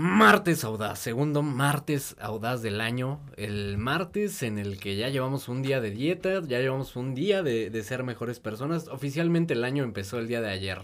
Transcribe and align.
Martes 0.00 0.62
audaz, 0.62 1.00
segundo 1.00 1.42
martes 1.42 2.14
audaz 2.20 2.62
del 2.62 2.80
año, 2.80 3.18
el 3.34 3.78
martes 3.78 4.44
en 4.44 4.60
el 4.60 4.78
que 4.78 4.94
ya 4.94 5.08
llevamos 5.08 5.48
un 5.48 5.60
día 5.60 5.80
de 5.80 5.90
dieta, 5.90 6.40
ya 6.40 6.60
llevamos 6.60 6.94
un 6.94 7.16
día 7.16 7.42
de, 7.42 7.82
ser 7.82 8.04
mejores 8.04 8.38
personas. 8.38 8.86
Oficialmente 8.86 9.54
el 9.54 9.64
año 9.64 9.82
empezó 9.82 10.20
el 10.20 10.28
día 10.28 10.40
de 10.40 10.50
ayer. 10.50 10.78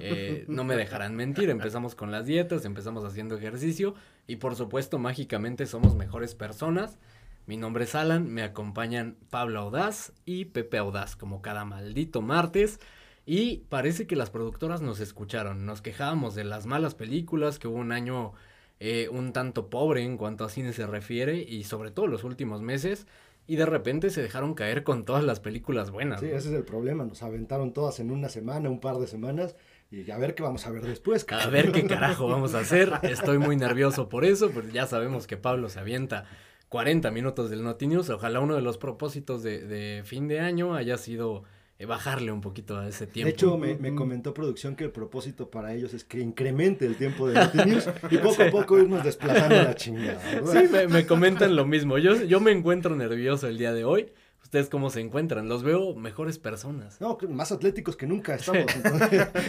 Eh, 0.00 0.46
no 0.48 0.64
me 0.64 0.74
dejarán 0.74 1.14
mentir, 1.14 1.48
empezamos 1.48 1.94
con 1.94 2.10
las 2.10 2.26
dietas, 2.26 2.64
empezamos 2.64 3.04
haciendo 3.04 3.36
ejercicio 3.36 3.94
y 4.26 4.34
por 4.34 4.56
supuesto 4.56 4.98
mágicamente 4.98 5.66
somos 5.66 5.94
mejores 5.94 6.34
personas. 6.34 6.98
Mi 7.46 7.56
nombre 7.56 7.84
es 7.84 7.94
Alan, 7.94 8.28
me 8.28 8.42
acompañan 8.42 9.14
Pablo 9.30 9.60
Audaz 9.60 10.12
y 10.24 10.46
Pepe 10.46 10.78
Audaz 10.78 11.14
como 11.14 11.40
cada 11.40 11.64
maldito 11.64 12.20
martes. 12.20 12.80
Y 13.26 13.58
parece 13.68 14.08
que 14.08 14.16
las 14.16 14.30
productoras 14.30 14.82
nos 14.82 14.98
escucharon, 14.98 15.66
nos 15.66 15.82
quejábamos 15.82 16.34
de 16.34 16.42
las 16.42 16.66
malas 16.66 16.96
películas, 16.96 17.60
que 17.60 17.68
hubo 17.68 17.76
un 17.76 17.92
año 17.92 18.34
eh, 18.78 19.08
un 19.10 19.32
tanto 19.32 19.70
pobre 19.70 20.02
en 20.02 20.16
cuanto 20.16 20.44
a 20.44 20.50
cine 20.50 20.72
se 20.72 20.86
refiere 20.86 21.36
y 21.36 21.64
sobre 21.64 21.90
todo 21.90 22.06
los 22.06 22.24
últimos 22.24 22.62
meses. 22.62 23.06
Y 23.48 23.56
de 23.56 23.66
repente 23.66 24.10
se 24.10 24.22
dejaron 24.22 24.54
caer 24.54 24.82
con 24.82 25.04
todas 25.04 25.22
las 25.22 25.38
películas 25.38 25.90
buenas. 25.90 26.20
Sí, 26.20 26.26
ese 26.26 26.48
es 26.48 26.54
el 26.54 26.64
problema. 26.64 27.04
Nos 27.04 27.22
aventaron 27.22 27.72
todas 27.72 28.00
en 28.00 28.10
una 28.10 28.28
semana, 28.28 28.68
un 28.68 28.80
par 28.80 28.96
de 28.96 29.06
semanas. 29.06 29.54
Y 29.90 30.10
a 30.10 30.18
ver 30.18 30.34
qué 30.34 30.42
vamos 30.42 30.66
a 30.66 30.70
ver 30.72 30.82
después. 30.82 31.24
A 31.30 31.46
ver 31.46 31.70
qué 31.70 31.86
carajo 31.86 32.26
vamos 32.28 32.54
a 32.54 32.60
hacer. 32.60 32.92
Estoy 33.02 33.38
muy 33.38 33.56
nervioso 33.56 34.08
por 34.08 34.24
eso, 34.24 34.50
pues 34.50 34.72
ya 34.72 34.86
sabemos 34.86 35.28
que 35.28 35.36
Pablo 35.36 35.68
se 35.68 35.78
avienta 35.78 36.24
40 36.70 37.12
minutos 37.12 37.48
del 37.48 37.62
Notinews. 37.62 38.10
Ojalá 38.10 38.40
uno 38.40 38.56
de 38.56 38.62
los 38.62 38.78
propósitos 38.78 39.44
de, 39.44 39.64
de 39.64 40.02
fin 40.04 40.26
de 40.26 40.40
año 40.40 40.74
haya 40.74 40.98
sido 40.98 41.44
bajarle 41.84 42.32
un 42.32 42.40
poquito 42.40 42.78
a 42.78 42.88
ese 42.88 43.06
tiempo. 43.06 43.26
De 43.26 43.32
hecho, 43.34 43.58
me, 43.58 43.94
comentó 43.94 44.32
producción 44.32 44.76
que 44.76 44.84
el 44.84 44.90
propósito 44.90 45.50
para 45.50 45.74
ellos 45.74 45.92
es 45.92 46.04
que 46.04 46.20
incremente 46.20 46.86
el 46.86 46.96
tiempo 46.96 47.28
de 47.28 47.34
News 47.66 47.88
y 48.10 48.16
poco 48.16 48.42
a 48.42 48.50
poco 48.50 48.78
irnos 48.78 49.04
desplazando 49.04 49.56
la 49.56 49.74
chingada. 49.74 50.20
Sí, 50.46 50.68
me, 50.88 51.06
comentan 51.06 51.54
lo 51.54 51.66
mismo. 51.66 51.98
Yo, 51.98 52.22
yo 52.24 52.40
me 52.40 52.52
encuentro 52.52 52.96
nervioso 52.96 53.46
el 53.46 53.58
día 53.58 53.74
de 53.74 53.84
hoy 53.84 54.10
¿Ustedes 54.46 54.68
cómo 54.68 54.90
se 54.90 55.00
encuentran? 55.00 55.48
Los 55.48 55.64
veo 55.64 55.96
mejores 55.96 56.38
personas. 56.38 57.00
No, 57.00 57.18
más 57.28 57.50
atléticos 57.50 57.96
que 57.96 58.06
nunca 58.06 58.34
estamos. 58.36 58.66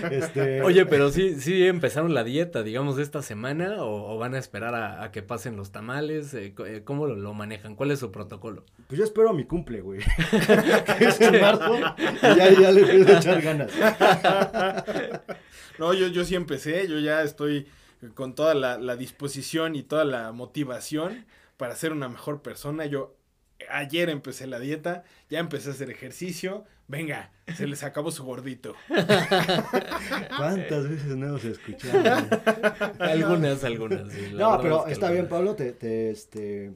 este... 0.10 0.64
Oye, 0.64 0.88
pero 0.88 1.12
sí, 1.12 1.40
sí 1.40 1.68
empezaron 1.68 2.16
la 2.16 2.24
dieta, 2.24 2.64
digamos, 2.64 2.98
esta 2.98 3.22
semana 3.22 3.84
o, 3.84 4.18
van 4.18 4.34
a 4.34 4.40
esperar 4.40 4.74
a, 4.74 5.12
que 5.12 5.22
pasen 5.22 5.56
los 5.56 5.72
tamales. 5.72 6.34
Eh, 6.34 6.56
eh, 6.66 6.82
¿Cómo 6.84 7.06
lo, 7.06 7.34
manejan? 7.36 7.76
¿Cuál 7.76 7.92
es 7.92 8.00
su 8.00 8.12
protocolo? 8.12 8.66
Pues 8.88 8.98
yo 8.98 9.04
espero 9.04 9.30
a 9.30 9.34
mi 9.34 9.46
cumple, 9.46 9.82
güey. 9.82 10.00
es 11.00 11.22
en 11.22 11.42
marzo 11.42 11.78
y 11.78 12.36
ya, 12.36 12.60
ya 12.60 12.72
le 12.72 12.82
voy 12.82 13.12
a 13.12 13.18
echar 13.20 13.40
ganas. 13.44 13.72
no, 15.78 15.94
yo, 15.94 16.08
yo 16.08 16.26
sí 16.26 16.34
empecé, 16.34 16.88
yo 16.88 16.98
ya 16.98 17.22
estoy 17.22 17.68
con 18.16 18.34
toda 18.34 18.56
la, 18.56 18.80
la 18.80 18.96
disposición 18.96 19.76
y 19.76 19.84
toda 19.84 20.06
la 20.06 20.32
motivación 20.32 21.28
para 21.56 21.76
ser 21.76 21.92
una 21.92 22.10
mejor 22.10 22.42
persona. 22.42 22.88
Yo 22.88 23.17
ayer 23.70 24.10
empecé 24.10 24.48
la 24.48 24.60
dieta, 24.60 25.04
ya 25.30 25.40
empecé 25.40 25.70
a 25.70 25.74
hacer 25.74 25.90
ejercicio, 25.90 26.66
venga, 26.88 27.32
se 27.56 27.68
les 27.68 27.84
acabó 27.84 28.12
su 28.12 28.24
gordito. 28.24 28.76
¿Cuántas 30.38 30.90
veces 30.90 31.16
no 31.16 31.28
hemos 31.28 31.46
escuchado? 31.46 32.28
algunas, 33.00 33.64
algunas. 33.64 34.08
no, 34.34 34.60
pero 34.62 34.88
está 34.88 35.12
bien, 35.12 35.28
Pablo, 35.28 35.56
te, 35.56 35.72
te, 35.74 36.12
este, 36.12 36.72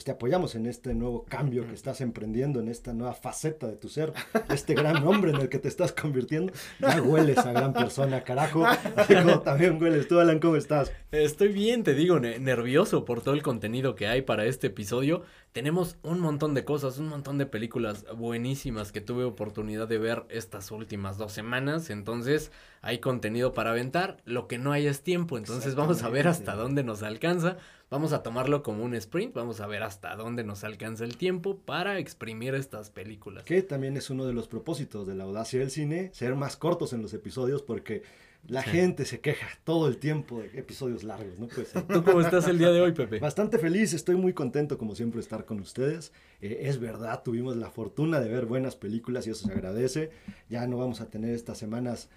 pues 0.00 0.06
te 0.06 0.12
apoyamos 0.12 0.54
en 0.54 0.64
este 0.64 0.94
nuevo 0.94 1.26
cambio 1.26 1.66
que 1.66 1.74
estás 1.74 2.00
emprendiendo, 2.00 2.58
en 2.58 2.68
esta 2.68 2.94
nueva 2.94 3.12
faceta 3.12 3.66
de 3.66 3.76
tu 3.76 3.90
ser, 3.90 4.14
este 4.48 4.72
gran 4.72 5.06
hombre 5.06 5.30
en 5.30 5.36
el 5.36 5.50
que 5.50 5.58
te 5.58 5.68
estás 5.68 5.92
convirtiendo. 5.92 6.54
Ya 6.78 7.02
hueles 7.02 7.36
a 7.36 7.52
gran 7.52 7.74
persona, 7.74 8.24
carajo. 8.24 8.64
Como 9.06 9.40
también 9.42 9.78
hueles. 9.78 10.08
Tú, 10.08 10.18
Alan, 10.18 10.38
¿cómo 10.38 10.56
estás? 10.56 10.90
Estoy 11.12 11.48
bien, 11.48 11.84
te 11.84 11.92
digo, 11.92 12.18
nervioso 12.18 13.04
por 13.04 13.20
todo 13.20 13.34
el 13.34 13.42
contenido 13.42 13.94
que 13.94 14.06
hay 14.06 14.22
para 14.22 14.46
este 14.46 14.68
episodio. 14.68 15.22
Tenemos 15.52 15.98
un 16.02 16.20
montón 16.20 16.54
de 16.54 16.64
cosas, 16.64 16.96
un 16.96 17.08
montón 17.08 17.36
de 17.36 17.44
películas 17.44 18.06
buenísimas 18.16 18.92
que 18.92 19.02
tuve 19.02 19.24
oportunidad 19.24 19.86
de 19.86 19.98
ver 19.98 20.24
estas 20.30 20.70
últimas 20.70 21.18
dos 21.18 21.32
semanas. 21.32 21.90
Entonces, 21.90 22.52
hay 22.80 23.00
contenido 23.00 23.52
para 23.52 23.72
aventar. 23.72 24.16
Lo 24.24 24.48
que 24.48 24.56
no 24.56 24.72
hay 24.72 24.86
es 24.86 25.02
tiempo. 25.02 25.36
Entonces, 25.36 25.74
vamos 25.74 26.02
a 26.04 26.08
ver 26.08 26.26
hasta 26.26 26.54
dónde 26.54 26.84
nos 26.84 27.02
alcanza. 27.02 27.58
Vamos 27.90 28.12
a 28.12 28.22
tomarlo 28.22 28.62
como 28.62 28.84
un 28.84 28.94
sprint, 28.94 29.34
vamos 29.34 29.60
a 29.60 29.66
ver 29.66 29.82
hasta 29.82 30.14
dónde 30.14 30.44
nos 30.44 30.62
alcanza 30.62 31.02
el 31.02 31.16
tiempo 31.16 31.58
para 31.58 31.98
exprimir 31.98 32.54
estas 32.54 32.88
películas. 32.88 33.42
Que 33.42 33.62
también 33.62 33.96
es 33.96 34.10
uno 34.10 34.26
de 34.26 34.32
los 34.32 34.46
propósitos 34.46 35.08
de 35.08 35.16
la 35.16 35.24
audacia 35.24 35.58
del 35.58 35.72
cine, 35.72 36.08
ser 36.12 36.36
más 36.36 36.56
cortos 36.56 36.92
en 36.92 37.02
los 37.02 37.12
episodios 37.14 37.62
porque 37.62 38.04
la 38.46 38.62
gente 38.62 39.04
se 39.04 39.18
queja 39.18 39.48
todo 39.64 39.88
el 39.88 39.96
tiempo 39.96 40.38
de 40.38 40.56
episodios 40.56 41.02
largos, 41.02 41.40
¿no? 41.40 41.48
Pues, 41.48 41.72
¿Tú 41.92 42.04
cómo 42.04 42.20
estás 42.20 42.46
el 42.46 42.58
día 42.58 42.70
de 42.70 42.80
hoy, 42.80 42.92
Pepe? 42.92 43.18
Bastante 43.18 43.58
feliz, 43.58 43.92
estoy 43.92 44.14
muy 44.14 44.34
contento 44.34 44.78
como 44.78 44.94
siempre 44.94 45.20
estar 45.20 45.44
con 45.44 45.58
ustedes. 45.58 46.12
Eh, 46.40 46.60
es 46.62 46.78
verdad, 46.78 47.24
tuvimos 47.24 47.56
la 47.56 47.72
fortuna 47.72 48.20
de 48.20 48.28
ver 48.28 48.46
buenas 48.46 48.76
películas 48.76 49.26
y 49.26 49.30
eso 49.30 49.48
se 49.48 49.52
agradece. 49.52 50.12
Ya 50.48 50.64
no 50.68 50.78
vamos 50.78 51.00
a 51.00 51.10
tener 51.10 51.34
estas 51.34 51.58
semanas 51.58 52.08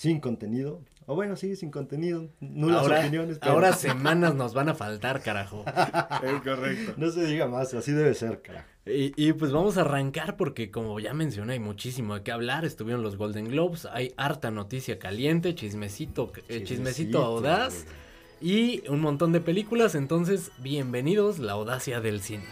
sin 0.00 0.18
contenido. 0.18 0.80
O 1.04 1.14
bueno, 1.14 1.36
sí, 1.36 1.56
sin 1.56 1.70
contenido. 1.70 2.30
Nulas 2.40 2.80
ahora, 2.80 3.00
opiniones. 3.00 3.38
Ahora 3.42 3.72
semanas 3.74 4.34
nos 4.34 4.54
van 4.54 4.70
a 4.70 4.74
faltar, 4.74 5.20
carajo. 5.20 5.62
es 6.22 6.40
correcto. 6.40 6.94
No 6.96 7.10
se 7.10 7.26
diga 7.26 7.48
más, 7.48 7.74
así 7.74 7.92
debe 7.92 8.14
ser, 8.14 8.40
carajo. 8.40 8.66
Y, 8.86 9.12
y, 9.14 9.34
pues 9.34 9.52
vamos 9.52 9.76
a 9.76 9.82
arrancar 9.82 10.38
porque 10.38 10.70
como 10.70 10.98
ya 11.00 11.12
mencioné 11.12 11.52
hay 11.52 11.58
muchísimo 11.58 12.14
de 12.14 12.22
qué 12.22 12.32
hablar, 12.32 12.64
estuvieron 12.64 13.02
los 13.02 13.18
Golden 13.18 13.50
Globes, 13.50 13.86
hay 13.92 14.14
harta 14.16 14.50
noticia 14.50 14.98
caliente, 14.98 15.54
chismecito, 15.54 16.32
eh, 16.48 16.64
chismecito, 16.64 17.22
audaz 17.22 17.84
y 18.40 18.82
un 18.88 19.02
montón 19.02 19.32
de 19.32 19.42
películas, 19.42 19.94
entonces 19.94 20.50
bienvenidos 20.62 21.38
la 21.38 21.52
audacia 21.52 22.00
del 22.00 22.22
cine. 22.22 22.44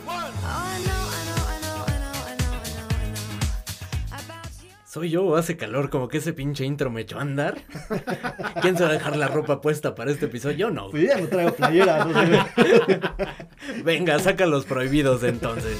Know, 0.00 0.06
I 0.06 0.78
know, 0.84 1.02
I 1.10 1.24
know, 1.24 1.44
I 1.46 1.58
know, 1.60 1.78
I 1.86 2.36
know, 2.36 2.52
I 2.52 2.74
know, 2.74 2.88
I 2.92 3.06
know. 3.10 4.18
About 4.18 4.50
you. 4.62 4.70
¿Soy 4.86 5.10
yo 5.10 5.36
hace 5.36 5.56
calor 5.56 5.90
como 5.90 6.08
que 6.08 6.18
ese 6.18 6.32
pinche 6.32 6.64
intro 6.64 6.90
me 6.90 7.02
echó 7.02 7.18
a 7.18 7.22
andar? 7.22 7.62
¿Quién 8.62 8.76
se 8.76 8.84
va 8.84 8.90
a 8.90 8.92
dejar 8.92 9.16
la 9.16 9.28
ropa 9.28 9.60
puesta 9.60 9.94
para 9.94 10.10
este 10.10 10.26
episodio? 10.26 10.56
Yo 10.56 10.70
no. 10.70 10.90
Pues 10.90 11.08
ya 11.08 11.16
no 11.20 11.26
traigo 11.28 11.52
playera. 11.54 12.04
No 12.04 12.20
sé. 12.20 13.00
Venga, 13.84 14.18
saca 14.18 14.46
los 14.46 14.64
prohibidos 14.64 15.22
entonces. 15.22 15.76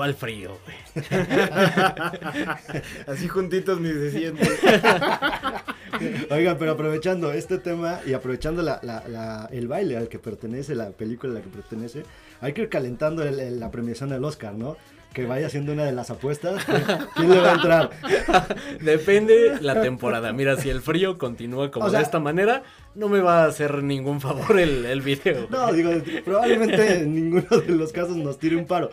¿Cuál 0.00 0.14
frío, 0.14 0.56
güey? 0.64 1.04
Así 3.06 3.28
juntitos 3.28 3.78
ni 3.82 3.90
se 3.90 4.10
siente. 4.10 4.48
Oigan, 6.30 6.56
pero 6.56 6.72
aprovechando 6.72 7.30
este 7.34 7.58
tema 7.58 8.00
y 8.06 8.14
aprovechando 8.14 8.62
la, 8.62 9.48
el 9.52 9.68
baile 9.68 9.98
al 9.98 10.08
que 10.08 10.18
pertenece, 10.18 10.74
la 10.74 10.88
película 10.88 11.32
a 11.32 11.34
la 11.34 11.42
que 11.42 11.50
pertenece, 11.50 12.04
hay 12.40 12.54
que 12.54 12.62
ir 12.62 12.70
calentando 12.70 13.22
la 13.22 13.70
premiación 13.70 14.08
del 14.08 14.24
Oscar, 14.24 14.54
¿no? 14.54 14.78
que 15.12 15.26
vaya 15.26 15.50
siendo 15.50 15.72
una 15.72 15.84
de 15.84 15.90
las 15.90 16.08
apuestas, 16.10 16.64
¿quién 17.16 17.30
le 17.30 17.40
va 17.40 17.50
a 17.50 17.54
entrar? 17.54 17.90
Depende 18.80 19.58
la 19.60 19.82
temporada. 19.82 20.32
Mira, 20.32 20.56
si 20.56 20.70
el 20.70 20.80
frío 20.80 21.18
continúa 21.18 21.70
como 21.72 21.90
de 21.90 22.00
esta 22.00 22.20
manera, 22.20 22.62
no 22.94 23.08
me 23.08 23.20
va 23.20 23.42
a 23.42 23.46
hacer 23.48 23.82
ningún 23.82 24.20
favor 24.20 24.58
el, 24.60 24.86
el 24.86 25.02
video. 25.02 25.48
No, 25.50 25.72
digo, 25.72 25.90
probablemente 26.24 27.00
en 27.00 27.12
ninguno 27.12 27.60
de 27.60 27.74
los 27.74 27.92
casos 27.92 28.16
nos 28.16 28.38
tire 28.38 28.56
un 28.56 28.66
paro 28.66 28.90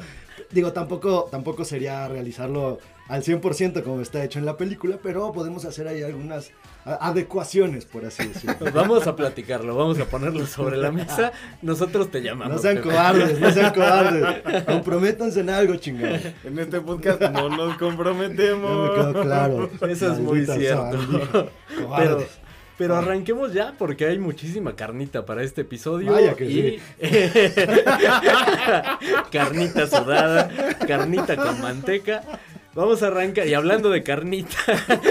digo, 0.52 0.74
tampoco, 0.74 1.28
tampoco 1.32 1.66
sería 1.66 2.08
realizarlo 2.08 2.80
al 3.08 3.24
100% 3.24 3.84
como 3.84 4.02
está 4.02 4.24
hecho 4.24 4.38
en 4.40 4.46
la 4.46 4.58
película, 4.58 5.00
pero 5.02 5.32
podemos 5.32 5.64
hacer 5.66 5.88
ahí 5.88 6.04
algunas 6.04 6.52
adecuaciones, 6.84 7.86
por 7.86 8.06
así 8.06 8.28
decirlo. 8.28 8.72
Vamos 8.74 9.08
a 9.08 9.16
platicarlo, 9.16 9.76
vamos 9.76 10.00
a 10.00 10.06
ponerlo 10.06 10.46
sobre 10.46 10.78
la 10.78 10.92
mesa. 10.92 11.32
Nosotros 11.62 12.12
te 12.12 12.22
llamamos. 12.22 12.56
No 12.56 12.62
sean 12.62 12.82
cobardes, 12.82 13.40
no 13.40 13.52
sean 13.52 13.74
cobardes. 13.74 14.64
Comprométanse 14.66 15.42
en 15.42 15.50
algo, 15.50 15.76
chingado. 15.76 16.18
En 16.44 16.60
este 16.60 16.82
podcast 16.82 17.22
no 17.22 17.50
nos 17.50 17.78
comprometemos. 17.78 18.72
No 18.72 18.84
me 18.84 18.96
quedó 18.96 19.22
claro. 19.24 19.70
Eso 19.88 20.14
es 20.14 20.20
muy 20.20 20.46
cierto. 20.46 21.50
Pero, 21.98 22.26
pero 22.78 22.96
arranquemos 22.96 23.54
ya 23.54 23.74
porque 23.78 24.06
hay 24.06 24.20
muchísima 24.20 24.76
carnita 24.76 25.26
para 25.26 25.42
este 25.44 25.62
episodio. 25.62 26.12
Vaya 26.12 26.36
que 26.36 26.48
sí. 26.48 26.80
carnita 29.32 29.88
sudada, 29.88 30.50
carnita 30.88 31.36
con 31.36 31.60
manteca. 31.62 32.22
Vamos 32.76 33.02
a 33.02 33.08
arrancar. 33.08 33.48
Y 33.48 33.56
hablando 33.56 33.90
de 33.90 34.04
carnita, 34.04 34.56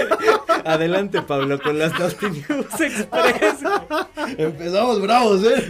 adelante 0.63 1.21
Pablo 1.21 1.59
con 1.59 1.77
las 1.77 1.91
Dusty 1.97 2.27
News 2.27 2.79
Express. 2.79 3.57
Empezamos 4.37 5.01
bravos, 5.01 5.43
¿eh? 5.43 5.67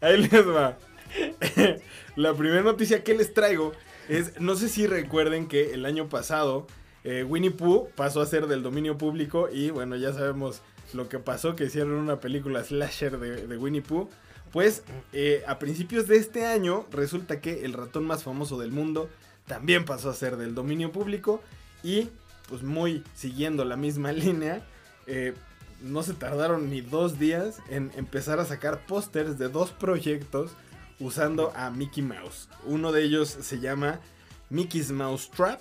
ahí 0.00 0.16
les 0.16 0.48
va. 0.48 0.78
La 2.16 2.32
primera 2.32 2.62
noticia 2.62 3.04
que 3.04 3.12
les 3.14 3.34
traigo 3.34 3.72
es, 4.08 4.40
no 4.40 4.56
sé 4.56 4.70
si 4.70 4.86
recuerden 4.86 5.48
que 5.48 5.74
el 5.74 5.84
año 5.84 6.08
pasado 6.08 6.66
eh, 7.04 7.22
Winnie 7.22 7.50
Pooh 7.50 7.90
pasó 7.94 8.22
a 8.22 8.26
ser 8.26 8.46
del 8.46 8.62
dominio 8.62 8.96
público 8.96 9.48
y 9.52 9.70
bueno, 9.70 9.94
ya 9.96 10.12
sabemos 10.14 10.62
lo 10.94 11.08
que 11.08 11.18
pasó, 11.18 11.54
que 11.54 11.64
hicieron 11.64 11.92
una 11.92 12.18
película 12.18 12.64
slasher 12.64 13.18
de, 13.18 13.56
Winnie 13.58 13.82
Pooh. 13.82 14.08
Pues 14.50 14.82
eh, 15.12 15.42
a 15.46 15.58
principios 15.58 16.06
de 16.06 16.16
este 16.16 16.46
año 16.46 16.86
resulta 16.90 17.40
que 17.40 17.64
el 17.64 17.72
ratón 17.72 18.04
más 18.04 18.22
famoso 18.22 18.58
del 18.58 18.70
mundo 18.70 19.10
también 19.46 19.84
pasó 19.84 20.08
a 20.10 20.14
ser 20.14 20.36
del 20.36 20.54
dominio 20.54 20.92
público 20.92 21.42
y 21.82 22.08
pues 22.48 22.62
muy 22.62 23.04
siguiendo 23.14 23.64
la 23.64 23.76
misma 23.76 24.12
línea, 24.12 24.62
eh, 25.06 25.34
no 25.82 26.02
se 26.02 26.14
tardaron 26.14 26.70
ni 26.70 26.80
dos 26.80 27.18
días 27.18 27.58
en 27.68 27.90
empezar 27.96 28.40
a 28.40 28.46
sacar 28.46 28.86
pósters 28.86 29.38
de 29.38 29.48
dos 29.48 29.72
proyectos 29.72 30.52
usando 30.98 31.52
a 31.54 31.68
Mickey 31.70 32.02
Mouse. 32.02 32.48
Uno 32.64 32.92
de 32.92 33.02
ellos 33.02 33.28
se 33.28 33.60
llama 33.60 34.00
Mickey's 34.48 34.90
Mouse 34.90 35.30
Trap 35.30 35.60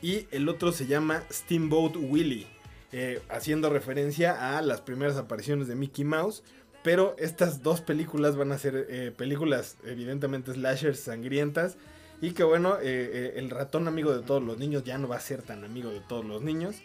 y 0.00 0.26
el 0.30 0.48
otro 0.48 0.72
se 0.72 0.86
llama 0.86 1.22
Steamboat 1.30 1.96
Willie, 1.96 2.46
eh, 2.92 3.20
haciendo 3.28 3.70
referencia 3.70 4.56
a 4.56 4.62
las 4.62 4.80
primeras 4.80 5.16
apariciones 5.16 5.68
de 5.68 5.74
Mickey 5.74 6.04
Mouse. 6.04 6.42
Pero 6.84 7.16
estas 7.18 7.62
dos 7.62 7.80
películas 7.80 8.36
van 8.36 8.52
a 8.52 8.58
ser 8.58 8.86
eh, 8.88 9.12
películas 9.16 9.76
evidentemente 9.84 10.52
slashers 10.52 11.00
sangrientas. 11.00 11.76
Y 12.20 12.32
que 12.32 12.44
bueno, 12.44 12.76
eh, 12.80 13.34
el 13.36 13.50
ratón 13.50 13.88
amigo 13.88 14.16
de 14.16 14.22
todos 14.22 14.42
los 14.42 14.58
niños 14.58 14.84
ya 14.84 14.98
no 14.98 15.08
va 15.08 15.16
a 15.16 15.20
ser 15.20 15.42
tan 15.42 15.64
amigo 15.64 15.90
de 15.90 16.00
todos 16.00 16.24
los 16.24 16.42
niños. 16.42 16.76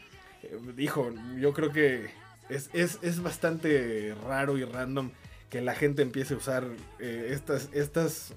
dijo, 0.76 1.12
yo 1.40 1.54
creo 1.54 1.72
que 1.72 2.10
es, 2.50 2.70
es 2.74 3.24
bastante 3.24 4.16
raro 4.28 4.58
y 4.58 4.66
random 4.66 5.12
que 5.50 5.62
la 5.62 5.76
gente 5.76 6.02
empiece 6.02 6.34
a 6.34 6.38
usar 6.38 6.66
estas, 7.00 7.70
estas 7.74 8.34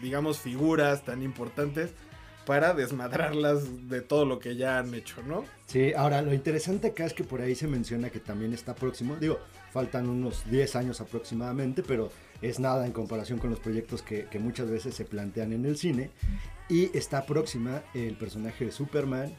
digamos, 0.00 0.38
figuras 0.38 1.04
tan 1.04 1.22
importantes 1.22 1.92
para 2.46 2.72
desmadrarlas 2.72 3.88
de 3.88 4.00
todo 4.00 4.24
lo 4.24 4.38
que 4.38 4.56
ya 4.56 4.78
han 4.78 4.94
hecho, 4.94 5.22
¿no? 5.22 5.44
Sí, 5.66 5.92
ahora 5.94 6.22
lo 6.22 6.32
interesante 6.32 6.88
acá 6.88 7.04
es 7.04 7.12
que 7.12 7.24
por 7.24 7.42
ahí 7.42 7.54
se 7.54 7.66
menciona 7.66 8.08
que 8.08 8.20
también 8.20 8.54
está 8.54 8.74
próximo, 8.74 9.16
digo, 9.16 9.38
faltan 9.72 10.08
unos 10.08 10.48
10 10.50 10.76
años 10.76 11.00
aproximadamente, 11.00 11.82
pero 11.82 12.10
es 12.40 12.58
nada 12.58 12.86
en 12.86 12.92
comparación 12.92 13.38
con 13.38 13.50
los 13.50 13.60
proyectos 13.60 14.00
que, 14.00 14.26
que 14.26 14.38
muchas 14.38 14.70
veces 14.70 14.94
se 14.94 15.04
plantean 15.04 15.52
en 15.52 15.66
el 15.66 15.76
cine, 15.76 16.10
y 16.68 16.96
está 16.96 17.26
próxima 17.26 17.82
el 17.92 18.16
personaje 18.16 18.64
de 18.64 18.72
Superman, 18.72 19.34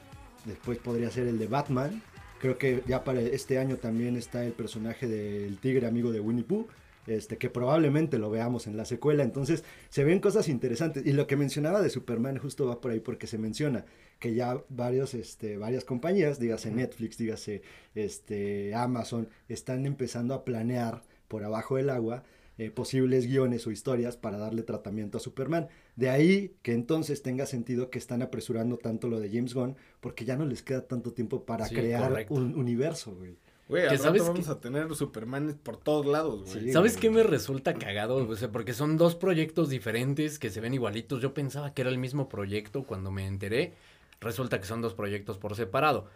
después 0.45 0.77
podría 0.77 1.09
ser 1.09 1.27
el 1.27 1.39
de 1.39 1.47
Batman, 1.47 2.03
Creo 2.39 2.57
que 2.57 2.83
ya 2.85 3.03
para 3.03 3.21
este 3.21 3.57
año 3.57 3.77
también 3.77 4.15
está 4.15 4.43
el 4.45 4.53
personaje 4.53 5.07
del 5.07 5.57
tigre 5.57 5.87
amigo 5.87 6.11
de 6.11 6.19
Winnie 6.19 6.43
Pooh. 6.43 6.67
Este, 7.07 7.37
que 7.37 7.49
probablemente 7.49 8.19
lo 8.19 8.29
veamos 8.29 8.67
en 8.67 8.75
la 8.75 8.83
secuela. 8.83 9.23
Entonces, 9.23 9.63
se 9.89 10.03
ven 10.03 10.19
cosas 10.19 10.49
interesantes. 10.49 11.05
Y 11.05 11.13
lo 11.13 11.25
que 11.25 11.37
mencionaba 11.37 11.81
de 11.81 11.89
Superman 11.89 12.37
justo 12.37 12.67
va 12.67 12.81
por 12.81 12.91
ahí 12.91 12.99
porque 12.99 13.27
se 13.27 13.37
menciona 13.37 13.85
que 14.19 14.33
ya 14.33 14.61
varios, 14.69 15.13
este, 15.13 15.57
varias 15.57 15.85
compañías, 15.85 16.39
dígase 16.39 16.69
Netflix, 16.69 17.17
dígase 17.17 17.61
este, 17.95 18.75
Amazon, 18.75 19.29
están 19.47 19.85
empezando 19.85 20.33
a 20.33 20.43
planear 20.43 21.01
por 21.27 21.43
abajo 21.43 21.77
del 21.77 21.89
agua 21.89 22.23
eh, 22.59 22.71
posibles 22.71 23.27
guiones 23.27 23.67
o 23.67 23.71
historias 23.71 24.17
para 24.17 24.39
darle 24.39 24.63
tratamiento 24.63 25.19
a 25.19 25.21
Superman. 25.21 25.67
De 25.95 26.09
ahí 26.09 26.55
que 26.63 26.73
entonces 26.73 27.21
tenga 27.21 27.45
sentido 27.45 27.91
que 27.91 27.99
están 27.99 28.23
apresurando 28.23 28.77
tanto 28.77 29.07
lo 29.07 29.19
de 29.19 29.29
James 29.29 29.53
Gunn, 29.53 29.75
porque 29.99 30.25
ya 30.25 30.35
no 30.35 30.45
les 30.45 30.63
queda 30.63 30.81
tanto 30.81 31.13
tiempo 31.13 31.45
para 31.45 31.69
crear 31.69 32.25
un 32.29 32.55
universo, 32.55 33.15
güey. 33.15 33.37
Güey, 33.69 33.89
que 33.89 33.97
sabes 33.97 34.25
vamos 34.25 34.47
a 34.47 34.59
tener 34.61 34.93
Superman 34.95 35.59
por 35.61 35.77
todos 35.77 36.05
lados, 36.05 36.43
güey. 36.45 36.71
¿Sabes 36.71 36.95
qué 36.95 37.09
me 37.09 37.23
resulta 37.23 37.73
cagado? 37.73 38.15
O 38.15 38.35
sea, 38.35 38.49
porque 38.49 38.73
son 38.73 38.97
dos 38.97 39.15
proyectos 39.15 39.69
diferentes 39.69 40.39
que 40.39 40.49
se 40.49 40.61
ven 40.61 40.73
igualitos. 40.73 41.21
Yo 41.21 41.33
pensaba 41.33 41.73
que 41.73 41.81
era 41.81 41.91
el 41.91 41.97
mismo 41.97 42.29
proyecto 42.29 42.83
cuando 42.83 43.11
me 43.11 43.27
enteré. 43.27 43.73
Resulta 44.21 44.59
que 44.59 44.65
son 44.65 44.81
dos 44.81 44.93
proyectos 44.93 45.37
por 45.37 45.55
separado. 45.55 46.07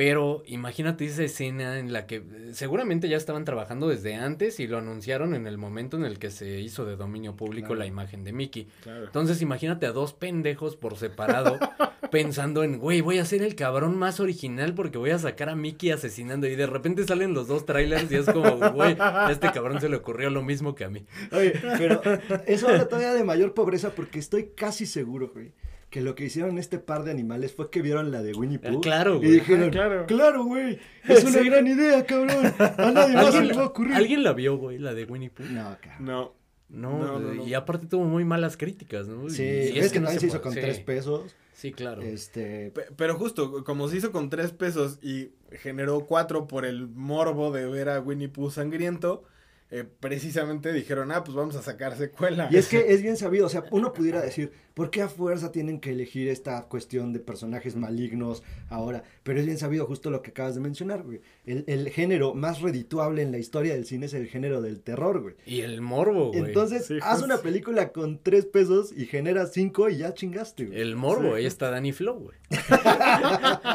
Pero 0.00 0.42
imagínate 0.46 1.04
esa 1.04 1.24
escena 1.24 1.78
en 1.78 1.92
la 1.92 2.06
que 2.06 2.16
eh, 2.16 2.22
seguramente 2.52 3.06
ya 3.10 3.18
estaban 3.18 3.44
trabajando 3.44 3.86
desde 3.86 4.14
antes 4.14 4.58
y 4.58 4.66
lo 4.66 4.78
anunciaron 4.78 5.34
en 5.34 5.46
el 5.46 5.58
momento 5.58 5.98
en 5.98 6.06
el 6.06 6.18
que 6.18 6.30
se 6.30 6.58
hizo 6.58 6.86
de 6.86 6.96
dominio 6.96 7.36
público 7.36 7.74
la 7.74 7.84
imagen 7.84 8.24
de 8.24 8.32
Mickey. 8.32 8.66
Entonces 8.86 9.42
imagínate 9.42 9.84
a 9.84 9.92
dos 9.92 10.14
pendejos 10.14 10.74
por 10.74 10.96
separado 10.96 11.58
pensando 12.10 12.64
en, 12.64 12.78
güey, 12.78 13.02
voy 13.02 13.18
a 13.18 13.26
ser 13.26 13.42
el 13.42 13.54
cabrón 13.54 13.98
más 13.98 14.20
original 14.20 14.72
porque 14.72 14.96
voy 14.96 15.10
a 15.10 15.18
sacar 15.18 15.50
a 15.50 15.54
Mickey 15.54 15.90
asesinando 15.90 16.46
y 16.46 16.56
de 16.56 16.66
repente 16.66 17.04
salen 17.04 17.34
los 17.34 17.46
dos 17.46 17.66
trailers 17.66 18.10
y 18.10 18.16
es 18.16 18.24
como, 18.24 18.56
güey, 18.72 18.96
a 18.98 19.30
este 19.30 19.52
cabrón 19.52 19.82
se 19.82 19.90
le 19.90 19.96
ocurrió 19.96 20.30
lo 20.30 20.42
mismo 20.42 20.74
que 20.74 20.84
a 20.84 20.88
mí. 20.88 21.04
Oye, 21.30 21.52
pero 21.76 22.00
eso 22.46 22.68
habla 22.68 22.88
todavía 22.88 23.12
de 23.12 23.22
mayor 23.22 23.52
pobreza 23.52 23.90
porque 23.90 24.18
estoy 24.18 24.52
casi 24.56 24.86
seguro, 24.86 25.30
güey 25.34 25.52
que 25.90 26.00
lo 26.00 26.14
que 26.14 26.24
hicieron 26.24 26.56
este 26.56 26.78
par 26.78 27.02
de 27.04 27.10
animales 27.10 27.52
fue 27.52 27.68
que 27.68 27.82
vieron 27.82 28.12
la 28.12 28.22
de 28.22 28.32
Winnie 28.32 28.58
Pooh. 28.58 28.80
Claro, 28.80 29.18
güey. 29.18 29.28
Y 29.28 29.32
dijeron, 29.32 29.70
claro. 29.70 30.06
claro, 30.06 30.44
güey, 30.44 30.78
es 31.06 31.24
una 31.24 31.42
gran 31.42 31.66
idea, 31.66 32.06
cabrón. 32.06 32.54
A 32.58 32.90
nadie 32.92 33.14
más 33.14 33.34
se 33.34 33.42
le 33.42 33.54
va 33.54 33.62
a 33.62 33.66
ocurrir. 33.66 33.94
¿Alguien 33.94 34.22
la 34.22 34.32
vio, 34.32 34.56
güey, 34.56 34.78
la 34.78 34.94
de 34.94 35.04
Winnie 35.04 35.30
Pooh? 35.30 35.44
No, 35.46 35.76
cabrón. 35.80 36.06
No. 36.06 36.40
No, 36.70 37.44
y 37.44 37.54
aparte 37.54 37.88
tuvo 37.88 38.04
muy 38.04 38.24
malas 38.24 38.56
críticas, 38.56 39.08
¿no? 39.08 39.28
Sí, 39.28 39.42
es, 39.42 39.90
que, 39.90 39.98
no 39.98 40.08
se, 40.08 40.24
hizo 40.24 40.40
con 40.40 40.54
tres 40.54 40.78
pesos. 40.78 41.34
Sí, 41.52 41.72
claro. 41.72 42.00
Este... 42.00 42.72
Pero 42.96 43.16
justo, 43.16 43.64
como 43.64 43.88
se 43.88 43.96
hizo 43.96 44.12
con 44.12 44.30
tres 44.30 44.52
pesos 44.52 45.00
y 45.02 45.32
generó 45.50 46.06
cuatro 46.06 46.46
por 46.46 46.64
el 46.64 46.86
morbo 46.86 47.50
de 47.50 47.66
ver 47.66 47.88
a 47.88 48.00
Winnie 48.00 48.28
Pooh 48.28 48.50
sangriento, 48.50 49.24
eh, 49.72 49.84
precisamente 50.00 50.72
dijeron, 50.72 51.12
ah, 51.12 51.22
pues 51.22 51.36
vamos 51.36 51.54
a 51.54 51.62
sacar 51.62 51.96
secuela. 51.96 52.48
Y 52.50 52.56
es 52.56 52.66
que 52.66 52.78
es 52.92 53.02
bien 53.02 53.16
sabido, 53.16 53.46
o 53.46 53.48
sea, 53.48 53.64
uno 53.70 53.92
pudiera 53.92 54.20
decir, 54.20 54.50
¿por 54.74 54.90
qué 54.90 55.02
a 55.02 55.08
fuerza 55.08 55.52
tienen 55.52 55.78
que 55.78 55.90
elegir 55.90 56.28
esta 56.28 56.62
cuestión 56.64 57.12
de 57.12 57.20
personajes 57.20 57.76
malignos 57.76 58.42
ahora? 58.68 59.04
Pero 59.22 59.38
es 59.38 59.46
bien 59.46 59.58
sabido 59.58 59.86
justo 59.86 60.10
lo 60.10 60.22
que 60.22 60.30
acabas 60.30 60.56
de 60.56 60.60
mencionar, 60.60 61.04
güey. 61.04 61.20
El, 61.46 61.64
el 61.68 61.88
género 61.90 62.34
más 62.34 62.60
redituable 62.62 63.22
en 63.22 63.30
la 63.30 63.38
historia 63.38 63.74
del 63.74 63.84
cine 63.86 64.06
es 64.06 64.14
el 64.14 64.26
género 64.26 64.60
del 64.60 64.80
terror, 64.80 65.20
güey. 65.20 65.36
Y 65.46 65.60
el 65.60 65.80
morbo, 65.80 66.32
güey. 66.32 66.46
Entonces, 66.46 66.90
haz 67.02 67.22
una 67.22 67.38
película 67.38 67.92
con 67.92 68.18
tres 68.20 68.46
pesos 68.46 68.92
y 68.96 69.06
genera 69.06 69.46
cinco 69.46 69.88
y 69.88 69.98
ya 69.98 70.14
chingaste, 70.14 70.66
güey. 70.66 70.80
El 70.80 70.96
morbo, 70.96 71.36
ahí 71.36 71.46
está 71.46 71.70
Danny 71.70 71.92
Flow, 71.92 72.18
güey. 72.18 72.36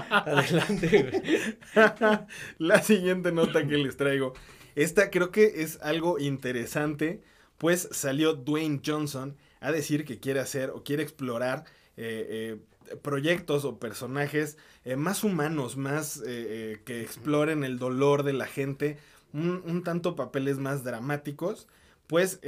Adelante, 0.10 1.04
güey. 1.04 1.22
La 2.58 2.82
siguiente 2.82 3.32
nota 3.32 3.66
que 3.66 3.78
les 3.78 3.96
traigo 3.96 4.34
esta 4.76 5.10
creo 5.10 5.32
que 5.32 5.62
es 5.64 5.80
algo 5.82 6.20
interesante, 6.20 7.22
pues 7.58 7.88
salió 7.92 8.34
Dwayne 8.34 8.82
Johnson 8.86 9.38
a 9.62 9.72
decir 9.72 10.06
que 10.06 10.20
quiere 10.20 10.40
hacer 10.40 10.70
o 10.70 10.84
quiere 10.84 11.04
explorar 11.04 11.66
eh, 11.98 12.60
eh, 12.90 12.98
proyectos 13.02 13.66
o 13.66 13.80
personajes 13.80 14.58
eh, 14.84 14.96
más 14.96 15.24
humanos, 15.24 15.78
más 15.78 16.22
que 16.22 17.02
exploren 17.02 17.64
el 17.64 17.80
dolor 17.80 18.24
de 18.24 18.34
la 18.34 18.46
gente, 18.46 18.98
un, 19.34 19.64
un 19.66 19.84
tanto 19.84 20.16
papeles 20.16 20.58
más 20.58 20.84
dramáticos. 20.84 21.68
Pues 22.08 22.40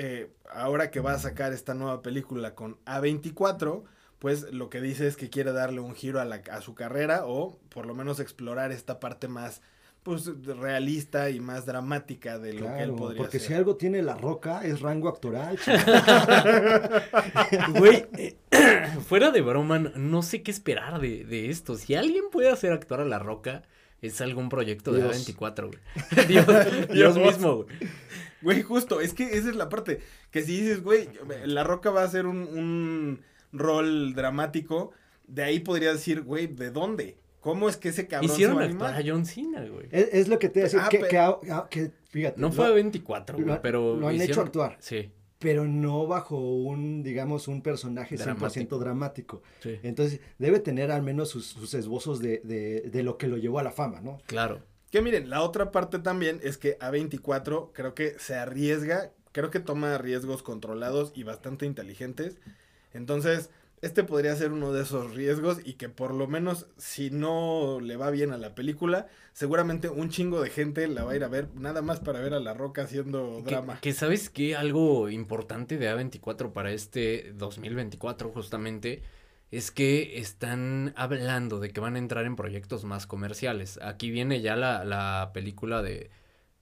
ahora 0.52 0.92
que 0.92 1.00
va 1.00 1.14
a 1.14 1.20
sacar 1.20 1.52
esta 1.52 1.74
nueva 1.74 2.04
película 2.04 2.54
con 2.54 2.78
A24, 2.86 3.84
pues 4.20 4.54
lo 4.54 4.70
que 4.70 4.82
dice 4.82 5.08
es 5.08 5.18
que 5.18 5.32
quiere 5.32 5.52
darle 5.52 5.80
un 5.80 5.96
giro 5.96 6.20
a, 6.20 6.26
la, 6.26 6.42
a 6.52 6.62
su 6.62 6.76
carrera 6.76 7.26
o 7.26 7.58
por 7.70 7.88
lo 7.88 7.96
menos 7.96 8.20
explorar 8.20 8.72
esta 8.72 9.00
parte 9.00 9.28
más 9.28 9.64
pues 10.08 10.32
realista 10.46 11.30
y 11.30 11.42
más 11.42 11.66
dramática 11.66 12.40
de 12.40 12.54
lo 12.54 12.74
que 12.74 12.84
él 12.84 12.94
podría 12.94 13.18
porque 13.18 13.40
si 13.40 13.54
algo 13.54 13.76
tiene 13.76 14.02
La 14.02 14.16
Roca 14.16 14.64
es 14.64 14.80
rango 14.80 15.10
actoral. 15.10 15.60
Güey, 17.78 18.06
eh, 18.18 18.38
fuera 19.06 19.32
de 19.32 19.42
broma, 19.42 19.80
no 19.80 20.22
sé 20.22 20.44
qué 20.44 20.52
esperar 20.52 21.02
de, 21.02 21.26
de, 21.26 21.50
esto. 21.50 21.76
Si 21.76 21.94
alguien 21.94 22.30
puede 22.32 22.50
hacer 22.50 22.72
actuar 22.72 23.02
a 23.02 23.06
La 23.06 23.20
Roca, 23.20 23.64
es 24.02 24.22
algún 24.22 24.48
proyecto 24.48 24.94
de 24.94 25.04
A24, 25.04 25.68
güey. 25.68 25.80
Dios, 26.30 26.48
Dios 26.90 27.18
mismo, 27.18 27.64
güey. 27.64 27.76
Güey, 28.42 28.62
justo, 28.62 29.02
es 29.02 29.14
que 29.14 29.38
esa 29.38 29.50
es 29.50 29.58
la 29.58 29.68
parte. 29.68 30.00
Que 30.32 30.42
si 30.42 30.62
dices, 30.62 30.84
güey, 30.84 31.10
La 31.44 31.66
Roca 31.66 31.92
va 31.92 32.04
a 32.04 32.06
hacer 32.06 32.28
un, 32.28 32.38
un 32.38 33.24
rol 33.52 34.14
dramático, 34.14 34.94
de 35.28 35.44
ahí 35.44 35.60
podría 35.60 35.92
decir, 35.92 36.22
güey, 36.22 36.48
¿de 36.48 36.72
dónde? 36.72 37.18
¿Cómo 37.48 37.70
es 37.70 37.78
que 37.78 37.88
ese 37.88 38.08
cabrón 38.08 38.30
Hicieron 38.30 38.82
va 38.82 38.98
a 38.98 39.02
John 39.06 39.26
Cena, 39.26 39.66
güey. 39.66 39.88
Es, 39.90 40.28
lo 40.28 40.38
que 40.38 40.50
te 40.50 40.64
decía, 40.64 40.82
ah, 40.84 40.90
que, 40.90 41.00
que, 41.70 41.92
fíjate. 42.10 42.42
No 42.42 42.52
fue 42.52 42.66
a 42.66 42.72
24, 42.72 43.38
güey, 43.42 43.62
pero 43.62 43.96
Lo 43.96 44.10
han 44.10 44.20
hecho 44.20 44.42
actuar. 44.42 44.76
Sí. 44.82 45.14
Pero 45.40 45.66
no 45.66 46.08
bajo 46.08 46.38
un, 46.38 47.04
digamos, 47.04 47.48
un 47.48 47.62
personaje 47.62 48.18
100% 48.18 48.78
dramático. 48.78 49.44
Sí. 49.62 49.80
Entonces, 49.84 50.20
debe 50.38 50.60
tener 50.60 50.92
al 50.92 51.04
menos 51.04 51.30
sus, 51.30 51.74
esbozos 51.74 52.20
de, 52.20 52.42
de, 52.44 52.82
de 52.82 53.04
lo 53.04 53.18
que 53.18 53.28
lo 53.28 53.38
llevó 53.38 53.60
a 53.60 53.64
la 53.64 53.72
fama, 53.72 54.02
¿no? 54.02 54.18
Claro. 54.26 54.60
Que 54.92 55.02
miren, 55.02 55.30
la 55.30 55.42
otra 55.42 55.72
parte 55.72 56.00
también 56.00 56.42
es 56.44 56.58
que 56.58 56.78
A24 56.80 57.70
creo 57.72 57.96
que 57.96 58.20
se 58.20 58.36
arriesga, 58.36 59.14
creo 59.32 59.52
que 59.52 59.62
toma 59.62 59.98
riesgos 59.98 60.44
controlados 60.44 61.14
y 61.16 61.24
bastante 61.24 61.66
inteligentes. 61.66 62.40
Entonces, 62.92 63.52
este 63.82 64.04
podría 64.04 64.36
ser 64.36 64.52
uno 64.52 64.74
de 64.74 64.82
esos 64.84 65.14
riesgos 65.14 65.60
y 65.64 65.74
que 65.74 65.90
por 65.90 66.14
lo 66.14 66.28
menos 66.28 66.68
si 66.78 67.12
no 67.12 67.80
le 67.80 67.96
va 67.96 68.10
bien 68.10 68.32
a 68.32 68.38
la 68.38 68.56
película, 68.56 69.08
seguramente 69.34 69.90
un 69.90 70.10
chingo 70.10 70.42
de 70.42 70.50
gente 70.50 70.88
la 70.88 71.04
va 71.04 71.12
a 71.12 71.16
ir 71.16 71.24
a 71.24 71.28
ver 71.28 71.50
nada 71.56 71.82
más 71.82 72.00
para 72.00 72.20
ver 72.20 72.34
a 72.34 72.40
La 72.40 72.54
Roca 72.54 72.84
haciendo 72.84 73.42
drama. 73.42 73.76
Que, 73.76 73.90
que 73.90 73.94
sabes 73.94 74.30
que 74.30 74.56
algo 74.56 75.10
importante 75.10 75.78
de 75.78 75.92
A24 75.92 76.54
para 76.54 76.72
este 76.72 77.34
2024 77.36 78.32
justamente 78.32 79.04
es 79.52 79.72
que 79.72 80.20
están 80.20 80.94
hablando 80.98 81.60
de 81.60 81.70
que 81.70 81.80
van 81.80 81.96
a 81.96 82.00
entrar 82.00 82.26
en 82.26 82.36
proyectos 82.36 82.84
más 82.84 83.08
comerciales. 83.08 83.80
Aquí 83.82 84.12
viene 84.12 84.42
ya 84.42 84.56
la, 84.56 84.84
la 84.84 85.32
película 85.34 85.82
de, 85.82 86.10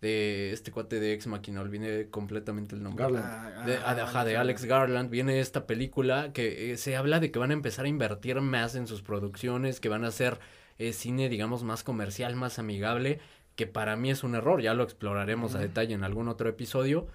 de 0.06 0.52
este 0.52 0.72
cuate 0.72 1.00
de 1.00 1.14
Ex 1.14 1.26
Machina, 1.26 1.62
olvidé 1.62 2.10
completamente 2.12 2.76
el 2.76 2.84
nombre. 2.84 3.06
Garland. 3.06 3.26
Ah, 3.26 3.64
De, 3.66 3.78
ah, 3.78 3.98
ajá, 4.04 4.24
de 4.24 4.38
Alex 4.38 4.66
Garland, 4.66 5.10
viene 5.10 5.40
esta 5.40 5.66
película 5.66 6.32
que 6.32 6.72
eh, 6.72 6.78
se 6.78 6.96
habla 6.96 7.20
de 7.20 7.32
que 7.32 7.40
van 7.40 7.50
a 7.50 7.54
empezar 7.54 7.86
a 7.86 7.88
invertir 7.88 8.40
más 8.40 8.76
en 8.76 8.86
sus 8.86 9.02
producciones, 9.02 9.80
que 9.80 9.90
van 9.90 10.06
a 10.06 10.10
hacer 10.10 10.40
eh, 10.78 10.94
cine, 10.94 11.28
digamos, 11.28 11.64
más 11.64 11.84
comercial, 11.84 12.36
más 12.36 12.60
amigable, 12.60 13.20
que 13.56 13.66
para 13.66 13.96
mí 13.96 14.12
es 14.12 14.24
un 14.24 14.36
error, 14.36 14.62
ya 14.62 14.76
lo 14.76 14.84
exploraremos 14.84 15.56
a 15.56 15.60
detalle 15.60 15.96
en 15.96 16.04
algún 16.04 16.28
otro 16.28 16.50
episodio. 16.50 17.08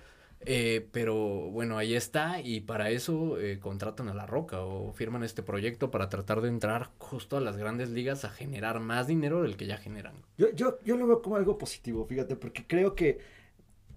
Eh, 0.47 0.89
pero 0.93 1.15
bueno, 1.51 1.77
ahí 1.77 1.95
está 1.95 2.41
y 2.41 2.61
para 2.61 2.91
eso 2.91 3.39
eh, 3.39 3.59
contratan 3.61 4.09
a 4.09 4.15
La 4.15 4.27
Roca 4.27 4.61
o 4.63 4.93
firman 4.93 5.23
este 5.23 5.43
proyecto 5.43 5.91
para 5.91 6.09
tratar 6.09 6.41
de 6.41 6.49
entrar 6.49 6.91
justo 6.99 7.37
a 7.37 7.41
las 7.41 7.57
grandes 7.59 7.91
ligas 7.91 8.25
a 8.25 8.31
generar 8.31 8.81
más 8.81 9.07
dinero 9.07 9.43
del 9.43 9.57
que 9.57 9.67
ya 9.67 9.77
generan. 9.77 10.15
Yo, 10.39 10.51
yo, 10.53 10.79
yo 10.85 10.97
lo 10.97 11.07
veo 11.07 11.21
como 11.23 11.37
algo 11.37 11.59
positivo, 11.59 12.07
fíjate, 12.07 12.37
porque 12.37 12.67
creo 12.67 12.95
que 12.95 13.19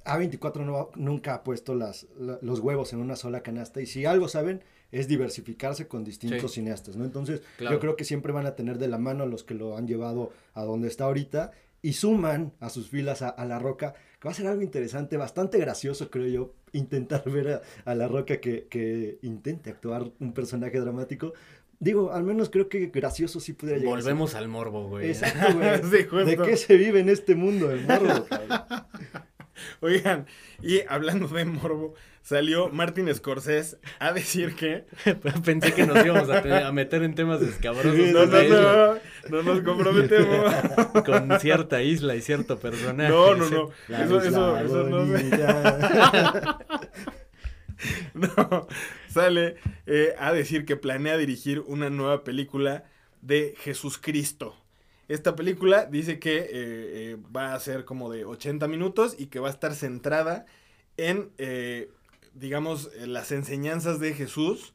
A24 0.05 0.65
no, 0.65 0.89
nunca 0.95 1.33
ha 1.35 1.43
puesto 1.43 1.75
las, 1.75 2.07
la- 2.19 2.39
los 2.41 2.59
huevos 2.59 2.91
en 2.91 2.99
una 2.99 3.15
sola 3.15 3.41
canasta 3.41 3.79
y 3.81 3.85
si 3.85 4.05
algo 4.05 4.27
saben 4.27 4.61
es 4.91 5.07
diversificarse 5.07 5.87
con 5.87 6.03
distintos 6.03 6.51
Sí. 6.51 6.55
cineastas, 6.59 6.97
¿no? 6.97 7.05
Entonces 7.05 7.41
Claro. 7.57 7.75
yo 7.75 7.79
creo 7.79 7.95
que 7.95 8.03
siempre 8.03 8.33
van 8.33 8.45
a 8.45 8.55
tener 8.55 8.77
de 8.79 8.89
la 8.89 8.97
mano 8.97 9.23
a 9.23 9.27
los 9.27 9.43
que 9.43 9.53
lo 9.53 9.77
han 9.77 9.87
llevado 9.87 10.31
a 10.53 10.63
donde 10.63 10.89
está 10.89 11.05
ahorita 11.05 11.51
y 11.81 11.93
suman 11.93 12.53
a 12.59 12.69
sus 12.69 12.89
filas 12.89 13.21
a, 13.21 13.29
a 13.29 13.45
La 13.45 13.59
Roca, 13.59 13.95
va 14.27 14.31
a 14.31 14.35
ser 14.35 14.47
algo 14.47 14.61
interesante, 14.61 15.17
bastante 15.17 15.57
gracioso, 15.57 16.09
creo 16.09 16.27
yo, 16.27 16.53
intentar 16.71 17.23
ver 17.29 17.49
a, 17.49 17.61
a 17.85 17.95
La 17.95 18.07
Roca 18.07 18.37
que, 18.37 18.67
que 18.69 19.19
intente 19.21 19.69
actuar 19.69 20.11
un 20.19 20.33
personaje 20.33 20.79
dramático. 20.79 21.33
Digo, 21.79 22.13
al 22.13 22.23
menos 22.23 22.49
creo 22.49 22.69
que 22.69 22.87
gracioso 22.87 23.41
sí 23.41 23.53
podría 23.53 23.77
llegar. 23.77 23.95
Volvemos 23.95 24.35
al 24.35 24.47
morbo, 24.47 24.87
güey. 24.87 25.09
Exacto, 25.09 25.53
güey. 25.55 25.81
Sí. 25.83 26.25
¿De 26.25 26.37
qué 26.37 26.55
se 26.55 26.77
vive 26.77 27.01
en 27.01 27.09
este 27.09 27.35
mundo 27.35 27.67
del 27.67 27.85
morbo, 27.85 28.25
cabrón? 28.25 28.85
Oigan, 29.81 30.25
y 30.61 30.81
hablando 30.87 31.27
de 31.27 31.45
morbo, 31.45 31.93
salió 32.21 32.69
Martin 32.69 33.13
Scorsese 33.13 33.77
a 33.99 34.13
decir 34.13 34.55
que... 34.55 34.85
Pensé 35.45 35.73
que 35.73 35.85
nos 35.85 36.03
íbamos 36.05 36.29
a, 36.29 36.41
te- 36.41 36.53
a 36.53 36.71
meter 36.71 37.03
en 37.03 37.15
temas 37.15 37.41
escabrosos. 37.41 37.95
No, 37.95 38.25
no, 38.25 38.37
ello. 38.37 38.99
no, 39.29 39.41
no 39.41 39.43
nos 39.43 39.61
comprometemos. 39.63 40.53
con 41.05 41.39
cierta 41.39 41.81
isla 41.81 42.15
y 42.15 42.21
cierto 42.21 42.57
personaje. 42.59 43.09
No, 43.09 43.35
no, 43.35 43.49
no. 43.49 43.69
La 43.87 44.03
Eso, 44.05 44.21
eso, 44.21 44.57
eso 44.57 44.83
no 44.89 45.17
sé. 45.17 45.29
No, 48.13 48.67
sale 49.09 49.57
eh, 49.85 50.15
a 50.17 50.31
decir 50.31 50.65
que 50.65 50.77
planea 50.77 51.17
dirigir 51.17 51.59
una 51.61 51.89
nueva 51.89 52.23
película 52.23 52.85
de 53.21 53.55
Jesús 53.59 53.97
Cristo. 53.97 54.55
Esta 55.07 55.35
película 55.35 55.85
dice 55.85 56.19
que 56.19 56.37
eh, 56.37 56.47
eh, 56.51 57.17
va 57.35 57.53
a 57.53 57.59
ser 57.59 57.83
como 57.85 58.09
de 58.09 58.25
80 58.25 58.67
minutos 58.67 59.15
y 59.17 59.27
que 59.27 59.39
va 59.39 59.49
a 59.49 59.51
estar 59.51 59.75
centrada 59.75 60.45
en, 60.95 61.31
eh, 61.37 61.91
digamos, 62.33 62.89
las 63.05 63.31
enseñanzas 63.31 63.99
de 63.99 64.13
Jesús. 64.13 64.73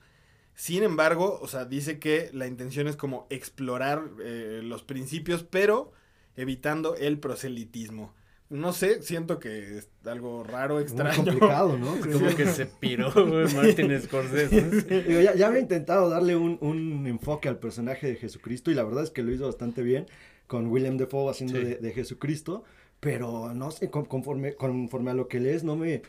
Sin 0.54 0.82
embargo, 0.82 1.38
o 1.40 1.49
sea, 1.49 1.64
dice 1.64 1.99
que 1.99 2.30
la 2.32 2.47
intención 2.47 2.88
es 2.88 2.97
como 2.97 3.26
explorar 3.30 4.02
los 4.02 4.82
principios, 4.82 5.44
pero 5.44 5.92
evitando 6.37 6.97
el 6.97 7.20
proselitismo. 7.20 8.12
No 8.50 8.73
sé, 8.73 9.02
siento 9.02 9.38
que 9.38 9.78
es 9.78 9.90
algo 10.07 10.43
raro, 10.43 10.75
Muy 10.75 10.83
extraño. 10.85 11.17
complicado, 11.23 11.76
¿no? 11.76 11.97
Como 12.00 12.35
que 12.35 12.47
se 12.47 12.64
piró, 12.67 13.12
güey, 13.12 13.52
Martin 13.55 14.00
Scorsese. 14.00 14.62
Digo, 15.07 15.21
ya, 15.21 15.35
ya 15.35 15.49
había 15.49 15.61
intentado 15.61 16.09
darle 16.09 16.35
un, 16.35 16.57
un 16.62 17.07
enfoque 17.07 17.49
al 17.49 17.59
personaje 17.59 18.07
de 18.07 18.17
Jesucristo 18.17 18.71
y 18.71 18.75
la 18.75 18.85
verdad 18.85 19.05
es 19.05 19.11
que 19.11 19.23
lo 19.23 19.33
hizo 19.33 19.45
bastante 19.47 19.83
bien 19.83 20.07
con 20.47 20.69
William 20.69 20.97
Defoe 20.97 21.31
haciendo 21.31 21.59
Sí. 21.59 21.64
de, 21.64 21.76
de 21.76 21.93
Jesucristo, 21.93 22.64
pero 23.00 23.52
no 23.52 23.71
sé, 23.71 23.90
con- 23.90 24.07
conforme, 24.07 24.55
conforme 24.55 25.11
a 25.11 25.14
lo 25.14 25.28
que 25.28 25.40
lees 25.40 25.62
no 25.62 25.76
me, 25.76 26.00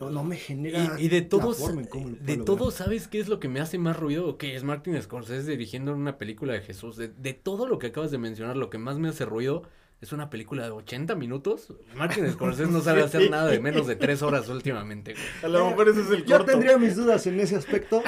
no, 0.00 0.08
no 0.08 0.24
me 0.24 0.36
genera 0.36 0.96
Y, 0.98 1.04
y 1.04 1.08
de 1.10 1.20
la 1.20 1.28
todos, 1.28 1.58
forma 1.58 1.82
en 1.82 1.88
cómo 1.88 2.08
lo 2.08 2.16
de 2.16 2.38
todos, 2.38 2.72
¿sabes 2.72 3.06
qué 3.06 3.20
es 3.20 3.28
lo 3.28 3.38
que 3.38 3.48
me 3.48 3.60
hace 3.60 3.76
más 3.76 3.98
ruido? 3.98 4.38
Que 4.38 4.56
es 4.56 4.64
Martin 4.64 5.00
Scorsese 5.02 5.50
dirigiendo 5.50 5.92
una 5.94 6.16
película 6.16 6.54
de 6.54 6.62
Jesús. 6.62 6.96
De, 6.96 7.08
de 7.08 7.34
todo 7.34 7.68
lo 7.68 7.78
que 7.78 7.88
acabas 7.88 8.10
de 8.10 8.16
mencionar, 8.18 8.56
lo 8.56 8.70
que 8.70 8.78
más 8.78 8.98
me 8.98 9.10
hace 9.10 9.26
ruido 9.26 9.64
es 10.02 10.12
una 10.12 10.28
película 10.28 10.64
de 10.64 10.70
80 10.72 11.14
minutos. 11.14 11.68
Martin 11.94 12.28
Scorsese 12.32 12.68
no 12.72 12.80
sabe 12.82 13.04
hacer 13.04 13.30
nada 13.30 13.46
de 13.46 13.60
menos 13.60 13.86
de 13.86 13.94
3 13.94 14.20
horas 14.22 14.48
últimamente. 14.48 15.12
güey. 15.12 15.24
A 15.44 15.48
lo 15.48 15.70
mejor 15.70 15.88
ese 15.90 16.00
es 16.00 16.10
el 16.10 16.24
Yo 16.24 16.38
corto. 16.38 16.50
tendría 16.50 16.76
mis 16.76 16.96
dudas 16.96 17.24
en 17.28 17.38
ese 17.38 17.54
aspecto, 17.54 18.02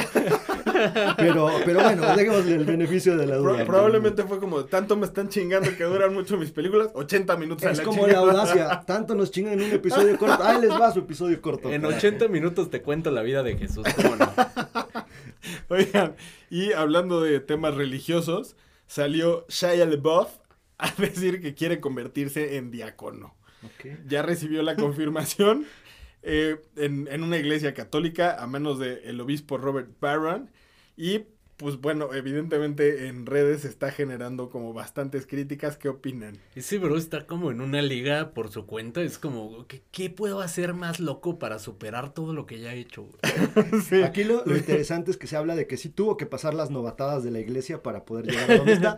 pero, 1.17 1.51
pero 1.65 1.83
bueno, 1.85 2.17
démosle 2.17 2.57
el 2.57 2.65
beneficio 2.65 3.17
de 3.17 3.29
la 3.29 3.37
duda. 3.37 3.65
probablemente 3.65 4.25
fue 4.25 4.41
como, 4.41 4.65
tanto 4.65 4.97
me 4.97 5.07
están 5.07 5.29
chingando 5.29 5.71
que 5.77 5.85
duran 5.85 6.13
mucho 6.13 6.37
mis 6.37 6.51
películas, 6.51 6.89
80 6.95 7.37
minutos 7.37 7.65
a 7.65 7.71
Es 7.71 7.79
la 7.79 7.85
como 7.85 8.09
la 8.09 8.19
audacia, 8.19 8.83
tanto 8.85 9.15
nos 9.15 9.31
chingan 9.31 9.53
en 9.61 9.63
un 9.69 9.71
episodio 9.71 10.19
corto, 10.19 10.43
ahí 10.43 10.61
les 10.61 10.73
va 10.73 10.93
su 10.93 10.99
episodio 10.99 11.41
corto. 11.41 11.71
En 11.71 11.83
carajo. 11.83 11.99
80 11.99 12.27
minutos 12.27 12.71
te 12.71 12.83
cuento 12.83 13.13
la 13.13 13.23
vida 13.23 13.45
de 13.45 13.57
Jesús, 13.57 13.87
¿cómo 13.95 14.17
no? 14.17 14.33
Oigan, 15.69 16.17
y 16.51 16.73
hablando 16.73 17.21
de 17.21 17.39
temas 17.39 17.77
religiosos, 17.77 18.57
salió 18.89 19.47
Shia 19.49 19.87
LaBeouf 19.87 20.29
a 20.79 20.91
decir 20.99 21.41
que 21.41 21.55
quiere 21.55 21.81
convertirse 21.81 22.57
en 22.57 22.71
diácono. 22.71 23.35
Ok. 23.63 23.99
Ya 24.07 24.23
recibió 24.23 24.63
la 24.63 24.77
confirmación 24.77 25.67
eh, 26.23 26.61
en, 26.77 27.09
en 27.11 27.23
una 27.23 27.39
iglesia 27.39 27.75
católica 27.75 28.43
a 28.43 28.47
manos 28.47 28.79
del 28.79 29.21
obispo 29.21 29.59
Robert 29.59 29.91
Barron. 30.01 30.51
Y 30.97 31.27
pues 31.57 31.81
bueno, 31.81 32.13
evidentemente 32.13 33.07
en 33.07 33.27
redes 33.27 33.65
está 33.65 33.93
generando 33.93 34.51
como 34.51 34.73
bastantes 34.73 35.27
críticas. 35.27 35.77
¿Qué 35.77 35.89
opinan? 35.89 36.39
Ese 36.55 36.79
bro 36.79 36.97
está 36.97 37.27
como 37.27 37.51
en 37.51 37.61
una 37.61 37.81
liga 37.81 38.35
por 38.35 38.51
su 38.51 38.67
cuenta. 38.67 39.03
Es 39.03 39.19
como, 39.19 39.67
¿qué, 39.69 39.83
qué 39.93 40.11
puedo 40.11 40.41
hacer 40.41 40.75
más 40.75 40.99
loco 40.99 41.39
para 41.39 41.59
superar 41.59 42.13
todo 42.13 42.33
lo 42.33 42.47
que 42.47 42.59
ya 42.59 42.75
he 42.75 42.81
hecho? 42.81 43.07
güey? 43.91 44.03
Aquí 44.03 44.25
lo, 44.25 44.45
lo 44.45 44.57
interesante 44.57 45.11
es 45.13 45.17
que 45.17 45.29
se 45.29 45.37
habla 45.37 45.55
de 45.55 45.67
que 45.67 45.77
sí 45.77 45.89
tuvo 45.89 46.17
que 46.17 46.27
pasar 46.27 46.55
las 46.55 46.71
novatadas 46.71 47.23
de 47.23 47.31
la 47.31 47.39
iglesia 47.39 47.83
para 47.83 48.05
poder 48.05 48.27
llegar 48.27 48.51
a 48.51 48.57
donde 48.57 48.73
está. 48.73 48.97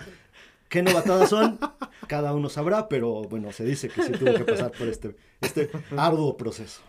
¿Qué 0.69 0.83
novatadas 0.83 1.31
son? 1.31 1.59
Cada 2.09 2.35
uno 2.35 2.49
sabrá, 2.49 2.89
pero 2.89 3.23
bueno, 3.23 3.53
se 3.53 3.65
dice 3.65 3.89
que 3.89 4.03
sí 4.03 4.13
tuvo 4.13 4.35
que 4.35 4.45
pasar 4.45 4.73
por 4.73 4.89
este, 4.89 5.17
este 5.41 5.71
arduo 5.97 6.37
proceso. 6.37 6.81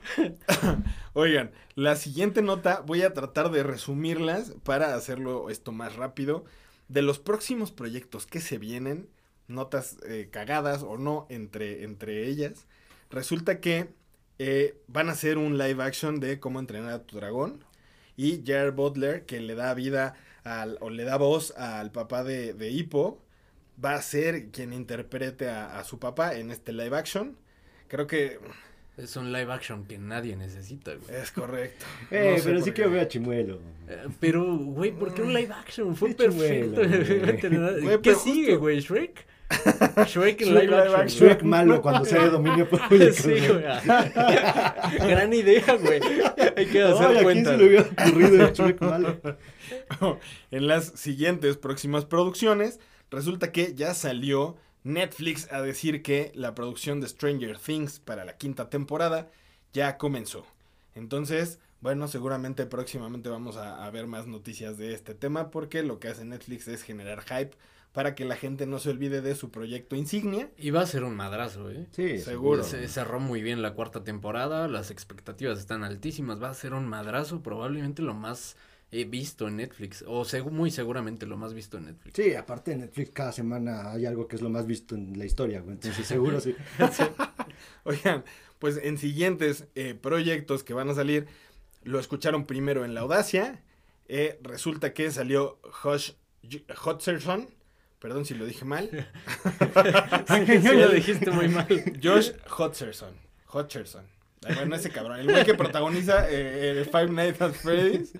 Oigan, 1.13 1.51
la 1.75 1.95
siguiente 1.95 2.41
nota 2.41 2.81
voy 2.85 3.03
a 3.03 3.13
tratar 3.13 3.51
de 3.51 3.63
resumirlas 3.63 4.53
para 4.63 4.95
hacerlo 4.95 5.49
esto 5.49 5.71
más 5.71 5.95
rápido. 5.95 6.45
De 6.87 7.01
los 7.01 7.19
próximos 7.19 7.71
proyectos 7.71 8.25
que 8.25 8.39
se 8.39 8.57
vienen, 8.57 9.09
notas 9.47 9.97
eh, 10.07 10.29
cagadas 10.31 10.83
o 10.83 10.97
no 10.97 11.25
entre, 11.29 11.83
entre 11.83 12.27
ellas, 12.27 12.65
resulta 13.09 13.59
que 13.59 13.89
eh, 14.39 14.79
van 14.87 15.09
a 15.09 15.13
hacer 15.13 15.37
un 15.37 15.57
live 15.57 15.83
action 15.83 16.19
de 16.19 16.39
cómo 16.39 16.59
entrenar 16.59 16.91
a 16.91 17.03
tu 17.03 17.17
dragón. 17.17 17.63
Y 18.15 18.43
Jared 18.45 18.73
Butler, 18.73 19.25
que 19.25 19.39
le 19.39 19.53
da 19.53 19.73
vida 19.73 20.15
al, 20.43 20.77
o 20.81 20.89
le 20.89 21.03
da 21.03 21.17
voz 21.17 21.51
al 21.57 21.91
papá 21.91 22.23
de, 22.23 22.53
de 22.53 22.71
Hippo, 22.71 23.21
va 23.83 23.93
a 23.95 24.01
ser 24.01 24.47
quien 24.49 24.73
interprete 24.73 25.49
a, 25.49 25.79
a 25.79 25.83
su 25.83 25.99
papá 25.99 26.35
en 26.35 26.51
este 26.51 26.73
live 26.73 26.97
action. 26.97 27.35
Creo 27.87 28.07
que 28.07 28.39
Es 28.97 29.15
un 29.15 29.31
live 29.31 29.51
action 29.53 29.85
que 29.85 29.97
nadie 29.99 30.35
necesita, 30.35 30.95
güey. 30.95 31.21
es 31.21 31.31
correcto. 31.31 31.85
Eh, 32.11 32.31
No 32.31 32.37
sé 32.37 32.43
pero 32.49 32.61
sí 32.61 32.71
que 32.71 32.87
veo 32.87 33.01
a 33.01 33.07
Chimuelo. 33.07 33.59
Eh, 33.87 34.07
Pero, 34.19 34.57
güey, 34.57 34.91
¿por 34.91 35.13
qué 35.13 35.21
un 35.21 35.33
live 35.33 35.53
action? 35.53 35.95
Fue 35.95 36.09
Qué 36.09 36.15
perfecto. 36.25 36.81
chimuelo, 36.83 37.81
güey. 37.81 37.91
¿Qué 38.01 38.11
pero 38.11 38.19
sigue, 38.19 38.45
justo- 38.47 38.59
güey? 38.59 38.79
¿Shrek? 38.79 39.25
Shrek 40.07 40.41
en 40.41 40.49
live 40.55 40.63
live 40.65 40.77
action. 40.77 40.99
action. 41.01 41.27
Shrek 41.29 41.43
malo 41.43 41.81
cuando 41.81 42.03
sea 42.03 42.23
de 42.23 42.29
dominio 42.31 42.67
público. 42.69 43.13
Sí, 43.13 43.29
güey. 43.47 43.63
Gran 45.07 45.33
idea, 45.33 45.75
güey. 45.81 46.01
Hay 46.55 46.65
que 46.65 46.83
Ay, 46.83 46.91
hacer 46.91 47.05
¿a 47.05 47.11
quién 47.11 47.23
cuenta. 47.23 47.51
se 47.51 47.57
le 47.57 47.65
hubiera 47.67 47.83
ocurrido 47.83 48.45
el 48.47 48.53
Shrek 48.53 48.81
malo? 48.81 49.21
en 50.51 50.67
las 50.67 50.85
siguientes 50.99 51.55
próximas 51.57 52.03
producciones, 52.05 52.79
resulta 53.11 53.51
que 53.51 53.73
ya 53.75 53.93
salió 53.93 54.57
Netflix 54.83 55.51
a 55.51 55.61
decir 55.61 56.01
que 56.01 56.31
la 56.35 56.55
producción 56.55 57.01
de 57.01 57.07
Stranger 57.07 57.57
Things 57.57 57.99
para 57.99 58.25
la 58.25 58.37
quinta 58.37 58.69
temporada 58.69 59.29
ya 59.73 59.97
comenzó. 59.97 60.45
Entonces, 60.95 61.59
bueno, 61.81 62.07
seguramente 62.07 62.65
próximamente 62.65 63.29
vamos 63.29 63.57
a, 63.57 63.85
a 63.85 63.91
ver 63.91 64.07
más 64.07 64.27
noticias 64.27 64.77
de 64.77 64.93
este 64.93 65.13
tema 65.13 65.51
porque 65.51 65.83
lo 65.83 65.99
que 65.99 66.07
hace 66.07 66.25
Netflix 66.25 66.67
es 66.67 66.83
generar 66.83 67.21
hype 67.21 67.55
para 67.97 68.13
que 68.13 68.25
la 68.25 68.35
gente 68.35 68.67
no 68.67 68.77
se 68.77 68.91
olvide 68.91 69.21
de 69.21 69.33
su 69.33 69.49
proyecto 69.49 69.95
insignia. 69.95 70.51
Y 70.55 70.69
va 70.69 70.81
a 70.81 70.85
ser 70.85 71.03
un 71.03 71.15
madrazo, 71.15 71.71
¿eh? 71.71 71.87
Sí, 71.91 72.19
Seguro. 72.19 72.63
Se 72.63 72.87
cerró 72.87 73.19
muy 73.19 73.41
bien 73.41 73.63
la 73.63 73.73
cuarta 73.73 74.03
temporada, 74.03 74.67
las 74.67 74.91
expectativas 74.91 75.57
están 75.57 75.83
altísimas, 75.83 76.39
va 76.39 76.51
a 76.51 76.53
ser 76.53 76.75
un 76.75 76.87
madrazo, 76.87 77.41
probablemente 77.41 78.03
lo 78.03 78.13
más 78.13 78.55
he 78.91 79.03
visto 79.05 79.47
en 79.47 79.57
Netflix, 79.57 80.03
o 80.07 80.23
segu- 80.23 80.49
muy 80.51 80.71
seguramente 80.71 81.25
lo 81.25 81.35
más 81.37 81.53
visto 81.53 81.77
en 81.77 81.85
Netflix. 81.85 82.15
Sí, 82.15 82.33
aparte 82.35 82.71
de 82.71 82.77
Netflix 82.77 83.09
cada 83.11 83.31
semana 83.31 83.91
hay 83.91 84.05
algo 84.05 84.27
que 84.27 84.35
es 84.37 84.41
lo 84.41 84.49
más 84.49 84.65
visto 84.65 84.95
en 84.95 85.17
la 85.19 85.25
historia, 85.25 85.59
güey. 85.61 85.73
Entonces 85.75 86.05
seguro 86.07 86.39
sí. 86.39 86.55
Oigan, 87.83 88.23
pues 88.59 88.77
en 88.81 88.97
siguientes 88.97 89.65
eh, 89.75 89.93
proyectos 89.99 90.63
que 90.63 90.73
van 90.73 90.89
a 90.89 90.93
salir, 90.93 91.27
lo 91.83 91.99
escucharon 91.99 92.45
primero 92.45 92.85
en 92.85 92.93
La 92.93 93.01
Audacia. 93.01 93.61
eh, 94.07 94.39
resulta 94.41 94.93
que 94.93 95.11
salió 95.11 95.59
Josh 95.63 96.11
Hutcherson. 96.85 97.49
Perdón 97.99 98.25
si 98.25 98.35
lo 98.35 98.45
dije 98.45 98.63
mal. 98.63 98.89
Sí, 100.27 100.59
lo 100.75 100.89
dijiste 100.89 101.31
muy 101.31 101.47
mal. 101.49 101.67
Josh 102.01 102.31
Hutcherson. 102.57 103.13
Hutcherson. 103.53 104.05
Bueno, 104.55 104.75
ese 104.75 104.89
cabrón. 104.91 105.19
El 105.19 105.27
güey 105.31 105.43
que 105.45 105.55
protagoniza 105.55 106.29
eh, 106.29 106.71
el 106.71 106.85
Five 106.85 107.09
Nights 107.09 107.41
at 107.41 107.53
Freddy's 107.53 108.13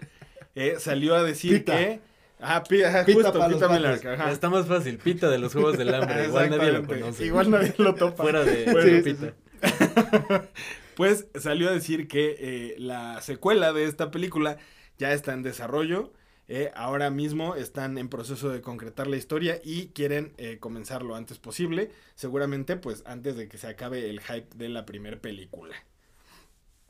eh, 0.57 0.75
salió 0.79 1.15
a 1.15 1.23
decir 1.23 1.59
Pita. 1.59 1.77
que. 1.77 1.99
Ah, 2.39 2.63
pi- 2.67 2.83
ajá, 2.83 3.03
Pita 3.05 3.23
justo, 3.23 3.39
para 3.39 3.53
Pita 3.53 3.67
Miller, 3.69 3.91
vatos. 3.97 4.05
ajá. 4.05 4.31
Está 4.31 4.49
más 4.49 4.67
fácil, 4.67 4.97
Pita 4.99 5.29
de 5.29 5.39
los 5.39 5.53
Juegos 5.53 5.77
del 5.77 5.93
Hambre, 5.93 6.25
igual 6.27 6.49
nadie 6.51 6.71
lo 6.71 6.85
conoce. 6.85 7.25
Igual 7.25 7.49
nadie 7.49 7.73
lo 7.77 7.95
topa. 7.95 8.21
Fuera 8.23 8.43
de 8.43 8.65
Bueno, 8.71 8.79
de 8.91 9.03
sí, 9.03 9.13
Pita. 9.13 9.33
Pues 10.95 11.27
salió 11.39 11.69
a 11.69 11.73
decir 11.73 12.07
que 12.07 12.35
eh, 12.39 12.75
la 12.79 13.21
secuela 13.21 13.71
de 13.71 13.83
esta 13.85 14.09
película 14.09 14.57
ya 14.97 15.13
está 15.13 15.33
en 15.33 15.43
desarrollo. 15.43 16.11
eh, 16.47 16.71
ahora 16.75 17.09
mismo 17.11 17.55
están 17.55 17.97
en 17.97 18.07
proceso 18.09 18.49
de 18.49 18.61
concretar 18.61 19.05
la 19.07 19.17
historia 19.17 19.59
y 19.63 19.87
quieren 19.89 20.33
eh, 20.37 20.57
comenzar 20.59 21.03
lo 21.03 21.15
antes 21.15 21.37
posible. 21.39 21.91
Seguramente, 22.15 22.77
pues 22.77 23.03
antes 23.05 23.35
de 23.35 23.47
que 23.47 23.57
se 23.57 23.67
acabe 23.67 24.09
el 24.09 24.21
hype 24.21 24.47
de 24.55 24.69
la 24.69 24.85
primera 24.85 25.17
película. 25.19 25.75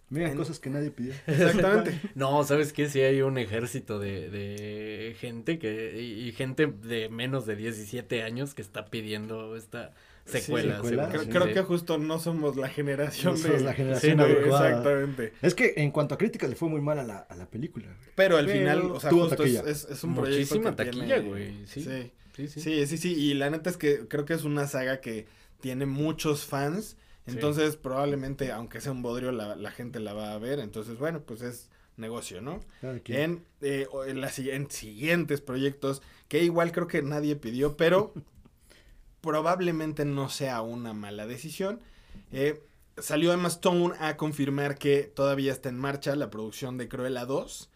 Mira, 0.10 0.32
En- 0.32 0.38
cosas 0.38 0.60
que 0.60 0.70
nadie 0.70 0.92
pidió. 0.92 1.14
Exactamente. 1.28 2.00
No, 2.16 2.44
¿sabes 2.44 2.72
qué? 2.74 2.90
Sí 2.90 3.02
hay 3.02 3.22
un 3.22 3.38
ejército 3.38 4.00
de, 4.00 4.30
de 4.30 5.16
gente 5.20 5.60
que 5.60 6.02
y, 6.02 6.28
y 6.28 6.32
gente 6.32 6.68
de 6.68 7.10
menos 7.10 7.46
de 7.46 7.56
17 7.56 8.24
años 8.24 8.54
que 8.54 8.62
está 8.62 8.86
pidiendo 8.86 9.56
esta 9.58 9.94
secuela. 10.26 10.82
Creo, 10.82 11.24
sí. 11.24 11.30
creo 11.30 11.54
que 11.54 11.62
justo 11.62 11.98
no 11.98 12.20
somos 12.20 12.56
la 12.58 12.68
generación 12.70 13.34
No 13.34 13.40
de... 13.40 13.44
somos 13.48 13.62
la 13.64 13.74
generación 13.74 14.18
Sí, 14.18 14.24
adecuada. 14.24 14.70
Exactamente. 14.70 15.34
Es 15.42 15.56
que 15.56 15.74
en 15.78 15.92
cuanto 15.92 16.16
a 16.16 16.18
críticas 16.18 16.50
le 16.50 16.56
fue 16.56 16.70
muy 16.70 16.82
mal 16.82 17.00
a 17.00 17.04
la, 17.04 17.18
a 17.20 17.36
la 17.36 17.46
película. 17.50 17.86
güey. 17.88 18.10
Pero 18.16 18.38
al 18.38 18.46
Pero 18.46 18.58
final, 18.60 18.82
o 18.92 19.00
sea, 19.00 19.10
tuvo 19.10 19.28
justo 19.28 19.44
es, 19.44 19.56
taquilla. 19.56 19.72
es- 19.72 19.88
es 19.90 20.04
un 20.04 20.16
proyecto 20.16 20.38
Muchísima 20.56 20.70
que 20.76 20.86
taquilla, 20.86 21.06
tiene- 21.16 21.30
güey, 21.30 21.68
sí. 21.68 21.82
sí. 21.82 22.12
Sí, 22.36 22.48
sí. 22.50 22.62
Sí, 22.62 22.86
sí, 22.88 22.98
sí, 22.98 23.14
y 23.16 23.34
la 23.34 23.50
neta 23.50 23.70
es 23.70 23.78
que 23.78 24.08
creo 24.08 24.24
que 24.26 24.34
es 24.36 24.44
una 24.44 24.68
saga 24.68 25.02
que 25.02 25.26
tiene 25.60 25.86
muchos 25.88 26.46
fans, 26.46 26.96
Sí. 27.27 27.34
entonces 27.34 27.75
probablemente, 27.75 28.51
aunque 28.51 28.81
sea 28.81 28.91
un 28.91 29.01
bodrio, 29.01 29.31
la, 29.31 29.55
la 29.55 29.72
gente 29.72 30.00
la 30.00 30.13
va 30.13 30.34
a 30.34 30.38
ver, 30.38 30.60
entonces 30.60 30.98
bueno, 30.98 31.22
pues 31.22 31.41
es 31.41 31.69
negocio, 31.98 32.41
¿no? 32.41 32.62
En, 32.81 33.43
eh, 33.62 33.88
en, 34.07 34.22
las 34.22 34.39
en 34.39 34.69
siguientes 34.69 35.41
proyectos, 35.41 36.01
que 36.27 36.43
igual 36.43 36.72
creo 36.72 36.88
que 36.88 37.01
nadie 37.01 37.36
pidió, 37.36 37.75
pero 37.75 38.13
probablemente 39.22 40.05
no 40.05 40.29
sea 40.29 40.62
una 40.62 40.93
mala 40.93 41.27
decisión. 41.27 41.81
Eh, 42.31 42.62
salió 42.98 43.34
Emma 43.34 43.48
Stone 43.50 43.96
a 44.00 44.15
confirmar 44.15 44.77
que 44.77 45.03
todavía 45.03 45.51
está 45.51 45.69
en 45.69 45.77
marcha 45.77 46.15
la 46.15 46.29
producción 46.29 46.77
de 46.77 46.88
Cruella 46.88 47.25
2 47.25 47.69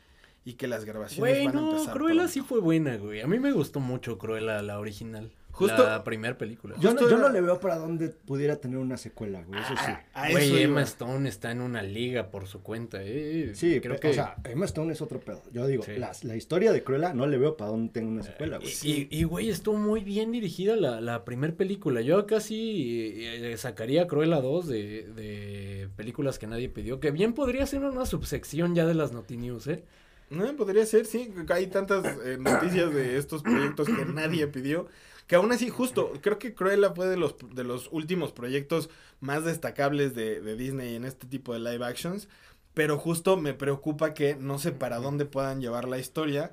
y 0.45 0.53
que 0.53 0.67
las 0.67 0.85
grabaciones 0.85 1.19
Güey, 1.19 1.45
van 1.45 1.57
a 1.57 1.69
empezar. 1.71 1.93
Cruella 1.93 2.21
pronto. 2.21 2.33
sí 2.33 2.41
fue 2.41 2.59
buena, 2.59 2.97
güey. 2.97 3.21
A 3.21 3.27
mí 3.27 3.39
me 3.39 3.51
gustó 3.51 3.79
mucho 3.79 4.17
Cruella, 4.17 4.61
la 4.61 4.79
original. 4.79 5.31
Justo- 5.51 5.83
La 5.85 6.03
primera 6.03 6.37
película. 6.37 6.75
Yo, 6.79 6.93
no, 6.93 7.09
yo 7.09 7.17
no 7.17 7.29
le 7.29 7.41
veo 7.41 7.59
para 7.59 7.75
dónde 7.77 8.09
pudiera 8.09 8.55
tener 8.55 8.77
una 8.77 8.97
secuela, 8.97 9.43
güey. 9.43 9.59
Eso 9.59 9.73
sí. 9.85 9.91
Ah, 10.13 10.29
Güey, 10.31 10.45
eso 10.47 10.55
Emma 10.57 10.71
iba. 10.79 10.81
Stone 10.83 11.27
está 11.29 11.51
en 11.51 11.61
una 11.61 11.83
liga 11.83 12.31
por 12.31 12.47
su 12.47 12.61
cuenta, 12.63 12.99
eh. 13.01 13.51
Sí, 13.53 13.79
creo 13.81 13.99
que... 13.99 14.09
o 14.09 14.13
sea, 14.13 14.35
Emma 14.43 14.65
Stone 14.65 14.93
es 14.93 15.01
otro 15.01 15.19
pedo. 15.19 15.41
Yo 15.51 15.67
digo, 15.67 15.83
Sí. 15.83 15.93
la, 15.97 16.11
la 16.23 16.35
historia 16.35 16.71
de 16.71 16.83
Cruella 16.83 17.13
no 17.13 17.27
le 17.27 17.37
veo 17.37 17.57
para 17.57 17.71
dónde 17.71 17.91
tenga 17.93 18.09
una 18.09 18.23
secuela, 18.23 18.57
güey. 18.57 18.71
Y, 18.83 19.07
y, 19.11 19.23
güey, 19.23 19.49
estuvo 19.49 19.77
muy 19.77 20.03
bien 20.03 20.31
dirigida 20.31 20.75
la, 20.75 21.01
la 21.01 21.25
primer 21.25 21.55
película. 21.55 22.01
Yo 22.01 22.25
casi 22.25 23.25
eh, 23.25 23.55
sacaría 23.57 24.07
Cruella 24.07 24.41
2 24.41 24.67
de, 24.67 25.03
de 25.15 25.89
películas 25.95 26.39
que 26.39 26.47
nadie 26.47 26.69
pidió. 26.69 26.99
Que 26.99 27.11
bien 27.11 27.33
podría 27.33 27.65
ser 27.65 27.83
una 27.83 28.05
subsección 28.05 28.73
ya 28.75 28.85
de 28.85 28.93
las 28.95 29.11
Notinews, 29.11 29.67
¿eh? 29.67 29.83
No, 30.29 30.55
podría 30.55 30.85
ser, 30.85 31.05
sí. 31.05 31.33
Hay 31.49 31.67
tantas 31.67 32.05
eh, 32.23 32.37
noticias 32.39 32.93
de 32.93 33.17
estos 33.17 33.43
proyectos 33.43 33.87
que 33.87 34.05
nadie 34.05 34.47
pidió. 34.47 34.87
Que 35.31 35.37
aún 35.37 35.49
así, 35.53 35.69
justo, 35.69 36.11
creo 36.19 36.37
que 36.39 36.53
Cruella 36.53 36.93
fue 36.93 37.07
de 37.07 37.15
los, 37.15 37.35
de 37.53 37.63
los 37.63 37.87
últimos 37.93 38.33
proyectos 38.33 38.89
más 39.21 39.45
destacables 39.45 40.13
de, 40.13 40.41
de 40.41 40.57
Disney 40.57 40.95
en 40.95 41.05
este 41.05 41.25
tipo 41.25 41.53
de 41.53 41.59
live 41.59 41.85
actions. 41.85 42.27
Pero 42.73 42.97
justo 42.97 43.37
me 43.37 43.53
preocupa 43.53 44.13
que 44.13 44.35
no 44.35 44.59
sé 44.59 44.73
para 44.73 44.97
dónde 44.97 45.23
puedan 45.23 45.61
llevar 45.61 45.87
la 45.87 45.99
historia. 45.99 46.51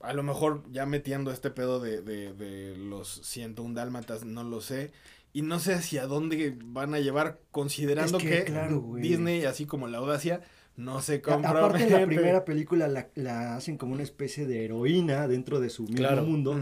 A 0.00 0.12
lo 0.12 0.22
mejor 0.22 0.62
ya 0.70 0.84
metiendo 0.84 1.32
este 1.32 1.50
pedo 1.50 1.80
de, 1.80 2.02
de, 2.02 2.34
de 2.34 2.76
los 2.76 3.08
101 3.24 3.72
dálmatas, 3.74 4.26
no 4.26 4.44
lo 4.44 4.60
sé. 4.60 4.92
Y 5.32 5.40
no 5.40 5.58
sé 5.58 5.72
hacia 5.72 6.06
dónde 6.06 6.54
van 6.62 6.92
a 6.92 6.98
llevar, 7.00 7.40
considerando 7.52 8.18
Es 8.18 8.22
que, 8.22 8.30
que, 8.30 8.44
claro, 8.44 8.80
güey. 8.80 9.02
Disney, 9.02 9.46
así 9.46 9.64
como 9.64 9.88
la 9.88 9.96
audacia, 9.96 10.42
no 10.76 11.00
se 11.00 11.14
A- 11.14 11.22
compromete. 11.22 11.58
Aparte 11.58 11.84
en 11.84 11.92
la 12.02 12.06
primera 12.06 12.44
película 12.44 12.86
la, 12.86 13.08
la 13.14 13.56
hacen 13.56 13.78
como 13.78 13.94
una 13.94 14.02
especie 14.02 14.44
de 14.46 14.66
heroína 14.66 15.26
dentro 15.26 15.58
de 15.58 15.70
su 15.70 15.84
mismo 15.84 15.96
Claro. 15.96 16.22
mundo. 16.24 16.54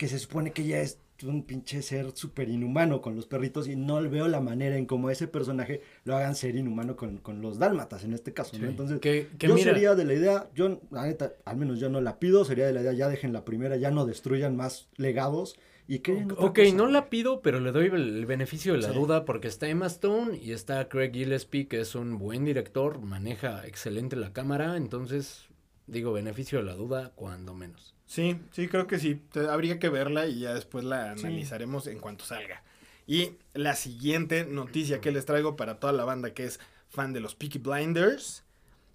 Que 0.00 0.08
se 0.08 0.18
supone 0.18 0.52
que 0.52 0.62
ella 0.62 0.80
es 0.80 0.98
un 1.24 1.42
pinche 1.42 1.82
ser 1.82 2.12
súper 2.14 2.48
inhumano 2.48 3.02
con 3.02 3.14
los 3.14 3.26
perritos 3.26 3.68
y 3.68 3.76
no 3.76 4.00
veo 4.08 4.28
la 4.28 4.40
manera 4.40 4.78
en 4.78 4.86
cómo 4.86 5.10
ese 5.10 5.28
personaje 5.28 5.82
lo 6.04 6.16
hagan 6.16 6.34
ser 6.34 6.56
inhumano 6.56 6.96
con, 6.96 7.18
con 7.18 7.42
los 7.42 7.58
dálmatas 7.58 8.02
en 8.04 8.14
este 8.14 8.32
caso, 8.32 8.58
¿no? 8.58 8.66
Entonces, 8.66 8.98
que, 9.00 9.28
que 9.38 9.46
yo 9.48 9.54
mira, 9.56 9.74
sería 9.74 9.94
de 9.94 10.06
la 10.06 10.14
idea, 10.14 10.48
yo, 10.54 10.80
la 10.90 11.04
neta, 11.04 11.34
al 11.44 11.58
menos 11.58 11.78
yo 11.78 11.90
no 11.90 12.00
la 12.00 12.18
pido, 12.18 12.46
sería 12.46 12.66
de 12.66 12.72
la 12.72 12.80
idea, 12.80 12.94
ya 12.94 13.08
dejen 13.10 13.34
la 13.34 13.44
primera, 13.44 13.76
ya 13.76 13.90
no 13.90 14.06
destruyan 14.06 14.56
más 14.56 14.88
legados 14.96 15.56
y 15.86 15.98
otra 15.98 16.14
Ok, 16.38 16.58
cosa. 16.60 16.74
no 16.76 16.86
la 16.86 17.10
pido, 17.10 17.42
pero 17.42 17.60
le 17.60 17.72
doy 17.72 17.88
el, 17.88 18.16
el 18.16 18.24
beneficio 18.24 18.72
de 18.72 18.78
la 18.78 18.88
Sí. 18.88 18.94
duda 18.94 19.26
porque 19.26 19.48
está 19.48 19.68
Emma 19.68 19.88
Stone 19.88 20.38
y 20.38 20.52
está 20.52 20.88
Craig 20.88 21.12
Gillespie, 21.12 21.68
que 21.68 21.80
es 21.80 21.94
un 21.94 22.16
buen 22.16 22.46
director, 22.46 22.98
maneja 23.02 23.66
excelente 23.66 24.16
la 24.16 24.32
cámara, 24.32 24.78
entonces 24.78 25.48
digo 25.86 26.14
beneficio 26.14 26.60
de 26.60 26.64
la 26.64 26.74
duda 26.76 27.12
cuando 27.14 27.52
menos. 27.54 27.94
Sí, 28.10 28.40
sí, 28.50 28.66
creo 28.66 28.88
que 28.88 28.98
sí. 28.98 29.22
Te- 29.30 29.48
habría 29.48 29.78
que 29.78 29.88
verla 29.88 30.26
y 30.26 30.40
ya 30.40 30.52
después 30.52 30.82
la 30.84 31.12
analizaremos 31.12 31.86
en 31.86 32.00
cuanto 32.00 32.24
salga. 32.24 32.64
Y 33.06 33.34
la 33.54 33.76
siguiente 33.76 34.44
noticia 34.44 35.00
que 35.00 35.12
les 35.12 35.26
traigo 35.26 35.54
para 35.54 35.78
toda 35.78 35.92
la 35.92 36.04
banda 36.04 36.34
que 36.34 36.44
es 36.44 36.58
fan 36.88 37.12
de 37.12 37.20
los 37.20 37.36
Peaky 37.36 37.58
Blinders, 37.60 38.42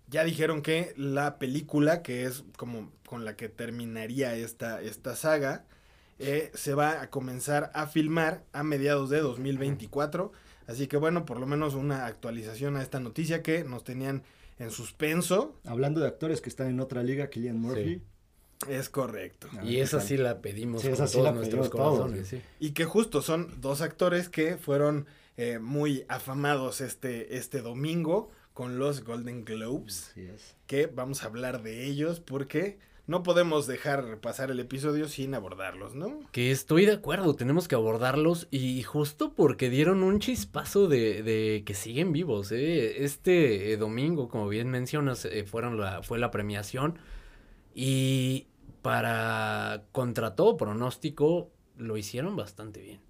ya 0.10 0.26
dijeron 0.26 0.62
que 0.62 0.94
la 0.98 1.40
película, 1.40 2.02
que 2.04 2.26
es 2.26 2.44
como 2.58 2.92
con 3.06 3.24
la 3.24 3.38
que 3.38 3.48
terminaría 3.48 4.36
esta, 4.36 4.82
esta 4.82 5.16
saga, 5.16 5.64
eh, 6.20 6.52
se 6.54 6.74
va 6.74 7.02
a 7.02 7.10
comenzar 7.10 7.72
a 7.74 7.88
filmar 7.88 8.44
a 8.52 8.64
mediados 8.64 9.10
de 9.10 9.22
2024. 9.22 10.34
Así 10.68 10.88
que 10.88 10.98
bueno, 10.98 11.24
por 11.26 11.40
lo 11.40 11.48
menos 11.48 11.74
una 11.74 12.06
actualización 12.06 12.76
a 12.76 12.82
esta 12.82 13.00
noticia 13.00 13.42
que 13.42 13.64
nos 13.64 13.86
tenían 13.86 14.24
en 14.60 14.72
suspenso. 14.72 15.58
Hablando 15.66 16.02
de 16.02 16.08
actores 16.08 16.42
que 16.42 16.50
están 16.50 16.68
en 16.68 16.82
otra 16.82 17.02
liga, 17.02 17.30
Killian 17.30 17.58
Murphy. 17.60 17.96
Sí. 17.96 18.02
Es 18.70 18.90
correcto. 18.90 19.48
A 19.54 19.58
ver 19.58 19.66
y 19.66 19.80
esa 19.80 20.02
sí 20.02 20.18
la 20.18 20.42
pedimos 20.42 20.82
Sí, 20.82 20.88
con 20.88 20.94
esa 20.96 21.08
sí 21.08 21.14
todos 21.14 21.26
la 21.26 21.32
nuestros 21.34 21.70
pedimos 21.70 21.86
todos, 21.86 22.00
corazones, 22.00 22.28
sí. 22.28 22.42
Y 22.60 22.72
que 22.72 22.86
justo 22.86 23.22
son 23.22 23.62
dos 23.62 23.82
actores 23.82 24.30
que 24.30 24.58
fueron 24.58 25.06
eh, 25.38 25.60
muy 25.60 26.06
afamados 26.08 26.82
este, 26.82 27.38
este 27.38 27.62
domingo 27.62 28.32
con 28.54 28.80
los 28.80 29.04
Golden 29.04 29.46
Globes. 29.46 30.12
Así 30.12 30.22
es. 30.22 30.56
Que 30.68 30.88
vamos 30.88 31.24
a 31.24 31.28
hablar 31.28 31.62
de 31.62 31.86
ellos 31.86 32.20
porque 32.22 32.78
no 33.08 33.22
podemos 33.22 33.68
dejar 33.68 34.20
pasar 34.20 34.50
el 34.50 34.60
episodio 34.60 35.08
sin 35.08 35.36
abordarlos, 35.36 35.94
¿no? 35.94 36.22
Que 36.32 36.52
estoy 36.52 36.86
de 36.86 36.94
acuerdo, 36.94 37.36
tenemos 37.36 37.68
que 37.68 37.76
abordarlos 37.76 38.48
y 38.50 38.82
justo 38.82 39.34
porque 39.34 39.70
dieron 39.70 40.02
un 40.02 40.20
chispazo 40.20 40.88
de, 40.88 41.22
de 41.22 41.64
que 41.66 41.76
siguen 41.76 42.12
vivos. 42.12 42.52
¿eh? 42.52 43.04
Este 43.04 43.74
eh, 43.74 43.78
domingo, 43.78 44.28
como 44.28 44.48
bien 44.48 44.70
mencionas, 44.70 45.26
eh, 45.26 45.44
fueron 45.46 45.80
la, 45.80 46.02
fue 46.02 46.18
la 46.18 46.32
premiación 46.32 46.98
y 47.76 48.48
para 48.82 49.84
contra 49.92 50.36
todo 50.36 50.58
pronóstico 50.58 51.52
lo 51.78 51.98
hicieron 51.98 52.36
bastante 52.36 52.82
bien. 52.82 53.02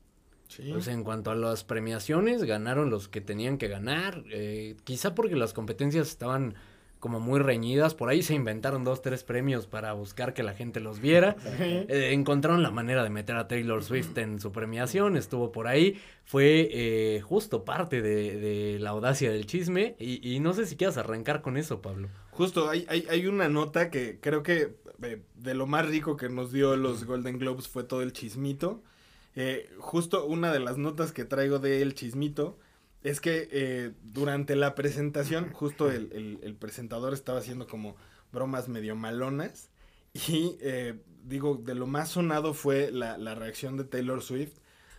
Sí. 0.47 0.69
Pues 0.71 0.88
en 0.88 1.04
cuanto 1.04 1.32
a 1.32 1.36
las 1.36 1.63
premiaciones, 1.63 2.43
ganaron 2.43 2.89
los 2.89 3.08
que 3.08 3.21
tenían 3.21 3.58
que 3.58 3.67
ganar. 3.67 4.23
eh, 4.32 4.75
quizá 4.84 5.13
porque 5.15 5.36
las 5.36 5.54
competencias 5.54 6.08
estaban 6.08 6.56
como 6.99 7.19
muy 7.19 7.39
reñidas. 7.39 7.93
Por 7.93 8.10
ahí 8.10 8.23
se 8.23 8.34
inventaron 8.34 8.84
dos, 8.84 9.01
tres 9.01 9.23
premios 9.23 9.67
para 9.67 9.93
buscar 9.93 10.34
que 10.34 10.41
la 10.43 10.54
gente 10.54 10.80
los 10.80 10.99
viera. 10.99 11.36
Eh, 11.60 12.12
encontraron 12.13 12.63
la 12.63 12.71
manera 12.71 13.04
de 13.04 13.10
meter 13.10 13.36
a 13.36 13.47
Taylor 13.47 13.84
Swift 13.84 14.17
en 14.17 14.39
su 14.39 14.51
premiación. 14.51 15.17
Estuvo 15.17 15.51
por 15.51 15.67
ahí. 15.67 15.99
Fue 16.23 16.69
eh, 16.71 17.21
justo 17.21 17.63
parte 17.65 18.01
de, 18.01 18.39
de 18.39 18.80
la 18.80 18.91
audacia 18.91 19.32
del 19.32 19.45
chisme. 19.45 19.95
Y, 19.99 20.36
y 20.36 20.39
no 20.39 20.54
sé 20.54 20.65
si 20.65 20.78
quieras 20.78 20.97
arrancar 20.97 21.41
con 21.41 21.58
eso, 21.58 21.82
Pablo. 21.82 22.08
Justo, 22.36 22.69
hay, 22.69 22.86
hay, 22.89 23.08
hay 23.10 23.28
una 23.28 23.48
nota 23.48 23.89
que 23.89 24.19
creo 24.19 24.43
que 24.43 24.76
eh, 25.04 25.21
de 25.36 25.54
lo 25.54 25.67
más 25.67 25.88
rico 25.88 26.17
que 26.17 26.28
nos 26.28 26.52
dio 26.52 26.76
los 26.76 27.06
Golden 27.06 27.39
Globes 27.39 27.67
fue 27.69 27.84
todo 27.86 28.02
el 28.02 28.12
chismito. 28.12 28.84
Eh, 29.36 29.69
justo 29.80 30.26
una 30.26 30.52
de 30.52 30.60
las 30.60 30.78
notas 30.78 31.13
que 31.13 31.24
traigo 31.24 31.60
del 31.60 31.93
chismito 31.95 32.60
es 33.04 33.21
que 33.21 33.48
eh, 33.52 33.91
durante 34.04 34.56
la 34.58 34.76
presentación, 34.76 35.52
justo 35.54 35.89
el, 35.89 36.12
el- 36.12 36.39
el 36.43 36.56
presentador 36.56 37.13
estaba 37.13 37.39
haciendo 37.39 37.67
como 37.67 37.95
bromas 38.34 38.67
medio 38.67 38.95
malonas. 38.98 39.69
Y 40.30 40.58
eh, 40.62 40.95
digo, 41.24 41.56
de 41.56 41.76
lo 41.76 41.88
más 41.88 42.10
sonado 42.10 42.54
fue 42.54 42.91
la, 42.91 43.17
la 43.17 43.36
reacción 43.36 43.78
de 43.78 43.86
Taylor 43.86 44.21
Swift 44.21 44.58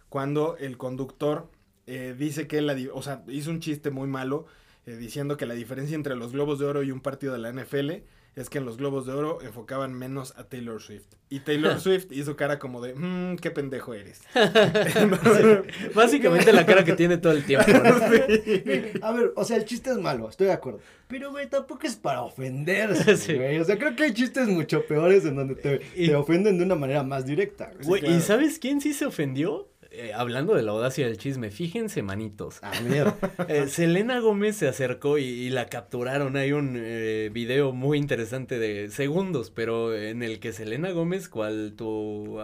cuando 0.08 0.56
el 0.58 0.78
conductor 0.78 1.50
dice 1.86 2.48
que 2.48 2.60
la, 2.62 2.76
o 2.92 3.00
sea, 3.02 3.22
hizo 3.28 3.50
un 3.50 3.60
chiste 3.60 3.90
muy 3.90 4.08
malo 4.08 4.46
eh, 4.86 4.96
diciendo 4.96 5.36
que 5.36 5.46
la 5.46 5.54
diferencia 5.54 5.94
entre 5.94 6.14
los 6.16 6.32
globos 6.32 6.58
de 6.58 6.66
oro 6.66 6.82
y 6.82 6.92
un 6.92 7.00
partido 7.00 7.32
de 7.32 7.40
la 7.40 7.52
NFL 7.52 7.90
es 8.36 8.50
que 8.50 8.58
en 8.58 8.66
los 8.66 8.76
globos 8.76 9.06
de 9.06 9.14
oro 9.14 9.38
enfocaban 9.40 9.94
menos 9.94 10.34
a 10.36 10.44
Taylor 10.44 10.80
Swift. 10.80 11.06
Y 11.30 11.40
Taylor 11.40 11.80
Swift 11.80 12.12
hizo 12.12 12.36
cara 12.36 12.58
como 12.58 12.82
de, 12.82 12.94
mmm, 12.94 13.36
qué 13.36 13.50
pendejo 13.50 13.94
eres. 13.94 14.20
Básicamente 15.94 16.52
la 16.52 16.66
cara 16.66 16.84
que 16.84 16.92
tiene 16.92 17.16
todo 17.16 17.32
el 17.32 17.44
tiempo. 17.44 17.66
A 19.02 19.12
ver, 19.12 19.32
o 19.34 19.44
sea, 19.44 19.56
el 19.56 19.64
chiste 19.64 19.90
es 19.90 19.96
malo, 19.96 20.28
estoy 20.28 20.48
de 20.48 20.52
acuerdo. 20.52 20.80
Pero, 21.08 21.30
güey, 21.30 21.48
tampoco 21.48 21.86
es 21.86 21.96
para 21.96 22.22
ofenderse, 22.22 23.36
güey. 23.36 23.58
O 23.58 23.64
sea, 23.64 23.78
creo 23.78 23.96
que 23.96 24.04
hay 24.04 24.12
chistes 24.12 24.46
mucho 24.48 24.86
peores 24.86 25.24
en 25.24 25.34
donde 25.34 25.54
te, 25.54 25.78
te 25.78 26.14
ofenden 26.14 26.58
de 26.58 26.64
una 26.64 26.74
manera 26.74 27.02
más 27.02 27.24
directa. 27.24 27.72
Güey, 27.84 28.06
¿y 28.06 28.20
sabes 28.20 28.58
quién 28.58 28.82
sí 28.82 28.92
se 28.92 29.06
ofendió? 29.06 29.66
Eh, 29.98 30.12
hablando 30.12 30.54
de 30.54 30.62
la 30.62 30.72
audacia 30.72 31.06
del 31.06 31.16
chisme, 31.16 31.50
fíjense, 31.50 32.02
manitos. 32.02 32.58
Ah. 32.62 32.72
Eh, 33.48 33.68
Selena 33.68 34.18
Gómez 34.20 34.56
se 34.56 34.68
acercó 34.68 35.18
y, 35.18 35.48
la 35.50 35.66
capturaron. 35.66 36.36
Hay 36.36 36.52
un 36.52 36.74
eh, 36.76 37.30
video 37.32 37.72
muy 37.72 37.98
interesante 37.98 38.58
de 38.58 38.90
segundos, 38.90 39.50
pero 39.50 39.96
en 39.96 40.22
el 40.22 40.38
que 40.40 40.52
Selena 40.52 40.90
Gómez, 40.90 41.28
cual 41.28 41.74
tu 41.76 42.38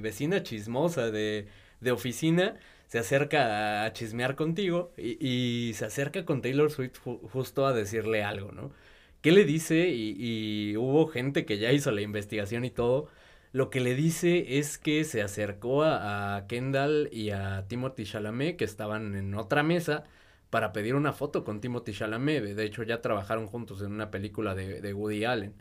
vecina 0.00 0.42
chismosa 0.42 1.10
de, 1.10 1.46
de, 1.80 1.90
oficina, 1.92 2.56
se 2.88 2.98
acerca 2.98 3.84
a 3.84 3.92
chismear 3.92 4.34
contigo 4.34 4.92
y, 4.96 5.18
y 5.24 5.74
se 5.74 5.84
acerca 5.84 6.24
con 6.24 6.42
Taylor 6.42 6.70
Swift 6.70 6.98
justo 7.32 7.66
a 7.66 7.72
decirle 7.72 8.24
algo, 8.24 8.52
¿no? 8.52 8.72
¿Qué 9.20 9.32
le 9.32 9.44
dice? 9.44 9.88
Y, 9.88 10.16
y 10.18 10.76
hubo 10.76 11.06
gente 11.08 11.44
que 11.44 11.58
ya 11.58 11.72
hizo 11.72 11.90
la 11.90 12.00
investigación 12.00 12.64
y 12.64 12.70
todo 12.70 13.08
lo 13.52 13.70
que 13.70 13.80
le 13.80 13.94
dice 13.94 14.58
es 14.58 14.78
que 14.78 15.04
se 15.04 15.22
acercó 15.22 15.84
a, 15.84 16.44
Kendall 16.48 17.08
y 17.12 17.30
a 17.30 17.64
Timothy 17.68 18.04
Chalamet, 18.04 18.56
que 18.56 18.64
estaban 18.64 19.14
en 19.14 19.34
otra 19.34 19.62
mesa, 19.62 20.04
para 20.50 20.72
pedir 20.72 20.94
una 20.94 21.12
foto 21.12 21.44
con 21.44 21.60
Timothy 21.60 21.92
Chalamet. 21.92 22.42
De 22.42 22.64
hecho, 22.64 22.82
ya 22.82 23.00
trabajaron 23.00 23.46
juntos 23.46 23.82
en 23.82 23.92
una 23.92 24.10
película 24.10 24.54
de, 24.54 24.94
Woody 24.94 25.24
Allen. 25.24 25.54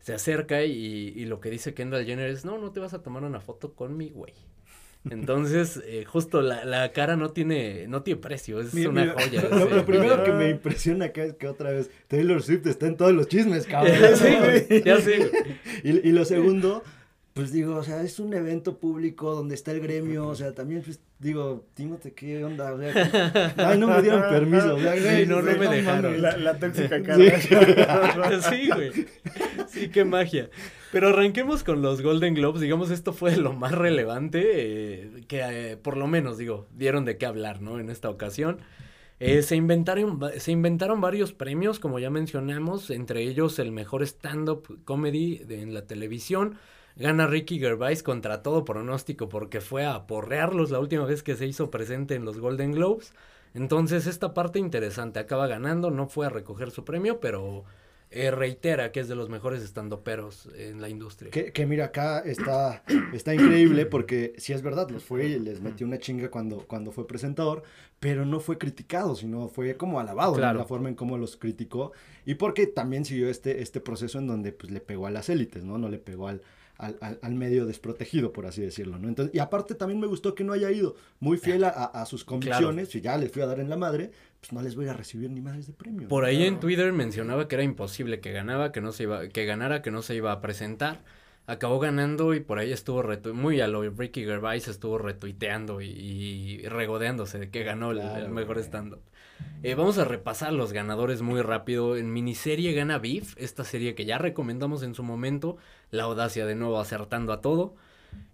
Se 0.00 0.14
acerca 0.14 0.62
y, 0.64 1.24
lo 1.26 1.40
que 1.40 1.50
dice 1.50 1.74
Kendall 1.74 2.06
Jenner 2.06 2.30
es, 2.30 2.44
no, 2.44 2.58
no 2.58 2.72
te 2.72 2.80
vas 2.80 2.94
a 2.94 3.02
tomar 3.02 3.24
una 3.24 3.40
foto 3.40 3.74
con 3.74 3.96
mi 3.96 4.10
güey. 4.10 4.34
Entonces, 5.08 5.80
eh, 5.86 6.04
justo 6.04 6.42
la, 6.42 6.92
cara 6.92 7.16
no 7.16 7.30
tiene, 7.30 7.86
no 7.88 8.02
tiene 8.02 8.20
precio, 8.20 8.60
es 8.60 8.74
una 8.74 9.14
joya. 9.14 9.48
Lo, 9.48 9.84
primero 9.86 10.22
que 10.24 10.32
me 10.32 10.50
impresiona 10.50 11.06
acá 11.06 11.24
es 11.24 11.34
que 11.34 11.48
otra 11.48 11.70
vez 11.70 11.90
Taylor 12.08 12.42
Swift 12.42 12.66
está 12.66 12.86
en 12.86 12.96
todos 12.96 13.12
los 13.12 13.28
chismes, 13.28 13.66
cabrón. 13.66 13.94
sí, 14.16 14.82
ya 14.84 15.00
sé. 15.00 15.30
Y, 15.82 16.08
y 16.08 16.12
lo 16.12 16.26
segundo, 16.26 16.82
pues 17.34 17.52
digo, 17.52 17.76
o 17.76 17.82
sea, 17.82 18.02
es 18.02 18.18
un 18.18 18.34
evento 18.34 18.78
público 18.78 19.34
donde 19.34 19.54
está 19.54 19.70
el 19.72 19.80
gremio, 19.80 20.26
o 20.26 20.34
sea, 20.34 20.52
también, 20.52 20.82
pues, 20.82 21.00
digo, 21.18 21.64
Tímote, 21.74 22.12
¿qué 22.12 22.44
onda? 22.44 22.72
O 22.72 22.78
sea, 22.78 23.54
ay, 23.56 23.78
no 23.78 23.86
me 23.86 24.02
dieron 24.02 24.22
permiso, 24.22 24.74
o 24.74 24.80
sea, 24.80 24.96
sí, 24.96 25.26
no, 25.26 25.40
no, 25.40 25.56
me 25.56 25.68
dejaron. 25.68 26.20
La, 26.20 26.36
la 26.36 26.58
tóxica 26.58 27.02
cara. 27.02 27.40
Sí. 28.50 28.68
güey. 28.74 29.06
Sí, 29.68 29.88
qué 29.90 30.04
magia. 30.04 30.50
Pero 30.92 31.08
arranquemos 31.08 31.62
con 31.62 31.82
los 31.82 32.02
Golden 32.02 32.34
Globes, 32.34 32.60
digamos, 32.60 32.90
esto 32.90 33.12
fue 33.12 33.36
lo 33.36 33.52
más 33.52 33.72
relevante, 33.72 34.42
eh, 34.44 35.24
que 35.28 35.40
eh, 35.72 35.76
por 35.76 35.96
lo 35.96 36.08
menos, 36.08 36.36
digo, 36.36 36.66
dieron 36.74 37.04
de 37.04 37.16
qué 37.16 37.26
hablar, 37.26 37.62
¿no? 37.62 37.78
En 37.78 37.90
esta 37.90 38.10
ocasión. 38.10 38.58
Eh, 39.20 39.42
se, 39.42 39.54
inventaron, 39.54 40.18
se 40.38 40.50
inventaron 40.50 41.02
varios 41.02 41.34
premios, 41.34 41.78
como 41.78 41.98
ya 41.98 42.08
mencionamos, 42.08 42.90
entre 42.90 43.22
ellos 43.22 43.58
el 43.58 43.70
mejor 43.70 44.02
stand-up 44.02 44.80
comedy 44.84 45.42
en 45.50 45.74
la 45.74 45.86
televisión, 45.86 46.56
Gana 47.00 47.26
Ricky 47.26 47.58
Gervais 47.58 48.02
contra 48.02 48.42
todo 48.42 48.66
pronóstico 48.66 49.30
porque 49.30 49.62
fue 49.62 49.86
a 49.86 50.06
porrearlos 50.06 50.70
la 50.70 50.80
última 50.80 51.06
vez 51.06 51.22
que 51.22 51.34
se 51.34 51.46
hizo 51.46 51.70
presente 51.70 52.14
en 52.14 52.26
los 52.26 52.38
Golden 52.38 52.72
Globes. 52.72 53.14
Entonces 53.54 54.06
esta 54.06 54.34
parte 54.34 54.58
interesante, 54.58 55.18
acaba 55.18 55.46
ganando, 55.46 55.90
no 55.90 56.08
fue 56.08 56.26
a 56.26 56.28
recoger 56.28 56.70
su 56.70 56.84
premio, 56.84 57.18
pero 57.18 57.64
eh, 58.10 58.30
reitera 58.30 58.92
que 58.92 59.00
es 59.00 59.08
de 59.08 59.14
los 59.14 59.30
mejores 59.30 59.62
estandoperos 59.62 60.50
en 60.54 60.82
la 60.82 60.90
industria. 60.90 61.30
Que, 61.30 61.52
que, 61.52 61.64
mira, 61.64 61.86
acá 61.86 62.18
está, 62.20 62.84
está 63.14 63.34
increíble 63.34 63.86
porque 63.86 64.34
si 64.36 64.52
es 64.52 64.60
verdad, 64.60 64.90
los 64.90 65.02
fue 65.02 65.24
y 65.24 65.38
les 65.38 65.62
metió 65.62 65.86
una 65.86 65.98
chinga 65.98 66.30
cuando, 66.30 66.66
cuando 66.66 66.92
fue 66.92 67.06
presentador, 67.06 67.62
pero 67.98 68.26
no 68.26 68.40
fue 68.40 68.58
criticado, 68.58 69.16
sino 69.16 69.48
fue 69.48 69.74
como 69.78 70.00
alabado 70.00 70.34
en 70.34 70.56
la 70.58 70.64
forma 70.66 70.90
en 70.90 70.96
cómo 70.96 71.16
los 71.16 71.38
criticó 71.38 71.92
y 72.26 72.34
porque 72.34 72.66
también 72.66 73.06
siguió 73.06 73.30
este, 73.30 73.62
este 73.62 73.80
proceso 73.80 74.18
en 74.18 74.26
donde 74.26 74.52
pues 74.52 74.70
le 74.70 74.82
pegó 74.82 75.06
a 75.06 75.10
las 75.10 75.30
élites, 75.30 75.64
¿no? 75.64 75.78
No 75.78 75.88
le 75.88 75.98
pegó 75.98 76.28
al, 76.28 76.42
al, 76.80 77.34
medio 77.34 77.66
desprotegido, 77.66 78.32
por 78.32 78.46
así 78.46 78.62
decirlo, 78.62 78.98
¿no? 78.98 79.08
Entonces, 79.08 79.34
y 79.34 79.38
aparte 79.38 79.74
también 79.74 80.00
me 80.00 80.06
gustó 80.06 80.34
que 80.34 80.44
no 80.44 80.52
haya 80.52 80.70
ido 80.70 80.96
muy 81.18 81.36
fiel 81.36 81.64
a, 81.64 82.04
sus 82.06 82.24
convicciones, 82.24 82.88
si 82.88 83.00
ya 83.00 83.16
les 83.16 83.30
fui 83.30 83.42
a 83.42 83.46
dar 83.46 83.60
en 83.60 83.68
la 83.68 83.76
madre, 83.76 84.10
pues 84.40 84.52
no 84.52 84.62
les 84.62 84.74
voy 84.74 84.88
a 84.88 84.94
recibir 84.94 85.30
ni 85.30 85.40
madres 85.40 85.66
de 85.66 85.72
premio. 85.72 86.08
Por 86.08 86.24
ahí 86.24 86.44
en 86.44 86.58
Twitter 86.58 86.92
mencionaba 86.92 87.48
que 87.48 87.56
era 87.56 87.64
imposible 87.64 88.20
que 88.20 88.32
ganaba, 88.32 88.72
que 88.72 88.80
no 88.80 88.92
se 88.92 89.04
iba, 89.04 89.28
que 89.28 89.44
ganara, 89.44 89.82
que 89.82 89.90
no 89.90 90.02
se 90.02 90.14
iba 90.14 90.32
a 90.32 90.40
presentar. 90.40 91.02
Acabó 91.46 91.80
ganando 91.80 92.34
y 92.34 92.40
por 92.40 92.58
ahí 92.58 92.72
estuvo 92.72 93.02
muy 93.34 93.60
a 93.60 93.66
lo 93.66 93.82
Ricky 93.90 94.24
Gervais 94.24 94.68
estuvo 94.68 94.98
retuiteando 94.98 95.80
y, 95.80 96.62
regodeándose 96.68 97.38
de 97.38 97.50
que 97.50 97.64
ganó 97.64 97.90
el, 97.90 98.28
mejor 98.30 98.58
stand-up. 98.58 99.00
Eh, 99.62 99.74
vamos 99.74 99.98
a 99.98 100.06
repasar 100.06 100.54
los 100.54 100.72
ganadores 100.72 101.20
muy 101.20 101.42
rápido. 101.42 101.96
En 101.96 102.12
miniserie 102.12 102.72
gana 102.72 102.98
Beef, 102.98 103.34
esta 103.36 103.62
serie 103.62 103.94
que 103.94 104.06
ya 104.06 104.16
recomendamos 104.16 104.82
en 104.82 104.94
su 104.94 105.02
momento. 105.02 105.58
La 105.90 106.04
audacia 106.04 106.46
de 106.46 106.54
nuevo 106.54 106.80
acertando 106.80 107.32
a 107.34 107.42
todo. 107.42 107.74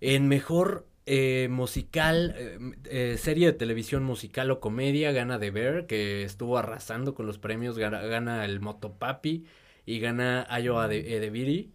En 0.01 0.29
mejor 0.29 0.87
eh, 1.05 1.49
musical, 1.51 2.37
eh, 2.85 3.17
serie 3.19 3.49
de 3.49 3.53
televisión 3.55 4.05
musical 4.05 4.53
o 4.53 4.61
comedia, 4.61 5.11
gana 5.11 5.41
The 5.41 5.51
Bear, 5.51 5.87
que 5.87 6.23
estuvo 6.23 6.59
arrasando 6.59 7.15
con 7.15 7.27
los 7.27 7.39
premios. 7.39 7.77
Gana, 7.77 8.45
el 8.45 8.61
Motopapi 8.61 9.45
y 9.85 9.99
gana 9.99 10.47
Iowa 10.61 10.87
de, 10.87 11.71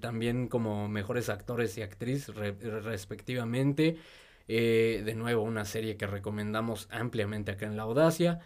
también 0.00 0.48
como 0.48 0.88
mejores 0.88 1.30
actores 1.30 1.78
y 1.78 1.82
actriz 1.82 2.28
respectivamente. 2.28 3.96
de 4.46 5.14
nuevo, 5.16 5.42
una 5.42 5.64
serie 5.64 5.96
que 5.96 6.06
recomendamos 6.06 6.86
ampliamente 6.90 7.52
acá 7.52 7.64
en 7.64 7.78
La 7.78 7.84
Audacia. 7.84 8.40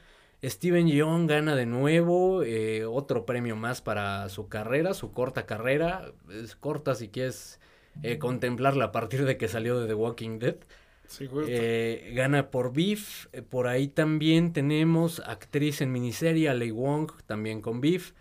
Steven 0.51 0.87
Yeun 0.89 1.27
gana 1.27 1.57
de 1.57 1.67
nuevo 1.67 2.43
eh, 2.43 2.85
otro 2.85 3.25
premio 3.25 3.57
más 3.57 3.81
para 3.81 4.29
su 4.29 4.49
carrera, 4.49 4.95
su 4.95 5.13
corta 5.13 5.47
carrera. 5.47 6.13
Es 6.31 6.55
corta 6.57 6.95
si 6.95 7.09
quieres 7.09 7.61
eh, 8.03 8.19
contemplarla 8.19 8.87
a 8.87 8.93
partir 8.93 9.25
de 9.25 9.37
que 9.37 9.49
salió 9.49 9.81
de 9.81 9.87
The 9.87 9.95
Walking 9.95 10.39
Dead. 10.39 10.57
eh, 11.49 12.13
gana 12.15 12.51
por 12.51 12.73
Beef. 12.73 13.27
Por 13.49 13.67
ahí 13.69 13.89
también 13.89 14.53
tenemos 14.53 15.21
actriz 15.21 15.81
en 15.81 15.93
miniserie, 15.93 16.53
Lei 16.55 16.71
Wong, 16.71 17.11
también 17.27 17.61
con 17.61 17.81
Beef. 17.81 18.13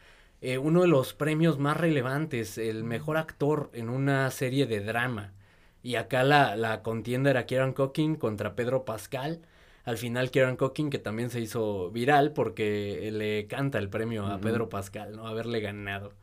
uno 0.62 0.81
de 0.81 0.88
los 0.88 1.13
premios 1.13 1.57
más 1.59 1.77
relevantes, 1.77 2.57
el 2.57 2.83
mejor 2.83 3.17
actor 3.17 3.69
en 3.73 3.89
una 3.89 4.29
serie 4.31 4.65
de 4.65 4.81
drama. 4.81 5.33
Y 5.81 5.95
acá 5.95 6.23
la, 6.23 6.55
la 6.55 6.81
contienda 6.83 7.31
era 7.31 7.45
Kieran 7.45 7.73
Cooking 7.73 8.15
contra 8.15 8.55
Pedro 8.55 8.86
Pascal 8.86 9.41
al 9.84 9.98
final 9.98 10.32
Kieran 10.32 10.56
Cooking, 10.56 10.89
que 10.89 11.00
también 11.00 11.30
se 11.30 11.41
hizo 11.41 11.91
viral 11.91 12.32
porque 12.32 13.10
le 13.12 13.48
canta 13.48 13.80
el 13.80 13.89
premio 13.89 14.26
a 14.26 14.39
Pedro 14.39 14.69
Pascal, 14.69 15.15
¿no? 15.15 15.28
Haberle 15.28 15.60
ganado. 15.60 16.13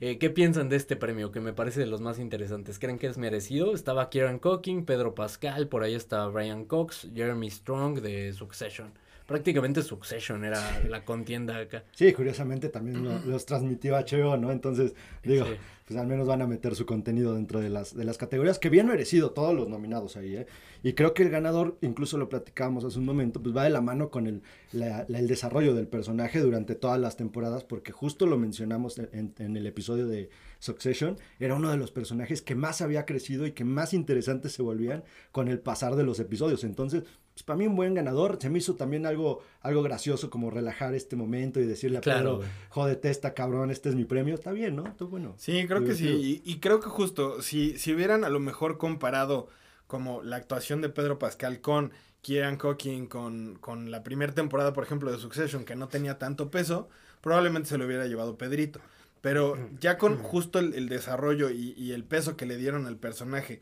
Eh, 0.00 0.18
¿Qué 0.18 0.30
piensan 0.30 0.68
de 0.68 0.76
este 0.76 0.96
premio? 0.96 1.30
Que 1.30 1.40
me 1.40 1.52
parece 1.52 1.80
de 1.80 1.86
los 1.86 2.00
más 2.00 2.18
interesantes. 2.18 2.78
¿Creen 2.78 2.98
que 2.98 3.06
es 3.06 3.16
merecido? 3.16 3.72
Estaba 3.72 4.10
Kieran 4.10 4.38
Cooking, 4.38 4.84
Pedro 4.84 5.14
Pascal, 5.14 5.68
por 5.68 5.82
ahí 5.82 5.94
está 5.94 6.26
Brian 6.26 6.64
Cox, 6.64 7.08
Jeremy 7.14 7.50
Strong 7.50 8.00
de 8.00 8.32
Succession 8.32 8.92
prácticamente 9.26 9.82
Succession 9.82 10.44
era 10.44 10.82
la 10.88 11.04
contienda 11.04 11.58
acá. 11.58 11.84
Sí, 11.92 12.12
curiosamente 12.12 12.68
también 12.68 13.04
los 13.26 13.46
transmitió 13.46 13.96
HBO, 13.96 14.36
¿no? 14.36 14.52
Entonces, 14.52 14.94
digo, 15.22 15.46
pues 15.86 15.98
al 15.98 16.06
menos 16.06 16.26
van 16.26 16.42
a 16.42 16.46
meter 16.46 16.74
su 16.74 16.86
contenido 16.86 17.34
dentro 17.34 17.60
de 17.60 17.70
las, 17.70 17.94
de 17.94 18.04
las 18.04 18.18
categorías, 18.18 18.58
que 18.58 18.70
bien 18.70 18.86
merecido 18.86 19.32
todos 19.32 19.54
los 19.54 19.68
nominados 19.68 20.16
ahí, 20.16 20.36
¿eh? 20.36 20.46
Y 20.82 20.92
creo 20.92 21.14
que 21.14 21.22
el 21.22 21.30
ganador, 21.30 21.78
incluso 21.80 22.18
lo 22.18 22.28
platicábamos 22.28 22.84
hace 22.84 22.98
un 22.98 23.06
momento, 23.06 23.42
pues 23.42 23.56
va 23.56 23.64
de 23.64 23.70
la 23.70 23.80
mano 23.80 24.10
con 24.10 24.26
el, 24.26 24.42
el 24.72 25.26
desarrollo 25.26 25.74
del 25.74 25.86
personaje 25.86 26.40
durante 26.40 26.74
todas 26.74 27.00
las 27.00 27.16
temporadas, 27.16 27.64
porque 27.64 27.92
justo 27.92 28.26
lo 28.26 28.36
mencionamos 28.36 28.98
en, 28.98 29.34
en 29.38 29.56
el 29.56 29.66
episodio 29.66 30.06
de 30.06 30.28
Succession, 30.58 31.16
era 31.40 31.54
uno 31.54 31.70
de 31.70 31.76
los 31.76 31.90
personajes 31.90 32.42
que 32.42 32.54
más 32.54 32.82
había 32.82 33.06
crecido 33.06 33.46
y 33.46 33.52
que 33.52 33.64
más 33.64 33.94
interesantes 33.94 34.52
se 34.52 34.62
volvían 34.62 35.04
con 35.32 35.48
el 35.48 35.58
pasar 35.58 35.96
de 35.96 36.04
los 36.04 36.20
episodios. 36.20 36.64
Entonces, 36.64 37.04
pues 37.34 37.42
para 37.42 37.56
mí 37.56 37.66
un 37.66 37.74
buen 37.74 37.94
ganador. 37.94 38.38
Se 38.40 38.48
me 38.48 38.58
hizo 38.58 38.76
también 38.76 39.06
algo, 39.06 39.42
algo 39.60 39.82
gracioso 39.82 40.30
como 40.30 40.50
relajar 40.50 40.94
este 40.94 41.16
momento 41.16 41.60
y 41.60 41.66
decirle 41.66 41.98
a 41.98 42.00
Pedro, 42.00 42.40
jódete 42.68 43.10
esta 43.10 43.34
cabrón, 43.34 43.70
este 43.70 43.88
es 43.88 43.96
mi 43.96 44.04
premio. 44.04 44.34
Está 44.34 44.52
bien, 44.52 44.76
¿no? 44.76 44.86
Está 44.86 45.04
bueno. 45.04 45.34
Sí, 45.36 45.66
creo 45.66 45.84
que 45.84 45.94
sí. 45.94 46.42
Y, 46.44 46.60
creo 46.60 46.78
que 46.80 46.88
justo, 46.88 47.42
si, 47.42 47.76
si 47.76 47.92
hubieran 47.92 48.24
a 48.24 48.28
lo 48.28 48.38
mejor 48.38 48.78
comparado 48.78 49.48
como 49.88 50.22
la 50.22 50.36
actuación 50.36 50.80
de 50.80 50.88
Pedro 50.88 51.18
Pascal 51.18 51.60
con 51.60 51.92
Kieran 52.22 52.56
Cooking, 52.56 53.06
con, 53.06 53.58
con 53.60 53.90
la 53.90 54.04
primera 54.04 54.32
temporada, 54.32 54.72
por 54.72 54.84
ejemplo, 54.84 55.10
de 55.10 55.18
Succession, 55.18 55.64
que 55.64 55.74
no 55.74 55.88
tenía 55.88 56.18
tanto 56.18 56.50
peso, 56.50 56.88
probablemente 57.20 57.68
se 57.68 57.78
lo 57.78 57.84
hubiera 57.84 58.06
llevado 58.06 58.38
Pedrito. 58.38 58.80
Pero 59.20 59.56
ya 59.80 59.98
con 59.98 60.18
justo 60.18 60.58
el, 60.58 60.88
desarrollo 60.88 61.48
y, 61.50 61.92
el 61.92 62.04
peso 62.04 62.36
que 62.36 62.44
le 62.44 62.58
dieron 62.58 62.86
al 62.86 62.98
personaje 62.98 63.60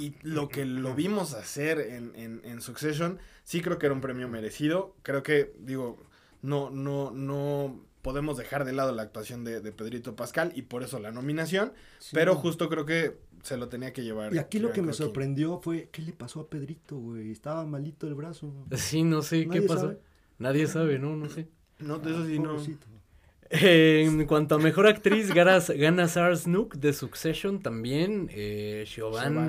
y 0.00 0.14
lo 0.22 0.48
que 0.48 0.64
lo 0.64 0.94
vimos 0.94 1.34
hacer 1.34 1.78
en, 1.78 2.12
en, 2.16 2.40
en, 2.44 2.60
Succession, 2.60 3.18
sí 3.44 3.60
creo 3.60 3.78
que 3.78 3.86
era 3.86 3.94
un 3.94 4.00
premio 4.00 4.28
merecido. 4.28 4.96
Creo 5.02 5.22
que, 5.22 5.52
digo, 5.58 6.02
no, 6.42 6.70
no, 6.70 7.10
no 7.10 7.84
podemos 8.02 8.36
dejar 8.38 8.64
de 8.64 8.72
lado 8.72 8.92
la 8.92 9.02
actuación 9.02 9.44
de, 9.44 9.60
Pedrito 9.72 10.16
Pascal 10.16 10.52
y 10.54 10.62
por 10.62 10.82
eso 10.82 10.98
la 10.98 11.12
nominación. 11.12 11.72
Pero 12.12 12.34
justo 12.34 12.68
creo 12.68 12.86
que 12.86 13.18
se 13.42 13.56
lo 13.56 13.68
tenía 13.68 13.92
que 13.92 14.02
llevar. 14.02 14.34
Y 14.34 14.38
aquí 14.38 14.58
lo 14.58 14.72
que 14.72 14.82
me 14.82 14.92
sorprendió 14.92 15.60
fue, 15.60 15.88
¿qué 15.92 16.02
le 16.02 16.12
pasó 16.12 16.40
a 16.40 16.48
Pedrito, 16.48 16.96
güey? 16.96 17.30
Estaba 17.30 17.64
malito 17.66 18.06
el 18.06 18.14
brazo. 18.14 18.52
Sí, 18.76 19.02
no 19.02 19.22
sé, 19.22 19.46
¿qué 19.48 19.62
pasó? 19.62 19.98
Nadie 20.38 20.66
sabe, 20.66 20.98
no, 20.98 21.16
no 21.16 21.28
sé. 21.28 21.48
No, 21.78 21.98
de 21.98 22.10
eso 22.10 22.26
sí 22.26 22.38
no 22.38 22.58
en 23.50 24.26
cuanto 24.26 24.54
a 24.54 24.58
mejor 24.58 24.86
actriz, 24.86 25.34
gana, 25.34 26.08
Sarah 26.08 26.36
Snook 26.36 26.76
de 26.76 26.92
Succession 26.92 27.60
también. 27.60 28.30
Eh, 28.32 28.86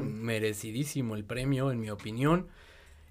merecidísimo 0.04 1.16
el 1.16 1.24
premio, 1.24 1.72
en 1.72 1.80
mi 1.80 1.92
opinión. 1.92 2.48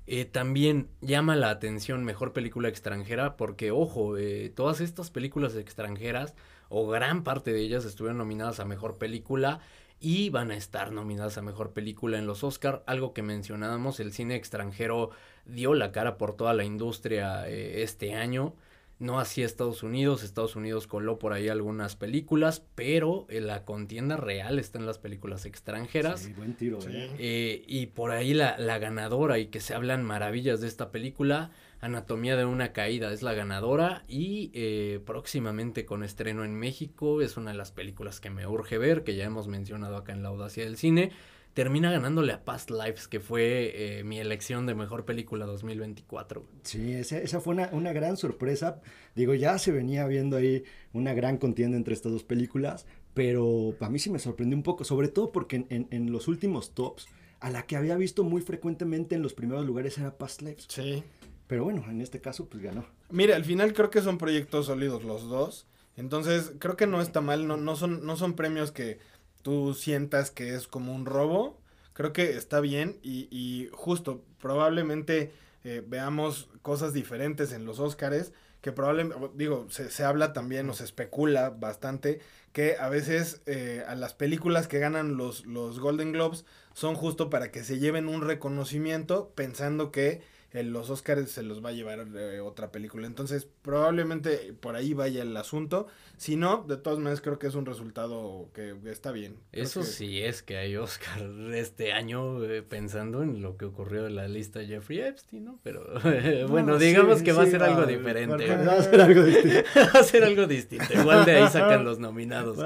Eh, 0.09 0.25
también 0.25 0.89
llama 1.01 1.37
la 1.37 1.51
atención 1.51 2.03
mejor 2.05 2.33
película 2.33 2.69
extranjera 2.69 3.37
porque, 3.37 3.71
ojo, 3.71 4.17
eh, 4.17 4.53
todas 4.53 4.81
estas 4.81 5.11
películas 5.11 5.55
extranjeras, 5.55 6.35
o 6.69 6.89
gran 6.89 7.23
parte 7.23 7.53
de 7.53 7.61
ellas, 7.61 7.85
estuvieron 7.85 8.19
nominadas 8.19 8.59
a 8.59 8.65
mejor 8.65 8.99
película 8.99 9.61
y 10.01 10.31
van 10.31 10.51
a 10.51 10.57
estar 10.57 10.91
nominadas 10.91 11.39
a 11.39 11.43
mejor 11.43 11.71
película 11.71 12.19
en 12.19 12.27
los 12.27 12.43
Oscar. 12.43 12.83
Algo 12.87 13.13
que 13.13 13.23
mencionábamos, 13.23 14.01
el 14.01 14.13
cine 14.13 14.35
extranjero 14.35 15.11
dio 15.45 15.75
la 15.75 15.93
cara 15.93 16.19
por 16.19 16.35
toda 16.35 16.55
la 16.55 16.65
industria 16.65 17.49
eh, 17.49 17.83
este 17.83 18.15
año. 18.15 18.55
No 19.01 19.19
así 19.19 19.43
Estados 19.43 19.83
Unidos, 19.83 20.23
Estados 20.23 20.57
Unidos 20.57 20.87
coló 20.87 21.19
por 21.19 21.33
ahí 21.33 21.49
algunas 21.49 21.97
películas, 21.97 22.63
pero 22.75 23.25
eh, 23.31 23.41
la 23.41 23.65
contienda 23.65 24.19
real 24.19 24.59
está 24.59 24.79
en 24.79 24.85
las 24.85 24.99
películas 24.99 25.47
extranjeras. 25.47 26.21
Sí, 26.21 26.35
buen 26.35 26.53
tiro, 26.55 26.79
¿eh? 26.87 27.11
¿eh? 27.19 27.63
y 27.67 27.87
por 27.87 28.11
ahí 28.11 28.35
la, 28.35 28.59
la, 28.59 28.79
ganadora 28.79 29.39
y 29.39 29.47
que 29.47 29.61
se 29.61 29.73
hablan 29.73 30.05
maravillas 30.05 30.61
de 30.61 30.69
esta 30.69 30.91
película, 30.91 31.51
Anatomía 31.81 32.37
de 32.37 32.45
una 32.45 32.75
caída, 32.75 33.11
es 33.11 33.23
la 33.23 33.33
ganadora 33.33 34.05
y 34.07 34.51
eh, 34.53 35.01
próximamente 35.07 35.87
con 35.87 36.05
estreno 36.05 36.45
en 36.45 36.55
México 36.55 37.23
es 37.23 37.39
una 37.39 37.53
de 37.53 37.57
las 37.57 37.73
películas 37.73 38.21
que 38.21 38.29
me 38.29 38.47
urge 38.47 38.77
ver, 38.77 39.03
que 39.03 39.17
ya 39.17 39.25
hemos 39.25 39.49
mencionado 39.49 39.97
acá 39.97 40.13
en 40.13 40.23
La 40.23 40.29
Audacia 40.29 40.63
del 40.63 40.77
Cine 40.77 41.11
termina 41.55 41.91
ganándole 41.91 42.33
a 42.33 42.45
Past 42.45 42.71
Lives, 42.71 43.09
que 43.09 43.21
fue 43.21 43.73
eh, 43.99 44.05
mi 44.05 44.19
elección 44.19 44.67
de 44.67 44.75
mejor 44.75 45.05
película 45.05 45.47
2024. 45.47 46.45
Sí, 46.63 46.93
esa, 46.93 47.19
esa 47.19 47.41
fue 47.41 47.55
una, 47.55 47.71
una, 47.73 47.93
gran 47.93 48.17
sorpresa. 48.17 48.81
Digo, 49.15 49.35
ya 49.35 49.59
se 49.59 49.73
venía 49.73 50.07
viendo 50.07 50.37
ahí 50.37 50.65
una 50.93 51.13
gran 51.15 51.39
contienda 51.39 51.77
entre 51.77 51.95
estas 51.95 52.13
dos 52.13 52.25
películas, 52.25 52.87
pero 53.15 53.75
a 53.81 53.91
mí 53.91 53.99
sí 53.99 54.11
me 54.11 54.19
sorprendió 54.19 54.57
un 54.57 54.63
poco, 54.63 54.85
sobre 54.85 55.09
todo 55.09 55.33
porque 55.33 55.67
en, 55.69 55.89
en, 55.91 56.13
los 56.13 56.29
últimos 56.29 56.75
tops, 56.75 57.09
a 57.41 57.51
la 57.51 57.67
que 57.67 57.77
había 57.77 57.97
visto 57.97 58.23
muy 58.23 58.43
frecuentemente 58.43 59.15
en 59.15 59.23
los 59.23 59.35
primeros 59.35 59.67
lugares 59.67 59.99
era 59.99 60.17
Past 60.17 60.43
Lives. 60.43 60.67
Sí. 60.69 61.03
Pero 61.47 61.65
bueno, 61.65 61.85
en 61.89 62.01
este 62.01 62.21
caso, 62.21 62.49
pues 62.49 62.63
ganó. 62.63 62.87
Mira, 63.11 63.35
al 63.35 63.45
final 63.45 63.73
creo 63.73 63.91
que 63.91 64.03
son 64.03 64.19
proyectos 64.19 64.67
sólidos 64.67 65.03
los 65.03 65.29
dos. 65.29 65.67
Entonces, 65.97 66.53
creo 66.59 66.77
que 66.77 66.87
no 66.87 67.03
está 67.03 67.21
mal, 67.21 67.47
no, 67.47 67.57
no, 67.57 67.77
son, 67.77 68.07
no 68.07 68.17
son 68.17 68.35
premios 68.35 68.71
que 68.71 68.99
tú 69.43 69.75
sientas 69.75 70.31
que 70.31 70.55
es 70.55 70.69
como 70.69 70.95
un 70.95 71.07
robo, 71.07 71.59
creo 71.93 72.13
que 72.13 72.37
está 72.37 72.61
bien 72.61 72.99
y, 73.03 73.29
y 73.31 73.69
justo 73.73 74.23
probablemente 74.41 75.33
eh, 75.65 75.83
veamos 75.87 76.49
cosas 76.63 76.93
diferentes 76.93 77.53
en 77.53 77.65
los 77.67 77.81
Óscares, 77.81 78.33
que 78.63 78.73
probablemente, 78.73 79.31
digo, 79.35 79.67
se, 79.71 79.91
se, 79.91 80.05
habla 80.05 80.33
también 80.33 80.69
o 80.69 80.75
se 80.75 80.85
especula 80.85 81.51
bastante 81.51 82.21
que 82.53 82.77
a 82.79 82.89
veces 82.89 83.43
eh, 83.47 83.85
a 83.87 83.95
las 83.95 84.15
películas 84.15 84.69
que 84.69 84.79
ganan 84.79 85.17
los, 85.17 85.47
los 85.47 85.79
Golden 85.81 86.13
Globes 86.13 86.45
son 86.75 86.95
justo 86.95 87.31
para 87.31 87.51
que 87.51 87.65
se 87.65 87.79
lleven 87.79 88.09
un 88.09 88.23
reconocimiento 88.23 89.33
pensando 89.35 89.93
que 89.93 90.23
los 90.53 90.91
Oscars 90.91 91.31
se 91.31 91.43
los 91.43 91.65
va 91.65 91.71
a 91.71 91.73
llevar 91.73 92.07
eh, 92.15 92.41
otra 92.41 92.73
película. 92.73 93.07
Entonces, 93.07 93.47
probablemente 93.63 94.53
por 94.61 94.75
ahí 94.75 94.95
vaya 94.95 95.23
el 95.23 95.37
asunto. 95.37 95.87
Si 96.17 96.37
no, 96.37 96.65
de 96.69 96.77
todas 96.77 96.99
maneras 96.99 97.21
creo 97.21 97.39
que 97.39 97.47
es 97.47 97.55
un 97.55 97.67
resultado 97.67 98.51
que 98.53 98.75
está 98.87 99.13
bien. 99.13 99.37
Eso 99.53 99.85
sí 99.85 100.21
es 100.21 100.43
que 100.43 100.57
hay 100.57 100.77
Oscar 100.77 101.23
este 101.55 101.93
año 101.93 102.45
eh, 102.45 102.63
pensando 102.63 103.23
en 103.23 103.43
lo 103.43 103.57
que 103.57 103.65
ocurrió 103.65 104.07
en 104.07 104.17
la 104.17 104.29
lista 104.29 104.65
Jeffrey 104.65 105.01
Epstein, 105.01 105.45
¿no? 105.45 105.61
Pero 105.63 105.87
bueno, 106.49 106.79
digamos 106.79 107.23
que 107.23 107.33
va 107.33 107.45
a 107.45 107.47
ser 107.47 107.63
algo 107.63 107.87
diferente. 107.87 108.49
Va 108.61 108.75
a 108.75 108.83
ser 108.83 109.01
algo 109.01 109.23
distinto. 109.25 109.71
va 109.95 110.01
a 110.01 110.03
ser 110.03 110.25
algo 110.25 110.47
distinto. 110.47 110.93
Igual 110.93 111.25
de 111.25 111.37
ahí 111.37 111.49
sacan 111.49 111.85
los 111.85 111.99
nominados. 111.99 112.59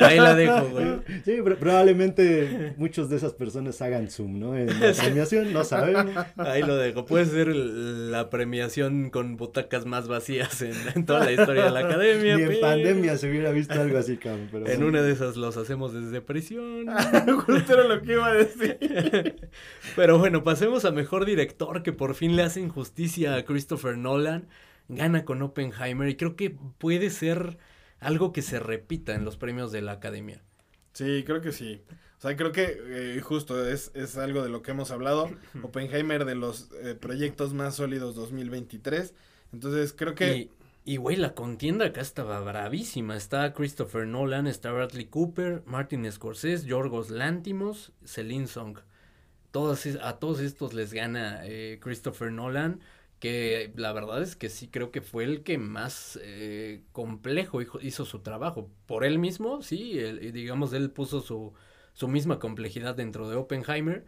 Ahí 0.00 0.18
la 0.18 0.34
dejo, 0.34 0.68
güey. 0.68 0.86
Sí, 1.24 1.38
probablemente 1.58 2.74
muchos 2.76 3.08
de 3.08 3.16
esas 3.16 3.32
personas 3.32 3.80
hagan 3.82 4.10
Zoom, 4.10 4.38
¿no? 4.38 4.56
En 4.56 4.68
la 4.80 4.92
premiación, 4.92 5.52
no 5.52 5.64
sabemos. 5.64 6.14
Ahí 6.36 6.62
lo 6.62 6.76
dejo. 6.76 7.06
Puede 7.06 7.26
ser 7.26 7.48
la 7.48 8.30
premiación 8.30 9.10
con 9.10 9.36
butacas 9.36 9.86
más 9.86 10.08
vacías 10.08 10.62
en, 10.62 11.06
toda 11.06 11.24
la 11.24 11.32
historia 11.32 11.64
de 11.64 11.70
la 11.70 11.80
academia. 11.80 12.36
Ni 12.36 12.42
en 12.42 12.60
pandemia 12.60 13.16
se 13.18 13.30
hubiera 13.30 13.50
visto 13.50 13.80
algo 13.80 13.98
así, 13.98 14.16
cabrón. 14.16 14.64
en 14.66 14.82
una 14.84 15.02
de 15.02 15.12
esas 15.12 15.36
los 15.36 15.56
hacemos 15.56 15.92
desde 15.92 16.20
prisión. 16.20 16.86
Justo 17.46 17.72
era 17.72 17.84
lo 17.84 18.02
que 18.02 18.12
iba 18.12 18.26
a 18.26 18.34
decir. 18.34 18.78
Pero 19.96 20.18
bueno, 20.18 20.42
pasemos 20.42 20.84
a 20.84 20.90
mejor 20.90 21.24
director 21.24 21.82
que 21.82 21.92
por 21.92 22.14
fin 22.14 22.36
le 22.36 22.42
hacen 22.42 22.68
justicia 22.68 23.36
a 23.36 23.44
Christopher 23.44 23.96
Nolan. 23.96 24.48
Gana 24.88 25.24
con 25.24 25.42
Oppenheimer 25.42 26.08
y 26.08 26.16
creo 26.16 26.36
que 26.36 26.50
puede 26.50 27.10
ser 27.10 27.58
algo 28.00 28.32
que 28.32 28.42
se 28.42 28.60
repita 28.60 29.14
en 29.14 29.24
los 29.24 29.36
premios 29.36 29.72
de 29.72 29.82
la 29.82 29.92
academia. 29.92 30.42
Sí, 30.92 31.24
creo 31.26 31.40
que 31.40 31.52
sí. 31.52 31.82
O 32.18 32.20
sea, 32.20 32.36
creo 32.36 32.52
que 32.52 32.78
eh, 32.86 33.20
justo 33.20 33.66
es, 33.66 33.90
es, 33.94 34.16
algo 34.16 34.42
de 34.42 34.48
lo 34.48 34.62
que 34.62 34.70
hemos 34.70 34.90
hablado. 34.90 35.30
Oppenheimer 35.62 36.24
de 36.24 36.34
los 36.34 36.70
eh, 36.82 36.94
proyectos 36.94 37.52
más 37.52 37.74
sólidos 37.76 38.14
2023. 38.14 39.14
Entonces, 39.52 39.92
creo 39.92 40.14
que... 40.14 40.50
Y, 40.88 40.98
güey, 40.98 41.16
la 41.16 41.34
contienda 41.34 41.86
acá 41.86 42.00
estaba 42.00 42.40
bravísima. 42.40 43.16
Está 43.16 43.52
Christopher 43.52 44.06
Nolan, 44.06 44.46
está 44.46 44.70
Bradley 44.70 45.06
Cooper, 45.06 45.64
Martin 45.66 46.10
Scorsese, 46.10 46.64
Yorgos 46.64 47.10
Lantimos, 47.10 47.92
Celine 48.04 48.46
Song. 48.46 48.78
Todos, 49.50 49.84
a 50.00 50.18
todos 50.18 50.38
estos 50.38 50.74
les 50.74 50.92
gana 50.92 51.40
eh, 51.44 51.80
Christopher 51.82 52.30
Nolan 52.30 52.80
que 53.18 53.72
la 53.76 53.92
verdad 53.92 54.22
es 54.22 54.36
que 54.36 54.48
sí 54.48 54.68
creo 54.68 54.90
que 54.90 55.00
fue 55.00 55.24
el 55.24 55.42
que 55.42 55.58
más 55.58 56.18
eh, 56.22 56.82
complejo 56.92 57.60
hizo, 57.80 58.04
su 58.04 58.20
trabajo. 58.20 58.68
Por 58.86 59.04
él 59.04 59.18
mismo, 59.18 59.62
sí, 59.62 59.98
digamos, 60.32 60.72
él 60.72 60.90
puso 60.90 61.20
su, 61.20 61.54
su 61.92 62.08
misma 62.08 62.38
complejidad 62.38 62.94
dentro 62.94 63.28
de 63.28 63.36
Oppenheimer, 63.36 64.04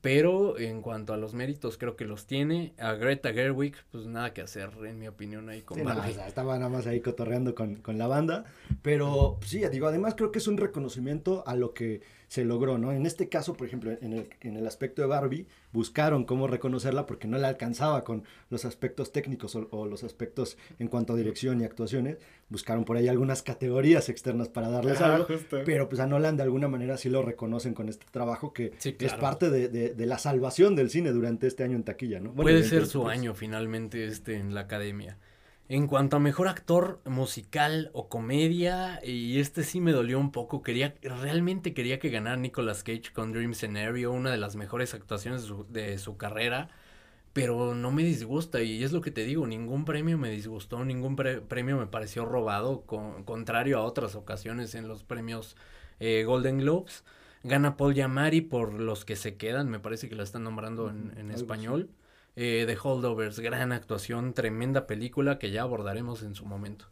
pero 0.00 0.58
en 0.58 0.82
cuanto 0.82 1.12
a 1.12 1.16
los 1.16 1.34
méritos 1.34 1.78
creo 1.78 1.96
que 1.96 2.04
los 2.04 2.26
tiene. 2.26 2.74
A 2.78 2.94
Greta 2.94 3.32
Gerwig, 3.32 3.76
pues 3.90 4.06
nada 4.06 4.32
que 4.32 4.42
hacer, 4.42 4.70
en 4.84 4.98
mi 4.98 5.06
opinión, 5.06 5.48
ahí 5.48 5.62
con 5.62 5.78
estaba 5.78 6.56
nada 6.58 6.68
más 6.68 6.86
ahí 6.86 7.00
cotorreando 7.00 7.54
con, 7.54 7.76
con 7.76 7.96
la 7.96 8.08
banda, 8.08 8.44
pero 8.82 9.38
sí, 9.44 9.62
digo, 9.68 9.86
además 9.86 10.14
creo 10.16 10.32
que 10.32 10.38
es 10.38 10.48
un 10.48 10.56
reconocimiento 10.56 11.44
a 11.46 11.54
lo 11.54 11.74
que 11.74 12.02
se 12.28 12.44
logró, 12.44 12.78
¿no? 12.78 12.92
En 12.92 13.06
este 13.06 13.28
caso, 13.28 13.54
por 13.54 13.66
ejemplo, 13.66 13.90
en 14.00 14.12
el, 14.12 14.28
en 14.42 14.56
el 14.56 14.66
aspecto 14.66 15.00
de 15.00 15.08
Barbie, 15.08 15.46
buscaron 15.72 16.24
cómo 16.24 16.46
reconocerla 16.46 17.06
porque 17.06 17.26
no 17.26 17.38
le 17.38 17.46
alcanzaba 17.46 18.04
con 18.04 18.24
los 18.50 18.66
aspectos 18.66 19.12
técnicos 19.12 19.56
o, 19.56 19.86
los 19.86 20.04
aspectos 20.04 20.58
en 20.78 20.88
cuanto 20.88 21.14
a 21.14 21.16
dirección 21.16 21.60
y 21.60 21.64
actuaciones. 21.64 22.18
Buscaron 22.50 22.84
por 22.84 22.98
ahí 22.98 23.08
algunas 23.08 23.42
categorías 23.42 24.10
externas 24.10 24.48
para 24.48 24.68
darles 24.68 25.00
algo, 25.00 25.26
pero 25.64 25.88
pues 25.88 26.00
a 26.00 26.06
Nolan 26.06 26.36
de 26.36 26.42
alguna 26.42 26.68
manera 26.68 26.98
sí 26.98 27.08
lo 27.08 27.22
reconocen 27.22 27.72
con 27.72 27.88
este 27.88 28.06
trabajo 28.10 28.52
que 28.52 28.72
es 28.82 29.14
parte 29.14 29.50
de, 29.50 29.68
de, 29.68 30.06
la 30.06 30.18
salvación 30.18 30.76
del 30.76 30.90
cine 30.90 31.12
durante 31.12 31.46
este 31.46 31.64
año 31.64 31.76
en 31.76 31.82
taquilla, 31.82 32.20
¿no? 32.20 32.32
Puede 32.34 32.62
ser 32.62 32.86
su 32.86 33.08
año 33.08 33.34
finalmente 33.34 34.04
este 34.04 34.36
en 34.36 34.54
la 34.54 34.60
academia. 34.60 35.18
En 35.70 35.86
cuanto 35.86 36.16
a 36.16 36.20
mejor 36.20 36.48
actor 36.48 37.02
musical 37.04 37.90
o 37.92 38.08
comedia, 38.08 39.00
y 39.04 39.38
este 39.38 39.64
sí 39.64 39.82
me 39.82 39.92
dolió 39.92 40.18
un 40.18 40.32
poco, 40.32 40.62
quería, 40.62 40.94
realmente 41.02 41.74
quería 41.74 41.98
que 41.98 42.08
ganara 42.08 42.38
Nicolas 42.38 42.82
Cage 42.82 43.12
con 43.12 43.32
Dream 43.32 43.52
Scenario, 43.52 44.12
una 44.12 44.30
de 44.30 44.38
las 44.38 44.56
mejores 44.56 44.94
actuaciones 44.94 45.46
de 45.68 45.98
su, 45.98 46.16
carrera, 46.16 46.70
pero 47.34 47.74
no 47.74 47.92
me 47.92 48.02
disgusta, 48.02 48.62
y 48.62 48.82
es 48.82 48.92
lo 48.92 49.02
que 49.02 49.10
te 49.10 49.24
digo, 49.24 49.46
ningún 49.46 49.84
premio 49.84 50.16
me 50.16 50.30
disgustó, 50.30 50.86
ningún 50.86 51.16
premio 51.16 51.76
me 51.76 51.86
pareció 51.86 52.24
robado, 52.24 52.84
contrario 52.86 53.76
a 53.78 53.82
otras 53.82 54.14
ocasiones 54.14 54.74
en 54.74 54.88
los 54.88 55.04
premios 55.04 55.54
eh, 56.00 56.24
Golden 56.24 56.58
Globes. 56.58 57.04
Gana 57.44 57.76
Paul 57.76 57.94
Yamari 57.94 58.40
por 58.40 58.72
los 58.72 59.04
que 59.04 59.16
se 59.16 59.36
quedan, 59.36 59.68
me 59.68 59.80
parece 59.80 60.08
que 60.08 60.16
la 60.16 60.22
están 60.22 60.44
nombrando 60.44 60.88
en, 60.88 61.12
en 61.18 61.30
español. 61.30 61.90
Eh, 62.40 62.66
The 62.68 62.78
Holdovers, 62.80 63.40
gran 63.40 63.72
actuación, 63.72 64.32
tremenda 64.32 64.86
película 64.86 65.40
que 65.40 65.50
ya 65.50 65.62
abordaremos 65.62 66.22
en 66.22 66.36
su 66.36 66.46
momento. 66.46 66.84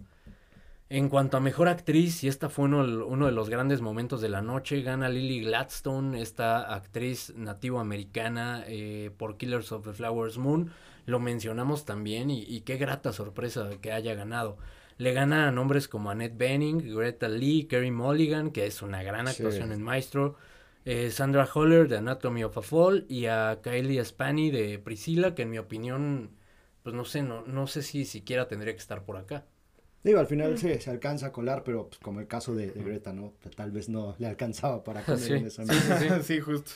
En 0.89 1.09
cuanto 1.09 1.37
a 1.37 1.41
mejor 1.41 1.69
actriz, 1.69 2.25
y 2.25 2.29
esta 2.29 2.49
fue 2.49 2.65
uno, 2.65 3.27
de 3.27 3.33
los 3.33 3.49
grandes 3.49 3.81
momentos 3.81 4.21
de 4.21 4.29
la 4.29 4.43
noche, 4.43 4.83
gana 4.83 5.09
Lily 5.09 5.45
Gladstone, 5.45 6.21
esta 6.21 6.75
actriz 6.75 7.33
nativo 7.37 7.79
americana 7.79 8.65
eh, 8.67 9.13
por 9.17 9.37
Killers 9.37 9.71
of 9.71 9.85
the 9.85 9.93
Flowers 9.93 10.37
Moon. 10.37 10.73
lo 11.07 11.21
mencionamos 11.21 11.85
también 11.85 12.29
y, 12.29 12.43
y 12.43 12.63
qué 12.63 12.77
grata 12.77 13.13
sorpresa 13.13 13.71
que 13.81 13.93
haya 13.93 14.15
ganado. 14.15 14.59
Le 14.99 15.13
gana 15.13 15.47
a 15.47 15.53
nombres 15.53 15.87
como 15.87 16.11
Annette 16.11 16.37
Bening, 16.37 16.93
Greta 16.93 17.29
Lee, 17.29 17.69
Kerry 17.71 17.93
Mulligan, 17.93 18.51
que 18.51 18.67
es 18.67 18.83
una 18.83 19.05
gran 19.05 19.29
actuación 19.29 19.71
en 19.71 19.81
Maestro, 19.81 20.35
eh, 20.87 21.11
Sandra 21.11 21.49
Holler 21.53 21.89
de 21.89 21.99
Anatomy 21.99 22.45
of 22.45 22.57
a 22.57 22.63
Fall 22.63 23.07
y 23.09 23.27
a 23.27 23.59
Kylie 23.61 24.03
Spani 24.05 24.53
de 24.53 24.79
Priscilla, 24.79 25.35
que 25.35 25.43
en 25.43 25.51
mi 25.51 25.59
opinión, 25.59 26.31
pues 26.85 26.95
no 26.95 27.05
sé, 27.05 27.23
no, 27.23 27.45
no 27.45 27.67
sé 27.67 27.83
si 27.83 28.05
siquiera 28.05 28.47
tendría 28.47 28.73
que 28.73 28.79
estar 28.79 29.05
por 29.05 29.17
acá. 29.17 29.45
Digo, 30.05 30.21
al 30.21 30.29
final 30.29 30.57
se, 30.57 30.81
se 30.81 30.89
alcanza 30.89 31.27
a 31.27 31.33
colar, 31.33 31.65
pero 31.65 31.89
pues, 31.89 31.99
como 31.99 32.21
el 32.21 32.29
caso 32.29 32.55
de, 32.55 32.71
de, 32.71 32.85
Greta, 32.85 33.13
¿no? 33.13 33.35
Tal 33.57 33.73
vez 33.73 33.89
no 33.89 34.15
le 34.19 34.29
alcanzaba 34.29 34.85
para 34.85 35.03
comer 35.05 35.19
sí, 35.19 35.33
en 35.33 35.47
esa 35.47 35.65
sí, 35.65 35.73
sí, 35.75 36.09
sí, 36.23 36.41
justo. 36.41 36.71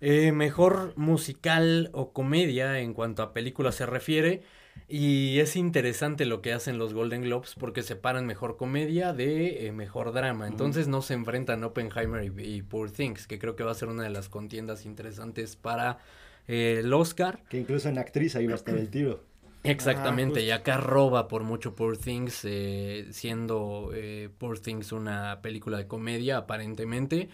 Eh, 0.00 0.32
mejor 0.32 0.94
musical 0.96 1.90
o 1.92 2.14
comedia 2.14 2.80
en 2.80 2.94
cuanto 2.94 3.22
a 3.22 3.34
película 3.34 3.70
se 3.70 3.84
refiere. 3.84 4.42
Y 4.88 5.38
es 5.38 5.56
interesante 5.56 6.26
lo 6.26 6.42
que 6.42 6.52
hacen 6.52 6.76
los 6.76 6.92
Golden 6.92 7.22
Globes 7.22 7.54
porque 7.58 7.82
separan 7.82 8.26
mejor 8.26 8.56
comedia 8.56 9.12
de 9.12 9.66
eh, 9.66 9.72
mejor 9.72 10.12
drama. 10.12 10.46
Entonces 10.46 10.88
no 10.88 11.00
se 11.00 11.14
enfrentan 11.14 11.64
Oppenheimer 11.64 12.24
y, 12.24 12.56
y, 12.56 12.62
Poor 12.62 12.90
Things, 12.90 13.26
que 13.26 13.38
creo 13.38 13.56
que 13.56 13.64
va 13.64 13.70
a 13.70 13.74
ser 13.74 13.88
una 13.88 14.02
de 14.02 14.10
las 14.10 14.28
contiendas 14.28 14.84
interesantes 14.84 15.56
para 15.56 15.98
eh, 16.46 16.80
el 16.80 16.92
Oscar. 16.92 17.42
Que 17.48 17.58
incluso 17.58 17.88
en 17.88 17.98
actriz 17.98 18.36
ahí 18.36 18.46
va 18.46 18.52
a 18.52 18.56
estar 18.56 18.76
el 18.76 18.90
tiro. 18.90 19.20
Exactamente, 19.64 20.40
ah, 20.40 20.42
y 20.42 20.50
acá 20.50 20.76
roba 20.76 21.28
por 21.28 21.44
mucho 21.44 21.76
Poor 21.76 21.96
Things, 21.96 22.44
eh, 22.44 23.06
siendo 23.10 23.90
eh, 23.94 24.28
Poor 24.38 24.58
Things 24.58 24.92
una 24.92 25.40
película 25.40 25.78
de 25.78 25.86
comedia 25.86 26.38
aparentemente. 26.38 27.28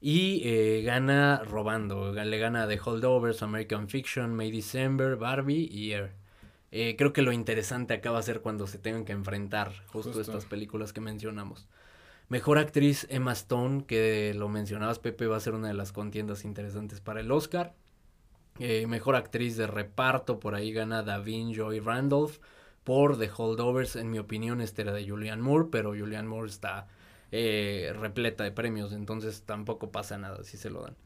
Y 0.00 0.42
eh, 0.44 0.82
gana 0.82 1.42
robando, 1.44 2.12
le 2.12 2.38
gana 2.38 2.68
The 2.68 2.78
Holdovers, 2.84 3.42
American 3.42 3.88
Fiction, 3.88 4.32
May 4.34 4.52
December, 4.52 5.16
Barbie 5.16 5.68
y 5.72 5.92
Air. 5.92 6.12
Eh, 6.70 6.96
creo 6.96 7.12
que 7.12 7.22
lo 7.22 7.32
interesante 7.32 7.94
acá 7.94 8.10
va 8.10 8.18
a 8.18 8.22
ser 8.22 8.40
cuando 8.40 8.66
se 8.66 8.78
tengan 8.78 9.04
que 9.04 9.12
enfrentar 9.12 9.72
justo, 9.86 10.12
justo, 10.12 10.20
estas 10.20 10.44
películas 10.44 10.92
que 10.92 11.00
mencionamos. 11.00 11.66
Mejor 12.28 12.58
actriz 12.58 13.06
Emma 13.08 13.32
Stone, 13.32 13.84
que 13.86 14.34
lo 14.34 14.50
mencionabas 14.50 14.98
Pepe, 14.98 15.26
va 15.26 15.36
a 15.36 15.40
ser 15.40 15.54
una 15.54 15.68
de 15.68 15.74
las 15.74 15.92
contiendas 15.92 16.44
interesantes 16.44 17.00
para 17.00 17.20
el 17.20 17.32
Oscar. 17.32 17.74
Eh, 18.58 18.86
mejor 18.86 19.16
actriz 19.16 19.56
de 19.56 19.66
reparto, 19.66 20.40
por 20.40 20.54
ahí 20.54 20.72
gana 20.72 21.02
Davin 21.02 21.54
Joy 21.54 21.80
Randolph 21.80 22.38
por 22.84 23.18
The 23.18 23.30
Holdovers. 23.34 23.96
En 23.96 24.10
mi 24.10 24.18
opinión, 24.18 24.60
este 24.60 24.82
era 24.82 24.92
de 24.92 25.08
Julianne 25.08 25.42
Moore, 25.42 25.68
pero 25.70 25.90
Julianne 25.90 26.28
Moore 26.28 26.50
está 26.50 26.86
eh, 27.30 27.94
repleta 27.98 28.44
de 28.44 28.52
premios, 28.52 28.92
entonces 28.92 29.42
tampoco 29.42 29.90
pasa 29.90 30.18
nada 30.18 30.42
si 30.44 30.56
se 30.56 30.70
lo 30.70 30.82
dan. 30.82 30.96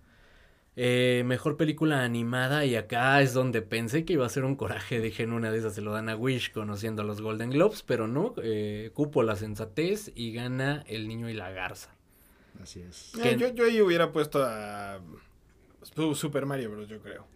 Eh, 0.75 1.23
mejor 1.27 1.59
película 1.59 2.03
animada 2.03 2.65
y 2.65 2.77
acá 2.77 3.21
es 3.21 3.35
donde 3.35 3.61
pensé 3.61 4.07
que 4.07 4.15
iba 4.15 4.25
a 4.25 4.31
ser 4.31 4.45
un 4.45 4.57
coraje, 4.57 5.01
dije 5.01 5.23
en 5.23 5.33
una 5.33 5.51
de 5.51 5.59
esas 5.59 5.75
se 5.75 5.83
lo 5.83 5.93
dan 5.93 6.09
a 6.09 6.17
Wish 6.17 6.51
conociendo 6.53 7.03
a 7.03 7.05
los 7.05 7.21
Golden 7.21 7.51
Globes, 7.51 7.83
pero 7.83 8.09
no, 8.09 8.33
eh, 8.43 8.91
cupo 8.95 9.23
la 9.23 9.37
sensatez 9.37 10.11
y 10.15 10.33
gana 10.33 10.83
El 10.87 11.09
Niño 11.09 11.29
y 11.29 11.35
la 11.35 11.51
Garza. 11.51 11.91
Así 12.63 12.81
es. 12.81 13.13
Eh, 13.23 13.37
yo, 13.39 13.49
yo 13.49 13.65
ahí 13.65 13.83
hubiera 13.83 14.13
puesto 14.13 14.43
a 14.43 15.01
Super 16.15 16.47
Mario 16.47 16.71
Bros, 16.71 16.89
yo 16.89 17.01
creo. 17.01 17.27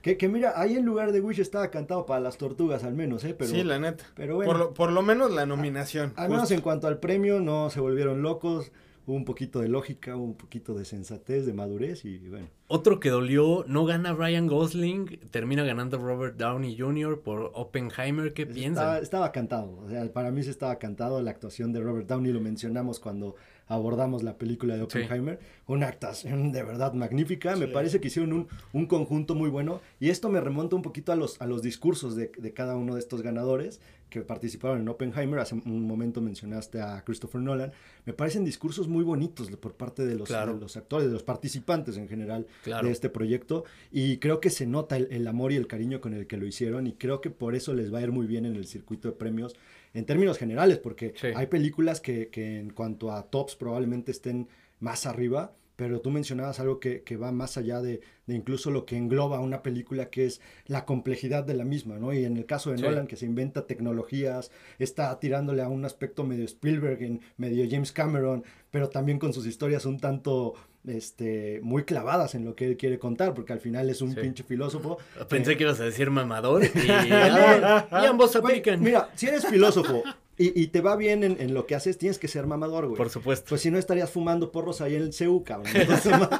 Que, 0.00 0.16
que, 0.16 0.28
mira, 0.28 0.54
ahí 0.56 0.74
en 0.74 0.84
lugar 0.84 1.12
de 1.12 1.20
Wish 1.20 1.38
estaba 1.38 1.70
cantado 1.70 2.06
para 2.06 2.18
las 2.18 2.36
tortugas 2.36 2.82
al 2.82 2.94
menos, 2.94 3.22
¿eh? 3.22 3.36
Pero, 3.38 3.50
sí, 3.52 3.62
la 3.62 3.78
neta. 3.78 4.04
Pero 4.16 4.34
bueno, 4.34 4.50
por, 4.50 4.58
lo, 4.58 4.74
por 4.74 4.90
lo 4.90 5.02
menos 5.02 5.30
la 5.30 5.46
nominación. 5.46 6.12
A, 6.16 6.24
al 6.24 6.30
menos 6.30 6.50
en 6.50 6.60
cuanto 6.60 6.88
al 6.88 6.98
premio, 6.98 7.38
no 7.38 7.70
se 7.70 7.78
volvieron 7.78 8.22
locos 8.22 8.72
un 9.06 9.24
poquito 9.24 9.60
de 9.60 9.68
lógica, 9.68 10.16
un 10.16 10.34
poquito 10.34 10.74
de 10.74 10.84
sensatez, 10.84 11.46
de 11.46 11.52
madurez 11.52 12.04
y 12.04 12.18
bueno. 12.28 12.48
Otro 12.68 13.00
que 13.00 13.10
dolió, 13.10 13.64
no 13.66 13.84
gana 13.84 14.14
Ryan 14.14 14.46
Gosling, 14.46 15.20
termina 15.30 15.64
ganando 15.64 15.98
Robert 15.98 16.36
Downey 16.36 16.78
Jr. 16.78 17.20
por 17.20 17.50
Oppenheimer, 17.54 18.32
¿qué 18.32 18.46
piensas? 18.46 18.82
Estaba, 18.82 18.98
estaba, 18.98 19.32
cantado, 19.32 19.78
o 19.84 19.88
sea, 19.88 20.10
para 20.12 20.30
mí 20.30 20.42
se 20.42 20.50
estaba 20.50 20.78
cantado 20.78 21.20
la 21.20 21.30
actuación 21.30 21.72
de 21.72 21.80
Robert 21.80 22.06
Downey, 22.06 22.32
lo 22.32 22.40
mencionamos 22.40 22.98
cuando 22.98 23.34
abordamos 23.72 24.22
la 24.22 24.36
película 24.36 24.76
de 24.76 24.82
Oppenheimer, 24.82 25.38
sí. 25.40 25.46
una 25.66 25.88
actuación 25.88 26.52
de 26.52 26.62
verdad 26.62 26.92
magnífica, 26.92 27.54
sí. 27.54 27.60
me 27.60 27.68
parece 27.68 28.00
que 28.00 28.08
hicieron 28.08 28.32
un, 28.32 28.48
un, 28.72 28.86
conjunto 28.86 29.34
muy 29.34 29.50
bueno 29.50 29.80
y 30.00 30.10
esto 30.10 30.28
me 30.28 30.40
remonta 30.40 30.76
un 30.76 30.82
poquito 30.82 31.12
a 31.12 31.16
los, 31.16 31.40
a 31.40 31.46
los 31.46 31.62
discursos 31.62 32.16
de, 32.16 32.32
de 32.36 32.52
cada 32.52 32.76
uno 32.76 32.94
de 32.94 33.00
estos 33.00 33.22
ganadores 33.22 33.80
que 34.12 34.20
participaron 34.20 34.82
en 34.82 34.88
Oppenheimer, 34.90 35.40
hace 35.40 35.54
un 35.54 35.86
momento 35.86 36.20
mencionaste 36.20 36.82
a 36.82 37.02
Christopher 37.02 37.40
Nolan, 37.40 37.72
me 38.04 38.12
parecen 38.12 38.44
discursos 38.44 38.86
muy 38.86 39.02
bonitos 39.02 39.50
por 39.56 39.72
parte 39.72 40.04
de 40.04 40.14
los, 40.14 40.28
claro. 40.28 40.54
de 40.54 40.60
los 40.60 40.76
actores, 40.76 41.06
de 41.06 41.14
los 41.14 41.22
participantes 41.22 41.96
en 41.96 42.08
general 42.08 42.46
claro. 42.62 42.86
de 42.86 42.92
este 42.92 43.08
proyecto 43.08 43.64
y 43.90 44.18
creo 44.18 44.38
que 44.38 44.50
se 44.50 44.66
nota 44.66 44.98
el, 44.98 45.08
el, 45.10 45.26
amor 45.26 45.52
y 45.52 45.56
el 45.56 45.66
cariño 45.66 46.02
con 46.02 46.12
el 46.12 46.26
que 46.26 46.36
lo 46.36 46.46
hicieron 46.46 46.86
y 46.86 46.92
creo 46.92 47.22
que 47.22 47.30
por 47.30 47.54
eso 47.54 47.72
les 47.72 47.92
va 47.92 48.00
a 48.00 48.02
ir 48.02 48.12
muy 48.12 48.26
bien 48.26 48.44
en 48.44 48.54
el 48.54 48.66
circuito 48.66 49.08
de 49.08 49.14
premios 49.14 49.56
en 49.94 50.04
términos 50.06 50.38
generales, 50.38 50.78
porque 50.78 51.14
sí. 51.16 51.28
hay 51.34 51.46
películas 51.46 52.00
que, 52.00 52.28
que 52.28 52.58
en 52.58 52.70
cuanto 52.70 53.12
a 53.12 53.30
tops 53.30 53.56
probablemente 53.56 54.10
estén 54.10 54.48
más 54.80 55.06
arriba, 55.06 55.54
pero 55.76 56.00
tú 56.00 56.10
mencionabas 56.10 56.60
algo 56.60 56.78
que, 56.78 57.02
que 57.02 57.16
va 57.16 57.32
más 57.32 57.56
allá 57.56 57.80
de, 57.80 58.00
de, 58.26 58.34
incluso 58.34 58.70
lo 58.70 58.84
que 58.84 58.96
engloba 58.96 59.40
una 59.40 59.62
película, 59.62 60.10
que 60.10 60.26
es 60.26 60.40
la 60.66 60.84
complejidad 60.84 61.44
de 61.44 61.54
la 61.54 61.64
misma, 61.64 61.98
¿no? 61.98 62.12
Y 62.12 62.24
en 62.24 62.36
el 62.36 62.46
caso 62.46 62.70
de 62.70 62.78
sí. 62.78 62.84
Nolan, 62.84 63.06
que 63.06 63.16
se 63.16 63.26
inventa 63.26 63.66
tecnologías, 63.66 64.50
está 64.78 65.18
tirándole 65.18 65.62
a 65.62 65.68
un 65.68 65.84
aspecto 65.84 66.24
medio 66.24 66.44
Spielberg, 66.44 67.02
en 67.02 67.20
medio 67.36 67.66
James 67.68 67.90
Cameron, 67.90 68.44
pero 68.70 68.90
también 68.90 69.18
con 69.18 69.32
sus 69.32 69.46
historias 69.46 69.84
un 69.86 69.98
tanto 69.98 70.54
este, 70.86 71.60
muy 71.62 71.84
clavadas 71.84 72.34
en 72.34 72.44
lo 72.44 72.54
que 72.54 72.66
él 72.66 72.76
quiere 72.76 72.98
contar, 72.98 73.34
porque 73.34 73.52
al 73.52 73.60
final 73.60 73.88
es 73.90 74.02
un 74.02 74.14
sí. 74.14 74.20
pinche 74.20 74.42
filósofo. 74.42 74.98
Pensé 75.28 75.52
eh, 75.52 75.56
que 75.56 75.64
ibas 75.64 75.80
a 75.80 75.84
decir 75.84 76.10
mamador 76.10 76.64
y, 76.64 76.68
y 76.88 78.06
ambos 78.06 78.34
aplican. 78.36 78.80
Mira, 78.80 79.08
si 79.14 79.26
eres 79.26 79.46
filósofo 79.46 80.02
y, 80.36 80.60
y, 80.60 80.68
te 80.68 80.80
va 80.80 80.96
bien 80.96 81.24
en, 81.24 81.40
en, 81.40 81.54
lo 81.54 81.66
que 81.66 81.74
haces, 81.74 81.98
tienes 81.98 82.18
que 82.18 82.26
ser 82.26 82.46
mamador, 82.46 82.86
güey. 82.86 82.96
Por 82.96 83.10
supuesto. 83.10 83.50
Pues 83.50 83.60
si 83.60 83.70
no 83.70 83.78
estarías 83.78 84.10
fumando 84.10 84.50
porros 84.50 84.80
ahí 84.80 84.96
en 84.96 85.02
el 85.02 85.12
CEU, 85.12 85.44
cabrón. 85.44 85.72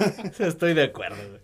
Estoy 0.38 0.74
de 0.74 0.84
acuerdo, 0.84 1.16
güey. 1.28 1.40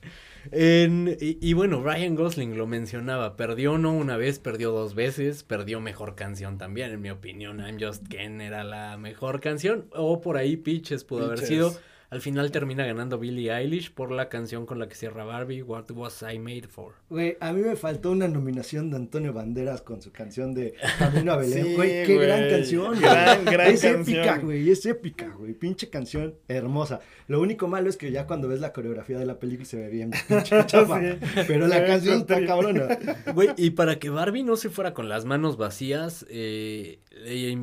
En, 0.53 1.17
y, 1.21 1.39
y, 1.41 1.55
bueno, 1.55 1.83
Ryan 1.83 2.15
Gosling 2.15 2.57
lo 2.57 2.69
mencionaba, 2.69 3.37
perdió 3.37 3.79
no 3.79 3.93
una 3.93 4.17
vez, 4.17 4.39
perdió 4.39 4.71
dos 4.71 4.95
veces, 4.95 5.43
perdió 5.43 5.81
mejor 5.81 6.15
canción 6.15 6.57
también, 6.57 6.93
en 6.93 7.01
mi 7.01 7.11
opinión, 7.11 7.59
I'm 7.59 7.79
Just 7.81 8.07
Ken 8.07 8.41
era 8.41 8.63
la 8.63 8.97
mejor 8.97 9.41
canción, 9.41 9.87
o 9.93 10.21
por 10.21 10.37
ahí 10.37 10.57
Pitches 10.57 11.03
pudo 11.03 11.31
Pitches. 11.31 11.39
haber 11.39 11.49
sido. 11.49 11.81
Al 12.17 12.23
final 12.23 12.51
termina 12.51 12.87
ganando 12.87 13.19
Billie 13.19 13.53
Eilish 13.55 13.93
por 13.93 14.11
la 14.11 14.31
canción 14.31 14.65
con 14.65 14.79
la 14.79 14.89
que 14.89 14.95
cierra 14.95 15.25
Barbie, 15.27 15.61
What 15.61 15.91
Was 15.91 16.25
I 16.33 16.39
Made 16.39 16.67
For. 16.67 16.95
Güey, 17.11 17.37
a 17.41 17.53
mí 17.53 17.61
me 17.61 17.77
faltó 17.77 18.11
una 18.11 18.27
nominación 18.27 18.89
de 18.89 18.97
Antonio 18.97 19.35
Banderas 19.35 19.83
con 19.83 20.01
su 20.01 20.13
canción 20.13 20.55
de 20.55 20.73
Camino 20.99 21.35
a 21.35 21.37
Belén. 21.37 21.77
Güey, 21.77 21.91
sí, 21.91 22.07
qué 22.07 22.17
wey. 22.17 22.27
gran 22.27 22.49
canción. 22.49 22.99
Gran, 22.99 23.45
gran 23.45 23.67
es 23.71 23.83
canción. 23.83 24.19
épica, 24.19 24.39
güey, 24.39 24.71
es 24.71 24.87
épica, 24.87 25.29
güey. 25.39 25.53
Pinche 25.53 25.91
canción 25.91 26.37
hermosa. 26.49 27.01
Lo 27.29 27.39
único 27.43 27.69
malo 27.69 27.91
es 27.91 27.99
que 27.99 28.11
ya 28.11 28.27
cuando 28.27 28.49
ves 28.49 28.61
la 28.61 28.73
coreografía 28.73 29.19
de 29.19 29.27
la 29.27 29.39
película 29.39 29.67
se 29.67 29.77
ve 29.77 29.91
bien 29.91 30.11
pinche 30.27 30.57
chapa. 30.67 30.99
sí. 31.03 31.19
Pero 31.47 31.67
la 31.67 31.85
canción 31.85 32.21
está 32.21 32.43
cabrona. 32.47 32.99
Güey, 33.35 33.51
y 33.59 33.71
para 33.73 33.99
que 33.99 34.09
Barbie 34.09 34.43
no 34.43 34.57
se 34.57 34.71
fuera 34.71 34.95
con 34.95 35.11
las 35.11 35.27
manos 35.27 35.59
vacías, 35.59 36.25
eh, 36.31 36.99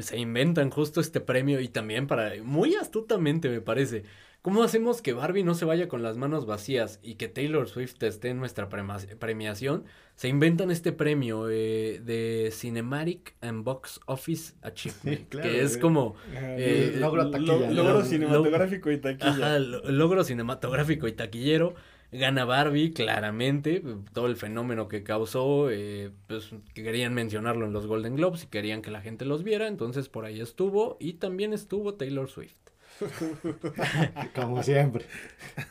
se 0.01 0.17
inventan 0.17 0.69
justo 0.69 1.01
este 1.01 1.19
premio 1.19 1.59
y 1.59 1.67
también 1.67 2.07
para, 2.07 2.33
muy 2.43 2.75
astutamente 2.75 3.49
me 3.49 3.61
parece, 3.61 4.03
¿Cómo 4.43 4.61
hacemos 4.61 5.01
que 5.01 5.13
Barbie 5.13 5.45
no 5.45 5.53
se 5.55 5.63
vaya 5.63 5.87
con 5.87 6.03
las 6.03 6.17
manos 6.17 6.45
vacías 6.45 6.99
y 7.01 7.15
que 7.15 7.29
Taylor 7.29 7.65
Swift 7.69 8.03
esté 8.03 8.27
en 8.27 8.39
nuestra 8.39 8.67
premiación? 8.67 9.85
Se 10.17 10.27
inventan 10.27 10.69
este 10.69 10.91
premio 10.91 11.49
eh, 11.49 12.01
de 12.03 12.49
Cinematic 12.51 13.35
and 13.39 13.63
Box 13.63 14.01
Office 14.05 14.53
Achievement, 14.61 15.19
sí, 15.21 15.25
claro, 15.29 15.49
que 15.49 15.61
es 15.61 15.77
como... 15.77 16.15
Eh, 16.33 16.97
logro, 16.99 17.31
taquilla, 17.31 17.71
lo, 17.71 17.83
logro 17.83 18.03
cinematográfico 18.03 18.91
y 18.91 18.97
taquilla. 18.97 19.29
Ajá, 19.29 19.59
logro 19.59 20.25
cinematográfico 20.25 21.07
y 21.07 21.13
taquillero. 21.13 21.75
Gana 22.13 22.45
Barbie, 22.45 22.93
claramente, 22.93 23.83
todo 24.13 24.27
el 24.27 24.35
fenómeno 24.35 24.87
que 24.87 25.03
causó, 25.03 25.69
eh, 25.71 26.11
pues 26.27 26.51
querían 26.73 27.13
mencionarlo 27.13 27.65
en 27.65 27.73
los 27.73 27.87
Golden 27.87 28.15
Globes 28.15 28.43
y 28.43 28.47
querían 28.47 28.81
que 28.81 28.91
la 28.91 29.01
gente 29.01 29.25
los 29.25 29.43
viera, 29.43 29.67
entonces 29.67 30.09
por 30.09 30.25
ahí 30.25 30.39
estuvo 30.39 30.97
y 30.99 31.13
también 31.13 31.53
estuvo 31.53 31.95
Taylor 31.95 32.29
Swift. 32.29 32.55
Como 34.35 34.61
siempre. 34.61 35.05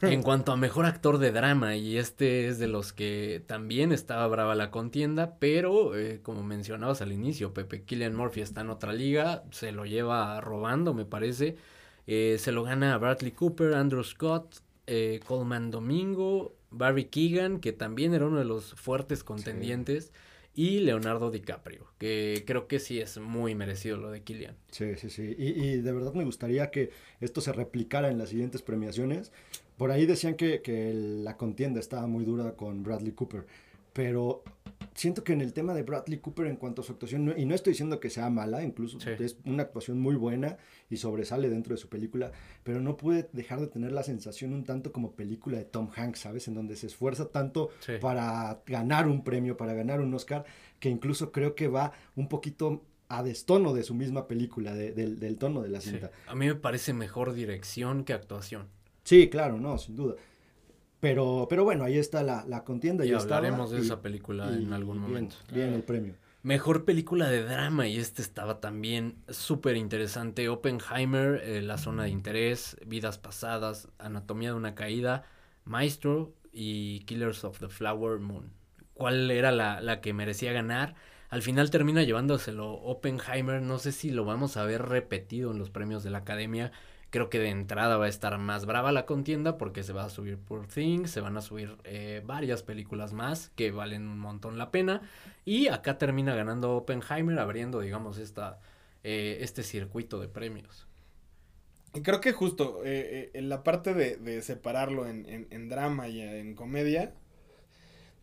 En 0.02 0.22
cuanto 0.22 0.52
a 0.52 0.56
mejor 0.56 0.86
actor 0.86 1.18
de 1.18 1.30
drama, 1.30 1.76
y 1.76 1.96
este 1.96 2.48
es 2.48 2.58
de 2.58 2.66
los 2.66 2.92
que 2.92 3.42
también 3.46 3.92
estaba 3.92 4.26
brava 4.26 4.54
la 4.56 4.70
contienda, 4.70 5.36
pero 5.38 5.96
eh, 5.96 6.20
como 6.22 6.42
mencionabas 6.42 7.00
al 7.00 7.12
inicio, 7.12 7.54
Pepe 7.54 7.84
Killian 7.84 8.16
Murphy 8.16 8.40
está 8.40 8.62
en 8.62 8.70
otra 8.70 8.92
liga, 8.92 9.44
se 9.52 9.70
lo 9.70 9.84
lleva 9.84 10.40
robando, 10.40 10.94
me 10.94 11.04
parece. 11.04 11.56
Eh, 12.06 12.36
se 12.38 12.50
lo 12.50 12.64
gana 12.64 12.98
Bradley 12.98 13.30
Cooper, 13.30 13.74
Andrew 13.74 14.02
Scott, 14.02 14.56
eh, 14.86 15.20
Coleman 15.26 15.70
Domingo, 15.70 16.54
Barry 16.70 17.06
Keegan, 17.06 17.60
que 17.60 17.72
también 17.72 18.14
era 18.14 18.26
uno 18.26 18.38
de 18.38 18.44
los 18.44 18.74
fuertes 18.74 19.24
contendientes. 19.24 20.06
Sí 20.06 20.10
y 20.54 20.80
Leonardo 20.80 21.30
DiCaprio, 21.30 21.86
que 21.98 22.44
creo 22.46 22.66
que 22.68 22.78
sí 22.78 23.00
es 23.00 23.18
muy 23.18 23.54
merecido 23.54 23.96
lo 23.96 24.10
de 24.10 24.22
Killian. 24.22 24.54
Sí, 24.70 24.96
sí, 24.96 25.08
sí. 25.08 25.34
Y, 25.38 25.64
y, 25.64 25.80
de 25.80 25.92
verdad 25.92 26.12
me 26.12 26.24
gustaría 26.24 26.70
que 26.70 26.90
esto 27.20 27.40
se 27.40 27.52
replicara 27.52 28.10
en 28.10 28.18
las 28.18 28.28
siguientes 28.28 28.60
premiaciones. 28.60 29.32
Por 29.78 29.90
ahí 29.90 30.04
decían 30.04 30.34
que, 30.34 30.60
que 30.60 30.92
la 30.92 31.36
contienda 31.36 31.80
estaba 31.80 32.06
muy 32.06 32.24
dura 32.24 32.52
con 32.52 32.82
Bradley 32.82 33.12
Cooper. 33.12 33.46
Pero 33.92 34.42
siento 34.94 35.24
que 35.24 35.32
en 35.32 35.40
el 35.40 35.52
tema 35.52 35.74
de 35.74 35.82
Bradley 35.82 36.18
Cooper 36.18 36.46
en 36.46 36.56
cuanto 36.56 36.82
a 36.82 36.84
su 36.84 36.92
actuación, 36.92 37.34
y 37.36 37.44
no 37.46 37.54
estoy 37.54 37.72
diciendo 37.72 37.98
que 37.98 38.10
sea 38.10 38.28
mala, 38.30 38.62
incluso 38.62 38.98
es 39.10 39.36
una 39.44 39.62
actuación 39.62 39.98
muy 39.98 40.16
buena 40.16 40.58
y 40.90 40.98
sobresale 40.98 41.48
dentro 41.48 41.74
de 41.74 41.78
su 41.78 41.88
película, 41.88 42.32
pero 42.62 42.80
no 42.80 42.96
pude 42.96 43.28
dejar 43.32 43.60
de 43.60 43.68
tener 43.68 43.92
la 43.92 44.02
sensación 44.02 44.52
un 44.52 44.64
tanto 44.64 44.92
como 44.92 45.12
película 45.12 45.58
de 45.58 45.64
Tom 45.64 45.88
Hanks, 45.94 46.20
¿sabes? 46.20 46.46
En 46.48 46.54
donde 46.54 46.76
se 46.76 46.86
esfuerza 46.86 47.30
tanto 47.30 47.70
para 48.00 48.62
ganar 48.66 49.08
un 49.08 49.24
premio, 49.24 49.56
para 49.56 49.72
ganar 49.74 50.00
un 50.00 50.12
Oscar, 50.14 50.44
que 50.78 50.90
incluso 50.90 51.32
creo 51.32 51.54
que 51.54 51.68
va 51.68 51.92
un 52.14 52.28
poquito 52.28 52.84
a 53.08 53.22
destono 53.22 53.74
de 53.74 53.82
su 53.82 53.94
misma 53.94 54.26
película, 54.28 54.74
del 54.74 55.36
tono 55.38 55.62
de 55.62 55.68
la 55.68 55.80
cinta. 55.80 56.10
A 56.26 56.34
mí 56.34 56.46
me 56.46 56.54
parece 56.54 56.92
mejor 56.92 57.32
dirección 57.32 58.04
que 58.04 58.12
actuación. 58.12 58.68
Sí, 59.04 59.28
claro, 59.28 59.58
no, 59.58 59.78
sin 59.78 59.96
duda. 59.96 60.14
Pero, 61.02 61.48
pero 61.50 61.64
bueno, 61.64 61.82
ahí 61.82 61.98
está 61.98 62.22
la, 62.22 62.44
la 62.46 62.62
contienda. 62.62 63.04
Y 63.04 63.12
hablaremos 63.12 63.72
de 63.72 63.80
esa 63.80 64.00
película 64.00 64.54
en 64.54 64.72
algún 64.72 64.98
momento. 64.98 65.34
Bien, 65.52 65.72
el 65.72 65.82
premio. 65.82 66.14
Mejor 66.44 66.84
película 66.84 67.28
de 67.28 67.42
drama, 67.42 67.88
y 67.88 67.98
este 67.98 68.22
estaba 68.22 68.60
también 68.60 69.16
súper 69.28 69.76
interesante. 69.76 70.48
Oppenheimer, 70.48 71.42
eh, 71.42 71.60
La 71.60 71.76
Zona 71.76 72.04
de 72.04 72.10
Interés, 72.10 72.76
Vidas 72.86 73.18
Pasadas, 73.18 73.88
Anatomía 73.98 74.50
de 74.50 74.54
una 74.54 74.76
Caída, 74.76 75.24
Maestro 75.64 76.34
y 76.52 77.00
Killers 77.00 77.42
of 77.42 77.58
the 77.58 77.68
Flower 77.68 78.20
Moon. 78.20 78.52
¿Cuál 78.94 79.28
era 79.32 79.50
la, 79.50 79.80
la 79.80 80.00
que 80.00 80.12
merecía 80.12 80.52
ganar? 80.52 80.94
Al 81.30 81.42
final 81.42 81.70
termina 81.70 82.04
llevándoselo 82.04 82.74
Oppenheimer. 82.74 83.60
No 83.60 83.80
sé 83.80 83.90
si 83.90 84.12
lo 84.12 84.24
vamos 84.24 84.56
a 84.56 84.62
ver 84.64 84.82
repetido 84.82 85.50
en 85.50 85.58
los 85.58 85.70
premios 85.70 86.04
de 86.04 86.10
la 86.10 86.18
Academia 86.18 86.70
Creo 87.12 87.28
que 87.28 87.38
de 87.38 87.50
entrada 87.50 87.98
va 87.98 88.06
a 88.06 88.08
estar 88.08 88.38
más 88.38 88.64
brava 88.64 88.90
la 88.90 89.04
contienda 89.04 89.58
porque 89.58 89.82
se 89.82 89.92
va 89.92 90.04
a 90.04 90.08
subir 90.08 90.38
por 90.38 90.66
Things, 90.66 91.10
se 91.10 91.20
van 91.20 91.36
a 91.36 91.42
subir 91.42 91.76
eh, 91.84 92.22
varias 92.24 92.62
películas 92.62 93.12
más 93.12 93.50
que 93.54 93.70
valen 93.70 94.08
un 94.08 94.18
montón 94.18 94.56
la 94.56 94.70
pena. 94.70 95.02
Y 95.44 95.68
acá 95.68 95.98
termina 95.98 96.34
ganando 96.34 96.74
Oppenheimer 96.74 97.38
abriendo, 97.38 97.80
digamos, 97.80 98.16
esta, 98.16 98.60
eh, 99.04 99.36
este 99.42 99.62
circuito 99.62 100.20
de 100.20 100.28
premios. 100.28 100.86
Y 101.92 102.00
creo 102.00 102.22
que 102.22 102.32
justo 102.32 102.80
eh, 102.82 103.30
en 103.34 103.50
la 103.50 103.62
parte 103.62 103.92
de, 103.92 104.40
separarlo 104.40 105.06
en, 105.06 105.46
en, 105.50 105.68
drama 105.68 106.08
y 106.08 106.22
en 106.22 106.54
comedia, 106.54 107.12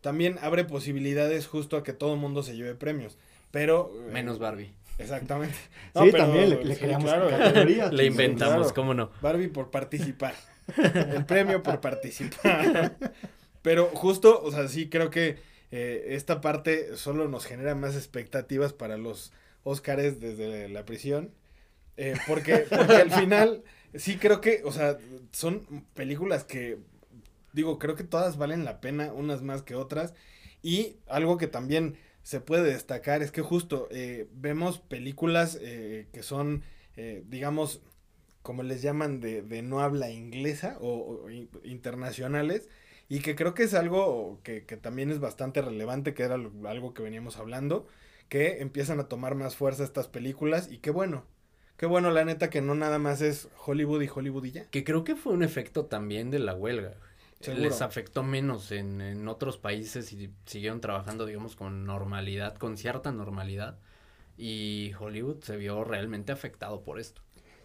también 0.00 0.36
abre 0.42 0.64
posibilidades 0.64 1.46
justo 1.46 1.76
a 1.76 1.84
que 1.84 1.92
todo 1.92 2.14
el 2.14 2.18
mundo 2.18 2.42
se 2.42 2.56
lleve 2.56 2.74
premios. 2.74 3.18
Pero... 3.52 3.92
Menos 4.12 4.40
Barbie. 4.40 4.72
Exactamente. 5.00 5.54
sí, 5.94 6.12
también 6.12 6.68
le, 6.68 6.76
creamos 6.76 7.10
categorías. 7.10 7.92
Le 7.92 8.04
inventamos, 8.06 8.72
¿cómo 8.72 8.94
no? 8.94 9.10
Barbie 9.20 9.48
por 9.48 9.70
participar. 9.70 10.34
El 10.76 11.24
premio 11.24 11.62
por 11.62 11.80
participar. 11.80 12.96
Pero 13.62 13.86
justo, 13.86 14.40
o 14.42 14.52
sea, 14.52 14.68
sí 14.68 14.88
creo 14.88 15.10
que 15.10 15.38
eh, 15.70 16.06
esta 16.10 16.40
parte 16.40 16.96
solo 16.96 17.28
nos 17.28 17.46
genera 17.46 17.74
más 17.74 17.94
expectativas 17.96 18.72
para 18.72 18.96
los 18.96 19.32
Óscares 19.62 20.20
desde 20.20 20.68
la 20.68 20.84
prisión. 20.84 21.32
Eh, 21.96 22.14
porque, 22.26 22.66
porque 22.70 22.94
al 22.94 23.10
final, 23.10 23.62
sí 23.94 24.16
creo 24.16 24.40
que, 24.40 24.62
o 24.64 24.72
sea, 24.72 24.96
son 25.32 25.84
películas 25.92 26.44
que, 26.44 26.78
digo, 27.52 27.78
creo 27.78 27.94
que 27.94 28.04
todas 28.04 28.38
valen 28.38 28.64
la 28.64 28.80
pena, 28.80 29.12
unas 29.12 29.42
más 29.42 29.62
que 29.62 29.74
otras. 29.74 30.14
Y 30.62 30.96
algo 31.06 31.36
que 31.36 31.46
también 31.46 31.98
se 32.22 32.40
puede 32.40 32.72
destacar 32.72 33.22
es 33.22 33.32
que 33.32 33.42
justo 33.42 33.88
eh, 33.90 34.28
vemos 34.32 34.78
películas 34.78 35.58
eh, 35.60 36.08
que 36.12 36.22
son, 36.22 36.62
eh, 36.96 37.24
digamos, 37.28 37.82
como 38.42 38.62
les 38.62 38.82
llaman, 38.82 39.20
de, 39.20 39.42
de 39.42 39.62
no 39.62 39.80
habla 39.80 40.10
inglesa 40.10 40.78
o, 40.80 41.28
internacionales, 41.64 42.68
y 43.08 43.20
que 43.20 43.34
creo 43.34 43.54
que 43.54 43.64
es 43.64 43.74
algo 43.74 44.40
que, 44.42 44.64
que, 44.64 44.76
también 44.76 45.10
es 45.10 45.18
bastante 45.18 45.62
relevante, 45.62 46.14
que 46.14 46.22
era 46.22 46.36
algo 46.36 46.94
que 46.94 47.02
veníamos 47.02 47.36
hablando, 47.36 47.86
que 48.28 48.60
empiezan 48.60 49.00
a 49.00 49.08
tomar 49.08 49.34
más 49.34 49.56
fuerza 49.56 49.84
estas 49.84 50.08
películas, 50.08 50.70
y 50.70 50.78
qué 50.78 50.90
bueno, 50.90 51.24
Qué 51.76 51.86
bueno, 51.86 52.10
la 52.10 52.26
neta, 52.26 52.50
que 52.50 52.60
no 52.60 52.74
nada 52.74 52.98
más 52.98 53.22
es 53.22 53.48
Hollywood 53.64 54.02
y 54.02 54.10
Hollywood 54.14 54.44
y 54.44 54.50
ya. 54.50 54.64
Que 54.66 54.84
creo 54.84 55.02
que 55.02 55.16
fue 55.16 55.32
un 55.32 55.42
efecto 55.42 55.86
también 55.86 56.30
de 56.30 56.38
la 56.38 56.54
huelga 56.54 56.92
les 57.46 57.80
afectó 57.80 58.22
menos 58.22 58.70
en, 58.72 59.00
en, 59.00 59.26
otros 59.28 59.56
países 59.56 60.12
y 60.12 60.30
siguieron 60.44 60.80
trabajando, 60.80 61.24
digamos, 61.26 61.56
con 61.56 61.84
normalidad, 61.84 62.56
con 62.56 62.76
cierta 62.76 63.12
normalidad. 63.12 63.78
Y 64.36 64.92
Hollywood 64.98 65.42
se 65.42 65.56
vio 65.56 65.84
realmente 65.84 66.32
afectado 66.32 66.82
por 66.82 66.98
esto. 66.98 67.22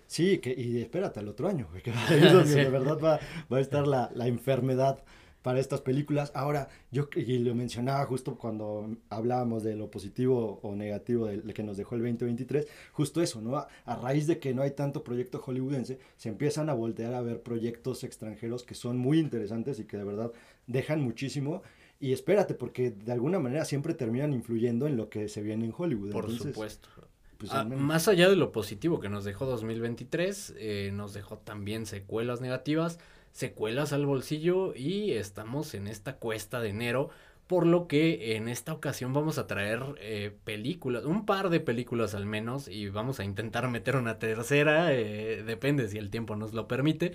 Sí, 0.07 0.37
que, 0.37 0.53
y 0.55 0.81
espérate 0.81 1.19
el 1.19 1.27
otro 1.27 1.47
año, 1.47 1.67
que 1.83 1.91
de 2.09 2.69
verdad 2.69 2.99
va, 3.03 3.19
va, 3.51 3.57
a 3.57 3.61
estar 3.61 3.87
la, 3.87 4.11
la 4.13 4.27
enfermedad 4.27 5.03
para 5.45 5.59
estas 5.59 5.81
películas. 5.81 6.31
Ahora, 6.33 6.69
yo 6.89 7.07
y 7.15 7.37
lo 7.37 7.53
mencionaba 7.53 8.03
justo 8.07 8.35
cuando 8.35 8.97
hablábamos 9.11 9.61
de 9.61 9.75
lo 9.75 9.91
positivo 9.91 10.59
o 10.63 10.75
negativo 10.75 11.27
de, 11.27 11.53
que 11.53 11.61
nos 11.61 11.77
dejó 11.77 11.93
el 11.93 12.01
2023, 12.01 12.67
justo 12.93 13.21
eso, 13.21 13.41
¿no? 13.41 13.55
A, 13.55 13.95
raíz 14.01 14.25
de 14.25 14.39
que 14.39 14.55
no 14.55 14.63
hay 14.63 14.71
tanto 14.71 15.03
proyecto 15.03 15.37
hollywoodense, 15.37 15.99
se 16.17 16.29
empiezan 16.29 16.67
a 16.71 16.73
voltear 16.73 17.13
a 17.13 17.21
ver 17.21 17.43
proyectos 17.43 18.03
extranjeros 18.03 18.63
que 18.63 18.73
son 18.73 18.97
muy 18.97 19.19
interesantes 19.19 19.77
y 19.77 19.85
que 19.85 19.97
de 19.97 20.03
verdad 20.03 20.31
dejan 20.65 21.01
muchísimo. 21.01 21.61
Y 21.99 22.11
espérate, 22.11 22.55
porque 22.55 22.89
de 22.89 23.11
alguna 23.11 23.37
manera 23.37 23.65
siempre 23.65 23.93
terminan 23.93 24.33
influyendo 24.33 24.87
en 24.87 24.97
lo 24.97 25.09
que 25.09 25.29
se 25.29 25.43
viene 25.43 25.65
en 25.65 25.75
Hollywood. 25.77 26.09
Por 26.09 26.31
supuesto. 26.31 26.89
Pues, 27.37 27.51
ah, 27.53 27.65
más 27.65 28.07
allá 28.07 28.29
de 28.29 28.35
lo 28.35 28.51
positivo 28.51 28.99
que 28.99 29.09
nos 29.09 29.25
dejó 29.25 29.45
2023, 29.45 30.55
eh, 30.57 30.89
nos 30.91 31.13
dejó 31.13 31.37
también 31.37 31.85
secuelas 31.85 32.41
negativas 32.41 32.97
secuelas 33.35 33.91
al 33.91 34.05
bolsillo 34.05 34.73
y 34.73 35.11
estamos 35.11 35.73
en 35.73 35.87
esta 35.87 36.15
cuesta 36.15 36.61
de 36.61 36.69
enero. 36.69 37.09
Por 37.47 37.67
lo 37.67 37.87
que 37.87 38.37
en 38.37 38.47
esta 38.47 38.73
ocasión 38.73 39.13
vamos 39.13 39.37
a 39.37 39.45
traer 39.45 39.83
eh, 39.99 40.31
películas, 40.45 41.03
un 41.03 41.25
par 41.25 41.49
de 41.49 41.59
películas 41.59 42.15
al 42.15 42.25
menos, 42.25 42.67
y 42.67 42.89
vamos 42.89 43.19
a 43.19 43.25
intentar 43.25 43.69
meter 43.69 43.97
una 43.97 44.17
tercera, 44.17 44.93
eh, 44.93 45.43
depende 45.43 45.87
si 45.89 45.99
el 45.99 46.09
tiempo 46.09 46.35
nos 46.35 46.53
lo 46.53 46.67
permite, 46.67 47.11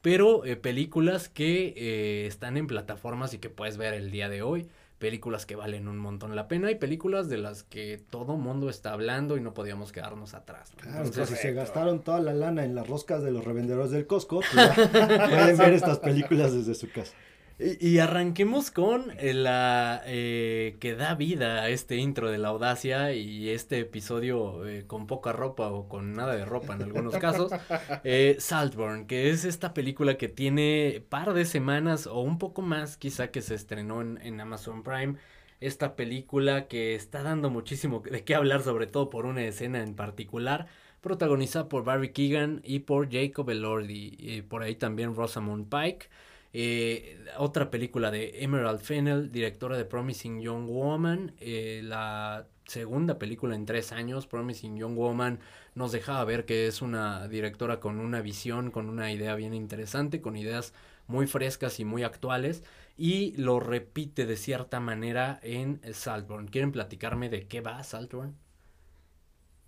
pero 0.00 0.44
eh, 0.46 0.56
películas 0.56 1.28
que 1.28 2.26
están 2.26 2.56
en 2.56 2.66
plataformas 2.66 3.34
y 3.34 3.38
que 3.38 3.50
puedes 3.50 3.76
ver 3.76 3.94
el 3.94 4.10
día 4.10 4.28
de 4.30 4.42
hoy 4.42 4.68
películas 4.98 5.44
que 5.46 5.56
valen 5.56 5.88
un 5.88 5.98
montón 5.98 6.34
la 6.36 6.48
pena 6.48 6.70
y 6.70 6.76
películas 6.76 7.28
de 7.28 7.36
las 7.36 7.62
que 7.62 8.02
todo 8.10 8.36
mundo 8.36 8.70
está 8.70 8.92
hablando 8.92 9.36
y 9.36 9.40
no 9.40 9.52
podíamos 9.54 9.92
quedarnos 9.92 10.34
atrás. 10.34 10.72
Claro, 10.76 11.04
Entonces, 11.04 11.36
si 11.36 11.42
se 11.42 11.52
gastaron 11.52 12.02
toda 12.02 12.20
la 12.20 12.32
lana 12.32 12.64
en 12.64 12.74
las 12.74 12.88
roscas 12.88 13.22
de 13.22 13.30
los 13.30 13.44
revendedores 13.44 13.90
del 13.90 14.06
Costco, 14.06 14.40
pues 14.52 14.88
pueden 14.92 15.56
ver 15.56 15.72
estas 15.72 15.98
películas 15.98 16.54
desde 16.54 16.74
su 16.74 16.90
casa. 16.90 17.12
Y, 17.56 18.00
arranquemos 18.00 18.72
con 18.72 19.12
la 19.20 20.02
eh, 20.06 20.76
que 20.80 20.96
da 20.96 21.14
vida 21.14 21.62
a 21.62 21.68
este 21.68 21.96
intro 21.96 22.28
de 22.28 22.38
la 22.38 22.48
audacia 22.48 23.12
y 23.12 23.48
este 23.48 23.78
episodio 23.78 24.66
eh, 24.66 24.88
con 24.88 25.06
poca 25.06 25.32
ropa 25.32 25.68
o 25.68 25.88
con 25.88 26.14
nada 26.14 26.34
de 26.34 26.44
ropa 26.44 26.74
en 26.74 26.82
algunos 26.82 27.16
casos. 27.16 27.52
Eh, 28.02 28.36
Saltburn, 28.38 29.06
que 29.06 29.30
es 29.30 29.44
esta 29.44 29.72
película 29.72 30.16
que 30.16 30.28
tiene 30.28 31.04
par 31.08 31.32
de 31.32 31.44
semanas 31.44 32.06
o 32.06 32.20
un 32.20 32.38
poco 32.38 32.60
más 32.60 32.96
quizá 32.96 33.30
que 33.30 33.40
se 33.40 33.54
estrenó 33.54 34.02
en, 34.02 34.18
en 34.22 34.40
Amazon 34.40 34.82
Prime. 34.82 35.16
Esta 35.60 35.96
película 35.96 36.66
que 36.66 36.94
está 36.94 37.22
dando 37.22 37.50
muchísimo 37.50 38.00
de 38.00 38.24
qué 38.24 38.34
hablar, 38.34 38.62
sobre 38.62 38.86
todo 38.86 39.10
por 39.10 39.26
una 39.26 39.44
escena 39.44 39.82
en 39.82 39.94
particular 39.94 40.66
protagonizada 41.00 41.68
por 41.68 41.84
Barry 41.84 42.12
Keegan 42.12 42.62
y 42.64 42.80
por 42.80 43.12
Jacob 43.12 43.50
Elordi, 43.50 44.16
y 44.18 44.42
por 44.42 44.62
ahí 44.62 44.74
también 44.74 45.14
Rosamund 45.14 45.68
Pike. 45.68 46.08
Eh, 46.56 47.18
otra 47.36 47.68
película 47.68 48.12
de 48.12 48.44
Emerald 48.44 48.78
Fennell, 48.78 49.32
directora 49.32 49.76
de 49.76 49.84
Promising 49.84 50.40
Young 50.40 50.68
Woman. 50.68 51.34
Eh, 51.40 51.80
la 51.82 52.46
segunda 52.64 53.18
película 53.18 53.56
en 53.56 53.66
tres 53.66 53.90
años, 53.90 54.28
Promising 54.28 54.76
Young 54.76 54.94
Woman, 54.96 55.40
nos 55.74 55.90
dejaba 55.90 56.24
ver 56.24 56.44
que 56.44 56.68
es 56.68 56.80
una 56.80 57.26
directora 57.26 57.80
con 57.80 57.98
una 57.98 58.20
visión, 58.20 58.70
con 58.70 58.88
una 58.88 59.12
idea 59.12 59.34
bien 59.34 59.52
interesante, 59.52 60.20
con 60.20 60.36
ideas 60.36 60.72
muy 61.08 61.26
frescas 61.26 61.80
y 61.80 61.84
muy 61.84 62.04
actuales. 62.04 62.62
Y 62.96 63.36
lo 63.36 63.58
repite 63.58 64.24
de 64.24 64.36
cierta 64.36 64.78
manera 64.78 65.40
en 65.42 65.80
Saltburn. 65.92 66.46
¿Quieren 66.46 66.70
platicarme 66.70 67.30
de 67.30 67.48
qué 67.48 67.62
va 67.62 67.82
Saltburn? 67.82 68.36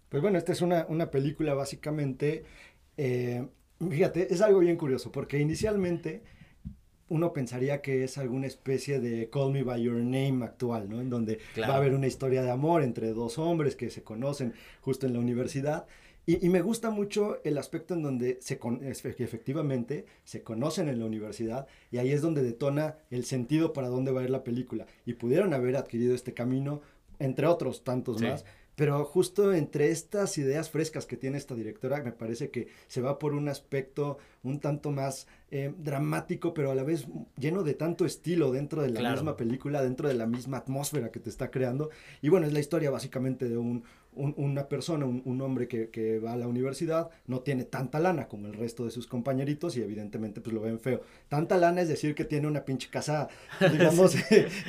Pues 0.09 0.23
bueno, 0.23 0.39
esta 0.39 0.53
es 0.53 0.63
una, 0.63 0.87
una 0.89 1.11
película 1.11 1.55
básicamente, 1.55 2.45
eh, 2.97 3.45
fíjate, 3.81 4.33
es 4.33 4.41
algo 4.41 4.61
bien 4.61 4.77
curioso, 4.77 5.11
porque 5.11 5.41
inicialmente 5.41 6.23
uno 7.09 7.33
pensaría 7.33 7.83
que 7.83 8.05
es 8.05 8.19
alguna 8.19 8.47
especie 8.47 9.01
de 9.01 9.29
Call 9.31 9.53
Me 9.53 9.63
By 9.63 9.83
Your 9.83 9.97
Name 9.97 10.45
actual, 10.45 10.89
¿no? 10.89 11.01
En 11.01 11.09
donde 11.09 11.39
va 11.61 11.75
a 11.75 11.77
haber 11.77 11.95
una 11.95 12.07
historia 12.07 12.43
de 12.43 12.51
amor 12.51 12.83
entre 12.83 13.13
dos 13.13 13.39
hombres 13.39 13.77
que 13.77 13.91
se 13.91 14.03
conocen 14.03 14.55
justo 14.81 15.07
en 15.07 15.13
la 15.13 15.21
universidad. 15.21 15.87
Y, 16.29 16.49
me 16.49 16.61
gusta 16.61 16.91
mucho 16.91 17.39
el 17.45 17.57
aspecto 17.57 17.95
en 17.95 18.03
donde 18.03 18.39
se 18.41 18.59
efectivamente 19.19 20.07
se 20.25 20.43
conocen 20.43 20.89
en 20.89 20.99
la 20.99 21.07
universidad 21.07 21.69
y 21.93 21.99
ahí 21.99 22.11
es 22.11 22.21
donde 22.21 22.43
detona 22.43 22.97
el 23.11 23.25
sentido 23.25 23.73
para 23.73 23.89
dónde 23.89 24.11
va 24.11 24.23
a 24.23 24.25
ir 24.25 24.31
la 24.31 24.43
película. 24.43 24.87
Y 25.05 25.13
pudieron 25.13 25.55
haber 25.55 25.77
adquirido 25.77 26.17
este 26.17 26.35
camino, 26.35 26.83
entre 27.21 27.47
otros 27.47 27.85
tantos 27.85 28.21
más, 28.21 28.45
pero 28.77 29.05
justo 29.05 29.55
entre 29.55 29.91
estas 29.91 30.37
ideas 30.37 30.69
frescas 30.69 31.07
que 31.07 31.17
tiene 31.17 31.39
esta 31.39 31.55
directora, 31.55 32.03
me 32.03 32.13
parece 32.13 32.51
que 32.51 32.69
se 32.89 33.01
va 33.01 33.19
por 33.19 33.33
un 33.33 33.49
aspecto 33.49 34.19
un 34.47 34.61
tanto 34.61 34.91
más 34.91 35.27
eh, 35.51 35.73
dramático, 35.79 36.55
pero 36.55 36.71
a 36.71 36.75
la 36.75 36.83
vez 36.83 37.07
lleno 37.39 37.63
de 37.63 37.75
tanto 37.75 38.05
estilo 38.05 38.51
dentro 38.53 38.83
de 38.83 38.91
la 38.91 39.13
misma 39.13 39.37
película, 39.37 39.83
dentro 39.83 40.09
de 40.09 40.15
la 40.15 40.27
misma 40.27 40.59
atmósfera 40.59 41.11
que 41.11 41.21
te 41.21 41.31
está 41.31 41.51
creando. 41.51 41.91
Y 42.23 42.29
bueno, 42.29 42.47
es 42.47 42.53
la 42.53 42.61
historia 42.61 42.91
básicamente 42.91 43.49
de 43.49 43.57
un, 43.57 43.85
una 44.17 44.69
persona, 44.69 45.05
un, 45.05 45.41
hombre 45.43 45.69
que, 45.69 46.19
va 46.25 46.33
a 46.33 46.37
la 46.37 46.49
universidad, 46.49 47.11
no 47.27 47.41
tiene 47.41 47.65
tanta 47.65 48.01
lana 48.01 48.29
como 48.29 48.47
el 48.47 48.55
resto 48.55 48.85
de 48.85 48.91
sus 48.91 49.07
compañeritos 49.07 49.77
y 49.77 49.83
evidentemente 49.83 50.41
pues 50.41 50.55
lo 50.55 50.63
ven 50.63 50.81
feo. 50.81 51.03
Tanta 51.29 51.59
lana 51.59 51.83
es 51.83 51.89
decir 51.89 52.15
que 52.15 52.25
tiene 52.25 52.47
una 52.47 52.65
pinche 52.65 52.89
casa, 52.89 53.29
digamos, 53.73 54.17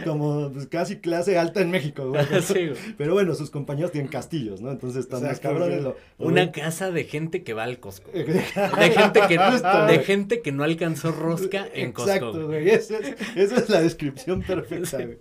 como 0.04 0.52
pues, 0.52 0.68
casi 0.68 0.98
clase 0.98 1.38
alta 1.38 1.62
en 1.62 1.72
México. 1.72 2.12
Pero 2.98 3.14
bueno, 3.14 3.36
sus 3.36 3.50
compañeros 3.50 3.92
tienen 3.92 4.12
castillos, 4.12 4.62
¿no? 4.62 4.72
Entonces 4.72 5.06
están 5.06 5.24
más 5.24 5.40
cabrones. 5.40 5.86
una 6.18 6.52
casa 6.52 6.92
de 6.92 7.06
gente 7.06 7.44
que 7.44 7.54
va 7.54 7.64
al 7.64 7.80
Costco. 7.80 8.12
de, 8.12 8.24
gente 8.26 9.22
que, 9.30 9.38
de 9.88 10.00
gente 10.00 10.42
que 10.42 10.52
no 10.52 10.64
alcanzó 10.64 11.12
rosca 11.12 11.68
en 11.74 11.92
Costco. 11.92 12.12
Exacto, 12.12 12.48
güey. 12.48 12.70
Esa 12.70 12.98
es, 13.36 13.70
la 13.70 13.82
descripción 13.82 14.42
perfecta, 14.42 14.98
güey. 14.98 15.20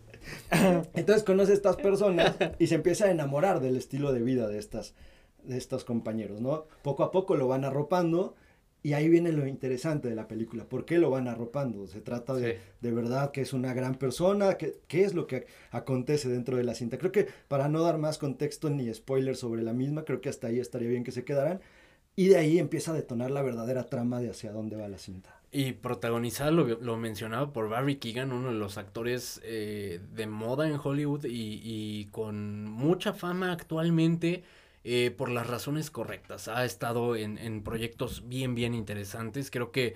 Entonces 0.94 1.22
conoce 1.24 1.52
a 1.52 1.54
estas 1.54 1.76
personas 1.76 2.34
y 2.58 2.66
se 2.66 2.76
empieza 2.76 3.06
a 3.06 3.10
enamorar 3.10 3.60
del 3.60 3.76
estilo 3.76 4.12
de 4.12 4.22
vida 4.22 4.48
de, 4.48 4.58
estas, 4.58 4.94
de 5.44 5.56
estos 5.56 5.84
compañeros, 5.84 6.40
¿no? 6.40 6.66
Poco 6.82 7.04
a 7.04 7.10
poco 7.10 7.36
lo 7.36 7.48
van 7.48 7.64
arropando 7.64 8.34
y 8.82 8.92
ahí 8.92 9.08
viene 9.08 9.32
lo 9.32 9.46
interesante 9.48 10.08
de 10.08 10.14
la 10.14 10.28
película. 10.28 10.68
¿Por 10.68 10.84
qué 10.84 10.98
lo 10.98 11.10
van 11.10 11.26
arropando? 11.26 11.88
Se 11.88 12.00
trata 12.00 12.34
de, 12.34 12.60
de 12.80 12.92
verdad 12.92 13.32
que 13.32 13.40
es 13.40 13.52
una 13.52 13.74
gran 13.74 13.96
persona. 13.96 14.54
¿Qué, 14.54 14.78
¿Qué 14.86 15.02
es 15.02 15.14
lo 15.14 15.26
que 15.26 15.46
acontece 15.72 16.28
dentro 16.28 16.56
de 16.56 16.62
la 16.62 16.74
cinta? 16.74 16.96
Creo 16.96 17.10
que 17.10 17.26
para 17.48 17.68
no 17.68 17.82
dar 17.82 17.98
más 17.98 18.18
contexto 18.18 18.70
ni 18.70 18.92
spoiler 18.94 19.34
sobre 19.34 19.62
la 19.62 19.72
misma, 19.72 20.04
creo 20.04 20.20
que 20.20 20.28
hasta 20.28 20.46
ahí 20.46 20.60
estaría 20.60 20.88
bien 20.88 21.02
que 21.02 21.10
se 21.10 21.24
quedaran. 21.24 21.60
Y 22.18 22.28
de 22.28 22.38
ahí 22.38 22.58
empieza 22.58 22.92
a 22.92 22.94
detonar 22.94 23.30
la 23.30 23.42
verdadera 23.42 23.84
trama 23.84 24.20
de 24.20 24.30
hacia 24.30 24.50
dónde 24.50 24.76
va 24.76 24.88
la 24.88 24.96
cinta. 24.96 25.38
Y 25.52 25.72
protagonizada, 25.72 26.50
lo, 26.50 26.66
lo 26.66 26.96
mencionaba 26.96 27.52
por 27.52 27.68
Barry 27.68 27.96
Keegan, 27.96 28.32
uno 28.32 28.48
de 28.48 28.58
los 28.58 28.78
actores 28.78 29.40
eh, 29.44 30.00
de 30.14 30.26
moda 30.26 30.66
en 30.66 30.80
Hollywood 30.82 31.26
y, 31.26 31.60
y 31.62 32.06
con 32.06 32.64
mucha 32.64 33.12
fama 33.12 33.52
actualmente 33.52 34.44
eh, 34.82 35.10
por 35.10 35.28
las 35.28 35.46
razones 35.46 35.90
correctas. 35.90 36.48
Ha 36.48 36.64
estado 36.64 37.16
en, 37.16 37.36
en, 37.36 37.62
proyectos 37.62 38.26
bien, 38.26 38.54
bien 38.54 38.74
interesantes. 38.74 39.50
Creo 39.50 39.70
que 39.70 39.94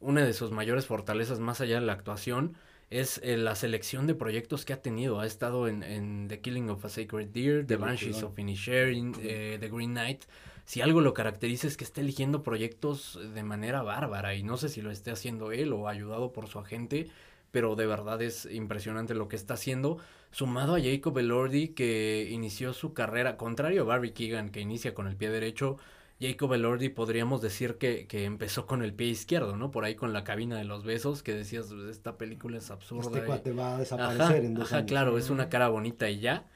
una 0.00 0.24
de 0.24 0.34
sus 0.34 0.50
mayores 0.50 0.86
fortalezas, 0.86 1.40
más 1.40 1.62
allá 1.62 1.80
de 1.80 1.86
la 1.86 1.94
actuación, 1.94 2.54
es 2.90 3.18
eh, 3.24 3.38
la 3.38 3.54
selección 3.54 4.06
de 4.06 4.14
proyectos 4.14 4.66
que 4.66 4.74
ha 4.74 4.82
tenido. 4.82 5.20
Ha 5.20 5.26
estado 5.26 5.68
en, 5.68 5.82
en 5.82 6.28
The 6.28 6.40
Killing 6.40 6.68
of 6.68 6.84
a 6.84 6.90
Sacred 6.90 7.28
Deer, 7.28 7.66
The 7.66 7.76
Banshees 7.76 8.22
of 8.22 8.38
Inisherin, 8.38 9.12
The 9.12 9.68
Green 9.70 9.92
Knight 9.92 10.24
si 10.64 10.80
algo 10.80 11.00
lo 11.00 11.14
caracteriza 11.14 11.66
es 11.66 11.76
que 11.76 11.84
está 11.84 12.00
eligiendo 12.00 12.42
proyectos 12.42 13.18
de 13.34 13.42
manera 13.42 13.82
bárbara 13.82 14.34
y 14.34 14.42
no 14.42 14.56
sé 14.56 14.68
si 14.68 14.80
lo 14.80 14.90
esté 14.90 15.10
haciendo 15.10 15.52
él 15.52 15.72
o 15.72 15.88
ayudado 15.88 16.32
por 16.32 16.48
su 16.48 16.58
agente, 16.58 17.08
pero 17.50 17.76
de 17.76 17.86
verdad 17.86 18.22
es 18.22 18.46
impresionante 18.46 19.14
lo 19.14 19.28
que 19.28 19.36
está 19.36 19.54
haciendo, 19.54 19.98
sumado 20.30 20.74
a 20.74 20.80
Jacob 20.80 21.18
Elordi 21.18 21.68
que 21.68 22.28
inició 22.30 22.72
su 22.72 22.94
carrera, 22.94 23.36
contrario 23.36 23.82
a 23.82 23.84
Barry 23.84 24.12
Keegan 24.12 24.50
que 24.50 24.60
inicia 24.60 24.94
con 24.94 25.06
el 25.06 25.16
pie 25.16 25.30
derecho, 25.30 25.78
Jacob 26.22 26.54
Elordi 26.54 26.88
podríamos 26.88 27.42
decir 27.42 27.78
que, 27.78 28.06
que, 28.06 28.24
empezó 28.24 28.66
con 28.66 28.82
el 28.82 28.94
pie 28.94 29.08
izquierdo, 29.08 29.56
¿no? 29.56 29.72
Por 29.72 29.84
ahí 29.84 29.96
con 29.96 30.12
la 30.12 30.22
cabina 30.22 30.56
de 30.56 30.64
los 30.64 30.84
besos, 30.84 31.22
que 31.22 31.34
decías, 31.34 31.72
esta 31.90 32.16
película 32.16 32.58
es 32.58 32.70
absurda. 32.70 33.08
Este 33.08 33.24
cuate 33.24 33.52
va 33.52 33.74
a 33.74 33.78
desaparecer 33.78 34.44
en 34.44 34.54
dos 34.54 34.72
ajá, 34.72 34.86
claro, 34.86 35.18
es 35.18 35.30
una 35.30 35.48
cara 35.48 35.68
bonita 35.68 36.08
y 36.08 36.20
ya. 36.20 36.46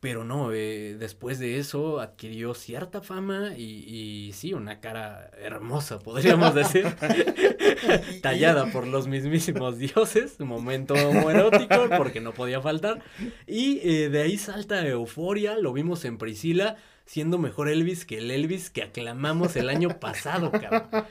Pero 0.00 0.24
no, 0.24 0.50
eh, 0.52 0.96
después 0.98 1.38
de 1.38 1.58
eso 1.58 2.00
adquirió 2.00 2.54
cierta 2.54 3.02
fama 3.02 3.52
y, 3.54 3.84
y 3.86 4.32
sí, 4.32 4.54
una 4.54 4.80
cara 4.80 5.30
hermosa, 5.38 5.98
podríamos 5.98 6.54
decir, 6.54 6.86
tallada 8.22 8.72
por 8.72 8.86
los 8.86 9.06
mismísimos 9.08 9.78
dioses, 9.78 10.40
momento 10.40 10.94
erótico 10.94 11.88
porque 11.96 12.20
no 12.20 12.32
podía 12.32 12.60
faltar. 12.60 13.02
Y 13.46 13.80
eh, 13.82 14.08
de 14.08 14.22
ahí 14.22 14.38
salta 14.38 14.86
Euforia, 14.86 15.58
lo 15.58 15.72
vimos 15.72 16.04
en 16.04 16.18
Priscila, 16.18 16.76
siendo 17.10 17.38
mejor 17.38 17.68
Elvis 17.68 18.04
que 18.04 18.18
el 18.18 18.30
Elvis 18.30 18.70
que 18.70 18.84
aclamamos 18.84 19.56
el 19.56 19.68
año 19.68 19.98
pasado, 19.98 20.52
cabrón. 20.52 20.88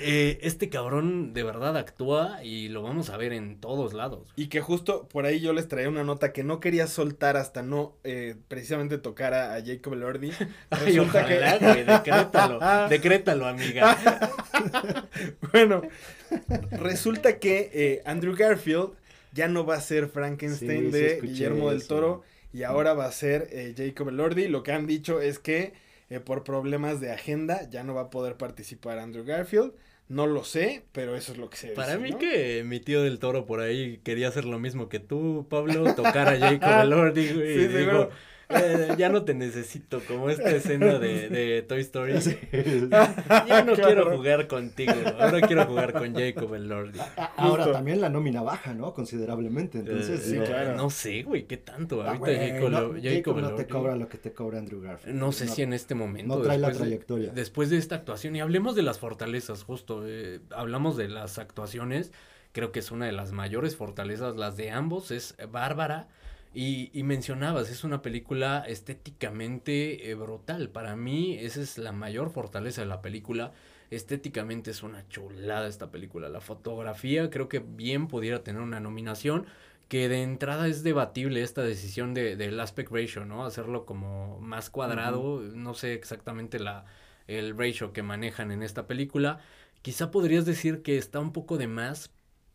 Eh, 0.00 0.38
este 0.42 0.68
cabrón 0.68 1.32
de 1.32 1.42
verdad 1.42 1.76
actúa 1.76 2.42
y 2.42 2.68
lo 2.68 2.82
vamos 2.82 3.10
a 3.10 3.16
ver 3.16 3.32
en 3.32 3.58
todos 3.58 3.94
lados. 3.94 4.28
Y 4.36 4.48
que 4.48 4.60
justo 4.60 5.08
por 5.08 5.24
ahí 5.24 5.40
yo 5.40 5.52
les 5.52 5.68
traía 5.68 5.88
una 5.88 6.04
nota 6.04 6.32
que 6.32 6.44
no 6.44 6.60
quería 6.60 6.86
soltar 6.86 7.36
hasta 7.36 7.62
no 7.62 7.94
eh, 8.04 8.34
precisamente 8.48 8.98
tocar 8.98 9.32
a, 9.32 9.62
Jacob 9.64 9.94
Lordi. 9.94 10.32
Ay, 10.70 10.98
ojalá, 10.98 11.58
güey, 11.58 11.84
decrétalo, 11.84 12.60
decrétalo, 12.90 13.46
amiga. 13.46 13.96
bueno, 15.52 15.82
resulta 16.72 17.38
que 17.38 17.70
eh, 17.72 18.02
Andrew 18.04 18.34
Garfield 18.36 18.90
ya 19.32 19.48
no 19.48 19.64
va 19.64 19.76
a 19.76 19.80
ser 19.80 20.08
Frankenstein 20.08 20.90
de 20.90 21.20
Guillermo 21.22 21.70
del 21.70 21.86
Toro 21.86 22.22
y 22.52 22.64
ahora 22.64 22.94
va 22.94 23.06
a 23.06 23.12
ser 23.12 23.48
eh, 23.50 23.74
Jacob 23.76 24.08
Elordi. 24.08 24.48
Lo 24.48 24.62
que 24.62 24.72
han 24.72 24.86
dicho 24.86 25.20
es 25.20 25.38
que 25.38 25.72
eh, 26.10 26.20
por 26.20 26.44
problemas 26.44 27.00
de 27.00 27.10
agenda 27.10 27.68
ya 27.70 27.82
no 27.82 27.94
va 27.94 28.02
a 28.02 28.10
poder 28.10 28.36
participar 28.36 28.98
Andrew 28.98 29.24
Garfield. 29.24 29.72
No 30.08 30.26
lo 30.26 30.44
sé, 30.44 30.82
pero 30.92 31.16
eso 31.16 31.32
es 31.32 31.38
lo 31.38 31.48
que 31.48 31.56
se 31.56 31.68
Para 31.68 31.96
mí 31.96 32.12
que 32.14 32.64
mi 32.66 32.80
tío 32.80 33.02
del 33.02 33.18
toro 33.18 33.46
por 33.46 33.60
ahí 33.60 33.98
quería 34.04 34.28
hacer 34.28 34.44
lo 34.44 34.58
mismo 34.58 34.90
que 34.90 34.98
tú, 34.98 35.46
Pablo, 35.48 35.94
tocar 35.94 36.28
a 36.28 36.38
Jacob 36.38 36.80
Elordi, 36.82 37.32
güey. 37.32 37.54
Sí, 37.54 37.68
digo, 37.68 38.10
eh, 38.54 38.94
ya 38.96 39.08
no 39.08 39.24
te 39.24 39.34
necesito, 39.34 40.00
como 40.06 40.30
esta 40.30 40.50
escena 40.50 40.98
de, 40.98 41.28
de 41.28 41.62
Toy 41.62 41.80
Story. 41.80 42.14
ya 43.46 43.64
no 43.64 43.74
quiero 43.74 44.16
jugar 44.16 44.46
contigo, 44.46 44.92
ahora 45.18 45.40
quiero 45.40 45.66
jugar 45.66 45.92
con 45.92 46.14
Jacob 46.14 46.54
el 46.54 46.68
Lordi. 46.68 46.98
Ahora 47.36 47.70
también 47.72 48.00
la 48.00 48.08
nómina 48.08 48.42
baja, 48.42 48.74
¿no? 48.74 48.94
Considerablemente, 48.94 49.78
entonces. 49.78 50.22
sí, 50.22 50.38
claro. 50.38 50.76
No 50.76 50.90
sé, 50.90 51.22
güey, 51.22 51.46
¿qué 51.46 51.56
tanto? 51.56 52.02
Ah, 52.02 52.10
Ahorita 52.12 52.26
Jacob, 52.26 52.70
no, 52.70 53.02
Jacob, 53.02 53.36
no 53.38 53.54
te 53.54 53.66
cobra 53.66 53.96
lo 53.96 54.08
que 54.08 54.18
te 54.18 54.32
cobra 54.32 54.58
Andrew 54.58 54.80
Garfield. 54.80 55.18
No 55.18 55.32
sé 55.32 55.48
si 55.48 55.62
en 55.62 55.72
este 55.72 55.94
momento. 55.94 56.36
No 56.36 56.42
trae 56.42 56.58
la 56.58 56.72
trayectoria. 56.72 57.32
después 57.32 57.70
de 57.70 57.78
esta 57.78 57.96
actuación, 57.96 58.36
y 58.36 58.40
hablemos 58.40 58.76
de 58.76 58.82
las 58.82 58.98
fortalezas, 58.98 59.64
justo, 59.64 60.02
eh, 60.06 60.40
hablamos 60.50 60.96
de 60.96 61.08
las 61.08 61.38
actuaciones, 61.38 62.12
creo 62.52 62.72
que 62.72 62.80
es 62.80 62.90
una 62.90 63.06
de 63.06 63.12
las 63.12 63.32
mayores 63.32 63.76
fortalezas, 63.76 64.36
las 64.36 64.56
de 64.56 64.70
ambos, 64.70 65.10
es 65.10 65.34
Bárbara 65.50 66.08
y, 66.54 66.90
y, 66.92 67.02
mencionabas, 67.02 67.70
es 67.70 67.84
una 67.84 68.02
película 68.02 68.64
estéticamente 68.66 70.10
eh, 70.10 70.14
brutal. 70.14 70.68
Para 70.68 70.96
mí, 70.96 71.38
esa 71.38 71.60
es 71.62 71.78
la 71.78 71.92
mayor 71.92 72.30
fortaleza 72.30 72.82
de 72.82 72.88
la 72.88 73.00
película. 73.02 73.52
Estéticamente 73.90 74.70
es 74.70 74.82
una 74.82 75.08
chulada 75.08 75.66
esta 75.68 75.90
película. 75.90 76.28
La 76.28 76.40
fotografía 76.40 77.30
creo 77.30 77.48
que 77.48 77.60
bien 77.60 78.08
pudiera 78.08 78.42
tener 78.42 78.60
una 78.62 78.80
nominación. 78.80 79.46
Que 79.88 80.08
de 80.08 80.22
entrada 80.22 80.68
es 80.68 80.82
debatible 80.82 81.42
esta 81.42 81.62
decisión 81.62 82.14
de, 82.14 82.36
del 82.36 82.58
aspect 82.60 82.90
ratio, 82.92 83.24
¿no? 83.26 83.44
Hacerlo 83.44 83.84
como 83.86 84.40
más 84.40 84.70
cuadrado. 84.70 85.40
No 85.40 85.74
sé 85.74 85.94
exactamente 85.94 86.58
la, 86.58 86.86
el 87.26 87.56
ratio 87.56 87.92
que 87.92 88.02
manejan 88.02 88.50
en 88.52 88.62
esta 88.62 88.86
película. 88.86 89.40
Quizá 89.82 90.10
podrías 90.10 90.44
decir 90.46 90.82
que 90.82 90.96
está 90.98 91.20
un 91.20 91.32
poco 91.32 91.58
de 91.58 91.66
más, 91.66 92.10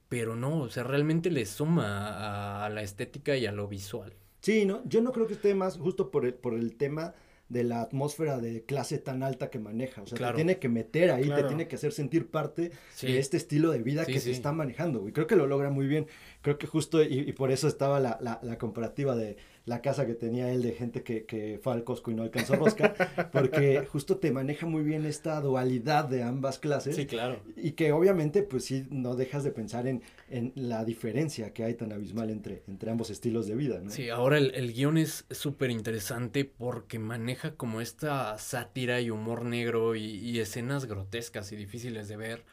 pero 0.09 0.35
no, 0.35 0.61
o 0.61 0.69
sea, 0.69 0.83
realmente 0.83 1.29
le 1.31 1.45
suma 1.45 2.65
a, 2.65 2.69
la 2.69 2.81
estética 2.81 3.35
y 3.35 3.45
a 3.45 3.51
lo 3.51 3.67
visual. 3.67 4.13
Sí, 4.41 4.65
no, 4.65 4.81
yo 4.85 5.01
no 5.01 5.11
creo 5.11 5.27
que 5.27 5.33
esté 5.33 5.53
más 5.55 5.77
justo 5.77 6.11
por 6.11 6.25
el, 6.25 6.33
por 6.33 6.53
el 6.53 6.75
tema 6.75 7.13
de 7.49 7.63
la 7.63 7.81
atmósfera 7.81 8.39
de 8.39 8.63
clase 8.63 8.97
tan 8.97 9.23
alta 9.23 9.49
que 9.49 9.59
maneja. 9.59 10.01
O 10.01 10.07
sea, 10.07 10.17
te 10.17 10.35
tiene 10.35 10.59
que 10.59 10.69
meter 10.69 11.11
ahí, 11.11 11.29
te 11.29 11.43
tiene 11.43 11.67
que 11.67 11.75
hacer 11.75 11.93
sentir 11.93 12.29
parte 12.29 12.71
de 13.01 13.19
este 13.19 13.37
estilo 13.37 13.71
de 13.71 13.81
vida 13.81 14.05
que 14.05 14.19
se 14.19 14.31
está 14.31 14.51
manejando, 14.51 15.07
Y 15.07 15.11
Creo 15.13 15.27
que 15.27 15.35
lo 15.35 15.47
logra 15.47 15.69
muy 15.69 15.87
bien. 15.87 16.07
Creo 16.41 16.57
que 16.57 16.67
justo, 16.67 17.01
y, 17.01 17.19
y 17.19 17.33
por 17.33 17.51
eso 17.51 17.67
estaba 17.67 17.99
la, 17.99 18.17
la, 18.21 18.39
la 18.43 18.57
comparativa 18.57 19.15
de 19.15 19.37
la 19.67 19.81
casa 19.81 20.07
que 20.07 20.13
tenía 20.13 20.49
él 20.49 20.63
de 20.63 20.71
gente 20.71 21.03
que, 21.03 21.25
que 21.25 21.59
fue 21.61 21.73
al 21.73 21.83
Costco 21.83 22.09
y 22.09 22.15
no 22.15 22.23
alcanzó 22.23 22.55
rosca, 22.55 22.93
porque 23.33 23.85
justo 23.85 24.15
te 24.15 24.31
maneja 24.31 24.65
muy 24.65 24.81
bien 24.81 25.05
esta 25.05 25.41
dualidad 25.41 26.05
de 26.05 26.23
ambas 26.23 26.57
clases. 26.57 26.95
Sí, 26.95 27.05
claro. 27.05 27.41
Y 27.57 27.71
que 27.73 27.91
obviamente, 27.91 28.43
pues 28.43 28.63
sí, 28.63 28.87
no 28.89 29.15
dejas 29.15 29.43
de 29.43 29.51
pensar 29.51 29.85
en, 29.85 30.01
en 30.29 30.53
la 30.55 30.85
diferencia 30.85 31.51
que 31.53 31.65
hay 31.65 31.73
tan 31.73 31.91
abismal 31.91 32.29
entre, 32.29 32.63
entre 32.69 32.91
ambos 32.91 33.09
estilos 33.09 33.45
de 33.45 33.55
vida, 33.55 33.81
¿no? 33.83 33.91
Sí, 33.91 34.09
ahora 34.09 34.37
el, 34.37 34.55
el 34.55 34.71
guion 34.71 34.97
es 34.97 35.25
súper 35.31 35.69
interesante 35.69 36.45
porque 36.45 36.97
maneja 36.97 37.55
como 37.55 37.81
esta 37.81 38.37
sátira 38.37 39.01
y 39.01 39.09
humor 39.09 39.43
negro 39.43 39.95
y, 39.95 40.05
y 40.05 40.39
escenas 40.39 40.85
grotescas 40.85 41.51
y 41.51 41.57
difíciles 41.57 42.07
de 42.07 42.15
ver. 42.15 42.45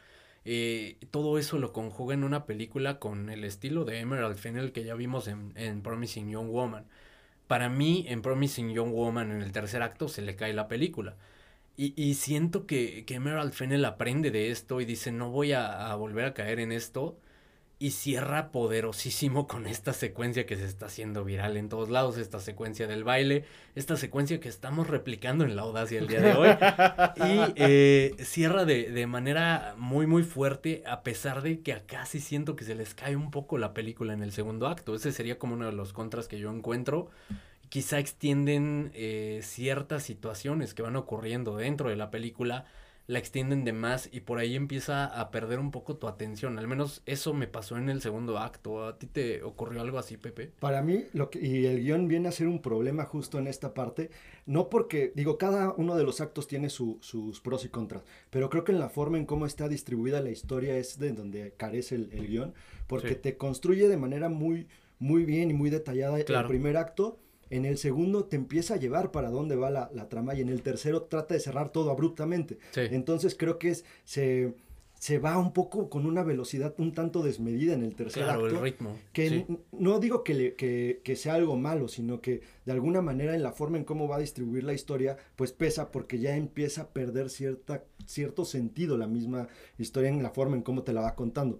Eh, 0.43 0.97
todo 1.11 1.39
eso 1.39 1.57
lo 1.59 1.71
conjuga 1.71 2.13
en 2.13 2.25
una 2.25 2.45
película 2.45 2.99
con 2.99 3.29
el 3.29 3.45
estilo 3.45 3.85
de 3.85 3.99
Emerald 3.99 4.35
Fennel 4.37 4.73
que 4.73 4.83
ya 4.83 4.93
vimos 4.95 5.27
en, 5.29 5.53
en 5.55 5.81
Promising 5.81 6.29
Young 6.29 6.49
Woman 6.49 6.85
para 7.47 7.69
mí 7.69 8.05
en 8.09 8.21
Promising 8.21 8.73
Young 8.73 8.91
Woman 8.93 9.31
en 9.31 9.41
el 9.41 9.51
tercer 9.51 9.81
acto 9.83 10.07
se 10.07 10.21
le 10.21 10.35
cae 10.35 10.53
la 10.53 10.67
película. 10.67 11.15
Y, 11.77 11.93
y 12.01 12.15
siento 12.15 12.67
que, 12.67 13.05
que 13.05 13.15
Emerald 13.15 13.53
Fennel 13.53 13.85
aprende 13.85 14.31
de 14.31 14.51
esto 14.51 14.81
y 14.81 14.85
dice, 14.85 15.11
no 15.11 15.31
voy 15.31 15.53
a, 15.53 15.93
volver 15.95 16.25
a 16.25 16.33
caer 16.33 16.59
en 16.59 16.71
esto. 16.71 17.17
Y 17.77 17.91
cierra 17.91 18.51
poderosísimo 18.51 19.47
con 19.47 19.67
esta 19.67 19.91
secuencia 19.91 20.45
que 20.45 20.55
se 20.55 20.65
está 20.65 20.85
haciendo 20.85 21.25
viral 21.25 21.57
en 21.57 21.67
todos 21.67 21.89
lados, 21.89 22.17
esta 22.17 22.39
secuencia 22.39 22.87
del 22.87 23.03
baile, 23.03 23.43
esta 23.75 23.97
secuencia 23.97 24.39
que 24.39 24.47
estamos 24.47 24.87
replicando 24.87 25.43
en 25.43 25.55
la 25.55 25.63
audacia 25.63 25.99
el 25.99 26.07
día 26.07 26.21
de 26.21 26.33
hoy. 26.33 26.49
y 27.17 27.53
eh, 27.57 28.15
cierra 28.19 28.63
de, 28.63 28.91
de, 28.91 29.07
manera 29.07 29.75
muy, 29.77 30.07
muy 30.07 30.23
fuerte, 30.23 30.83
a 30.85 31.03
pesar 31.03 31.41
de 31.41 31.59
que 31.61 31.73
acá 31.73 32.05
sí 32.05 32.21
siento 32.21 32.55
que 32.55 32.63
se 32.63 32.75
les 32.75 32.93
cae 32.93 33.15
un 33.17 33.29
poco 33.29 33.57
la 33.57 33.73
película 33.73 34.13
en 34.13 34.23
el 34.23 34.31
segundo 34.31 34.67
acto. 34.67 34.95
Ese 34.95 35.11
sería 35.11 35.37
como 35.37 35.55
uno 35.55 35.65
de 35.65 35.73
los 35.73 35.91
contras 35.91 36.29
que 36.29 36.39
yo 36.39 36.51
encuentro. 36.51 37.09
Quizá 37.67 37.99
extienden 37.99 38.91
eh, 38.93 39.41
ciertas 39.43 40.03
situaciones 40.03 40.73
que 40.73 40.81
van 40.81 40.95
ocurriendo 40.95 41.57
dentro 41.57 41.89
de 41.89 41.97
la 41.97 42.09
película 42.09 42.65
la 43.07 43.19
extienden 43.19 43.63
de 43.63 43.73
más 43.73 44.09
y 44.11 44.21
por 44.21 44.39
ahí 44.39 44.55
empieza 44.55 45.05
a 45.05 45.29
perder 45.29 45.59
un 45.59 45.71
poco 45.71 45.97
tu 45.97 46.07
atención. 46.07 46.57
Al 46.57 46.67
menos 46.67 47.03
eso 47.05 47.33
me 47.33 47.47
pasó 47.47 47.77
en 47.77 47.89
el 47.89 48.01
segundo 48.01 48.39
acto. 48.39 48.87
¿A 48.87 48.97
ti 48.97 49.05
te 49.05 49.43
ocurrió 49.43 49.81
algo 49.81 49.99
así, 49.99 50.17
Pepe? 50.17 50.51
Para 50.59 50.81
mí, 50.81 51.05
lo 51.13 51.29
que, 51.29 51.39
y 51.39 51.65
el 51.65 51.83
guion 51.83 52.07
viene 52.07 52.29
a 52.29 52.31
ser 52.31 52.47
un 52.47 52.61
problema 52.61 53.05
justo 53.05 53.37
en 53.37 53.47
esta 53.47 53.73
parte, 53.73 54.09
no 54.45 54.69
porque, 54.69 55.11
digo, 55.15 55.37
cada 55.37 55.71
uno 55.73 55.95
de 55.95 56.03
los 56.03 56.19
actos 56.19 56.47
tiene 56.47 56.69
sus 56.69 57.41
pros 57.43 57.65
y 57.65 57.69
contras, 57.69 58.03
pero 58.29 58.49
creo 58.49 58.63
que 58.63 58.71
en 58.71 58.79
la 58.79 58.89
forma 58.89 59.17
en 59.17 59.25
cómo 59.25 59.45
está 59.45 59.67
distribuida 59.67 60.21
la 60.21 60.31
historia 60.31 60.77
es 60.77 60.97
de 60.97 61.11
donde 61.11 61.53
carece 61.57 61.95
el, 61.95 62.09
guion, 62.27 62.53
porque 62.87 63.15
te 63.15 63.37
construye 63.37 63.87
de 63.87 63.97
manera 63.97 64.29
muy, 64.29 64.67
muy 64.97 65.25
bien 65.25 65.51
y 65.51 65.53
muy 65.53 65.69
detallada 65.69 66.19
el 66.19 66.47
primer 66.47 66.77
acto 66.77 67.19
en 67.49 67.65
el 67.65 67.77
segundo 67.77 68.25
te 68.25 68.35
empieza 68.35 68.75
a 68.75 68.77
llevar 68.77 69.11
para 69.11 69.29
dónde 69.29 69.55
va 69.55 69.69
la, 69.69 70.09
trama 70.09 70.35
y 70.35 70.41
en 70.41 70.49
el 70.49 70.61
tercero 70.61 71.03
trata 71.03 71.33
de 71.33 71.39
cerrar 71.39 71.69
todo 71.69 71.91
abruptamente. 71.91 72.57
Entonces 72.75 73.35
creo 73.35 73.59
que 73.59 73.69
es, 73.69 73.85
se, 74.03 74.53
se 74.99 75.19
va 75.19 75.37
un 75.37 75.53
poco 75.53 75.89
con 75.89 76.05
una 76.05 76.23
velocidad 76.23 76.73
un 76.77 76.91
tanto 76.91 77.21
desmedida 77.21 77.73
en 77.73 77.83
el 77.83 77.95
tercer 77.95 78.23
claro, 78.23 78.47
el 78.47 78.59
ritmo. 78.59 78.97
Que 79.13 79.45
no 79.71 79.99
digo 79.99 80.23
que, 80.23 80.55
que, 81.03 81.15
sea 81.15 81.35
algo 81.35 81.57
malo, 81.57 81.87
sino 81.87 82.21
que 82.21 82.41
de 82.65 82.71
alguna 82.71 83.01
manera 83.01 83.35
en 83.35 83.43
la 83.43 83.51
forma 83.51 83.77
en 83.77 83.83
cómo 83.83 84.07
va 84.07 84.15
a 84.15 84.19
distribuir 84.19 84.63
la 84.63 84.73
historia, 84.73 85.17
pues 85.35 85.51
pesa 85.51 85.91
porque 85.91 86.19
ya 86.19 86.35
empieza 86.35 86.83
a 86.83 86.87
perder 86.89 87.29
cierta, 87.29 87.83
cierto 88.05 88.45
sentido 88.45 88.97
la 88.97 89.07
misma 89.07 89.47
historia 89.77 90.09
en 90.09 90.23
la 90.23 90.31
forma 90.31 90.55
en 90.55 90.63
cómo 90.63 90.83
te 90.83 90.93
la 90.93 91.01
va 91.01 91.15
contando. 91.15 91.59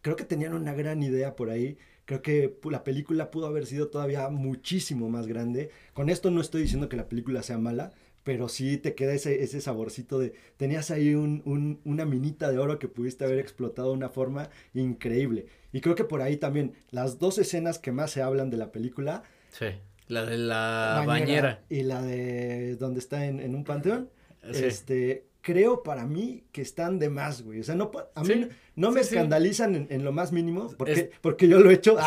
Creo 0.00 0.16
que 0.16 0.24
tenían 0.24 0.54
una 0.54 0.74
gran 0.74 1.02
idea 1.02 1.34
por 1.34 1.50
ahí 1.50 1.78
Creo 2.04 2.22
que 2.22 2.58
la 2.70 2.84
película 2.84 3.30
pudo 3.30 3.46
haber 3.46 3.66
sido 3.66 3.88
todavía 3.88 4.28
muchísimo 4.28 5.08
más 5.08 5.26
grande. 5.26 5.70
Con 5.92 6.10
esto 6.10 6.30
no 6.30 6.40
estoy 6.40 6.62
diciendo 6.62 6.88
que 6.88 6.96
la 6.96 7.08
película 7.08 7.42
sea 7.42 7.58
mala, 7.58 7.92
pero 8.24 8.48
sí 8.48 8.78
te 8.78 8.94
queda 8.94 9.12
ese, 9.12 9.42
ese 9.42 9.60
saborcito 9.60 10.18
de, 10.18 10.34
tenías 10.56 10.90
ahí 10.90 11.14
un, 11.14 11.80
una 11.84 12.04
minita 12.04 12.50
de 12.50 12.58
oro 12.58 12.78
que 12.78 12.88
pudiste 12.88 13.24
haber 13.24 13.38
explotado 13.38 13.88
de 13.88 13.94
una 13.94 14.08
forma 14.08 14.50
increíble. 14.72 15.46
Y 15.72 15.80
creo 15.80 15.94
que 15.94 16.04
por 16.04 16.22
ahí 16.22 16.36
también, 16.36 16.74
las 16.90 17.18
dos 17.18 17.38
escenas 17.38 17.78
que 17.78 17.92
más 17.92 18.10
se 18.10 18.22
hablan 18.22 18.50
de 18.50 18.56
la 18.56 18.72
película. 18.72 19.22
Sí, 19.50 19.66
la 20.08 20.24
de 20.24 20.38
la 20.38 21.04
bañera. 21.06 21.64
Y 21.68 21.82
la 21.82 22.02
de 22.02 22.76
donde 22.76 23.00
está 23.00 23.26
en, 23.26 23.40
en 23.40 23.54
un 23.54 23.64
panteón. 23.64 24.10
Este, 24.42 25.26
creo 25.44 25.82
para 25.82 26.06
mí 26.06 26.44
que 26.52 26.62
están 26.62 26.98
de 26.98 27.10
más, 27.10 27.42
güey. 27.42 27.60
O 27.60 27.64
sea, 27.64 27.74
no, 27.74 27.92
a 28.14 28.24
mí 28.24 28.48
no 28.76 28.90
me 28.90 29.02
escandalizan 29.02 29.86
en, 29.90 30.02
lo 30.02 30.10
más 30.10 30.32
mínimo, 30.32 30.70
porque, 30.78 31.10
porque 31.20 31.48
yo 31.48 31.60
lo 31.60 31.70
he 31.70 31.74
hecho. 31.74 31.96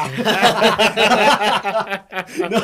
no, 2.49 2.59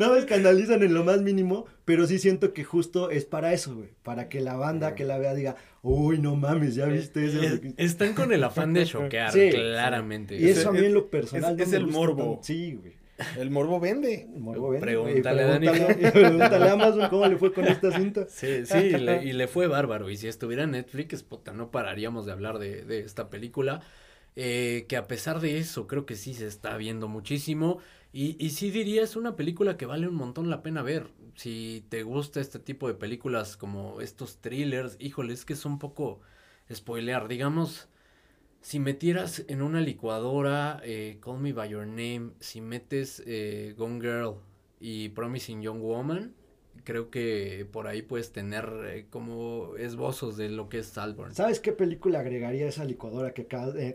no, 0.00 0.12
me 0.12 0.18
escandalizan 0.18 0.82
en 0.82 0.92
lo 0.92 1.04
más 1.04 1.22
mínimo, 1.22 1.66
pero 1.84 2.04
sí 2.08 2.18
siento 2.18 2.52
que 2.52 2.64
justo 2.64 3.10
es 3.10 3.26
para 3.26 3.52
eso, 3.52 3.76
güey. 3.76 3.90
Para 4.02 4.28
que 4.28 4.40
la 4.40 4.56
banda 4.56 4.96
que 4.96 5.04
la 5.04 5.18
vea 5.18 5.34
diga, 5.34 5.54
uy, 5.82 6.18
no 6.18 6.34
mames, 6.34 6.74
ya 6.74 6.86
viste 6.86 7.24
eso. 7.24 7.38
están 7.76 8.14
con 8.14 8.32
el 8.32 8.42
afán 8.42 8.72
de 8.72 8.86
choquear, 8.86 9.32
claramente. 9.32 10.34
Y 10.36 10.48
eso 10.48 10.70
a 10.70 10.72
mí 10.72 10.84
en 10.84 10.94
lo 10.94 11.08
personal. 11.10 11.60
Es, 11.60 11.72
el 11.72 11.86
morbo. 11.86 12.40
Sí, 12.42 12.74
güey. 12.74 12.97
El 13.36 13.50
morbo 13.50 13.80
vende. 13.80 14.28
El 14.32 14.40
morbo 14.40 14.70
vende. 14.70 14.86
Pregúntale, 14.86 15.42
a 15.42 15.46
Dani. 15.46 15.66
Pregúntale 16.12 16.68
a 16.68 16.72
Amazon 16.72 17.08
cómo 17.08 17.26
le 17.26 17.36
fue 17.36 17.52
con 17.52 17.66
esta 17.66 17.90
cinta. 17.90 18.26
Sí, 18.28 18.64
sí, 18.64 18.76
y 18.76 19.32
le, 19.32 19.48
fue 19.48 19.66
bárbaro. 19.66 20.08
Y 20.10 20.16
si 20.16 20.28
estuviera 20.28 20.64
en 20.64 20.72
Netflix, 20.72 21.22
puta, 21.22 21.52
no 21.52 21.70
pararíamos 21.70 22.26
de 22.26 22.32
hablar 22.32 22.58
de, 22.58 22.84
de 22.84 23.00
esta 23.00 23.30
película. 23.30 23.80
Eh, 24.36 24.86
que 24.88 24.96
a 24.96 25.08
pesar 25.08 25.40
de 25.40 25.58
eso, 25.58 25.88
creo 25.88 26.06
que 26.06 26.14
sí 26.14 26.32
se 26.32 26.46
está 26.46 26.76
viendo 26.76 27.08
muchísimo. 27.08 27.78
Y, 28.12 28.36
y 28.44 28.50
sí 28.50 28.70
diría, 28.70 29.02
es 29.02 29.16
una 29.16 29.34
película 29.34 29.76
que 29.76 29.86
vale 29.86 30.06
un 30.06 30.14
montón 30.14 30.48
la 30.48 30.62
pena 30.62 30.82
ver. 30.82 31.08
Si 31.34 31.84
te 31.88 32.04
gusta 32.04 32.40
este 32.40 32.58
tipo 32.58 32.86
de 32.88 32.94
películas 32.94 33.56
como 33.56 34.00
estos 34.00 34.38
thrillers, 34.38 34.96
híjole, 35.00 35.32
es 35.34 35.44
que 35.44 35.54
es 35.54 35.64
un 35.64 35.78
poco 35.78 36.20
spoilear. 36.72 37.26
Digamos 37.26 37.88
si 38.60 38.78
metieras 38.78 39.44
en 39.48 39.62
una 39.62 39.80
licuadora 39.80 40.80
eh, 40.84 41.18
Call 41.20 41.40
Me 41.40 41.52
By 41.52 41.70
Your 41.70 41.86
Name, 41.86 42.30
si 42.40 42.60
metes 42.60 43.22
eh, 43.26 43.74
Gone 43.76 44.00
Girl 44.00 44.34
y 44.80 45.10
Promising 45.10 45.62
Young 45.62 45.80
Woman, 45.80 46.34
creo 46.84 47.10
que 47.10 47.66
por 47.70 47.86
ahí 47.86 48.02
puedes 48.02 48.32
tener 48.32 48.68
eh, 48.86 49.06
como 49.10 49.76
esbozos 49.76 50.36
de 50.36 50.48
lo 50.48 50.68
que 50.68 50.80
es 50.80 50.86
Salborn. 50.86 51.34
¿Sabes 51.34 51.60
qué 51.60 51.72
película 51.72 52.20
agregaría 52.20 52.68
esa 52.68 52.84
licuadora 52.84 53.32
que 53.32 53.46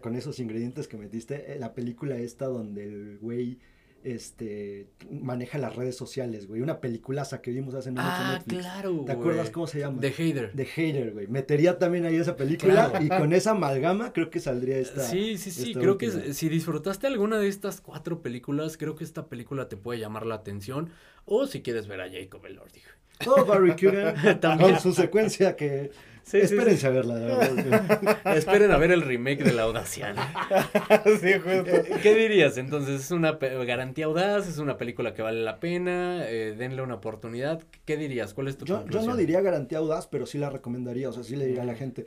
con 0.01 0.15
esos 0.15 0.39
ingredientes 0.39 0.87
que 0.87 0.97
metiste? 0.97 1.57
la 1.59 1.73
película 1.73 2.17
esta 2.17 2.45
donde 2.45 2.83
el 2.83 3.17
güey 3.19 3.59
este 4.03 4.87
maneja 5.09 5.57
las 5.57 5.75
redes 5.75 5.95
sociales, 5.95 6.47
güey. 6.47 6.61
Una 6.61 6.79
peliculaza 6.79 7.41
que 7.41 7.51
vimos 7.51 7.73
hace 7.73 7.91
no 7.91 8.01
mucho 8.01 8.13
ah, 8.15 8.41
claro, 8.47 9.03
¿Te 9.05 9.11
acuerdas 9.11 9.49
cómo 9.49 9.67
se 9.67 9.79
llama? 9.79 10.01
The 10.01 10.11
Hater. 10.11 10.51
The 10.55 10.65
Hater, 10.65 11.11
güey. 11.11 11.27
Metería 11.27 11.79
también 11.79 12.05
ahí 12.05 12.15
esa 12.15 12.35
película 12.35 12.93
y 13.01 13.09
con 13.09 13.33
esa 13.33 13.51
amalgama 13.51 14.13
creo 14.13 14.29
que 14.29 14.39
saldría 14.39 14.77
esta. 14.77 15.03
Sí, 15.03 15.37
sí, 15.37 15.51
sí. 15.51 15.73
Creo 15.73 15.97
que 15.97 16.33
si 16.33 16.49
disfrutaste 16.49 17.07
alguna 17.07 17.39
de 17.39 17.47
estas 17.47 17.81
cuatro 17.81 18.21
películas, 18.21 18.77
creo 18.77 18.95
que 18.95 19.03
esta 19.03 19.27
película 19.27 19.69
te 19.69 19.77
puede 19.77 19.99
llamar 19.99 20.25
la 20.25 20.35
atención. 20.35 20.89
O 21.25 21.47
si 21.47 21.61
quieres 21.61 21.87
ver 21.87 22.01
a 22.01 22.09
Jacob 22.09 22.45
Elordi. 22.45 22.81
Todo 23.23 23.45
Barry 23.45 23.75
Kugan 23.75 24.39
con 24.59 24.79
su 24.79 24.93
secuencia 24.93 25.55
que 25.55 25.91
Sí, 26.23 26.37
Espérense 26.37 26.87
a 26.87 26.89
verla, 26.89 27.15
de 27.15 27.25
verdad. 27.25 28.17
Esperen 28.37 28.71
a 28.71 28.77
ver 28.77 28.91
el 28.91 29.01
remake 29.01 29.43
de 29.43 29.51
La 29.51 29.63
Audacia. 29.63 30.15
sí, 31.21 31.33
justo. 31.33 31.99
¿Qué 32.01 32.15
dirías? 32.15 32.57
Entonces, 32.57 33.01
¿es 33.01 33.11
una 33.11 33.33
garantía 33.33 34.05
audaz? 34.05 34.47
¿Es 34.47 34.57
una 34.57 34.77
película 34.77 35.13
que 35.13 35.21
vale 35.21 35.41
la 35.41 35.59
pena? 35.59 36.27
Eh, 36.27 36.55
denle 36.57 36.81
una 36.81 36.95
oportunidad. 36.95 37.61
¿Qué 37.85 37.97
dirías? 37.97 38.33
¿Cuál 38.33 38.47
es 38.47 38.57
tu 38.57 38.65
yo, 38.65 38.77
conclusión? 38.77 39.03
Yo 39.03 39.09
no 39.11 39.17
diría 39.17 39.41
garantía 39.41 39.79
audaz, 39.79 40.07
pero 40.07 40.25
sí 40.25 40.37
la 40.37 40.49
recomendaría. 40.49 41.09
O 41.09 41.13
sea, 41.13 41.23
sí 41.23 41.35
le 41.35 41.45
diría 41.45 41.63
a 41.63 41.65
la 41.65 41.75
gente, 41.75 42.05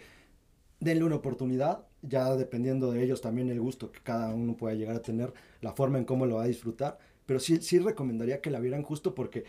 denle 0.81 1.05
una 1.05 1.17
oportunidad. 1.17 1.87
Ya 2.01 2.35
dependiendo 2.37 2.93
de 2.93 3.03
ellos 3.03 3.21
también 3.21 3.51
el 3.51 3.61
gusto 3.61 3.93
que 3.93 4.01
cada 4.01 4.35
uno 4.35 4.57
pueda 4.57 4.75
llegar 4.75 4.97
a 4.97 5.03
tener, 5.03 5.35
la 5.61 5.73
forma 5.73 5.99
en 5.99 6.05
cómo 6.05 6.25
lo 6.25 6.37
va 6.37 6.45
a 6.45 6.47
disfrutar. 6.47 6.99
Pero 7.27 7.41
sí, 7.41 7.59
sí 7.61 7.81
recomendaría 7.81 8.41
que 8.41 8.51
la 8.51 8.61
vieran 8.61 8.83
justo 8.83 9.15
porque 9.15 9.45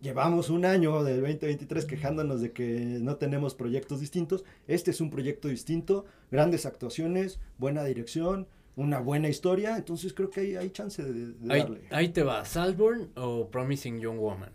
llevamos 0.00 0.50
un 0.50 0.64
año 0.64 1.02
del 1.02 1.20
2023 1.20 1.84
quejándonos 1.84 2.40
de 2.40 2.52
que 2.52 2.98
no 3.00 3.16
tenemos 3.16 3.54
proyectos 3.54 4.00
distintos. 4.00 4.44
Este 4.66 4.90
es 4.90 5.00
un 5.00 5.10
proyecto 5.10 5.48
distinto, 5.48 6.04
grandes 6.30 6.66
actuaciones, 6.66 7.40
buena 7.58 7.84
dirección, 7.84 8.46
una 8.76 9.00
buena 9.00 9.28
historia. 9.28 9.76
Entonces 9.76 10.12
creo 10.12 10.30
que 10.30 10.40
hay, 10.40 10.56
hay 10.56 10.70
chance 10.70 11.02
de, 11.02 11.34
darle. 11.40 11.82
Ahí 11.90 12.08
te 12.10 12.22
va, 12.22 12.44
Salborn 12.44 13.10
o 13.16 13.48
Promising 13.48 14.00
Young 14.00 14.18
Woman. 14.18 14.52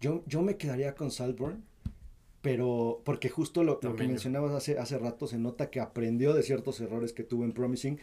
Yo, 0.00 0.22
yo 0.26 0.42
me 0.42 0.56
quedaría 0.56 0.94
con 0.94 1.10
Salborn, 1.10 1.64
pero 2.40 3.02
porque 3.04 3.28
justo 3.28 3.62
lo, 3.62 3.78
lo 3.82 3.94
que 3.94 4.06
mencionabas 4.06 4.52
hace, 4.52 4.78
hace 4.78 4.98
rato 4.98 5.26
se 5.28 5.38
nota 5.38 5.70
que 5.70 5.80
aprendió 5.80 6.34
de 6.34 6.42
ciertos 6.42 6.80
errores 6.80 7.12
que 7.12 7.22
tuvo 7.22 7.44
en 7.44 7.52
Promising 7.52 8.00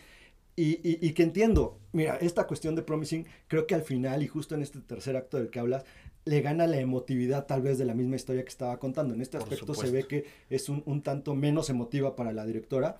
y, 0.61 0.79
y, 0.83 1.13
que 1.13 1.23
entiendo, 1.23 1.79
mira, 1.93 2.17
esta 2.17 2.45
cuestión 2.45 2.75
de 2.75 2.81
Promising, 2.81 3.25
creo 3.47 3.65
que 3.65 3.75
al 3.75 3.83
final 3.83 4.23
y 4.23 4.27
justo 4.27 4.55
en 4.55 4.61
este 4.61 4.81
tercer 4.81 5.15
acto 5.15 5.37
del 5.37 5.49
que 5.49 5.59
hablas, 5.59 5.85
le 6.25 6.41
gana 6.41 6.67
la 6.67 6.79
emotividad 6.79 7.45
tal 7.45 7.61
vez 7.61 7.77
de 7.77 7.85
la 7.85 7.93
misma 7.93 8.15
historia 8.15 8.43
que 8.43 8.49
estaba 8.49 8.77
contando. 8.77 9.13
En 9.13 9.21
este 9.21 9.37
aspecto 9.37 9.73
se 9.73 9.89
ve 9.91 10.05
que 10.05 10.25
es 10.49 10.69
un, 10.69 10.83
un, 10.85 11.01
tanto 11.01 11.35
menos 11.35 11.69
emotiva 11.69 12.15
para 12.15 12.31
la 12.33 12.45
directora, 12.45 12.97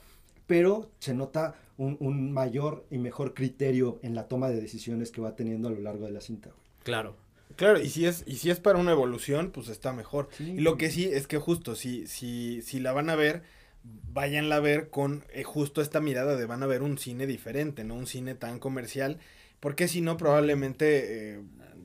pero 0.47 0.89
se 0.99 1.13
nota 1.13 1.55
un, 1.78 1.97
un, 1.99 2.32
mayor 2.32 2.86
y 2.89 2.97
mejor 2.97 3.34
criterio 3.34 3.99
en 4.01 4.15
la 4.15 4.28
toma 4.28 4.49
de 4.49 4.59
decisiones 4.59 5.11
que 5.11 5.22
va 5.22 5.36
teniendo 5.36 5.67
a 5.67 5.72
lo 5.72 5.80
largo 5.80 6.05
de 6.05 6.11
la 6.11 6.22
cinta. 6.22 6.51
Claro. 6.84 7.15
Claro, 7.55 7.80
y 7.82 7.89
si 7.89 8.05
es, 8.05 8.24
y 8.26 8.38
si 8.38 8.51
es 8.51 8.59
para 8.59 8.80
una 8.80 8.91
evolución, 8.91 9.51
pues 9.51 9.67
está 9.70 9.91
mejor. 9.91 10.30
Y 10.39 10.59
lo 10.61 10.78
que 10.78 10.91
sí 10.91 11.05
es 11.05 11.28
que 11.28 11.39
justo, 11.39 11.76
si, 11.76 12.07
si, 12.07 12.61
si 12.61 12.80
la 12.80 12.93
van 12.93 13.09
a 13.09 13.15
ver 13.15 13.43
váyanla 13.84 14.57
a 14.57 14.59
ver 14.59 14.89
con 14.89 15.24
eh, 15.34 15.43
justo 15.43 15.82
esta 15.82 15.99
mirada 15.99 16.36
de 16.36 16.45
van 16.45 16.63
a 16.63 16.67
ver 16.67 16.82
un 16.82 16.97
cine 16.97 17.28
diferente, 17.28 17.84
no 17.84 17.95
un 17.95 18.07
cine 18.07 18.36
tan 18.36 18.59
comercial, 18.59 19.20
porque 19.59 19.88
si 19.88 20.01
no 20.01 20.17
probablemente... 20.17 21.36
Eh, 21.36 21.41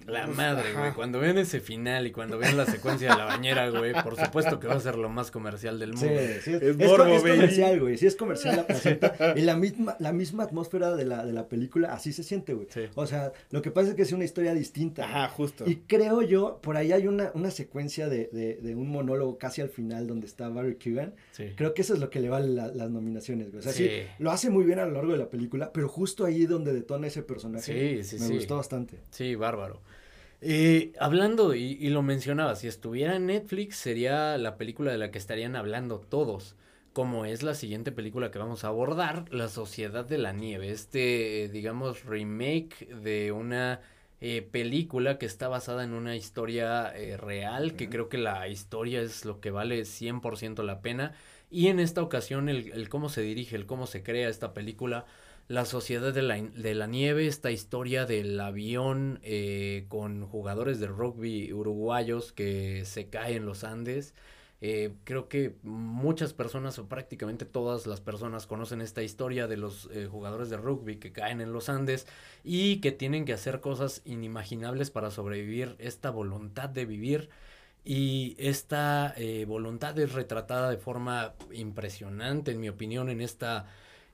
La 0.06 0.26
madre, 0.26 0.70
ajá. 0.70 0.80
güey. 0.80 0.92
Cuando 0.92 1.18
vean 1.20 1.38
ese 1.38 1.60
final 1.60 2.06
y 2.06 2.12
cuando 2.12 2.36
vean 2.38 2.56
la 2.56 2.66
secuencia 2.66 3.10
de 3.12 3.16
la 3.16 3.24
bañera, 3.24 3.70
güey, 3.70 3.92
por 4.02 4.16
supuesto 4.16 4.60
que 4.60 4.66
va 4.66 4.74
a 4.74 4.80
ser 4.80 4.96
lo 4.96 5.08
más 5.08 5.30
comercial 5.30 5.78
del 5.78 5.96
Sí, 5.96 6.04
mundo. 6.04 6.20
sí, 6.42 6.50
es, 6.52 6.62
Es 6.62 6.62
es 6.62 6.76
morbo, 6.76 7.04
co- 7.04 7.10
es 7.14 7.22
baby. 7.22 7.34
comercial, 7.36 7.80
güey. 7.80 7.96
Sí, 7.96 8.06
es 8.06 8.16
comercial 8.16 8.56
la 8.56 8.66
placenta. 8.66 9.14
y 9.36 9.40
la 9.40 9.56
misma, 9.56 9.96
la 10.00 10.12
misma 10.12 10.42
atmósfera 10.44 10.94
de 10.94 11.04
la, 11.06 11.24
de 11.24 11.32
la 11.32 11.48
película, 11.48 11.92
así 11.94 12.12
se 12.12 12.22
siente, 12.22 12.52
güey. 12.54 12.66
Sí. 12.70 12.82
O 12.94 13.06
sea, 13.06 13.32
lo 13.50 13.62
que 13.62 13.70
pasa 13.70 13.90
es 13.90 13.94
que 13.94 14.02
es 14.02 14.12
una 14.12 14.24
historia 14.24 14.52
distinta. 14.54 15.04
Ajá, 15.04 15.28
justo. 15.28 15.64
Y 15.68 15.76
creo 15.86 16.20
yo, 16.22 16.58
por 16.62 16.76
ahí 16.76 16.92
hay 16.92 17.06
una, 17.06 17.30
una 17.34 17.50
secuencia 17.50 18.08
de, 18.08 18.28
de, 18.32 18.56
de 18.56 18.74
un 18.74 18.88
monólogo 18.90 19.38
casi 19.38 19.60
al 19.62 19.70
final 19.70 20.06
donde 20.06 20.26
está 20.26 20.48
Barry 20.48 20.76
Keoghan. 20.76 21.14
Sí. 21.32 21.52
Creo 21.56 21.72
que 21.74 21.82
eso 21.82 21.94
es 21.94 22.00
lo 22.00 22.10
que 22.10 22.20
le 22.20 22.28
vale 22.28 22.48
la- 22.48 22.68
las 22.68 22.90
nominaciones, 22.90 23.48
güey. 23.50 23.60
O 23.60 23.62
sea, 23.62 23.72
sí. 23.72 23.84
Sí. 23.88 24.02
lo 24.18 24.30
hace 24.30 24.50
muy 24.50 24.64
bien 24.64 24.78
a 24.78 24.84
lo 24.86 24.92
largo 24.92 25.12
de 25.12 25.18
la 25.18 25.30
película, 25.30 25.72
pero 25.72 25.88
justo 25.88 26.24
ahí 26.24 26.46
donde 26.46 26.72
detona 26.72 27.06
ese 27.06 27.22
personaje, 27.22 28.02
Sí, 28.02 28.04
sí, 28.04 28.16
me 28.22 28.26
sí. 28.28 28.34
gustó 28.34 28.56
bastante. 28.56 28.98
Sí, 29.10 29.34
bárbaro. 29.34 29.80
Eh, 30.46 30.92
hablando, 31.00 31.54
y, 31.54 31.78
y 31.80 31.88
lo 31.88 32.02
mencionaba, 32.02 32.54
si 32.54 32.68
estuviera 32.68 33.16
en 33.16 33.26
Netflix 33.26 33.76
sería 33.76 34.36
la 34.36 34.58
película 34.58 34.92
de 34.92 34.98
la 34.98 35.10
que 35.10 35.16
estarían 35.16 35.56
hablando 35.56 36.00
todos, 36.00 36.54
como 36.92 37.24
es 37.24 37.42
la 37.42 37.54
siguiente 37.54 37.92
película 37.92 38.30
que 38.30 38.38
vamos 38.38 38.62
a 38.64 38.68
abordar, 38.68 39.24
La 39.32 39.48
Sociedad 39.48 40.04
de 40.04 40.18
la 40.18 40.32
Nieve, 40.34 40.70
este, 40.70 41.44
eh, 41.44 41.48
digamos, 41.48 42.04
remake 42.04 42.86
de 42.94 43.32
una 43.32 43.80
eh, 44.20 44.42
película 44.42 45.16
que 45.18 45.24
está 45.26 45.48
basada 45.48 45.82
en 45.82 45.94
una 45.94 46.14
historia 46.14 46.94
eh, 46.94 47.16
real, 47.16 47.74
que 47.74 47.88
creo 47.88 48.10
que 48.10 48.18
la 48.18 48.46
historia 48.48 49.00
es 49.00 49.24
lo 49.24 49.40
que 49.40 49.50
vale 49.50 49.84
100% 49.86 50.62
la 50.62 50.82
pena, 50.82 51.14
y 51.50 51.68
en 51.68 51.80
esta 51.80 52.02
ocasión 52.02 52.50
el, 52.50 52.70
el 52.72 52.88
cómo 52.90 53.08
se 53.08 53.22
dirige, 53.22 53.56
el 53.56 53.64
cómo 53.66 53.86
se 53.86 54.02
crea 54.02 54.28
esta 54.28 54.52
película, 54.52 55.06
la 55.48 55.64
Sociedad 55.64 56.12
de 56.12 56.22
la, 56.22 56.40
de 56.40 56.74
la 56.74 56.86
Nieve, 56.86 57.26
esta 57.26 57.50
historia 57.50 58.06
del 58.06 58.38
avión 58.40 59.20
eh, 59.22 59.86
con 59.88 60.26
jugadores 60.26 60.80
de 60.80 60.86
rugby 60.86 61.52
uruguayos 61.52 62.32
que 62.32 62.84
se 62.84 63.08
cae 63.08 63.36
en 63.36 63.46
los 63.46 63.64
Andes. 63.64 64.14
Eh, 64.60 64.94
creo 65.04 65.28
que 65.28 65.56
muchas 65.62 66.32
personas 66.32 66.78
o 66.78 66.88
prácticamente 66.88 67.44
todas 67.44 67.86
las 67.86 68.00
personas 68.00 68.46
conocen 68.46 68.80
esta 68.80 69.02
historia 69.02 69.46
de 69.46 69.58
los 69.58 69.90
eh, 69.92 70.06
jugadores 70.10 70.48
de 70.48 70.56
rugby 70.56 70.96
que 70.96 71.12
caen 71.12 71.42
en 71.42 71.52
los 71.52 71.68
Andes 71.68 72.06
y 72.44 72.80
que 72.80 72.90
tienen 72.90 73.26
que 73.26 73.34
hacer 73.34 73.60
cosas 73.60 74.00
inimaginables 74.06 74.90
para 74.90 75.10
sobrevivir, 75.10 75.76
esta 75.78 76.08
voluntad 76.08 76.70
de 76.70 76.86
vivir 76.86 77.28
y 77.84 78.36
esta 78.38 79.12
eh, 79.18 79.44
voluntad 79.44 79.98
es 79.98 80.12
retratada 80.12 80.70
de 80.70 80.78
forma 80.78 81.34
impresionante, 81.52 82.52
en 82.52 82.60
mi 82.60 82.70
opinión, 82.70 83.10
en 83.10 83.20
esta 83.20 83.66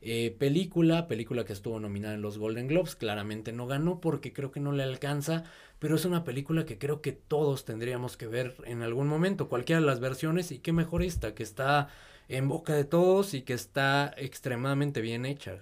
eh, 0.02 0.34
película, 0.38 1.06
película 1.08 1.44
que 1.44 1.52
estuvo 1.52 1.78
nominada 1.80 2.14
en 2.14 2.22
los 2.22 2.38
Golden 2.38 2.68
Globes, 2.68 2.96
claramente 2.96 3.52
no 3.52 3.66
ganó 3.66 4.00
porque 4.00 4.32
creo 4.32 4.50
que 4.50 4.60
no 4.60 4.72
le 4.72 4.82
alcanza, 4.82 5.44
pero 5.78 5.96
es 5.96 6.04
una 6.04 6.24
película 6.24 6.64
que 6.66 6.78
creo 6.78 7.00
que 7.02 7.12
todos 7.12 7.64
tendríamos 7.64 8.16
que 8.16 8.26
ver 8.26 8.56
en 8.64 8.82
algún 8.82 9.08
momento, 9.08 9.48
cualquiera 9.48 9.80
de 9.80 9.86
las 9.86 10.00
versiones, 10.00 10.52
y 10.52 10.58
qué 10.58 10.72
mejor 10.72 11.02
esta, 11.02 11.34
que 11.34 11.42
está 11.42 11.88
en 12.28 12.48
boca 12.48 12.74
de 12.74 12.84
todos 12.84 13.34
y 13.34 13.42
que 13.42 13.54
está 13.54 14.12
extremadamente 14.16 15.00
bien 15.00 15.26
hecha. 15.26 15.60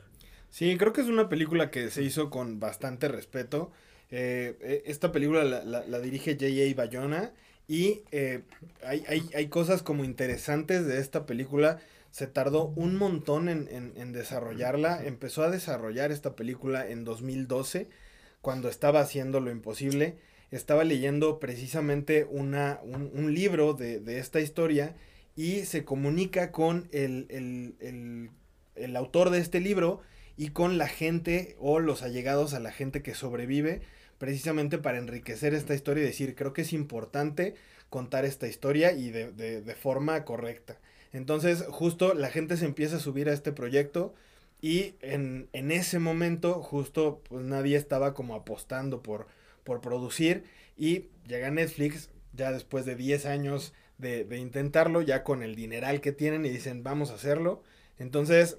Sí, 0.51 0.76
creo 0.78 0.93
que 0.93 1.01
es 1.03 1.09
una 1.09 1.28
película 1.28 1.70
que 1.70 1.91
se 1.91 2.03
hizo 2.03 2.30
con 2.30 2.59
bastante 2.61 3.09
respeto. 3.09 3.70
Eh, 4.11 4.57
eh, 4.62 4.82
esta 4.86 5.12
película 5.12 5.45
la, 5.45 5.62
la- 5.64 5.86
la 5.86 6.01
dirige 6.01 6.32
J.A. 6.34 6.74
Bayona 6.76 7.32
y 7.68 8.01
hay, 8.82 9.05
hay, 9.09 9.28
hay 9.34 9.49
cosas 9.49 9.82
como 9.82 10.05
interesantes 10.05 10.86
de 10.86 10.99
esta 11.01 11.26
película. 11.26 11.80
Se 12.11 12.27
tardó 12.27 12.67
un 12.77 12.97
montón 12.97 13.49
en, 13.49 13.69
en- 13.71 13.93
en 13.97 14.13
desarrollarla. 14.13 15.05
Empezó 15.05 15.43
a 15.43 15.51
desarrollar 15.51 16.11
esta 16.13 16.35
película 16.37 16.89
en 16.89 17.05
2012, 17.05 17.89
cuando 18.41 18.69
estaba 18.69 19.01
haciendo 19.01 19.41
lo 19.41 19.51
imposible. 19.51 20.17
Estaba 20.51 20.85
leyendo 20.85 21.39
precisamente 21.41 22.25
una, 22.25 22.81
un, 22.83 23.11
un 23.15 23.35
libro 23.35 23.75
de, 23.75 24.01
de 24.01 24.19
esta 24.19 24.41
historia 24.41 24.97
y 25.37 25.65
se 25.67 25.85
comunica 25.85 26.51
con 26.53 26.89
el, 26.93 27.27
el- 27.31 27.77
el- 27.81 28.31
el 28.75 28.97
autor 28.97 29.31
de 29.31 29.39
este 29.39 29.61
libro 29.61 30.01
y 30.37 30.51
con 30.51 30.79
la 30.79 30.87
gente 30.89 31.57
o 31.59 31.81
los 31.81 32.03
allegados 32.03 32.55
a 32.55 32.61
la 32.61 32.71
gente 32.73 33.03
que 33.03 33.15
sobrevive, 33.15 33.83
precisamente 34.19 34.79
para 34.79 34.99
enriquecer 34.99 35.53
esta 35.55 35.75
historia 35.75 36.05
y 36.05 36.07
decir, 36.07 36.35
creo 36.37 36.53
que 36.53 36.63
es 36.63 36.73
importante 36.73 37.55
contar 37.91 38.25
esta 38.25 38.47
historia 38.47 38.93
y 38.93 39.11
de, 39.11 39.33
de- 39.33 39.63
de 39.63 39.75
forma 39.75 40.25
correcta. 40.25 40.79
Entonces, 41.13 41.65
justo 41.71 42.15
la 42.15 42.31
gente 42.31 42.57
se 42.57 42.67
empieza 42.67 42.97
a 42.97 43.01
subir 43.01 43.29
a 43.29 43.33
este 43.33 43.53
proyecto 43.53 44.15
y 44.61 44.95
en, 45.01 45.49
en 45.53 45.71
ese 45.71 45.99
momento, 45.99 46.63
justo, 46.63 47.23
pues 47.29 47.45
nadie 47.45 47.77
estaba 47.77 48.15
como 48.15 48.35
apostando 48.35 49.03
por, 49.03 49.27
por 49.65 49.81
producir 49.81 50.45
y 50.77 51.07
llega 51.27 51.51
Netflix 51.51 52.11
ya 52.33 52.53
después 52.53 52.85
de 52.85 52.97
10 52.97 53.27
años 53.27 53.73
de, 53.99 54.25
de 54.25 54.39
intentarlo, 54.39 55.03
ya 55.03 55.25
con 55.25 55.43
el 55.43 55.55
dineral 55.57 56.01
que 56.01 56.13
tienen 56.13 56.45
y 56.45 56.51
dicen, 56.51 56.83
vamos 56.83 57.11
a 57.11 57.15
hacerlo. 57.15 57.63
Entonces, 57.99 58.59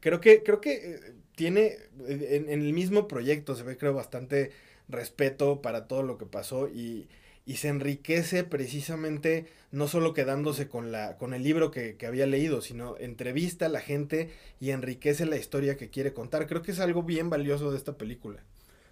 creo 0.00 0.20
que, 0.20 0.42
creo 0.42 0.60
que 0.60 0.72
eh, 0.74 1.14
tiene, 1.36 1.76
en, 2.06 2.48
en 2.50 2.62
el 2.62 2.72
mismo 2.72 3.08
proyecto 3.08 3.54
se 3.54 3.62
ve, 3.62 3.76
creo, 3.76 3.94
bastante 3.94 4.52
respeto 4.88 5.62
para 5.62 5.86
todo 5.88 6.02
lo 6.02 6.18
que 6.18 6.26
pasó 6.26 6.68
y, 6.68 7.08
y 7.50 7.56
se 7.56 7.68
enriquece 7.68 8.44
precisamente 8.44 9.46
no 9.72 9.88
solo 9.88 10.14
quedándose 10.14 10.68
con 10.68 10.92
la 10.92 11.16
con 11.18 11.34
el 11.34 11.42
libro 11.42 11.70
que, 11.70 11.96
que 11.96 12.06
había 12.06 12.26
leído, 12.26 12.60
sino 12.60 12.96
entrevista 12.98 13.66
a 13.66 13.68
la 13.68 13.80
gente 13.80 14.30
y 14.60 14.70
enriquece 14.70 15.26
la 15.26 15.36
historia 15.36 15.76
que 15.76 15.88
quiere 15.90 16.12
contar. 16.12 16.46
Creo 16.46 16.62
que 16.62 16.72
es 16.72 16.80
algo 16.80 17.02
bien 17.02 17.28
valioso 17.30 17.70
de 17.72 17.76
esta 17.78 17.94
película. 17.98 18.40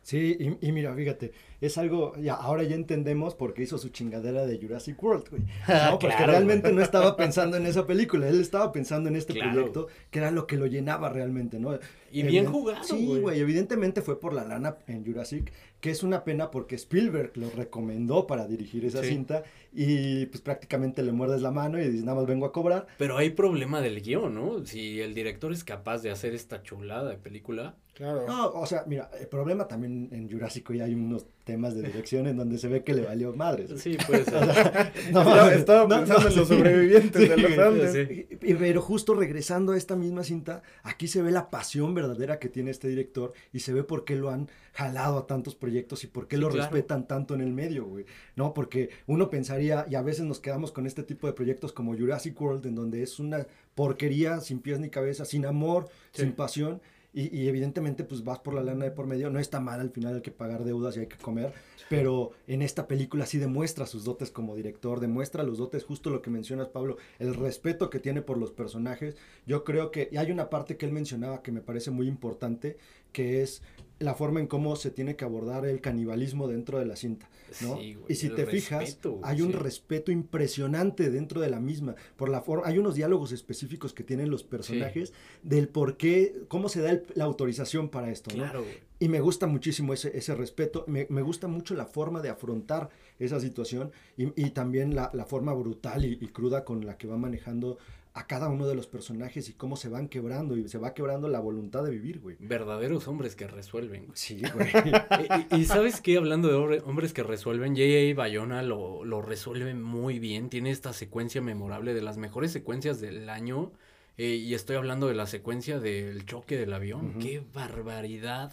Sí, 0.02 0.36
y, 0.40 0.66
y 0.68 0.72
mira, 0.72 0.94
fíjate, 0.94 1.32
es 1.61 1.76
algo, 1.76 2.16
ya, 2.16 2.32
ahora 2.34 2.62
ya 2.62 2.74
entendemos 2.74 3.34
por 3.34 3.52
qué 3.52 3.64
hizo 3.64 3.76
su 3.76 3.90
chingadera 3.90 4.46
de 4.46 4.59
Jurassic 4.59 5.02
World, 5.02 5.28
güey. 5.28 5.42
No, 5.68 5.98
porque 5.98 6.16
Claro, 6.16 6.32
realmente 6.32 6.72
no 6.72 6.80
estaba 6.80 7.14
pensando 7.22 7.59
en 7.59 7.66
esa 7.66 7.86
película, 7.86 8.26
él 8.26 8.40
estaba 8.40 8.72
pensando 8.72 9.11
en 9.11 9.16
este 9.16 9.34
Claro. 9.34 9.50
proyecto, 9.52 9.88
que 10.11 10.18
era 10.20 10.30
lo 10.30 10.46
que 10.46 10.56
lo 10.56 10.64
llenaba 10.66 11.11
realmente, 11.11 11.59
¿no? 11.59 11.78
Y 12.11 12.22
bien 12.22 12.46
jugado, 12.46 12.82
Sí, 12.84 13.06
güey. 13.20 13.38
evidentemente 13.40 14.02
fue 14.02 14.18
por 14.20 14.32
la 14.32 14.44
lana 14.44 14.76
en 14.86 15.04
Jurassic, 15.04 15.52
que 15.80 15.90
es 15.90 16.02
una 16.02 16.24
pena 16.24 16.50
porque 16.50 16.74
Spielberg 16.74 17.32
lo 17.36 17.50
recomendó 17.50 18.26
para 18.26 18.46
dirigir 18.46 18.84
esa 18.84 19.02
Sí. 19.02 19.11
cinta 19.11 19.42
y 19.72 20.26
pues 20.26 20.40
prácticamente 20.40 21.02
le 21.02 21.12
muerdes 21.12 21.42
la 21.42 21.50
mano 21.50 21.78
y 21.80 21.86
dices, 21.86 22.04
nada 22.04 22.16
más 22.18 22.26
vengo 22.26 22.46
a 22.46 22.52
cobrar. 22.52 22.86
Pero 22.98 23.16
hay 23.16 23.30
problema 23.30 23.80
del 23.80 24.00
guion, 24.00 24.34
¿no? 24.34 24.64
Si 24.66 25.00
el 25.00 25.14
director 25.14 25.52
es 25.52 25.64
capaz 25.64 26.02
de 26.02 26.11
hacer 26.11 26.34
esta 26.34 26.62
chulada 26.62 27.11
de 27.11 27.16
película. 27.18 27.76
Claro. 27.94 28.26
No, 28.26 28.50
o 28.52 28.66
sea, 28.66 28.84
mira, 28.86 29.11
el 29.20 29.26
problema 29.26 29.66
también 29.68 30.09
en 30.12 30.30
Jurassic 30.30 30.72
ya 30.72 30.84
hay 30.84 30.94
unos 30.94 31.26
temas 31.49 31.74
de 31.74 31.80
dirección 31.82 32.26
en 32.26 32.36
donde 32.36 32.59
se 32.59 32.68
ve 32.68 32.84
que 32.84 32.92
le 32.92 33.01
valió 33.03 33.32
madres. 33.34 33.68
güey. 33.70 33.80
Sí, 33.80 33.96
puede 34.07 34.24
ser. 34.26 34.34
No, 35.12 35.20
estaba 35.22 35.55
estaba 35.55 35.82
no, 35.88 35.88
pensando 35.96 36.22
no, 36.22 36.28
en 36.28 36.36
los 36.36 36.49
sí. 36.49 36.55
sobrevivientes 36.55 37.22
Sí, 37.22 37.28
de 37.28 37.36
los 37.38 37.59
Andes. 37.59 37.92
sí. 38.09 38.26
Pero 38.59 38.82
justo 38.82 39.14
regresando 39.14 39.72
a 39.72 39.76
esta 39.78 39.96
misma 39.96 40.22
cinta, 40.24 40.62
aquí 40.82 41.09
se 41.09 41.22
ve 41.22 41.30
la 41.30 41.49
pasión 41.49 41.94
verdadera 41.94 42.38
que 42.38 42.51
tiene 42.51 42.70
este 42.70 42.88
director 42.88 43.32
y 43.53 43.61
se 43.61 43.72
ve 43.72 43.82
por 43.82 44.05
qué 44.05 44.14
lo 44.16 44.28
han 44.28 44.51
jalado 44.74 45.16
a 45.18 45.26
tantos 45.26 45.55
proyectos 45.55 46.05
y 46.05 46.07
por 46.09 46.28
qué 46.28 46.36
lo 46.36 46.51
claro. 46.51 46.70
respetan 46.70 47.09
tanto 47.09 47.34
en 47.34 47.40
el 47.40 47.53
medio, 47.53 47.86
güey. 47.86 48.05
No, 48.36 48.53
porque 48.53 48.90
uno 49.07 49.30
pensaría, 49.30 49.86
y 49.90 49.94
a 49.94 50.03
veces 50.03 50.26
nos 50.26 50.38
quedamos 50.40 50.70
con 50.70 50.86
este 50.86 51.03
tipo 51.03 51.26
de 51.26 51.32
proyectos 51.32 51.72
como 51.72 51.96
Jurassic 51.96 52.38
World, 52.40 52.66
en 52.66 52.74
donde 52.74 53.03
es 53.03 53.18
una 53.18 53.46
porquería 53.74 54.40
sin 54.40 54.61
pies 54.61 54.78
ni 54.80 54.90
cabeza, 54.90 55.24
sin 55.24 55.46
amor, 55.46 55.88
sin 56.12 56.32
pasión. 56.32 56.80
Y, 57.18 57.36
y 57.36 57.48
evidentemente 57.48 58.04
pues 58.04 58.22
vas 58.22 58.38
por 58.38 58.54
la 58.54 58.62
lana 58.62 58.84
de 58.84 58.92
por 58.92 59.08
medio, 59.08 59.28
no 59.28 59.40
está 59.40 59.58
mal 59.58 59.80
al 59.80 59.90
final 59.90 60.14
hay 60.14 60.22
que 60.22 60.30
pagar 60.30 60.62
deudas 60.62 60.96
y 60.96 61.00
hay 61.00 61.06
que 61.08 61.16
comer, 61.16 61.52
pero 61.88 62.30
en 62.46 62.62
esta 62.62 62.86
película 62.86 63.26
sí 63.26 63.38
demuestra 63.38 63.86
sus 63.86 64.04
dotes 64.04 64.30
como 64.30 64.54
director, 64.54 65.00
demuestra 65.00 65.42
los 65.42 65.58
dotes, 65.58 65.82
justo 65.82 66.10
lo 66.10 66.22
que 66.22 66.30
mencionas 66.30 66.68
Pablo, 66.68 66.96
el 67.18 67.34
respeto 67.34 67.90
que 67.90 67.98
tiene 67.98 68.22
por 68.22 68.38
los 68.38 68.52
personajes. 68.52 69.16
Yo 69.46 69.64
creo 69.64 69.90
que, 69.90 70.08
y 70.12 70.16
hay 70.18 70.30
una 70.30 70.48
parte 70.48 70.76
que 70.76 70.86
él 70.86 70.92
mencionaba 70.92 71.42
que 71.42 71.50
me 71.50 71.60
parece 71.60 71.90
muy 71.90 72.06
importante, 72.06 72.76
que 73.12 73.42
es 73.42 73.62
la 73.98 74.14
forma 74.14 74.38
en 74.38 74.46
cómo 74.46 74.76
se 74.76 74.92
tiene 74.92 75.16
que 75.16 75.24
abordar 75.24 75.66
el 75.66 75.80
canibalismo 75.80 76.46
dentro 76.46 76.78
de 76.78 76.86
la 76.86 76.94
cinta, 76.94 77.28
¿no? 77.62 77.78
Sí, 77.78 77.94
güey, 77.94 78.06
y 78.09 78.14
si 78.14 78.28
te 78.30 78.46
fijas, 78.46 78.96
güey, 79.02 79.16
hay 79.24 79.42
un 79.42 79.48
sí. 79.50 79.59
respeto 79.59 80.12
impresionante 80.12 81.11
dentro 81.11 81.40
de 81.40 81.50
la 81.50 81.59
misma, 81.59 81.96
por 82.16 82.28
la 82.28 82.40
forma, 82.40 82.66
hay 82.68 82.78
unos 82.78 82.94
diálogos 82.94 83.32
específicos 83.32 83.92
que 83.92 84.04
tienen 84.04 84.30
los 84.30 84.44
personajes 84.44 85.12
del 85.42 85.68
por 85.68 85.96
qué, 85.96 86.42
cómo 86.46 86.68
se 86.68 86.80
da 86.80 86.90
el- 86.92 87.02
la 87.14 87.24
autorización 87.24 87.88
para 87.88 88.11
esto, 88.11 88.30
¿no? 88.36 88.44
Güey. 88.52 88.86
Y 89.00 89.09
me 89.09 89.20
gusta 89.20 89.48
muchísimo 89.48 89.92
ese, 89.94 90.16
ese 90.16 90.34
respeto, 90.36 90.84
me, 90.86 91.06
me 91.11 91.22
gusta 91.22 91.48
mucho 91.48 91.74
la 91.74 91.86
forma 91.86 92.22
de 92.22 92.28
afrontar 92.28 92.90
esa 93.18 93.40
situación 93.40 93.90
y, 94.16 94.28
y 94.40 94.50
también 94.50 94.94
la, 94.94 95.11
la 95.12 95.24
forma 95.24 95.52
brutal 95.54 96.04
y, 96.04 96.18
y 96.20 96.28
cruda 96.28 96.64
con 96.64 96.86
la 96.86 96.96
que 96.96 97.09
va 97.09 97.16
manejando 97.16 97.78
a 98.18 98.26
cada 98.26 98.48
uno 98.48 98.66
de 98.66 98.74
los 98.74 98.86
personajes 98.86 99.48
y 99.48 99.52
cómo 99.54 99.76
se 99.76 99.88
van 99.88 100.08
quebrando 100.08 100.56
y 100.56 100.68
se 100.68 100.78
va 100.78 100.92
quebrando 100.94 101.28
la 101.28 101.40
voluntad 101.40 101.84
de 101.84 101.90
vivir, 101.90 102.20
güey. 102.20 102.36
Verdaderos 102.40 103.06
hombres 103.08 103.36
que 103.36 103.46
resuelven. 103.46 104.06
güey. 104.06 104.16
Sí, 104.16 104.42
güey. 104.54 104.68
y, 105.52 105.56
y- 105.56 105.60
y 105.60 105.64
sabes 105.64 106.00
qué, 106.00 106.16
hablando 106.16 106.48
de 106.48 106.54
hombre- 106.54 106.82
hombres 106.84 107.12
que 107.12 107.22
resuelven, 107.22 107.74
J.A. 107.76 108.14
Bayona 108.16 108.62
lo, 108.62 109.04
lo 109.04 109.22
resuelve 109.22 109.72
muy 109.74 110.18
bien. 110.18 110.48
Tiene 110.50 110.70
esta 110.70 110.92
secuencia 110.92 111.40
memorable 111.40 111.94
de 111.94 112.02
las 112.02 112.16
mejores 112.16 112.50
secuencias 112.52 113.00
del 113.00 113.28
año. 113.28 113.72
eh, 114.16 114.34
y 114.34 114.54
estoy 114.54 114.74
hablando 114.76 115.06
de 115.06 115.14
la 115.14 115.26
secuencia 115.28 115.78
del 115.78 116.26
choque 116.26 116.56
del 116.58 116.72
avión. 116.72 117.20
Qué 117.20 117.42
barbaridad. 117.54 118.52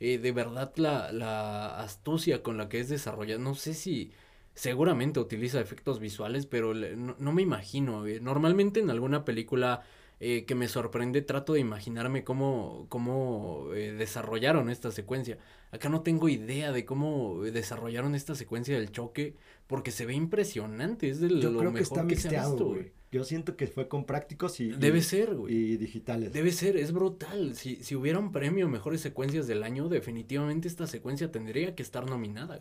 eh, 0.00 0.18
de 0.18 0.32
verdad 0.32 0.72
la, 0.76 1.10
la 1.12 1.80
astucia 1.80 2.42
con 2.42 2.56
la 2.58 2.68
que 2.68 2.78
es 2.80 2.88
desarrollada, 2.88 3.40
no 3.40 3.54
sé 3.54 3.74
si 3.74 4.12
seguramente 4.58 5.20
utiliza 5.20 5.60
efectos 5.60 6.00
visuales, 6.00 6.46
pero 6.46 6.74
no, 6.74 7.32
me 7.32 7.42
imagino. 7.42 8.06
Eh, 8.06 8.18
normalmente 8.18 8.80
en 8.80 8.90
alguna 8.90 9.24
película 9.24 9.82
eh, 10.18 10.46
que 10.46 10.56
me 10.56 10.66
sorprende 10.66 11.22
trato 11.22 11.52
de 11.52 11.60
imaginarme 11.60 12.24
cómo, 12.24 12.86
cómo 12.88 13.68
eh, 13.72 13.92
desarrollaron 13.92 14.68
esta 14.68 14.90
secuencia. 14.90 15.38
Acá 15.70 15.88
no 15.88 16.00
tengo 16.00 16.28
idea 16.28 16.72
de 16.72 16.84
cómo 16.84 17.40
desarrollaron 17.42 18.16
esta 18.16 18.34
secuencia 18.34 18.76
del 18.76 18.90
choque 18.90 19.36
porque 19.68 19.92
se 19.92 20.06
ve 20.06 20.14
impresionante, 20.14 21.08
es 21.08 21.20
de 21.20 21.28
Yo 21.28 21.52
lo 21.52 21.60
creo 21.60 21.70
mejor 21.70 21.76
que, 21.76 21.82
está 21.82 22.06
que 22.08 22.16
se 22.16 22.36
ha 22.36 22.48
visto, 22.48 22.66
güey. 22.66 22.90
Yo 23.12 23.22
siento 23.22 23.56
que 23.56 23.68
fue 23.68 23.86
con 23.86 24.06
prácticos 24.06 24.58
y 24.58 24.72
debe 24.72 25.02
ser, 25.02 25.36
güey. 25.36 25.54
Y 25.54 25.76
digitales. 25.76 26.32
Debe 26.32 26.50
ser, 26.50 26.76
es 26.76 26.90
brutal. 26.90 27.54
Si, 27.54 27.76
si 27.76 27.94
hubiera 27.94 28.18
un 28.18 28.32
premio 28.32 28.68
mejores 28.68 29.02
secuencias 29.02 29.46
del 29.46 29.62
año, 29.62 29.88
definitivamente 29.88 30.66
esta 30.66 30.88
secuencia 30.88 31.30
tendría 31.30 31.76
que 31.76 31.84
estar 31.84 32.10
nominada. 32.10 32.60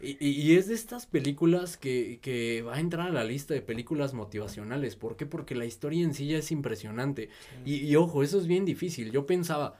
Y, 0.00 0.16
y, 0.20 0.56
es 0.56 0.68
de 0.68 0.74
estas 0.74 1.06
películas 1.06 1.76
que, 1.76 2.20
que, 2.22 2.62
va 2.62 2.76
a 2.76 2.80
entrar 2.80 3.08
a 3.08 3.12
la 3.12 3.24
lista 3.24 3.54
de 3.54 3.62
películas 3.62 4.14
motivacionales. 4.14 4.96
¿Por 4.96 5.16
qué? 5.16 5.26
Porque 5.26 5.54
la 5.54 5.64
historia 5.64 6.04
en 6.04 6.14
sí 6.14 6.28
ya 6.28 6.38
es 6.38 6.50
impresionante. 6.52 7.28
Y, 7.64 7.76
y, 7.76 7.96
ojo, 7.96 8.22
eso 8.22 8.38
es 8.38 8.46
bien 8.46 8.64
difícil. 8.64 9.10
Yo 9.10 9.26
pensaba, 9.26 9.76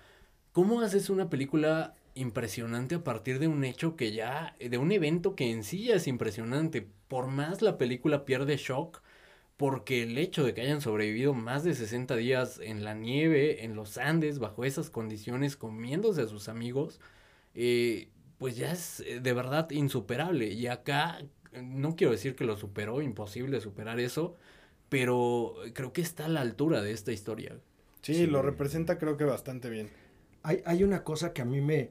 ¿cómo 0.52 0.80
haces 0.80 1.10
una 1.10 1.30
película 1.30 1.94
impresionante 2.14 2.96
a 2.96 3.04
partir 3.04 3.38
de 3.38 3.48
un 3.48 3.64
hecho 3.64 3.94
que 3.94 4.12
ya, 4.12 4.56
de 4.58 4.78
un 4.78 4.90
evento 4.90 5.36
que 5.36 5.50
en 5.50 5.62
sí 5.62 5.84
ya 5.84 5.96
es 5.96 6.06
impresionante? 6.08 6.86
Por 7.08 7.28
más 7.28 7.62
la 7.62 7.78
película 7.78 8.24
pierde 8.24 8.56
shock, 8.56 9.02
porque 9.56 10.04
el 10.04 10.16
hecho 10.18 10.44
de 10.44 10.54
que 10.54 10.62
hayan 10.62 10.80
sobrevivido 10.80 11.34
más 11.34 11.64
de 11.64 11.74
60 11.74 12.16
días 12.16 12.60
en 12.62 12.84
la 12.84 12.94
nieve, 12.94 13.64
en 13.64 13.74
los 13.74 13.98
Andes, 13.98 14.38
bajo 14.38 14.64
esas 14.64 14.88
condiciones, 14.88 15.56
comiéndose 15.56 16.22
a 16.22 16.28
sus 16.28 16.48
amigos, 16.48 17.00
eh, 17.54 18.08
pues 18.39 18.57
ya 18.57 18.72
es 18.72 19.01
eh, 19.01 19.20
de 19.20 19.32
verdad 19.32 19.70
insuperable. 19.70 20.49
Y 20.49 20.66
acá, 20.66 21.18
no 21.62 21.97
quiero 21.97 22.12
decir 22.12 22.34
que 22.34 22.45
lo 22.45 22.57
superó, 22.57 23.03
imposible 23.03 23.61
superar 23.61 24.01
eso, 24.01 24.36
pero 24.89 25.55
creo 25.74 25.93
que 25.93 26.01
está 26.01 26.26
a 26.26 26.28
la 26.28 26.41
altura 26.41 26.82
de 26.82 26.93
esta 26.93 27.12
historia. 27.12 27.59
Sí, 28.03 28.26
lo 28.26 28.43
representa 28.43 28.99
creo 28.99 29.16
que 29.16 29.24
bastante 29.24 29.68
bien. 29.68 29.91
Hay, 30.43 30.62
hay 30.64 30.84
una 30.84 31.05
cosa 31.05 31.32
que 31.32 31.43
a 31.43 31.45
mí 31.45 31.61
me, 31.61 31.91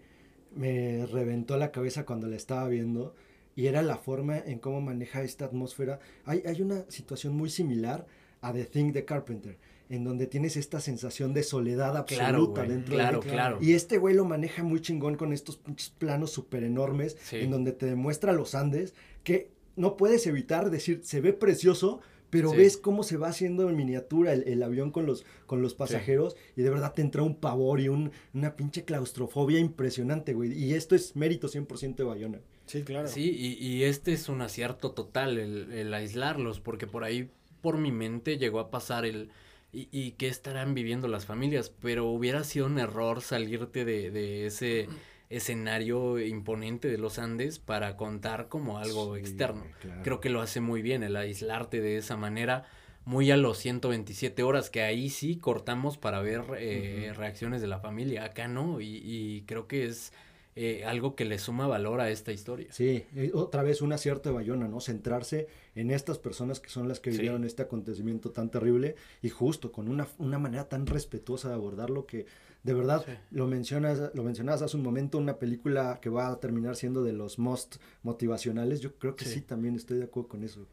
me 0.56 1.06
reventó 1.06 1.58
la 1.58 1.72
cabeza 1.72 2.06
cuando 2.06 2.28
la 2.28 2.38
estaba 2.38 2.68
viendo 2.70 3.14
y 3.56 3.68
era 3.68 3.82
la 3.82 3.98
forma 3.98 4.38
en 4.38 4.60
cómo 4.60 4.82
maneja 4.82 5.22
esta 5.22 5.46
atmósfera. 5.46 6.00
Hay, 6.26 6.44
hay 6.46 6.62
una 6.62 6.90
situación 6.90 7.36
muy 7.36 7.50
similar 7.50 8.08
a 8.42 8.54
The 8.54 8.66
Thing 8.66 8.94
de 8.94 9.06
Carpenter 9.06 9.58
en 9.90 10.04
donde 10.04 10.28
tienes 10.28 10.58
esta 10.58 10.80
sensación 10.80 11.34
de 11.34 11.44
soledad 11.44 11.96
absoluta 11.96 12.64
dentro 12.64 12.96
claro, 12.96 13.20
de 13.20 13.30
Claro, 13.30 13.58
Y 13.62 13.74
este 13.74 13.98
güey 13.98 14.16
lo 14.16 14.26
maneja 14.26 14.64
muy 14.64 14.82
chingón 14.82 15.16
con 15.16 15.34
estos 15.34 15.60
planos 15.98 16.32
súper 16.32 16.64
enormes, 16.64 17.18
en 17.32 17.52
donde 17.52 17.72
te 17.72 17.86
demuestra 17.86 18.34
los 18.34 18.56
Andes, 18.56 18.94
que 19.24 19.50
no 19.76 19.96
puedes 19.96 20.28
evitar 20.28 20.70
decir, 20.70 21.02
se 21.04 21.22
ve 21.22 21.34
precioso, 21.34 22.02
pero 22.30 22.52
ves 22.52 22.76
cómo 22.76 23.04
se 23.04 23.16
va 23.16 23.30
haciendo 23.30 23.70
en 23.70 23.76
miniatura 23.78 24.34
el, 24.34 24.64
avión 24.64 24.92
con 24.92 25.06
los, 25.06 25.26
con 25.46 25.62
los 25.62 25.76
pasajeros 25.76 26.36
y 26.58 26.62
de 26.62 26.70
verdad 26.70 26.94
te 26.94 27.02
entra 27.02 27.24
un 27.24 27.36
pavor 27.36 27.80
y 27.80 27.88
un, 27.88 28.12
una 28.34 28.56
pinche 28.56 28.84
claustrofobia 28.84 29.60
impresionante, 29.60 30.34
güey. 30.34 30.52
Y 30.52 30.74
esto 30.74 30.96
es 30.96 31.16
mérito 31.16 31.48
100% 31.48 31.96
de 31.96 32.04
Bayona. 32.04 32.40
Sí, 32.66 32.84
claro. 32.84 33.08
Sí, 33.08 33.34
y, 33.34 33.66
y, 33.66 33.84
este 33.84 34.12
es 34.12 34.28
un 34.28 34.42
acierto 34.42 34.92
total, 34.92 35.38
el, 35.38 35.72
el 35.72 35.94
aislarlos, 35.94 36.60
porque 36.60 36.86
por 36.86 37.06
ahí, 37.06 37.30
por 37.62 37.78
mi 37.78 37.94
mente, 37.94 38.38
llegó 38.38 38.60
a 38.60 38.70
pasar 38.70 39.06
el 39.06 39.30
y, 39.78 39.90
y 39.92 40.12
qué 40.14 40.28
estarán 40.28 40.74
viviendo 40.74 41.08
las 41.08 41.26
familias, 41.26 41.72
pero 41.82 42.06
hubiera 42.06 42.44
sido 42.44 42.66
un 42.66 42.80
error 42.80 43.22
salirte 43.22 43.86
de, 43.86 44.10
de 44.10 44.48
ese 44.48 44.88
escenario 45.30 46.20
imponente 46.20 46.88
de 46.88 46.98
los 46.98 47.20
Andes 47.20 47.60
para 47.60 47.96
contar 47.96 48.48
como 48.48 48.80
algo 48.80 49.16
externo. 49.16 49.66
Creo 50.04 50.20
que 50.20 50.30
lo 50.30 50.42
hace 50.42 50.62
muy 50.62 50.82
bien 50.82 51.04
el 51.04 51.16
aislarte 51.16 51.82
de 51.82 51.98
esa 51.98 52.18
manera, 52.18 52.66
muy 53.06 53.30
a 53.30 53.38
los 53.38 53.60
127 53.60 54.42
horas, 54.42 54.70
que 54.70 54.82
ahí 54.82 55.10
sí 55.10 55.38
cortamos 55.38 55.98
para 55.98 56.22
ver 56.22 56.44
eh, 56.58 57.14
reacciones 57.16 57.62
de 57.62 57.68
la 57.68 57.80
familia, 57.80 58.26
acá 58.26 58.48
no, 58.48 58.82
y, 58.82 59.02
y 59.04 59.44
creo 59.44 59.68
que 59.68 59.86
es 59.86 60.12
eh, 60.60 60.84
algo 60.86 61.16
que 61.16 61.24
le 61.24 61.38
suma 61.38 61.68
valor 61.68 62.02
a 62.02 62.10
esta 62.10 62.32
historia. 62.32 62.66
Sí, 62.72 63.06
otra 63.36 63.62
vez 63.62 63.84
un 63.84 63.94
acierto 63.94 64.30
de 64.30 64.34
Bayona, 64.34 64.68
¿no? 64.68 64.82
Centrarse 64.82 65.48
en 65.76 65.92
estas 65.92 66.18
personas 66.18 66.60
que 66.60 66.72
son 66.72 66.88
las 66.88 67.00
que 67.00 67.12
vivieron 67.12 67.44
este 67.44 67.62
acontecimiento 67.62 68.32
tan 68.32 68.50
terrible 68.50 68.96
y 69.22 69.30
justo 69.30 69.72
con 69.72 69.88
una, 69.88 70.08
una 70.18 70.40
manera 70.40 70.68
tan 70.68 70.88
respetuosa 70.88 71.50
de 71.50 71.54
abordarlo 71.54 72.08
que 72.08 72.26
de 72.64 72.74
verdad 72.74 73.06
lo 73.30 73.46
mencionas 73.46 74.10
lo 74.16 74.24
mencionabas 74.24 74.64
hace 74.64 74.78
un 74.78 74.82
momento 74.82 75.20
una 75.20 75.38
película 75.38 76.00
que 76.02 76.10
va 76.10 76.30
a 76.30 76.40
terminar 76.40 76.76
siendo 76.76 77.04
de 77.04 77.14
los 77.14 77.38
most 77.38 77.76
motivacionales 78.02 78.82
yo 78.82 78.96
creo 78.96 79.16
que 79.16 79.26
sí, 79.26 79.42
también 79.42 79.76
estoy 79.76 80.00
de 80.00 80.06
acuerdo 80.06 80.30
con 80.30 80.44
eso. 80.44 80.66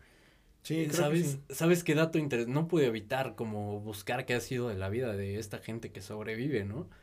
Sí 0.62 0.89
sabes 0.91 1.41
sabes 1.51 1.85
qué 1.85 1.95
dato 1.95 2.16
interesante 2.16 2.55
no 2.55 2.68
pude 2.68 2.87
evitar 2.87 3.35
como 3.35 3.80
buscar 3.80 4.24
qué 4.24 4.32
ha 4.32 4.41
sido 4.41 4.70
de 4.70 4.76
la 4.76 4.89
vida 4.89 5.12
de 5.12 5.39
esta 5.39 5.59
gente 5.59 5.93
que 5.93 6.01
sobrevive 6.01 6.64
no 6.64 6.87
eh, 6.87 7.03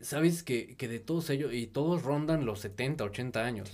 ¿Sabes 0.00 0.42
que, 0.42 0.76
que, 0.76 0.88
de 0.88 0.98
todos 0.98 1.28
ellos, 1.30 1.52
y 1.52 1.66
todos 1.66 2.02
rondan 2.02 2.46
los 2.46 2.60
70, 2.60 3.04
80 3.04 3.44
años? 3.44 3.70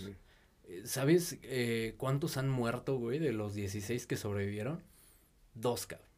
Eh, 0.64 0.82
¿Sabes 0.84 1.38
eh, 1.42 1.94
cuántos 1.98 2.36
han 2.36 2.48
muerto, 2.48 2.96
güey, 2.96 3.18
de 3.18 3.32
los 3.32 3.54
16 3.54 4.06
que 4.06 4.16
sobrevivieron? 4.16 4.82
Dos, 5.54 5.86
cabrón. 5.86 6.08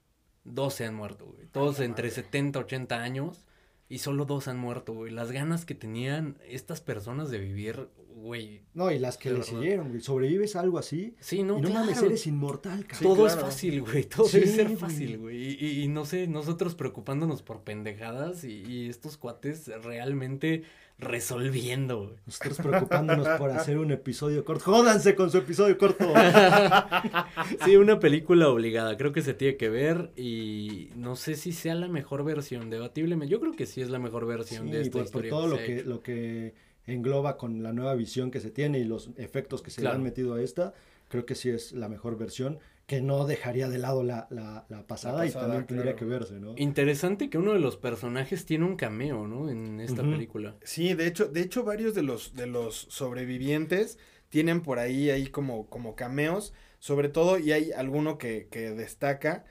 Dos 0.45 0.75
se 0.75 0.87
han 0.87 0.95
muerto, 0.95 1.27
güey. 1.27 1.47
Todos 1.47 1.81
entre 1.81 2.11
70, 2.11 2.59
80 2.59 3.03
años. 3.03 3.45
Y 3.89 3.99
solo 3.99 4.25
dos 4.25 4.49
han 4.49 4.59
muerto, 4.59 4.95
güey. 4.95 5.13
Las 5.13 5.31
ganas 5.31 5.67
que 5.67 5.75
tenían 5.75 6.39
estas 6.47 6.81
personas 6.81 7.31
de 7.31 7.39
vivir, 7.39 7.89
güey. 8.15 8.63
No, 8.75 8.91
y 8.91 8.99
las 8.99 9.17
que 9.17 9.31
le 9.31 9.43
siguieron, 9.43 9.89
güey. 9.89 10.01
Sobrevives 10.01 10.57
a 10.57 10.61
algo 10.61 10.79
así. 10.79 11.15
Sí, 11.21 11.43
no, 11.43 11.59
y 11.59 11.63
no 11.63 11.71
mames, 11.71 12.03
eres 12.03 12.27
inmortal, 12.27 12.87
cabrón. 12.87 13.15
Todo 13.15 13.27
es 13.27 13.37
fácil, 13.37 13.83
güey. 13.83 14.05
Todo 14.05 14.29
debe 14.29 14.47
ser 14.47 14.77
fácil, 14.77 15.19
güey. 15.19 15.57
Y, 15.63 15.83
y, 15.83 15.89
no 15.89 16.05
sé, 16.05 16.27
nosotros 16.27 16.75
preocupándonos 16.75 17.43
por 17.43 17.63
pendejadas 17.63 18.45
y, 18.45 18.63
y 18.67 18.89
estos 18.89 19.17
cuates 19.17 19.69
realmente 19.83 20.65
resolviendo. 21.03 22.15
Nosotros 22.27 22.59
preocupándonos 22.59 23.29
por 23.39 23.51
hacer 23.51 23.79
un 23.79 23.91
episodio 23.91 24.45
corto. 24.45 24.65
Jódanse 24.65 25.15
con 25.15 25.31
su 25.31 25.39
episodio 25.39 25.77
corto. 25.77 26.07
sí, 27.65 27.77
una 27.77 27.99
película 27.99 28.49
obligada. 28.49 28.97
Creo 28.97 29.13
que 29.13 29.23
se 29.23 29.35
tiene 29.35 29.57
que 29.57 29.69
ver 29.69 30.13
y 30.17 30.91
no 30.97 31.17
sé 31.17 31.35
si 31.35 31.53
sea 31.53 31.75
la 31.75 31.89
mejor 31.89 32.25
versión, 32.25 32.71
debatiblemente. 32.71 33.31
Yo 33.31 33.41
creo 33.41 33.53
que 33.53 33.67
sí 33.67 33.83
es 33.83 33.91
la 33.91 33.99
mejor 33.99 34.27
versión 34.27 34.71
de 34.71 34.83
esta 34.83 34.93
por, 34.93 35.05
historia. 35.05 35.31
Por 35.31 35.41
todo 35.41 35.49
lo 35.49 35.59
que, 35.59 35.83
lo 35.83 36.03
que 36.03 36.55
engloba 36.87 37.37
con 37.37 37.63
la 37.63 37.73
nueva 37.73 37.95
visión 37.95 38.31
que 38.31 38.41
se 38.41 38.51
tiene 38.51 38.79
y 38.79 38.85
los 38.85 39.11
efectos 39.17 39.63
que 39.63 39.71
se 39.71 39.83
le 39.83 39.89
han 39.89 40.03
metido 40.03 40.35
a 40.35 40.43
esta, 40.43 40.75
creo 41.09 41.27
que 41.27 41.35
sí 41.35 41.51
es 41.51 41.73
la 41.73 41.89
mejor 41.89 42.17
versión 42.17 42.59
que 42.87 43.01
no 43.01 43.27
dejaría 43.27 43.69
de 43.69 43.79
lado 43.79 44.03
la, 44.03 44.27
la, 44.31 44.67
la, 44.69 44.87
pasada, 44.87 45.25
y 45.25 45.31
también 45.31 45.67
tendría 45.67 45.95
que 45.95 46.05
verse, 46.05 46.41
¿no? 46.41 46.55
Interesante 46.57 47.31
que 47.31 47.39
uno 47.39 47.53
de 47.53 47.61
los 47.61 47.77
personajes 47.77 48.45
tiene 48.45 48.65
un 48.65 48.77
cameo, 48.77 49.27
¿no? 49.27 49.49
En 49.49 49.81
esta 49.81 50.03
película. 50.03 50.57
Sí, 50.63 50.93
de 50.95 51.07
hecho, 51.07 51.27
de 51.27 51.41
hecho 51.41 51.65
varios 51.65 51.95
de 51.95 52.03
los, 52.03 52.35
de 52.35 52.47
los 52.47 52.87
sobrevivientes 52.91 53.99
tienen 54.29 54.63
por 54.63 54.79
ahí, 54.79 55.11
ahí 55.11 55.29
como, 55.29 55.67
como 55.71 55.95
cameos, 55.95 56.53
sobre 56.81 57.09
todo, 57.09 57.39
y 57.39 57.53
hay 57.53 57.73
alguno 57.73 58.19
que, 58.19 58.49
que 58.51 58.73
destaca, 58.73 59.45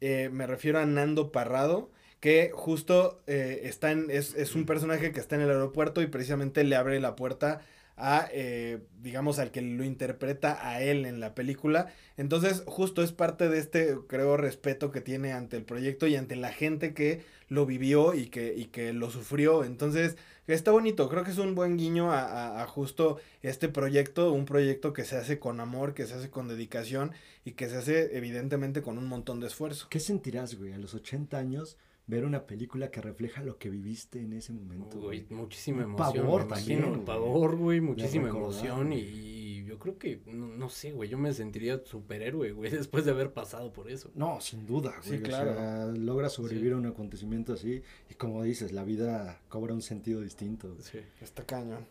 eh, 0.00 0.30
me 0.32 0.46
refiero 0.46 0.78
a 0.78 0.86
Nando 0.86 1.32
Parrado, 1.32 1.90
que 2.26 2.50
justo 2.52 3.22
eh, 3.28 3.60
está 3.62 3.92
en, 3.92 4.10
es, 4.10 4.34
es 4.34 4.56
un 4.56 4.66
personaje 4.66 5.12
que 5.12 5.20
está 5.20 5.36
en 5.36 5.42
el 5.42 5.50
aeropuerto 5.50 6.02
y 6.02 6.08
precisamente 6.08 6.64
le 6.64 6.74
abre 6.74 6.98
la 6.98 7.14
puerta 7.14 7.60
a, 7.96 8.28
eh, 8.32 8.80
digamos, 9.00 9.38
al 9.38 9.52
que 9.52 9.62
lo 9.62 9.84
interpreta 9.84 10.68
a 10.68 10.82
él 10.82 11.06
en 11.06 11.20
la 11.20 11.36
película. 11.36 11.86
Entonces, 12.16 12.64
justo 12.66 13.04
es 13.04 13.12
parte 13.12 13.48
de 13.48 13.60
este, 13.60 13.96
creo, 14.08 14.36
respeto 14.36 14.90
que 14.90 15.00
tiene 15.00 15.34
ante 15.34 15.56
el 15.56 15.62
proyecto 15.62 16.08
y 16.08 16.16
ante 16.16 16.34
la 16.34 16.50
gente 16.50 16.94
que 16.94 17.22
lo 17.48 17.64
vivió 17.64 18.12
y 18.12 18.26
que, 18.26 18.54
y 18.56 18.64
que 18.64 18.92
lo 18.92 19.08
sufrió. 19.08 19.62
Entonces, 19.62 20.16
está 20.48 20.72
bonito, 20.72 21.08
creo 21.08 21.22
que 21.22 21.30
es 21.30 21.38
un 21.38 21.54
buen 21.54 21.76
guiño 21.76 22.10
a, 22.10 22.60
a, 22.60 22.66
justo 22.66 23.20
este 23.42 23.68
proyecto, 23.68 24.32
un 24.32 24.46
proyecto 24.46 24.92
que 24.92 25.04
se 25.04 25.14
hace 25.14 25.38
con 25.38 25.60
amor, 25.60 25.94
que 25.94 26.06
se 26.06 26.14
hace 26.14 26.28
con 26.28 26.48
dedicación 26.48 27.12
y 27.44 27.52
que 27.52 27.68
se 27.68 27.76
hace 27.76 28.16
evidentemente 28.16 28.82
con 28.82 28.98
un 28.98 29.06
montón 29.06 29.38
de 29.38 29.46
esfuerzo. 29.46 29.86
¿Qué 29.88 30.00
sentirás, 30.00 30.56
güey, 30.56 30.72
a 30.72 30.78
los 30.78 30.92
80 30.92 31.38
años? 31.38 31.76
Ver 32.06 32.24
una 32.24 32.46
película 32.46 32.90
que 32.90 33.00
refleja 33.00 33.42
lo 33.42 33.58
que 33.58 33.68
viviste 33.68 34.20
en 34.20 34.32
ese 34.32 34.52
momento. 34.52 34.98
Güey, 34.98 35.26
muchísima 35.30 35.82
emoción. 35.82 36.24
Pavor 36.24 36.48
también. 36.48 37.04
Pavor, 37.04 37.56
güey, 37.56 37.80
muchísima 37.80 38.28
emoción 38.28 38.92
y, 38.92 39.64
yo 39.64 39.80
creo 39.80 39.98
que, 39.98 40.20
no, 40.26 40.68
sé, 40.68 40.92
güey, 40.92 41.08
yo 41.08 41.18
me 41.18 41.32
sentiría 41.32 41.82
superhéroe, 41.84 42.52
güey, 42.52 42.70
después 42.70 43.04
de 43.04 43.10
haber 43.10 43.32
pasado 43.32 43.72
por 43.72 43.90
eso. 43.90 44.10
No, 44.14 44.40
sin 44.40 44.64
duda, 44.64 44.94
güey. 45.04 45.18
Sí, 45.18 45.22
claro. 45.22 45.50
O 45.50 45.54
sea, 45.54 45.86
logra 45.86 46.28
sobrevivir 46.28 46.72
a 46.74 46.76
un 46.76 46.86
acontecimiento 46.86 47.52
así 47.52 47.82
y 48.08 48.14
como 48.14 48.42
dices, 48.44 48.72
la 48.72 48.84
vida 48.84 49.40
cobra 49.48 49.74
un 49.74 49.82
sentido 49.82 50.20
distinto. 50.20 50.76
Sí, 50.80 51.00
está 51.20 51.44
cañón. 51.44 51.86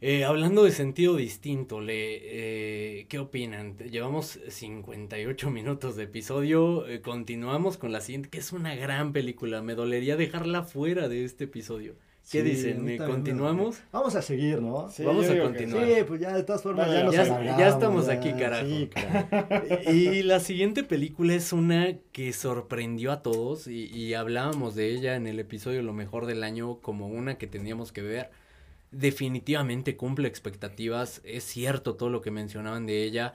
Eh, 0.00 0.24
hablando 0.24 0.62
de 0.64 0.70
sentido 0.70 1.16
distinto, 1.16 1.80
le, 1.80 3.00
eh, 3.00 3.06
¿qué 3.08 3.18
opinan? 3.18 3.76
Llevamos 3.78 4.38
58 4.48 5.50
minutos 5.50 5.96
de 5.96 6.04
episodio, 6.04 6.86
eh, 6.86 7.00
continuamos 7.00 7.76
con 7.78 7.90
la 7.92 8.00
siguiente, 8.00 8.28
que 8.28 8.38
es 8.38 8.52
una 8.52 8.76
gran 8.76 9.12
película, 9.12 9.60
me 9.62 9.74
dolería 9.74 10.16
dejarla 10.16 10.62
fuera 10.62 11.08
de 11.08 11.24
este 11.24 11.44
episodio. 11.44 11.94
¿Qué 12.30 12.30
Sí, 12.30 12.38
a 12.40 12.42
dicen? 12.42 12.84
mí 12.84 12.92
¿Eh, 12.92 12.96
también 12.98 13.08
me 13.08 13.14
¿Continuamos? 13.14 13.80
Vamos 13.90 14.14
a 14.14 14.20
seguir, 14.20 14.60
¿no? 14.60 14.90
Sí, 14.90 15.02
Vamos 15.02 15.28
a 15.30 15.38
continuar. 15.40 15.86
Sí, 15.86 15.92
pues 16.06 16.20
ya 16.20 16.36
de 16.36 16.42
todas 16.44 16.62
formas 16.62 16.92
ya 16.92 17.02
nos 17.04 17.14
ya- 17.14 17.56
ya 17.58 17.68
estamos 17.68 18.06
ya, 18.06 18.12
aquí, 18.12 18.32
carajo. 18.34 18.66
Sí, 18.66 18.90
claro. 18.92 19.90
Y 19.90 20.22
la 20.24 20.38
siguiente 20.38 20.84
película 20.84 21.34
es 21.34 21.54
una 21.54 21.94
que 22.12 22.34
sorprendió 22.34 23.12
a 23.12 23.22
todos 23.22 23.66
y, 23.66 23.86
y 23.86 24.12
hablábamos 24.12 24.74
de 24.74 24.90
ella 24.90 25.16
en 25.16 25.26
el 25.26 25.38
episodio 25.40 25.82
Lo 25.82 25.94
mejor 25.94 26.26
del 26.26 26.42
año 26.44 26.80
como 26.82 27.08
una 27.08 27.38
que 27.38 27.46
teníamos 27.46 27.92
que 27.92 28.02
ver. 28.02 28.30
Definitivamente 28.90 29.96
cumple 29.96 30.28
expectativas, 30.28 31.20
es 31.24 31.44
cierto 31.44 31.96
todo 31.96 32.08
lo 32.08 32.22
que 32.22 32.30
mencionaban 32.30 32.86
de 32.86 33.04
ella. 33.04 33.34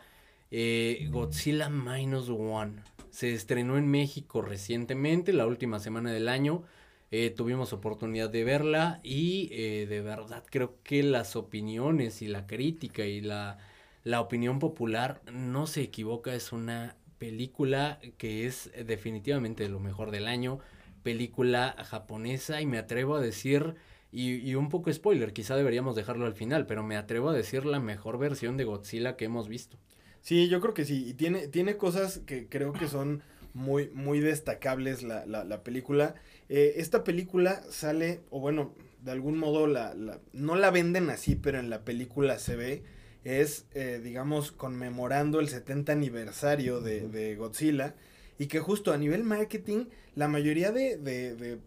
Eh, 0.49 1.07
Godzilla 1.11 1.69
Minus 1.69 2.29
One 2.29 2.81
se 3.11 3.33
estrenó 3.33 3.77
en 3.77 3.87
México 3.87 4.41
recientemente, 4.41 5.31
la 5.31 5.45
última 5.45 5.79
semana 5.79 6.11
del 6.11 6.27
año. 6.27 6.63
Eh, 7.11 7.29
tuvimos 7.29 7.73
oportunidad 7.73 8.31
de 8.31 8.43
verla 8.43 8.99
y 9.03 9.49
eh, 9.51 9.85
de 9.87 10.01
verdad 10.01 10.43
creo 10.49 10.79
que 10.83 11.03
las 11.03 11.35
opiniones 11.35 12.23
y 12.23 12.27
la 12.27 12.47
crítica 12.47 13.05
y 13.05 13.21
la, 13.21 13.59
la 14.03 14.19
opinión 14.19 14.57
popular 14.57 15.21
no 15.31 15.67
se 15.67 15.81
equivoca, 15.83 16.33
es 16.33 16.51
una 16.51 16.95
película 17.19 17.99
que 18.17 18.47
es 18.47 18.71
definitivamente 18.87 19.69
lo 19.69 19.79
mejor 19.79 20.09
del 20.09 20.27
año, 20.27 20.59
película 21.03 21.75
japonesa 21.85 22.61
y 22.61 22.65
me 22.65 22.79
atrevo 22.79 23.15
a 23.15 23.21
decir, 23.21 23.75
y, 24.13 24.35
y 24.35 24.53
un 24.53 24.69
poco 24.69 24.93
spoiler, 24.93 25.33
quizá 25.33 25.55
deberíamos 25.55 25.95
dejarlo 25.95 26.27
al 26.27 26.35
final, 26.35 26.67
pero 26.67 26.83
me 26.83 26.97
atrevo 26.97 27.29
a 27.29 27.33
decir 27.33 27.65
la 27.65 27.79
mejor 27.79 28.19
versión 28.19 28.57
de 28.57 28.63
Godzilla 28.63 29.17
que 29.17 29.25
hemos 29.25 29.49
visto. 29.49 29.77
Sí, 30.21 30.47
yo 30.49 30.61
creo 30.61 30.75
que 30.75 30.85
sí. 30.85 31.09
Y 31.09 31.13
tiene, 31.15 31.47
tiene 31.47 31.77
cosas 31.77 32.19
que 32.19 32.47
creo 32.47 32.73
que 32.73 32.87
son 32.87 33.23
muy, 33.53 33.89
muy 33.89 34.19
destacables 34.19 35.01
la, 35.01 35.25
la, 35.25 35.43
la 35.43 35.63
película. 35.63 36.15
Eh, 36.47 36.75
esta 36.77 37.03
película 37.03 37.61
sale, 37.71 38.21
o 38.29 38.39
bueno, 38.39 38.75
de 39.01 39.11
algún 39.11 39.37
modo 39.37 39.65
la, 39.67 39.95
la, 39.95 40.19
no 40.31 40.55
la 40.55 40.69
venden 40.69 41.09
así, 41.09 41.35
pero 41.35 41.59
en 41.59 41.69
la 41.69 41.83
película 41.83 42.39
se 42.39 42.55
ve. 42.55 42.83
Es, 43.23 43.65
eh, 43.73 43.99
digamos, 44.03 44.51
conmemorando 44.51 45.39
el 45.39 45.49
70 45.49 45.91
aniversario 45.91 46.81
de, 46.81 47.07
de, 47.07 47.35
Godzilla. 47.35 47.95
Y 48.37 48.45
que 48.47 48.59
justo 48.59 48.93
a 48.93 48.97
nivel 48.97 49.23
marketing, 49.23 49.85
la 50.15 50.27
mayoría 50.27 50.71
de, 50.71 50.97
de, 50.97 51.35
de 51.35 51.57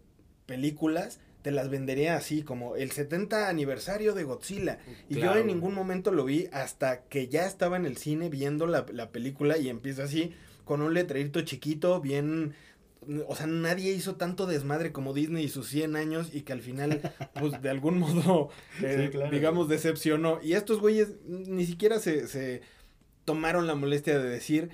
películas 0.45 1.19
te 1.47 1.51
las 1.51 1.69
vendería 1.69 2.17
así, 2.17 2.41
como 2.41 2.75
el 2.75 2.91
70 2.91 3.47
aniversario 3.47 4.13
de 4.13 4.25
Godzilla. 4.25 4.79
Y 5.07 5.15
claro. 5.15 5.35
yo 5.35 5.39
en 5.39 5.47
ningún 5.47 5.73
momento 5.73 6.11
lo 6.11 6.25
vi 6.25 6.49
hasta 6.51 7.03
que 7.03 7.29
ya 7.29 7.47
estaba 7.47 7.77
en 7.77 7.85
el 7.85 7.95
cine 7.95 8.27
viendo 8.27 8.67
la, 8.67 8.85
la 8.91 9.11
película 9.11 9.57
y 9.57 9.69
empieza 9.69 10.03
así, 10.03 10.33
con 10.65 10.81
un 10.81 10.93
letrerito 10.93 11.39
chiquito, 11.43 12.01
bien... 12.01 12.53
O 13.29 13.33
sea, 13.37 13.47
nadie 13.47 13.93
hizo 13.93 14.15
tanto 14.15 14.45
desmadre 14.45 14.91
como 14.91 15.13
Disney 15.13 15.45
y 15.45 15.47
sus 15.47 15.69
100 15.69 15.95
años 15.95 16.31
y 16.33 16.41
que 16.41 16.51
al 16.51 16.59
final, 16.59 17.13
pues 17.39 17.61
de 17.61 17.69
algún 17.69 17.97
modo, 17.97 18.49
eh, 18.83 19.03
sí, 19.05 19.11
claro. 19.11 19.31
digamos, 19.31 19.69
decepcionó. 19.69 20.41
Y 20.43 20.51
estos 20.51 20.81
güeyes 20.81 21.13
ni 21.25 21.65
siquiera 21.65 22.01
se, 22.01 22.27
se 22.27 22.59
tomaron 23.23 23.67
la 23.67 23.75
molestia 23.75 24.19
de 24.19 24.29
decir... 24.29 24.69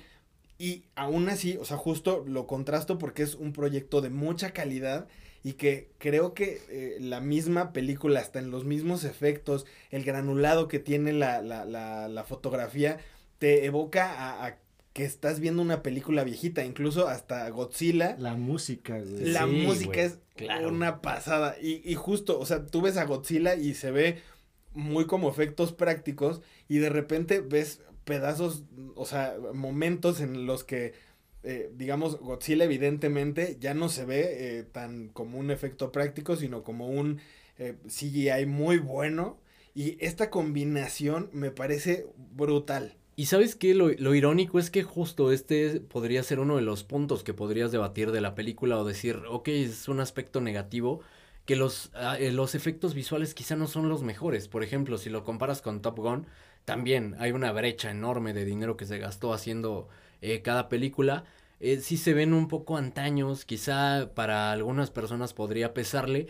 Y 0.58 0.86
aún 0.96 1.28
así, 1.28 1.56
o 1.56 1.64
sea, 1.64 1.76
justo 1.76 2.24
lo 2.26 2.48
contrasto 2.48 2.98
porque 2.98 3.22
es 3.22 3.36
un 3.36 3.52
proyecto 3.52 4.00
de 4.00 4.10
mucha 4.10 4.50
calidad 4.50 5.06
y 5.44 5.52
que 5.54 5.90
creo 5.98 6.34
que 6.34 6.60
eh, 6.70 6.96
la 7.00 7.20
misma 7.20 7.72
película, 7.72 8.18
hasta 8.20 8.40
en 8.40 8.50
los 8.50 8.64
mismos 8.64 9.04
efectos, 9.04 9.66
el 9.90 10.02
granulado 10.04 10.66
que 10.68 10.80
tiene 10.80 11.12
la, 11.12 11.42
la, 11.42 11.64
la, 11.64 12.08
la 12.08 12.24
fotografía, 12.24 12.98
te 13.38 13.66
evoca 13.66 14.10
a, 14.12 14.46
a, 14.46 14.58
que 14.94 15.04
estás 15.04 15.40
viendo 15.40 15.62
una 15.62 15.82
película 15.82 16.24
viejita, 16.24 16.64
incluso 16.64 17.08
hasta 17.08 17.48
Godzilla. 17.50 18.16
La 18.18 18.34
música, 18.34 18.98
güey. 19.00 19.24
La 19.32 19.44
Sí, 19.44 19.50
música 19.66 19.92
güey, 19.92 20.06
es 20.06 20.18
claro. 20.36 20.68
una 20.68 21.02
pasada. 21.02 21.56
Y, 21.60 21.82
y 21.84 21.94
justo, 21.94 22.38
o 22.40 22.46
sea, 22.46 22.66
tú 22.66 22.80
ves 22.82 22.96
a 22.96 23.04
Godzilla 23.04 23.54
y 23.54 23.74
se 23.74 23.90
ve 23.90 24.22
muy 24.72 25.06
como 25.06 25.28
efectos 25.30 25.72
prácticos 25.72 26.42
y 26.68 26.78
de 26.78 26.88
repente 26.90 27.40
ves 27.40 27.80
pedazos, 28.04 28.64
o 28.96 29.06
sea, 29.06 29.36
momentos 29.54 30.20
en 30.20 30.46
los 30.46 30.64
que 30.64 30.94
eh, 31.44 31.70
digamos, 31.76 32.18
Godzilla 32.20 32.64
evidentemente 32.64 33.58
ya 33.60 33.74
no 33.74 33.88
se 33.90 34.04
ve 34.06 34.58
eh, 34.58 34.62
tan 34.62 35.08
como 35.08 35.38
un 35.38 35.50
efecto 35.50 35.92
práctico, 35.92 36.36
sino 36.36 36.62
como 36.62 36.88
un 36.88 37.20
eh, 37.58 37.76
CGI 37.86 38.46
muy 38.46 38.78
bueno. 38.78 39.38
Y 39.74 39.96
esta 40.04 40.30
combinación 40.30 41.28
me 41.32 41.50
parece 41.50 42.06
brutal. 42.16 42.96
Y 43.16 43.26
sabes 43.26 43.56
qué, 43.56 43.74
lo, 43.74 43.90
lo, 43.90 44.14
irónico 44.14 44.58
es 44.58 44.70
que 44.70 44.82
justo 44.82 45.32
este 45.32 45.80
podría 45.80 46.22
ser 46.22 46.40
uno 46.40 46.56
de 46.56 46.62
los 46.62 46.82
puntos 46.82 47.22
que 47.22 47.34
podrías 47.34 47.70
debatir 47.70 48.10
de 48.10 48.20
la 48.20 48.34
película 48.34 48.78
o 48.78 48.84
decir, 48.84 49.20
ok, 49.28 49.48
es 49.48 49.88
un 49.88 50.00
aspecto 50.00 50.40
negativo, 50.40 51.00
que 51.44 51.56
los, 51.56 51.92
uh, 51.94 52.32
los 52.32 52.54
efectos 52.54 52.94
visuales 52.94 53.34
quizá 53.34 53.54
no 53.56 53.66
son 53.66 53.88
los 53.88 54.02
mejores. 54.02 54.48
Por 54.48 54.64
ejemplo, 54.64 54.98
si 54.98 55.10
lo 55.10 55.24
comparas 55.24 55.60
con 55.62 55.82
Top 55.82 55.98
Gun, 55.98 56.26
también 56.64 57.14
hay 57.18 57.32
una 57.32 57.52
brecha 57.52 57.90
enorme 57.90 58.32
de 58.32 58.44
dinero 58.44 58.76
que 58.76 58.86
se 58.86 58.98
gastó 58.98 59.32
haciendo 59.32 59.88
eh, 60.24 60.42
cada 60.42 60.68
película. 60.68 61.24
Eh, 61.60 61.80
sí 61.80 61.96
se 61.96 62.14
ven 62.14 62.34
un 62.34 62.48
poco 62.48 62.76
antaños, 62.76 63.44
quizá 63.44 64.10
para 64.14 64.52
algunas 64.52 64.90
personas 64.90 65.32
podría 65.34 65.72
pesarle, 65.74 66.26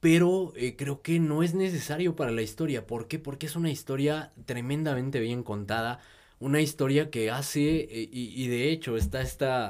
pero 0.00 0.52
eh, 0.56 0.76
creo 0.76 1.02
que 1.02 1.20
no 1.20 1.42
es 1.42 1.54
necesario 1.54 2.16
para 2.16 2.32
la 2.32 2.42
historia. 2.42 2.86
¿Por 2.86 3.08
qué? 3.08 3.18
Porque 3.18 3.46
es 3.46 3.56
una 3.56 3.70
historia 3.70 4.32
tremendamente 4.46 5.20
bien 5.20 5.42
contada, 5.44 6.00
una 6.40 6.60
historia 6.60 7.10
que 7.10 7.30
hace, 7.30 7.82
eh, 7.82 8.08
y, 8.12 8.32
y, 8.42 8.48
de 8.48 8.70
hecho 8.70 8.96
está 8.96 9.22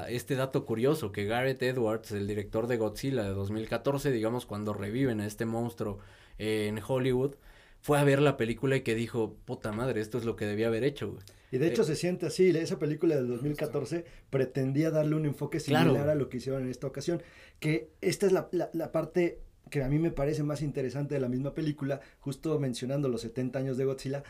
este 0.09 0.35
dato 0.35 0.65
curioso, 0.65 1.11
que 1.11 1.25
Gareth 1.25 1.61
Edwards, 1.61 2.11
el 2.11 2.27
director 2.27 2.67
de 2.67 2.77
Godzilla 2.77 3.23
de 3.23 3.29
2014, 3.29 4.11
digamos 4.11 4.45
cuando 4.47 4.73
reviven 4.73 5.19
a 5.21 5.27
este 5.27 5.45
monstruo 5.45 5.99
en 6.39 6.79
Hollywood, 6.85 7.35
fue 7.83 7.99
a 7.99 8.03
ver 8.05 8.21
la 8.21 8.37
película 8.37 8.77
y 8.77 8.81
que 8.81 8.95
dijo, 8.95 9.35
puta 9.43 9.73
madre, 9.73 9.99
esto 9.99 10.17
es 10.17 10.23
lo 10.23 10.37
que 10.37 10.45
debía 10.45 10.67
haber 10.67 10.85
hecho, 10.85 11.11
güey. 11.11 11.23
Y 11.51 11.57
de 11.57 11.67
hecho 11.67 11.81
eh, 11.81 11.85
se 11.85 11.97
siente 11.97 12.25
así, 12.25 12.49
esa 12.49 12.79
película 12.79 13.15
del 13.15 13.27
2014 13.27 14.05
pretendía 14.29 14.89
darle 14.89 15.17
un 15.17 15.25
enfoque 15.25 15.59
similar 15.59 15.89
claro. 15.89 16.11
a 16.11 16.15
lo 16.15 16.29
que 16.29 16.37
hicieron 16.37 16.63
en 16.63 16.69
esta 16.69 16.87
ocasión, 16.87 17.21
que 17.59 17.89
esta 17.99 18.25
es 18.25 18.31
la, 18.31 18.47
la, 18.51 18.69
la, 18.71 18.93
parte 18.93 19.41
que 19.69 19.83
a 19.83 19.89
mí 19.89 19.99
me 19.99 20.11
parece 20.11 20.43
más 20.43 20.61
interesante 20.61 21.15
de 21.15 21.19
la 21.19 21.27
misma 21.27 21.53
película, 21.53 21.99
justo 22.21 22.57
mencionando 22.57 23.09
los 23.09 23.19
70 23.21 23.59
años 23.59 23.77
de 23.77 23.83
Godzilla, 23.83 24.23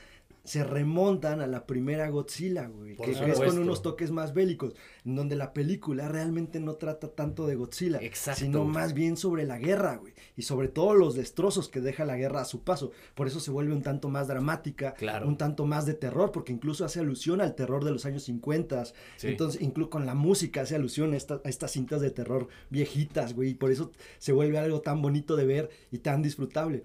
se 0.43 0.65
remontan 0.65 1.39
a 1.39 1.47
la 1.47 1.65
primera 1.65 2.09
Godzilla, 2.09 2.67
güey, 2.67 2.97
que, 2.97 3.11
es 3.11 3.39
con 3.39 3.57
unos 3.57 3.81
toques 3.81 4.11
más 4.11 4.33
bélicos, 4.33 4.73
en 5.05 5.15
donde 5.15 5.37
la 5.37 5.53
película 5.53 6.09
realmente 6.09 6.59
no 6.59 6.75
trata 6.75 7.07
tanto 7.07 7.47
de 7.47 7.55
Godzilla, 7.55 7.99
Exacto. 8.01 8.41
sino 8.41 8.65
más 8.65 8.93
bien 8.93 9.15
sobre 9.15 9.45
la 9.45 9.57
guerra, 9.57 9.95
güey, 9.95 10.13
y 10.35 10.41
sobre 10.41 10.67
todos 10.67 10.97
los 10.97 11.15
destrozos 11.15 11.69
que 11.69 11.79
deja 11.79 12.03
la 12.03 12.17
guerra 12.17 12.41
a 12.41 12.45
su 12.45 12.61
paso. 12.61 12.91
Por 13.15 13.27
eso 13.27 13.39
se 13.39 13.51
vuelve 13.51 13.73
un 13.73 13.83
tanto 13.83 14.09
más 14.09 14.27
dramática, 14.27 14.93
claro. 14.95 15.29
un 15.29 15.37
tanto 15.37 15.65
más 15.65 15.85
de 15.85 15.93
terror, 15.93 16.33
porque 16.33 16.51
incluso 16.51 16.83
hace 16.83 16.99
alusión 16.99 17.39
al 17.39 17.55
terror 17.55 17.85
de 17.85 17.91
los 17.91 18.05
años 18.05 18.23
50, 18.23 18.83
sí. 18.85 18.93
entonces 19.27 19.61
incluso 19.61 19.91
con 19.91 20.05
la 20.05 20.13
música 20.13 20.61
hace 20.61 20.75
alusión 20.75 21.13
a, 21.13 21.17
esta, 21.17 21.39
a 21.43 21.49
estas 21.49 21.71
cintas 21.71 22.01
de 22.01 22.11
terror 22.11 22.49
viejitas, 22.69 23.33
güey, 23.33 23.51
y 23.51 23.55
por 23.55 23.71
eso 23.71 23.91
se 24.17 24.33
vuelve 24.33 24.57
algo 24.57 24.81
tan 24.81 25.01
bonito 25.01 25.37
de 25.37 25.45
ver 25.45 25.69
y 25.89 25.99
tan 25.99 26.21
disfrutable 26.21 26.83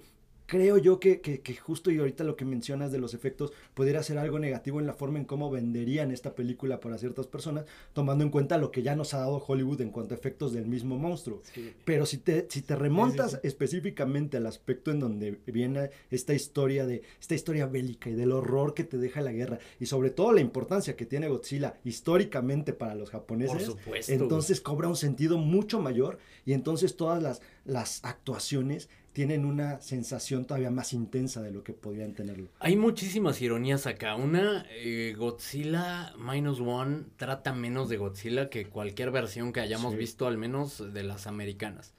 creo 0.49 0.79
yo 0.79 0.99
que, 0.99 1.21
que, 1.21 1.43
que, 1.43 1.55
justo 1.55 1.91
y 1.91 1.99
ahorita 1.99 2.25
lo 2.25 2.35
que 2.35 2.47
mencionas 2.47 2.91
de 2.91 2.99
los 2.99 3.13
efectos 3.13 3.53
pudiera 3.75 4.03
ser 4.03 4.17
algo 4.17 4.39
negativo 4.39 4.81
en 4.81 4.87
la 4.87 4.95
forma 4.95 5.19
en 5.19 5.27
cómo 5.27 5.51
venderían 5.51 6.11
esta 6.11 6.35
película 6.35 6.81
para 6.81 6.97
ciertas 6.97 7.27
personas, 7.27 7.67
tomando 7.93 8.25
en 8.25 8.31
cuenta 8.31 8.57
lo 8.57 8.71
que 8.71 8.83
ya 8.83 8.97
nos 8.97 9.13
ha 9.13 9.19
dado 9.19 9.45
Hollywood 9.47 9.83
en 9.83 9.91
cuanto 9.91 10.15
a 10.15 10.17
efectos 10.17 10.55
del 10.55 10.65
mismo 10.65 10.97
monstruo. 10.99 11.43
Sí. 11.53 11.75
Pero 11.85 12.07
si 12.07 12.17
te, 12.17 12.47
si 12.49 12.63
te 12.63 12.77
remontas 12.77 13.33
sí, 13.33 13.37
sí, 13.43 13.47
específicamente 13.47 14.39
al 14.39 14.47
aspecto 14.47 14.91
en 14.91 15.01
donde 15.01 15.39
viene 15.47 15.91
esta 16.11 16.33
historia 16.33 16.87
de 16.87 17.03
esta 17.21 17.35
historia 17.35 17.67
bélica 17.67 18.09
y 18.09 18.15
del 18.15 18.33
horror 18.33 18.73
que 18.73 18.85
te 18.85 18.97
deja 18.97 19.21
la 19.21 19.33
guerra 19.33 19.59
y 19.79 19.85
sobre 19.85 20.09
todo 20.09 20.33
la 20.33 20.41
importancia 20.41 20.97
que 20.97 21.05
tiene 21.05 21.29
Godzilla 21.29 21.79
históricamente 21.85 22.73
para 22.73 22.95
los 22.95 23.11
japoneses, 23.11 23.65
Por 23.65 23.77
supuesto. 23.77 24.13
entonces 24.13 24.63
cobra 24.63 24.89
un 24.89 24.97
sentido 24.97 25.37
mucho 25.37 25.79
mayor 25.79 26.19
y 26.47 26.55
entonces 26.55 26.97
todas 26.97 27.23
las, 27.23 27.43
las 27.67 28.03
actuaciones 28.03 28.89
tienen 29.19 29.45
una 29.45 29.81
sensación 29.81 30.45
todavía 30.45 30.71
más 30.71 30.93
intensa 30.93 31.43
de 31.43 31.51
lo 31.51 31.65
que 31.65 31.73
podrían 31.73 32.15
tenerlo. 32.15 32.51
Hay 32.61 32.77
muchísimas 32.77 33.43
ironías 33.43 33.89
acá. 33.89 34.15
Una, 34.15 34.65
eh, 34.71 35.13
Godzilla 35.19 36.15
Minus 36.17 36.61
One 36.61 37.03
trata 37.17 37.53
menos 37.53 37.89
de 37.89 37.97
Godzilla 37.97 38.49
que 38.49 38.69
cualquier 38.69 39.11
versión 39.11 39.53
que 39.53 39.59
hayamos 39.59 39.95
sí. 39.95 39.99
visto, 39.99 40.29
al 40.29 40.39
menos 40.39 40.95
de 40.95 41.03
las 41.03 41.27
americanas. 41.27 41.95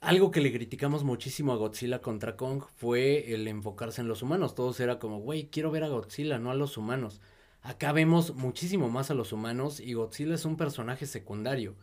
Algo 0.00 0.30
que 0.30 0.40
le 0.40 0.52
criticamos 0.52 1.02
muchísimo 1.02 1.52
a 1.52 1.56
Godzilla 1.56 2.00
contra 2.00 2.36
Kong 2.36 2.62
fue 2.76 3.34
el 3.34 3.48
enfocarse 3.48 4.00
en 4.00 4.06
los 4.06 4.22
humanos. 4.22 4.54
Todos 4.54 4.78
era 4.78 5.00
como, 5.00 5.18
güey, 5.18 5.48
quiero 5.50 5.72
ver 5.72 5.82
a 5.82 5.88
Godzilla, 5.88 6.38
no 6.38 6.52
a 6.52 6.54
los 6.54 6.76
humanos. 6.76 7.20
Acá 7.62 7.90
vemos 7.90 8.36
muchísimo 8.36 8.88
más 8.88 9.10
a 9.10 9.14
los 9.14 9.32
humanos 9.32 9.80
y 9.80 9.94
Godzilla 9.94 10.36
es 10.36 10.44
un 10.44 10.56
personaje 10.56 11.06
secundario 11.06 11.74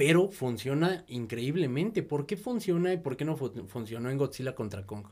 pero 0.00 0.30
funciona 0.30 1.04
increíblemente. 1.08 2.02
¿Por 2.02 2.24
qué 2.24 2.38
funciona 2.38 2.90
y 2.94 2.96
por 2.96 3.18
qué 3.18 3.26
no 3.26 3.36
fu 3.36 3.50
funcionó 3.68 4.08
en 4.08 4.16
Godzilla 4.16 4.54
contra 4.54 4.86
Kong? 4.86 5.04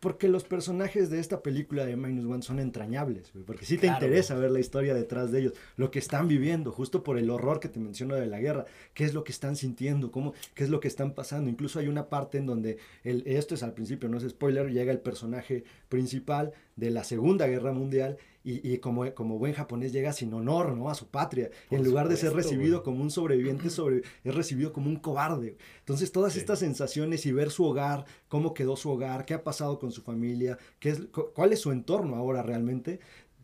porque 0.00 0.28
los 0.28 0.44
personajes 0.44 1.08
de 1.08 1.18
esta 1.18 1.42
película 1.42 1.86
de 1.86 1.96
Minus 1.96 2.26
One 2.26 2.42
son 2.42 2.58
entrañables, 2.58 3.32
güey, 3.32 3.42
porque 3.42 3.64
sí 3.64 3.78
te 3.78 3.86
interesa 3.86 4.34
ver 4.34 4.50
la 4.50 4.60
historia 4.60 4.92
detrás 4.92 5.32
de 5.32 5.40
ellos, 5.40 5.54
lo 5.78 5.90
que 5.90 5.98
están 5.98 6.28
viviendo, 6.28 6.72
justo 6.72 7.02
por 7.02 7.16
el 7.16 7.30
horror 7.30 7.58
que 7.58 7.70
te 7.70 7.80
menciono 7.80 8.14
de 8.14 8.26
la 8.26 8.38
guerra, 8.38 8.66
qué 8.92 9.04
es 9.04 9.14
lo 9.14 9.24
que 9.24 9.32
están 9.32 9.56
sintiendo, 9.56 10.10
cómo, 10.10 10.34
qué 10.54 10.62
es 10.62 10.68
lo 10.68 10.78
que 10.78 10.88
están 10.88 11.14
pasando. 11.14 11.48
Incluso 11.48 11.78
hay 11.78 11.88
una 11.88 12.10
parte 12.10 12.36
en 12.36 12.44
donde, 12.44 12.76
el, 13.02 13.22
esto 13.24 13.54
es 13.54 13.62
al 13.62 13.72
principio, 13.72 14.10
no 14.10 14.18
es 14.18 14.28
spoiler, 14.28 14.70
llega 14.70 14.92
el 14.92 15.00
personaje 15.00 15.64
principal 15.88 16.52
de 16.76 16.90
la 16.90 17.02
Segunda 17.02 17.46
Guerra 17.46 17.72
Mundial 17.72 18.18
y, 18.46 18.76
como, 18.78 19.10
como 19.14 19.38
buen 19.38 19.54
japonés 19.54 19.90
llega 19.90 20.12
sin 20.12 20.34
honor, 20.34 20.76
¿no? 20.76 20.90
A 20.90 20.94
su 20.94 21.08
patria. 21.08 21.50
y 21.70 21.76
en 21.76 21.82
lugar 21.82 22.10
de 22.10 22.16
ser 22.18 22.34
recibido 22.34 22.82
como 22.82 23.02
un 23.02 23.10
sobreviviente, 23.10 23.70
sobre, 23.70 24.02
es 24.22 24.34
recibido 24.34 24.70
como 24.74 24.90
un 24.90 24.96
cobarde. 24.96 25.56
Entonces 25.78 26.12
todas 26.12 26.36
estas 26.36 26.58
sensaciones 26.58 27.24
y 27.24 27.32
ver 27.32 27.50
su 27.50 27.64
hogar, 27.64 28.04
cómo 28.28 28.52
quedó 28.52 28.76
su 28.76 28.90
hogar, 28.90 29.24
qué 29.24 29.32
ha 29.32 29.42
pasado 29.42 29.78
con 29.78 29.92
su 29.92 30.02
familia, 30.02 30.58
qué 30.78 30.90
es, 30.90 31.00
cuál 31.34 31.54
es 31.54 31.60
su 31.60 31.72
entorno 31.72 32.16
ahora 32.16 32.42
realmente, 32.42 33.00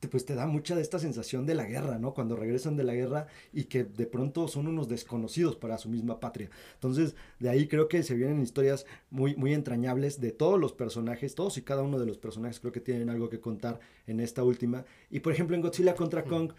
pues 0.08 0.24
te 0.24 0.34
da 0.34 0.46
mucha 0.46 0.74
de 0.74 0.82
esta 0.82 0.98
sensación 0.98 1.46
de 1.46 1.54
la 1.54 1.64
guerra, 1.64 1.98
¿no? 1.98 2.14
Cuando 2.14 2.36
regresan 2.36 2.76
de 2.76 2.84
la 2.84 2.94
guerra 2.94 3.26
y 3.52 3.64
que 3.64 3.84
de 3.84 4.06
pronto 4.06 4.48
son 4.48 4.66
unos 4.66 4.88
desconocidos 4.88 5.56
para 5.56 5.78
su 5.78 5.88
misma 5.88 6.20
patria. 6.20 6.50
Entonces, 6.74 7.14
de 7.38 7.48
ahí 7.48 7.68
creo 7.68 7.88
que 7.88 8.02
se 8.02 8.14
vienen 8.14 8.40
historias 8.40 8.86
muy, 9.10 9.36
muy 9.36 9.52
entrañables 9.52 10.20
de 10.20 10.32
todos 10.32 10.58
los 10.58 10.72
personajes, 10.72 11.34
todos 11.34 11.58
y 11.58 11.62
cada 11.62 11.82
uno 11.82 11.98
de 11.98 12.06
los 12.06 12.18
personajes 12.18 12.60
creo 12.60 12.72
que 12.72 12.80
tienen 12.80 13.10
algo 13.10 13.28
que 13.28 13.40
contar 13.40 13.80
en 14.06 14.20
esta 14.20 14.42
última. 14.42 14.84
Y 15.10 15.20
por 15.20 15.32
ejemplo, 15.32 15.56
en 15.56 15.62
Godzilla 15.62 15.94
contra 15.94 16.24
Kong, 16.24 16.52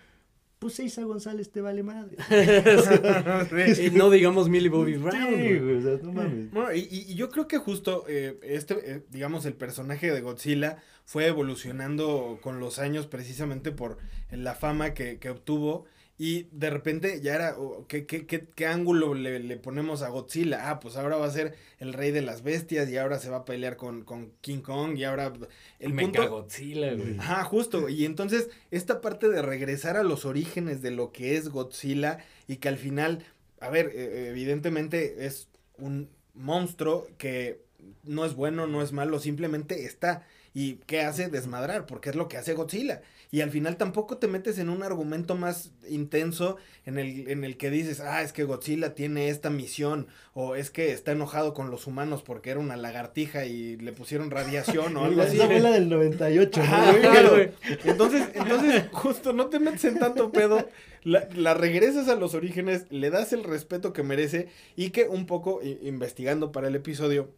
pues 0.62 0.80
Isa 0.80 1.02
González 1.02 1.52
te 1.52 1.60
vale 1.60 1.82
madre. 1.82 2.18
y 3.84 3.90
no 3.90 4.12
digamos 4.12 4.48
Millie 4.48 4.70
Bobby 4.70 4.96
Brown. 4.96 6.52
y, 6.76 7.16
yo 7.16 7.32
creo 7.32 7.48
que 7.48 7.58
justo 7.58 8.06
eh, 8.08 8.40
este, 8.44 8.76
eh, 8.76 9.04
digamos, 9.10 9.48
el 9.48 9.56
personaje 9.56 10.12
de 10.12 10.22
Godzilla 10.22 10.78
fue 11.04 11.26
evolucionando 11.26 12.38
con 12.44 12.60
los 12.60 12.78
años 12.78 13.08
precisamente 13.08 13.72
por 13.72 13.98
la 14.30 14.54
fama 14.54 14.94
que, 14.94 15.18
que 15.18 15.32
obtuvo 15.32 15.86
y 16.18 16.44
de 16.52 16.70
repente 16.70 17.20
ya 17.22 17.34
era, 17.34 17.56
oh, 17.58 17.88
¿qué, 17.88 18.06
qué, 18.06 18.26
qué, 18.28 18.68
ángulo 18.68 19.16
le, 19.16 19.58
ponemos 19.58 20.04
a 20.04 20.10
Godzilla? 20.10 20.70
Ah, 20.70 20.80
pues 20.80 20.96
ahora 20.96 21.18
va 21.18 21.26
a 21.26 21.32
ser 21.32 21.56
el 21.80 21.94
rey 21.94 22.12
de 22.12 22.22
las 22.22 22.44
bestias 22.44 22.90
y 22.90 22.98
ahora 22.98 23.18
se 23.18 23.30
va 23.30 23.38
a 23.38 23.46
pelear 23.46 23.76
con, 23.76 24.04
con 24.04 24.32
King 24.42 24.60
Kong 24.60 24.98
y 24.98 25.04
ahora... 25.04 25.34
El 25.80 25.94
Mecha 25.94 26.28
Godzilla, 26.28 26.94
güey. 26.94 27.18
Ajá, 27.18 27.44
justo. 27.44 27.90
Y 27.90 28.06
entonces 28.06 28.50
esta 28.70 29.02
parte 29.02 29.30
de 29.30 29.42
regresar 29.42 29.98
a 29.98 30.04
los 30.04 30.26
orígenes 30.26 30.84
de 30.84 30.92
lo 30.92 31.12
que 31.12 31.38
es 31.38 31.50
Godzilla 31.50 32.20
y 32.48 32.58
que 32.58 32.70
al 32.70 32.78
final, 32.78 33.26
a 33.60 33.70
ver, 33.70 33.92
e, 33.96 34.30
evidentemente 34.30 35.26
es 35.26 35.48
un 35.78 36.10
monstruo 36.36 37.08
que 37.18 37.64
no 38.04 38.26
es 38.26 38.36
bueno, 38.36 38.68
no 38.68 38.82
es 38.82 38.92
malo, 38.92 39.20
simplemente 39.20 39.86
está. 39.86 40.28
¿Y 40.54 40.76
qué 40.86 41.02
hace? 41.02 41.30
Desmadrar, 41.30 41.86
porque 41.86 42.10
es 42.10 42.16
lo 42.16 42.28
que 42.28 42.38
hace 42.38 42.54
Godzilla 42.54 43.02
y 43.34 43.40
al 43.40 43.50
final 43.50 43.78
tampoco 43.78 44.18
te 44.18 44.28
metes 44.28 44.60
en 44.60 44.70
un 44.70 44.84
argumento 44.84 45.36
más 45.36 45.72
intenso 45.88 46.58
en 46.86 47.00
el, 47.00 47.30
en 47.30 47.46
el 47.46 47.56
que 47.56 47.70
dices, 47.70 48.02
ah, 48.02 48.22
es 48.22 48.34
que 48.34 48.44
Godzilla 48.44 48.94
tiene 48.94 49.30
esta 49.30 49.50
misión 49.50 50.08
o 50.34 50.56
es 50.56 50.70
que 50.70 50.92
está 50.92 51.14
enojado 51.14 51.54
con 51.54 51.72
los 51.72 51.88
humanos 51.88 52.24
porque 52.24 52.50
era 52.50 52.60
una 52.60 52.76
lagartija 52.76 53.46
y 53.46 53.78
le 53.78 53.94
pusieron 53.94 54.32
radiación 54.32 54.98
o 54.98 55.06
algo 55.06 55.22
así. 55.22 55.38
Esa 55.38 55.48
fue 55.48 55.62
la 55.62 55.72
del 55.72 55.88
98, 55.88 56.62
Entonces, 57.86 58.28
entonces, 58.34 58.84
justo 58.92 59.32
no 59.32 59.48
te 59.48 59.60
metes 59.60 59.86
en 59.86 59.98
tanto 59.98 60.34
pedo, 60.34 60.68
la, 61.04 61.54
regresas 61.54 62.10
a 62.10 62.16
los 62.16 62.34
orígenes, 62.34 62.86
le 62.90 63.12
das 63.12 63.32
el 63.32 63.46
respeto 63.46 63.94
que 63.94 64.04
merece 64.04 64.50
y 64.76 64.90
que 64.90 65.08
un 65.08 65.26
poco 65.26 65.62
investigando 65.64 66.52
para 66.52 66.68
el 66.68 66.76
episodio, 66.76 67.30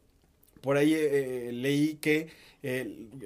por 0.63 0.77
ahí 0.77 0.93
eh, 0.95 1.51
leí 1.51 1.95
que 1.95 2.29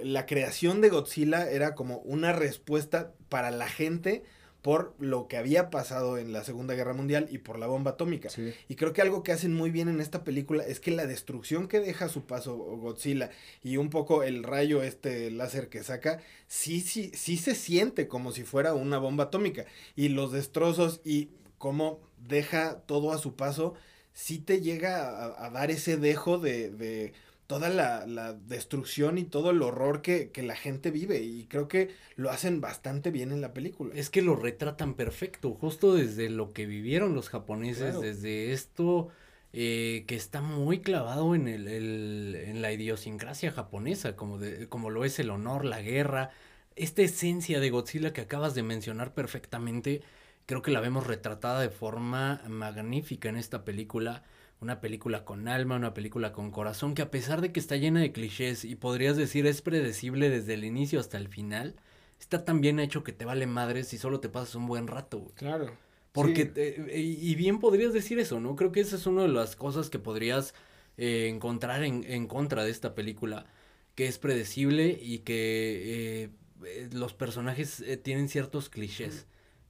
la 0.03 0.25
creación 0.25 0.81
de 0.81 0.89
Godzilla 0.89 1.47
era 1.47 1.75
como 1.75 1.99
una 1.99 2.33
respuesta 2.33 3.13
para 3.29 3.51
la 3.51 3.69
gente 3.69 4.23
por 4.67 4.95
lo 4.99 5.29
que 5.29 5.37
había 5.37 5.69
pasado 5.69 6.17
en 6.17 6.33
la 6.33 6.43
Segunda 6.43 6.73
Guerra 6.73 6.93
Mundial 6.93 7.29
y 7.31 7.37
por 7.37 7.57
la 7.57 7.67
bomba 7.67 7.91
atómica. 7.91 8.27
Y 8.67 8.75
creo 8.75 8.91
que 8.91 9.01
algo 9.01 9.23
que 9.23 9.31
hacen 9.31 9.53
muy 9.53 9.69
bien 9.71 9.87
en 9.87 10.01
esta 10.01 10.25
película 10.25 10.65
es 10.65 10.81
que 10.81 10.91
la 10.91 11.07
destrucción 11.07 11.69
que 11.69 11.79
deja 11.79 12.05
a 12.05 12.09
su 12.09 12.25
paso 12.25 12.57
Godzilla 12.57 13.29
y 13.63 13.77
un 13.77 13.89
poco 13.89 14.23
el 14.23 14.43
rayo 14.43 14.83
este 14.83 15.31
láser 15.31 15.69
que 15.69 15.83
saca, 15.83 16.19
sí, 16.47 16.81
sí, 16.81 17.11
sí 17.13 17.37
se 17.37 17.55
siente 17.55 18.09
como 18.09 18.33
si 18.33 18.43
fuera 18.43 18.73
una 18.73 18.97
bomba 18.97 19.25
atómica. 19.25 19.65
Y 19.95 20.09
los 20.09 20.33
destrozos 20.33 20.99
y 21.05 21.29
cómo 21.57 22.01
deja 22.27 22.81
todo 22.81 23.13
a 23.13 23.19
su 23.19 23.37
paso, 23.37 23.75
sí 24.11 24.37
te 24.39 24.59
llega 24.59 25.45
a, 25.45 25.49
dar 25.49 25.71
ese 25.71 25.95
dejo 25.95 26.39
de 26.39 27.13
toda 27.47 27.69
la, 27.69 28.33
destrucción 28.33 29.17
y 29.17 29.23
todo 29.23 29.51
el 29.51 29.61
horror 29.61 30.01
que, 30.01 30.31
la 30.35 30.55
gente 30.55 30.91
vive. 30.91 31.21
Y 31.21 31.45
creo 31.47 31.67
que 31.67 31.89
lo 32.15 32.29
hacen 32.29 32.61
bastante 32.61 33.09
bien 33.09 33.31
en 33.31 33.41
la 33.41 33.53
película. 33.53 33.95
Es 33.95 34.09
que 34.09 34.21
lo 34.21 34.35
retratan 34.35 34.93
perfecto, 34.93 35.53
justo 35.53 35.95
desde 35.95 36.29
lo 36.29 36.53
que 36.53 36.65
vivieron 36.65 37.15
los 37.15 37.29
japoneses, 37.29 37.99
desde 37.99 38.51
esto 38.51 39.07
eh, 39.53 40.03
que 40.07 40.15
está 40.15 40.41
muy 40.41 40.81
clavado 40.81 41.33
en, 41.33 41.47
el, 41.47 42.35
en 42.35 42.61
la 42.61 42.71
idiosincrasia 42.73 43.51
japonesa, 43.51 44.15
como, 44.17 44.37
de, 44.37 44.67
como 44.67 44.89
lo 44.89 45.05
es 45.05 45.17
el 45.19 45.29
honor, 45.29 45.63
la 45.63 45.81
guerra. 45.81 46.31
Esta 46.75 47.01
esencia 47.01 47.59
de 47.61 47.69
Godzilla 47.69 48.13
que 48.13 48.21
acabas 48.21 48.55
de 48.55 48.63
mencionar 48.63 49.13
perfectamente, 49.13 50.01
creo 50.45 50.61
que 50.61 50.71
la 50.71 50.81
vemos 50.81 51.07
retratada 51.07 51.61
de 51.61 51.69
forma 51.69 52.41
magnífica 52.47 53.29
en 53.29 53.37
esta 53.37 53.63
película 53.63 54.23
una 54.59 54.81
película 54.81 55.23
con 55.23 55.47
alma, 55.47 55.75
una 55.75 55.93
película 55.93 56.33
con 56.33 56.51
corazón, 56.51 56.95
que 56.95 57.01
a 57.01 57.11
pesar 57.11 57.41
de 57.41 57.51
que 57.51 57.59
está 57.59 57.75
llena 57.75 58.01
de 58.01 58.11
clichés 58.11 58.65
y 58.65 58.75
podrías 58.75 59.15
decir 59.17 59.45
es 59.45 59.61
predecible 59.61 60.29
desde 60.29 60.55
el 60.55 60.63
inicio 60.63 60.99
hasta 60.99 61.17
el 61.17 61.27
final, 61.27 61.75
está 62.19 62.43
tan 62.43 62.61
bien 62.61 62.79
hecho 62.79 63.03
que 63.03 63.13
te 63.13 63.25
vale 63.25 63.45
madre 63.45 63.83
si 63.83 63.97
solo 63.97 64.19
te 64.19 64.29
pasas 64.29 64.55
un 64.55 64.67
buen 64.67 64.87
rato. 64.87 65.31
Claro. 65.35 65.71
Porque, 66.11 66.51
y 66.95 67.35
bien 67.35 67.59
podrías 67.59 67.93
decir 67.93 68.17
eso, 68.17 68.39
¿no? 68.39 68.55
Creo 68.55 68.71
que 68.71 68.79
esa 68.79 68.95
es 68.95 69.05
una 69.05 69.23
de 69.23 69.27
las 69.27 69.55
cosas 69.55 69.91
que 69.91 69.99
podrías 69.99 70.55
eh, 70.97 71.29
encontrar 71.31 71.83
en, 71.83 72.03
en, 72.07 72.25
contra 72.25 72.63
de 72.63 72.71
esta 72.71 72.95
película, 72.95 73.45
que 73.93 74.07
es 74.07 74.17
predecible 74.17 74.97
y 74.99 75.19
que 75.19 76.23
eh, 76.23 76.29
eh, 76.65 76.89
los 76.91 77.13
personajes 77.13 77.83
tienen 78.01 78.29
ciertos 78.29 78.69
clichés 78.69 79.27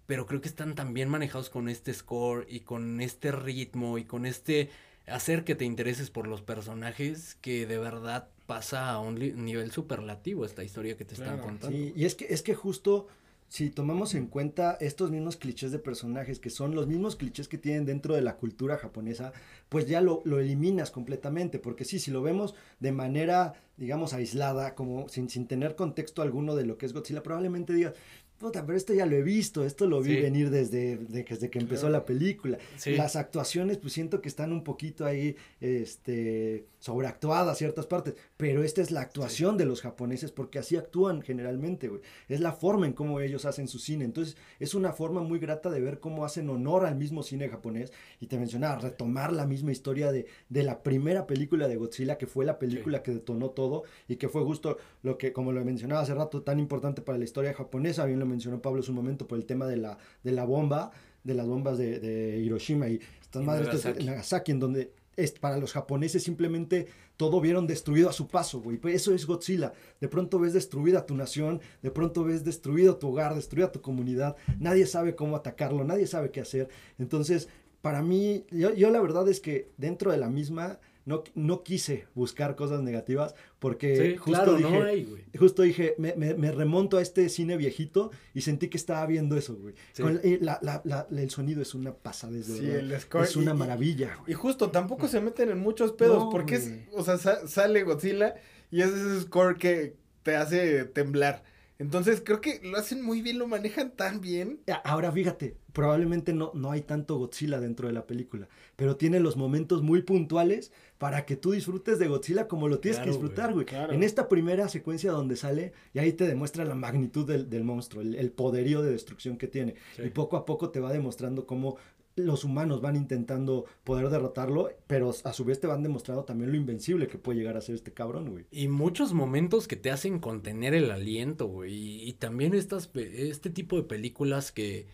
pero 0.08 0.26
creo 0.26 0.42
que 0.42 0.48
están 0.48 0.74
tan 0.74 0.94
bien 0.94 1.10
manejados 1.10 1.50
con 1.50 1.70
este 1.70 1.94
score 1.94 2.48
y 2.50 2.62
con 2.62 3.02
este 3.02 3.32
ritmo 3.32 3.98
y 3.98 4.06
con 4.06 4.26
este 4.26 4.70
hacer 5.06 5.44
que 5.44 5.56
te 5.56 5.66
intereses 5.66 6.10
por 6.10 6.28
los 6.28 6.42
personajes 6.42 7.36
que 7.36 7.66
de 7.66 7.78
verdad 7.78 8.30
pasa 8.46 8.90
a 8.90 9.00
un 9.00 9.16
nivel 9.16 9.72
superlativo 9.72 10.46
esta 10.46 10.64
historia 10.64 10.98
que 10.98 11.06
te 11.06 11.14
están 11.14 11.40
contando. 11.40 11.78
y 11.78 12.06
es 12.06 12.16
que 12.16 12.26
es 12.30 12.42
que 12.42 12.56
justo 12.56 13.08
si 13.50 13.70
tomamos 13.70 14.14
en 14.14 14.28
cuenta 14.28 14.78
estos 14.82 15.10
mismos 15.10 15.38
clichés 15.38 15.72
de 15.72 15.80
personajes, 15.80 16.40
que 16.40 16.50
son 16.50 16.76
los 16.76 16.88
mismos 16.88 17.16
clichés 17.16 17.48
que 17.48 17.58
tienen 17.58 17.86
dentro 17.86 18.14
de 18.14 18.22
la 18.22 18.36
cultura 18.36 18.78
japonesa, 18.78 19.32
pues 19.70 19.88
ya 19.88 20.02
lo, 20.02 20.22
lo 20.26 20.40
eliminas 20.40 20.92
completamente, 20.92 21.58
porque 21.58 21.86
sí, 21.86 22.00
si 22.00 22.12
lo 22.12 22.22
vemos 22.22 22.56
de 22.80 22.92
manera, 22.92 23.54
digamos, 23.78 24.14
aislada, 24.14 24.76
como 24.76 25.08
sin, 25.08 25.30
sin 25.30 25.48
tener 25.48 25.76
contexto 25.76 26.22
alguno 26.22 26.56
de 26.56 26.66
lo 26.66 26.78
que 26.78 26.86
es 26.86 26.94
Godzilla, 26.94 27.24
probablemente 27.24 27.74
digas, 27.74 27.94
puta, 28.38 28.66
pero 28.66 28.78
esto 28.78 28.94
ya 28.94 29.06
lo 29.06 29.16
he 29.16 29.22
visto, 29.22 29.66
esto 29.66 29.88
lo 29.88 30.02
vi 30.02 30.22
venir 30.22 30.50
desde, 30.50 30.98
desde 30.98 31.50
que 31.50 31.60
empezó 31.60 31.90
la 31.90 32.06
película. 32.06 32.58
Las 32.86 33.16
actuaciones, 33.16 33.78
pues 33.78 33.94
siento 33.94 34.22
que 34.22 34.30
están 34.30 34.52
un 34.52 34.64
poquito 34.64 35.06
ahí, 35.06 35.36
este, 35.60 36.66
sobreactuadas 36.88 37.58
ciertas 37.58 37.86
partes, 37.86 38.16
pero 38.38 38.64
esta 38.64 38.82
es 38.82 38.92
la 38.92 39.02
actuación 39.02 39.58
de 39.58 39.66
los 39.66 39.82
japoneses 39.82 40.32
porque 40.32 40.58
así 40.58 40.78
actúan 40.78 41.22
generalmente, 41.22 41.90
güey. 41.90 42.00
Es 42.30 42.40
la 42.40 42.54
forma 42.54 42.86
en 42.86 42.94
cómo 42.94 43.20
ellos 43.20 43.44
hacen 43.44 43.68
su 43.68 43.78
cine. 43.78 44.06
Entonces, 44.06 44.38
es 44.58 44.74
una 44.74 44.94
forma 44.94 45.22
muy 45.22 45.38
grata 45.38 45.70
de 45.70 45.82
ver 45.82 46.00
cómo 46.00 46.24
hacen 46.24 46.50
honor 46.50 46.86
al 46.86 46.96
mismo 46.96 47.24
cine 47.24 47.50
japonés. 47.50 47.92
Y 48.22 48.28
te 48.28 48.40
mencionaba, 48.40 48.80
retomar 48.80 49.34
la 49.34 49.46
misma 49.46 49.74
historia 49.74 50.14
de, 50.14 50.28
de 50.48 50.64
la 50.64 50.82
primera 50.82 51.28
película 51.28 51.68
de 51.68 51.76
Godzilla, 51.76 52.18
que 52.18 52.26
fue 52.26 52.46
la 52.46 52.58
película 52.58 53.04
que 53.04 53.12
detonó 53.12 53.50
todo 53.50 53.84
y 54.08 54.16
que 54.16 54.30
fue 54.30 54.46
justo 54.46 54.78
lo 55.04 55.18
que, 55.18 55.34
como 55.34 55.52
lo 55.52 55.66
mencionaba 55.66 56.02
hace 56.02 56.16
rato, 56.16 56.42
tan 56.42 56.58
importante 56.58 57.02
para 57.02 57.18
la 57.18 57.26
historia 57.26 57.54
japonesa. 57.54 58.06
Bien 58.06 58.20
lo 58.20 58.26
mencionó 58.26 58.62
Pablo 58.62 58.80
en 58.80 58.84
su 58.84 58.94
momento 58.94 59.28
por 59.28 59.38
el 59.38 59.46
tema 59.46 59.68
de 59.68 59.76
la, 59.76 59.98
de 60.24 60.32
la 60.32 60.46
bomba, 60.46 60.92
de 61.26 61.34
las 61.34 61.48
bombas 61.48 61.78
de, 61.78 62.00
de 62.00 62.38
Hiroshima 62.38 62.88
y 62.88 63.02
estas 63.20 63.44
madres 63.44 63.84
de 63.84 64.06
Nagasaki, 64.06 64.54
en 64.54 64.60
donde 64.62 64.94
para 65.40 65.58
los 65.58 65.74
japoneses 65.74 66.24
simplemente 66.24 66.88
todo 67.18 67.42
vieron 67.42 67.66
destruido 67.66 68.10
a 68.10 68.14
su 68.14 68.28
paso, 68.28 68.62
güey. 68.62 68.78
Pues 68.78 68.96
eso 68.96 69.14
es 69.14 69.26
Godzilla. 69.26 69.74
De 70.00 70.08
pronto 70.08 70.40
ves 70.40 70.54
destruida 70.54 71.06
tu 71.06 71.16
nación, 71.16 71.60
de 71.82 71.92
pronto 71.92 72.24
ves 72.24 72.44
destruido 72.44 72.98
tu 72.98 73.10
hogar, 73.10 73.34
destruida 73.34 73.72
tu 73.72 73.82
comunidad. 73.82 74.36
Nadie 74.60 74.86
sabe 74.86 75.16
cómo 75.16 75.36
atacarlo, 75.36 75.84
nadie 75.84 76.06
sabe 76.06 76.30
qué 76.32 76.42
hacer. 76.42 76.70
Entonces, 77.00 77.50
para 77.82 78.04
mí, 78.04 78.46
yo, 78.52 78.74
yo 78.74 78.92
la 78.92 79.02
verdad 79.02 79.28
es 79.28 79.40
que 79.40 79.72
dentro 79.78 80.12
de 80.12 80.18
la 80.18 80.30
misma 80.30 80.80
no, 81.08 81.24
no 81.36 81.64
quise 81.64 82.06
buscar 82.16 82.58
cosas 82.58 82.82
negativas 82.82 83.34
porque 83.60 84.18
justo, 84.18 84.58
dije, 84.58 85.08
justo 85.40 85.62
dije, 85.62 85.96
me, 85.98 86.14
me, 86.16 86.52
remonto 86.52 86.98
a 86.98 87.02
este 87.02 87.30
cine 87.30 87.56
viejito 87.56 88.12
y 88.34 88.42
sentí 88.42 88.68
que 88.68 88.76
estaba 88.76 89.06
viendo 89.06 89.38
eso, 89.38 89.56
güey. 89.56 89.74
Eh, 89.98 90.38
la, 90.42 90.60
la, 90.62 90.82
la, 90.84 91.08
el 91.10 91.30
sonido 91.30 91.62
es 91.62 91.74
una 91.74 91.94
pasada, 91.94 92.38
es 92.38 93.36
una 93.38 93.54
maravilla. 93.54 94.20
Y 94.28 94.34
justo, 94.34 94.70
tampoco 94.70 95.08
se 95.08 95.22
meten 95.22 95.50
en 95.50 95.60
muchos 95.60 95.94
pedos 95.94 96.28
porque 96.30 96.56
es, 96.56 96.74
o 96.92 97.02
sea, 97.04 97.18
sale 97.18 97.84
Godzilla 97.84 98.36
y 98.70 98.82
es 98.82 98.90
ese 98.90 99.22
score 99.22 99.58
que 99.58 99.96
te 100.24 100.36
hace 100.36 100.84
temblar. 100.84 101.42
Entonces 101.80 102.22
creo 102.24 102.42
que 102.42 102.60
lo 102.64 102.78
hacen 102.78 103.04
muy 103.04 103.22
bien, 103.22 103.38
lo 103.38 103.48
manejan 103.48 103.92
tan 103.92 104.20
bien. 104.20 104.60
Ahora 104.84 105.12
fíjate, 105.12 105.58
probablemente 105.74 106.34
no, 106.34 106.52
no 106.56 106.72
hay 106.72 106.82
tanto 106.82 107.18
Godzilla 107.18 107.60
dentro 107.60 107.88
de 107.88 107.94
la 107.94 108.08
película, 108.08 108.48
pero 108.76 108.96
tiene 108.96 109.20
los 109.20 109.38
momentos 109.38 109.84
muy 109.84 110.02
puntuales 110.02 110.72
para 110.98 111.26
que 111.26 111.36
tú 111.36 111.52
disfrutes 111.52 112.00
de 112.00 112.08
Godzilla 112.08 112.48
como 112.48 112.68
lo 112.68 112.80
tienes 112.80 113.00
que 113.00 113.10
disfrutar, 113.10 113.54
güey. 113.54 113.68
En 113.92 114.02
esta 114.02 114.28
primera 114.28 114.68
secuencia 114.70 115.12
donde 115.12 115.36
sale, 115.36 115.74
y 115.94 116.00
ahí 116.00 116.14
te 116.14 116.28
demuestra 116.28 116.66
la 116.66 116.74
magnitud 116.74 117.28
del, 117.28 117.64
monstruo, 117.64 118.02
el, 118.02 118.32
poderío 118.32 118.82
de 118.82 118.92
destrucción 118.92 119.38
que 119.38 119.48
tiene. 119.48 119.76
Y 120.04 120.10
poco 120.10 120.38
a 120.38 120.46
poco 120.46 120.72
te 120.72 120.80
va 120.80 120.92
demostrando 120.92 121.46
cómo 121.46 121.78
los 122.18 122.44
humanos 122.44 122.82
van 122.82 122.96
intentando 122.96 123.66
poder 123.84 124.10
derrotarlo, 124.10 124.70
pero 124.88 125.14
a 125.24 125.34
su 125.34 125.46
vez 125.46 125.60
te 125.60 125.68
van 125.68 125.84
demostrando 125.84 126.24
también 126.24 126.52
lo 126.52 126.58
invencible 126.58 127.08
que 127.08 127.18
puede 127.18 127.40
llegar 127.40 127.58
a 127.58 127.62
ser 127.62 127.76
este 127.76 127.94
cabrón, 127.94 128.32
güey. 128.32 128.46
Y 128.52 128.68
muchos 128.68 129.14
momentos 129.14 129.68
que 129.68 129.76
te 129.76 129.92
hacen 129.92 130.20
contener 130.20 130.74
el 130.74 130.92
aliento, 130.92 131.48
güey. 131.48 132.08
Y, 132.08 132.14
también 132.14 132.54
estas, 132.54 132.90
este 132.96 133.50
tipo 133.50 133.78
de 133.78 133.84
películas 133.84 134.52
que, 134.52 134.88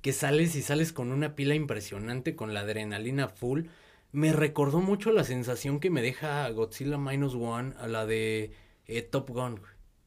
que 0.00 0.12
sales 0.12 0.54
y 0.54 0.62
sales 0.62 0.92
con 0.92 1.10
una 1.10 1.34
pila 1.34 1.54
impresionante, 1.54 2.36
con 2.36 2.54
la 2.54 2.60
adrenalina 2.60 3.28
full. 3.28 3.64
Me 4.12 4.32
recordó 4.32 4.80
mucho 4.80 5.12
la 5.12 5.24
sensación 5.24 5.80
que 5.80 5.90
me 5.90 6.00
deja 6.00 6.48
Godzilla 6.50 6.96
Minus 6.96 7.34
One 7.34 7.74
a 7.78 7.88
la 7.88 8.06
de 8.06 8.52
eh, 8.86 9.02
Top 9.02 9.28
Gun, 9.30 9.60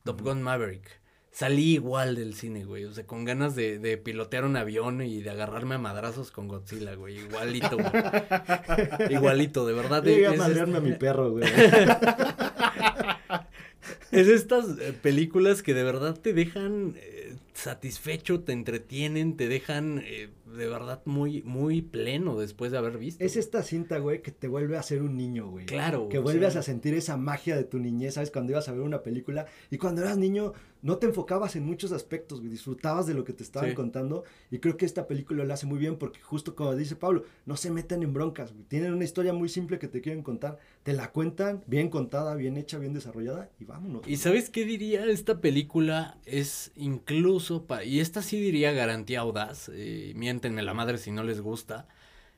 Top 0.03 0.21
Gun 0.21 0.41
Maverick 0.41 1.00
salí 1.31 1.73
igual 1.73 2.15
del 2.15 2.33
cine, 2.35 2.65
güey. 2.65 2.85
O 2.85 2.93
sea, 2.93 3.05
con 3.05 3.25
ganas 3.25 3.55
de, 3.55 3.79
de, 3.79 3.97
pilotear 3.97 4.45
un 4.45 4.57
avión 4.57 5.01
y 5.01 5.21
de 5.21 5.29
agarrarme 5.29 5.75
a 5.75 5.79
madrazos 5.79 6.31
con 6.31 6.47
Godzilla, 6.47 6.95
güey. 6.95 7.19
Igualito, 7.19 7.77
güey. 7.77 7.89
Igualito, 9.09 9.65
de 9.65 9.73
verdad. 9.73 10.03
Llegué 10.03 10.27
a 10.27 10.33
madrearme 10.33 10.77
a 10.77 10.81
mi 10.81 10.93
perro, 10.93 11.31
güey. 11.31 11.49
es 14.11 14.27
estas 14.27 14.77
eh, 14.79 14.93
películas 15.01 15.63
que 15.63 15.73
de 15.73 15.83
verdad 15.83 16.19
te 16.19 16.33
dejan 16.33 16.95
eh, 16.97 17.35
satisfecho, 17.53 18.41
te 18.41 18.51
entretienen, 18.51 19.37
te 19.37 19.47
dejan 19.47 20.01
eh, 20.03 20.29
de 20.55 20.67
verdad 20.67 21.01
muy, 21.05 21.41
muy 21.43 21.81
pleno 21.81 22.39
después 22.39 22.71
de 22.71 22.77
haber 22.77 22.97
visto. 22.97 23.23
Es 23.23 23.35
esta 23.35 23.63
cinta, 23.63 23.97
güey, 23.97 24.21
que 24.21 24.31
te 24.31 24.47
vuelve 24.47 24.77
a 24.77 24.83
ser 24.83 25.01
un 25.01 25.17
niño, 25.17 25.49
güey. 25.49 25.65
Claro. 25.65 26.09
Que 26.09 26.19
vuelves 26.19 26.55
a 26.55 26.63
sentir 26.63 26.93
esa 26.93 27.17
magia 27.17 27.55
de 27.55 27.63
tu 27.63 27.79
niñez, 27.79 28.15
¿sabes? 28.15 28.31
Cuando 28.31 28.51
ibas 28.51 28.67
a 28.67 28.73
ver 28.73 28.81
una 28.81 29.03
película 29.03 29.45
y 29.69 29.77
cuando 29.77 30.01
eras 30.01 30.17
niño 30.17 30.53
no 30.81 30.97
te 30.97 31.07
enfocabas 31.07 31.55
en 31.55 31.65
muchos 31.65 31.91
aspectos, 31.91 32.39
güey, 32.39 32.51
disfrutabas 32.51 33.05
de 33.05 33.13
lo 33.13 33.23
que 33.23 33.33
te 33.33 33.43
estaban 33.43 33.73
contando 33.75 34.23
y 34.49 34.59
creo 34.59 34.77
que 34.77 34.85
esta 34.85 35.07
película 35.07 35.43
lo 35.43 35.53
hace 35.53 35.65
muy 35.65 35.77
bien 35.77 35.97
porque 35.97 36.19
justo 36.21 36.55
como 36.55 36.75
dice 36.75 36.95
Pablo, 36.95 37.23
no 37.45 37.55
se 37.55 37.71
meten 37.71 38.03
en 38.03 38.13
broncas, 38.13 38.51
güey. 38.51 38.65
Tienen 38.65 38.93
una 38.93 39.03
historia 39.03 39.33
muy 39.33 39.49
simple 39.49 39.79
que 39.79 39.87
te 39.87 40.01
quieren 40.01 40.23
contar, 40.23 40.57
te 40.83 40.93
la 40.93 41.11
cuentan 41.11 41.63
bien 41.67 41.89
contada, 41.89 42.35
bien 42.35 42.57
hecha, 42.57 42.79
bien 42.79 42.93
desarrollada 42.93 43.49
y 43.59 43.65
vámonos. 43.65 44.07
¿Y 44.07 44.17
sabes 44.17 44.49
qué 44.49 44.65
diría? 44.65 45.05
Esta 45.05 45.39
película 45.39 46.17
es 46.25 46.71
incluso, 46.75 47.65
y 47.85 47.99
esta 47.99 48.21
sí 48.21 48.39
diría 48.39 48.71
garantía 48.71 49.19
audaz, 49.19 49.69
eh, 49.73 50.13
miéntenme 50.41 50.63
la 50.63 50.73
madre 50.73 50.97
si 50.97 51.11
no 51.11 51.23
les 51.23 51.39
gusta, 51.39 51.87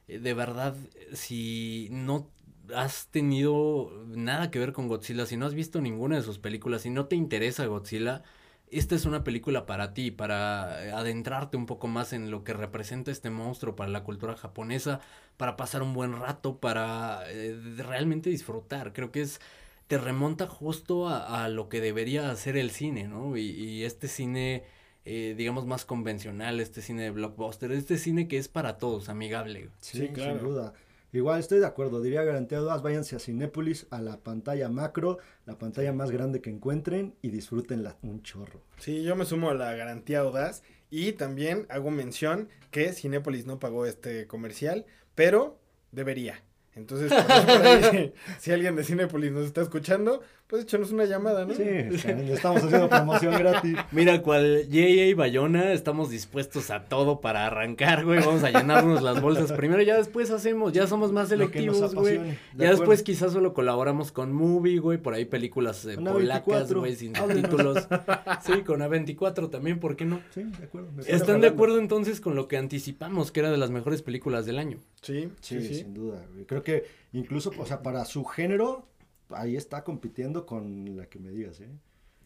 eh, 0.07 0.19
de 0.19 0.33
verdad, 0.33 0.75
si 1.13 1.87
no 1.91 2.29
has 2.75 3.07
tenido 3.07 3.91
nada 4.07 4.51
que 4.51 4.59
ver 4.59 4.73
con 4.73 4.87
Godzilla, 4.87 5.25
si 5.25 5.37
no 5.37 5.45
has 5.45 5.53
visto 5.53 5.79
ninguna 5.81 6.17
de 6.17 6.21
sus 6.21 6.39
películas, 6.39 6.81
si 6.81 6.89
no 6.89 7.05
te 7.05 7.15
interesa 7.15 7.65
Godzilla, 7.65 8.23
esta 8.71 8.95
es 8.95 9.05
una 9.05 9.23
película 9.23 9.65
para 9.65 9.93
ti, 9.93 10.11
para 10.11 10.85
eh, 10.85 10.91
adentrarte 10.91 11.55
un 11.55 11.65
poco 11.65 11.87
más 11.87 12.11
en 12.11 12.29
lo 12.31 12.43
que 12.43 12.53
representa 12.53 13.11
este 13.11 13.29
monstruo 13.29 13.75
para 13.75 13.89
la 13.91 14.03
cultura 14.03 14.35
japonesa, 14.35 14.99
para 15.37 15.55
pasar 15.55 15.81
un 15.81 15.93
buen 15.93 16.19
rato, 16.19 16.57
para 16.57 17.23
eh, 17.27 17.55
realmente 17.77 18.29
disfrutar. 18.29 18.91
Creo 18.93 19.11
que 19.11 19.21
es 19.21 19.39
te 19.87 19.97
remonta 19.97 20.47
justo 20.47 21.09
a, 21.09 21.47
lo 21.49 21.69
que 21.69 21.81
debería 21.81 22.31
hacer 22.31 22.57
el 22.57 22.71
cine, 22.71 23.07
¿no? 23.07 23.37
Y, 23.37 23.83
este 23.83 24.07
cine, 24.07 24.63
eh, 25.05 25.35
digamos, 25.37 25.65
más 25.65 25.85
convencional, 25.85 26.59
este 26.59 26.81
cine 26.81 27.03
de 27.03 27.11
blockbuster, 27.11 27.71
este 27.71 27.97
cine 27.97 28.27
que 28.27 28.37
es 28.37 28.47
para 28.47 28.77
todos, 28.77 29.09
amigable. 29.09 29.69
Sí, 29.79 30.07
claro. 30.09 30.39
sin 30.39 30.47
duda. 30.47 30.73
Igual 31.13 31.39
estoy 31.39 31.59
de 31.59 31.67
acuerdo, 31.67 32.01
diría 32.01 32.23
garantía 32.23 32.57
dudas, 32.57 32.81
váyanse 32.81 33.15
a 33.15 33.19
Cinépolis, 33.19 33.85
a 33.91 34.01
la 34.01 34.17
pantalla 34.17 34.67
macro, 34.67 35.19
la 35.45 35.59
pantalla 35.59 35.93
más 35.93 36.09
grande 36.09 36.41
que 36.41 36.49
encuentren 36.49 37.13
y 37.21 37.29
disfrútenla 37.29 37.97
un 38.01 38.23
chorro. 38.23 38.61
Sí, 38.79 39.03
yo 39.03 39.15
me 39.15 39.25
sumo 39.25 39.51
a 39.51 39.53
la 39.53 39.73
garantía 39.73 40.21
audaz 40.21 40.63
y 40.89 41.11
también 41.11 41.67
hago 41.69 41.91
mención 41.91 42.49
que 42.71 42.93
Cinépolis 42.93 43.45
no 43.45 43.59
pagó 43.59 43.85
este 43.85 44.25
comercial, 44.25 44.87
pero 45.13 45.59
debería. 45.91 46.41
Entonces, 46.75 47.13
si 48.39 48.51
alguien 48.51 48.75
de 48.75 48.83
Cinepolis 48.83 49.31
nos 49.31 49.45
está 49.45 49.61
escuchando, 49.61 50.23
pues 50.47 50.63
échanos 50.63 50.91
una 50.91 51.05
llamada, 51.05 51.45
¿no? 51.45 51.53
Sí, 51.53 51.63
estamos 51.63 52.63
haciendo 52.63 52.89
promoción 52.89 53.33
gratis. 53.33 53.75
Mira, 53.91 54.21
cual 54.21 54.67
y 54.69 55.13
Bayona, 55.13 55.73
estamos 55.73 56.09
dispuestos 56.09 56.69
a 56.69 56.85
todo 56.85 57.21
para 57.21 57.47
arrancar, 57.47 58.05
güey. 58.05 58.19
Vamos 58.19 58.43
a 58.43 58.51
llenarnos 58.51 59.01
las 59.01 59.21
bolsas 59.21 59.51
primero, 59.53 59.81
ya 59.81 59.97
después 59.97 60.29
hacemos, 60.31 60.73
ya 60.73 60.85
somos 60.85 61.11
más 61.11 61.29
selectivos, 61.29 61.95
güey. 61.95 62.19
Ya 62.55 62.69
después 62.69 63.03
quizás 63.03 63.31
solo 63.31 63.53
colaboramos 63.53 64.11
con 64.11 64.33
Movie, 64.33 64.79
güey, 64.79 64.97
por 64.97 65.13
ahí 65.13 65.25
películas 65.25 65.85
eh, 65.85 65.97
polacas, 65.97 66.73
güey, 66.73 66.95
sin 66.95 67.13
títulos. 67.13 67.87
sí, 68.45 68.61
con 68.61 68.81
A24 68.81 69.49
también, 69.49 69.79
¿por 69.79 69.95
qué 69.95 70.05
no? 70.05 70.21
Sí, 70.31 70.43
de 70.43 70.65
acuerdo. 70.65 70.91
¿Están 71.07 71.41
de 71.41 71.47
acuerdo 71.47 71.79
entonces 71.79 72.21
con 72.21 72.35
lo 72.35 72.47
que 72.47 72.57
anticipamos, 72.57 73.31
que 73.31 73.39
era 73.39 73.51
de 73.51 73.57
las 73.57 73.71
mejores 73.71 74.01
películas 74.01 74.45
del 74.45 74.59
año? 74.59 74.79
Sí, 75.01 75.29
sí, 75.41 75.61
sí, 75.61 75.75
sin 75.75 75.93
duda. 75.93 76.25
Creo 76.47 76.63
que 76.63 76.85
incluso, 77.13 77.51
o 77.57 77.65
sea, 77.65 77.81
para 77.81 78.05
su 78.05 78.23
género, 78.25 78.87
ahí 79.29 79.55
está 79.55 79.83
compitiendo 79.83 80.45
con 80.45 80.97
la 80.97 81.05
que 81.07 81.19
me 81.19 81.31
digas, 81.31 81.59
¿eh? 81.61 81.69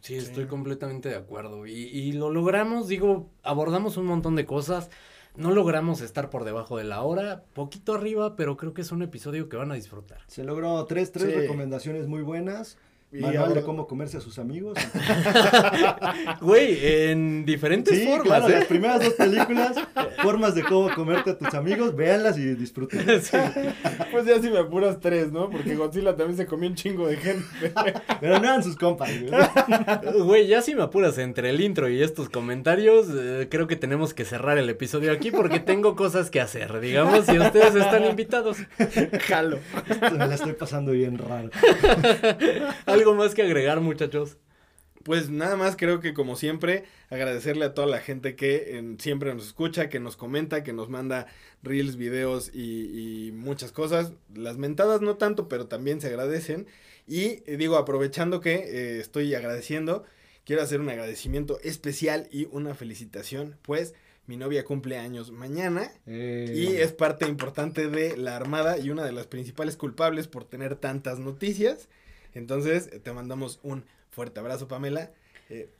Sí, 0.00 0.14
estoy 0.14 0.46
completamente 0.46 1.08
de 1.08 1.16
acuerdo. 1.16 1.66
Y, 1.66 1.72
y, 1.72 2.12
lo 2.12 2.30
logramos, 2.30 2.86
digo, 2.86 3.30
abordamos 3.42 3.96
un 3.96 4.06
montón 4.06 4.36
de 4.36 4.46
cosas. 4.46 4.90
No 5.34 5.52
logramos 5.52 6.00
estar 6.00 6.30
por 6.30 6.44
debajo 6.44 6.78
de 6.78 6.84
la 6.84 7.02
hora, 7.02 7.44
poquito 7.52 7.94
arriba, 7.94 8.36
pero 8.36 8.56
creo 8.56 8.74
que 8.74 8.82
es 8.82 8.92
un 8.92 9.02
episodio 9.02 9.48
que 9.48 9.56
van 9.56 9.70
a 9.70 9.74
disfrutar. 9.74 10.20
Se 10.26 10.44
logró 10.44 10.84
tres, 10.86 11.12
tres 11.12 11.34
recomendaciones 11.34 12.06
muy 12.06 12.22
buenas. 12.22 12.78
Y 13.10 13.24
ahora... 13.36 13.62
cómo 13.62 13.86
comerse 13.86 14.18
a 14.18 14.20
sus 14.20 14.38
amigos. 14.38 14.76
Güey, 16.42 16.78
en 16.82 17.46
diferentes 17.46 18.04
formas. 18.04 18.26
Claro, 18.26 18.48
las 18.48 18.62
¿eh? 18.62 18.66
primeras 18.68 19.02
dos 19.02 19.14
películas, 19.14 19.76
formas 20.22 20.54
de 20.54 20.62
cómo 20.62 20.94
comerte 20.94 21.30
a 21.30 21.38
tus 21.38 21.54
amigos, 21.54 21.96
véanlas 21.96 22.36
y 22.38 22.54
disfruten. 22.54 23.06
Pues 24.12 24.26
ya 24.26 24.40
si 24.40 24.50
me 24.50 24.58
apuras 24.58 24.98
tres, 25.00 25.32
¿no? 25.32 25.48
Porque 25.50 25.74
Godzilla 25.74 26.16
también 26.16 26.36
se 26.36 26.46
comió 26.46 26.68
un 26.68 26.74
chingo 26.74 27.06
de 27.06 27.16
gente. 27.16 27.72
Pero 28.20 28.38
no 28.38 28.44
eran 28.44 28.62
sus 28.62 28.76
compas. 28.76 29.10
Güey, 30.14 30.46
ya 30.46 30.62
si 30.62 30.74
me 30.74 30.82
apuras 30.82 31.18
entre 31.18 31.50
el 31.50 31.60
intro 31.60 31.88
y 31.88 32.02
estos 32.02 32.28
comentarios, 32.28 33.06
eh, 33.10 33.48
creo 33.50 33.66
que 33.66 33.76
tenemos 33.76 34.14
que 34.14 34.24
cerrar 34.24 34.58
el 34.58 34.68
episodio 34.68 35.12
aquí 35.12 35.30
porque 35.30 35.60
tengo 35.60 35.94
cosas 35.94 36.30
que 36.30 36.40
hacer, 36.40 36.80
digamos, 36.80 37.28
y 37.28 37.38
ustedes 37.38 37.74
están 37.74 38.04
invitados. 38.04 38.58
Jalo. 39.26 39.58
me 40.12 40.26
la 40.26 40.34
estoy 40.34 40.54
pasando 40.54 40.92
bien 40.92 41.18
raro. 41.18 41.50
¿Algo 42.98 43.14
más 43.14 43.34
que 43.34 43.42
agregar, 43.42 43.80
muchachos? 43.80 44.36
Pues 45.04 45.30
nada 45.30 45.56
más 45.56 45.76
creo 45.76 46.00
que 46.00 46.12
como 46.12 46.36
siempre 46.36 46.84
agradecerle 47.08 47.64
a 47.64 47.74
toda 47.74 47.86
la 47.86 48.00
gente 48.00 48.36
que 48.36 48.94
siempre 48.98 49.32
nos 49.34 49.46
escucha, 49.46 49.88
que 49.88 50.00
nos 50.00 50.16
comenta, 50.16 50.62
que 50.62 50.72
nos 50.72 50.88
manda 50.88 51.26
reels, 51.62 51.96
videos 51.96 52.50
y, 52.52 53.30
muchas 53.32 53.72
cosas. 53.72 54.12
Las 54.34 54.58
mentadas 54.58 55.00
no 55.00 55.16
tanto, 55.16 55.48
pero 55.48 55.66
también 55.66 56.00
se 56.00 56.08
agradecen. 56.08 56.66
Y 57.06 57.42
eh, 57.46 57.56
digo, 57.56 57.76
aprovechando 57.76 58.40
que 58.40 58.54
eh, 58.54 59.00
estoy 59.00 59.34
agradeciendo, 59.34 60.04
quiero 60.44 60.62
hacer 60.62 60.80
un 60.80 60.90
agradecimiento 60.90 61.58
especial 61.62 62.28
y 62.30 62.46
una 62.50 62.74
felicitación, 62.74 63.56
pues 63.62 63.94
mi 64.26 64.36
novia 64.36 64.62
cumple 64.64 64.98
años 64.98 65.32
mañana 65.32 65.90
eh. 66.06 66.52
y 66.54 66.76
es 66.76 66.92
parte 66.92 67.26
importante 67.26 67.88
de 67.88 68.14
la 68.18 68.36
Armada 68.36 68.78
y 68.78 68.90
una 68.90 69.04
de 69.04 69.12
las 69.12 69.26
principales 69.26 69.78
culpables 69.78 70.28
por 70.28 70.44
tener 70.44 70.76
tantas 70.76 71.18
noticias. 71.18 71.88
Entonces, 72.34 72.90
te 73.02 73.12
mandamos 73.12 73.60
un 73.62 73.84
fuerte 74.10 74.40
abrazo, 74.40 74.68
Pamela. 74.68 75.12
Eh, 75.50 75.70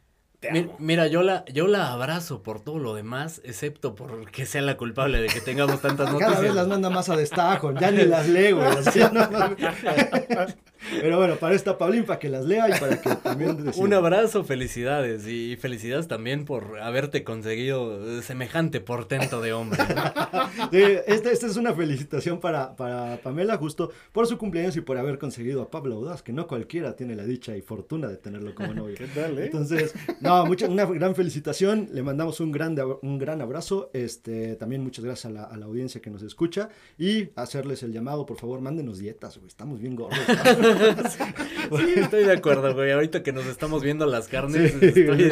Mira, 0.78 1.09
yo 1.09 1.23
la, 1.23 1.44
yo 1.47 1.66
la 1.66 1.90
abrazo 1.90 2.44
por 2.44 2.60
todo 2.60 2.78
lo 2.78 2.94
demás, 2.94 3.40
excepto 3.44 3.97
por 3.97 4.31
que 4.31 4.47
sea 4.47 4.62
la 4.62 4.77
culpable 4.77 5.20
de 5.20 5.27
que 5.27 5.40
tengamos 5.40 5.81
tantas 5.81 6.12
noticias. 6.12 6.31
Cada 6.35 6.43
vez 6.43 6.55
las 6.55 6.69
manda 6.69 6.90
más 6.90 7.09
a 7.09 7.16
destajo, 7.16 7.73
ya 7.73 7.90
ni 7.90 8.05
las 8.05 8.28
leo, 8.28 8.60
Pero 11.01 11.19
bueno, 11.19 11.36
para 11.36 11.56
esta 11.56 11.77
Paulín, 11.77 12.05
para 12.05 12.20
que 12.20 12.28
las 12.28 12.44
lea 12.44 12.69
y 12.69 12.78
para 12.78 13.01
que 13.01 13.16
también 13.16 13.59
Un 13.77 13.93
abrazo, 13.93 14.44
felicidades 14.44 15.27
y 15.27 15.56
felicidades 15.56 16.06
también 16.06 16.44
por 16.44 16.78
haberte 16.81 17.24
conseguido 17.24 18.23
semejante 18.23 18.81
portento 18.81 19.40
de 19.40 19.52
hombre. 19.52 19.81
esta, 21.06 21.31
esta, 21.32 21.47
es 21.47 21.56
una 21.56 21.74
felicitación 21.74 22.39
para, 22.39 22.77
para 22.77 23.16
Pamela 23.19 23.56
justo 23.56 23.90
por 24.12 24.28
su 24.28 24.39
cumpleaños 24.39 24.77
y 24.77 24.82
por 24.82 24.98
haber 24.98 25.19
conseguido 25.19 25.62
a 25.62 25.70
Pablo 25.70 25.97
Audaz, 25.97 26.23
que 26.23 26.32
no 26.32 26.47
cualquiera 26.47 26.94
tiene 26.94 27.16
la 27.16 27.24
dicha 27.24 27.56
y 27.56 27.60
fortuna 27.60 28.06
de 28.06 28.16
tenerlo 28.16 28.55
como 28.55 28.73
novio. 28.73 28.94
¿Qué 28.97 29.09
tal, 29.09 29.36
eh? 29.39 29.47
Entonces, 29.47 29.94
no, 30.29 30.47
mucha, 30.47 30.69
una 30.69 30.85
gran 30.85 31.15
felicitación. 31.15 31.89
Le 31.93 32.03
mandamos 32.03 32.41
un 32.41 32.53
gran, 32.53 32.77
un 33.03 33.19
gran 33.19 33.41
abrazo. 33.41 33.91
Este, 33.93 34.57
también 34.57 34.83
muchas 34.83 35.05
gracias 35.05 35.27
a 35.27 35.31
la, 35.31 35.45
a 35.45 35.57
la 35.57 35.67
audiencia 35.67 36.01
que 36.01 36.11
nos 36.11 36.23
escucha. 36.23 36.69
Y 36.99 37.31
hacerles 37.35 37.83
el 37.83 37.93
llamado, 37.93 38.27
por 38.27 38.37
favor, 38.37 38.61
mándenos 38.61 38.99
dietas, 38.99 39.37
güey. 39.39 39.49
Estamos 39.49 39.81
bien 39.81 39.97
gordos. 39.97 40.19
Sí, 41.69 41.95
estoy 41.97 42.25
de 42.25 42.33
acuerdo, 42.33 42.75
güey. 42.75 42.93
Ahorita 42.93 43.23
que 43.23 43.33
nos 43.33 43.47
estamos 43.47 43.83
viendo 43.83 44.07
las 44.07 44.29
carnes, 44.29 44.75
estoy, 44.83 45.31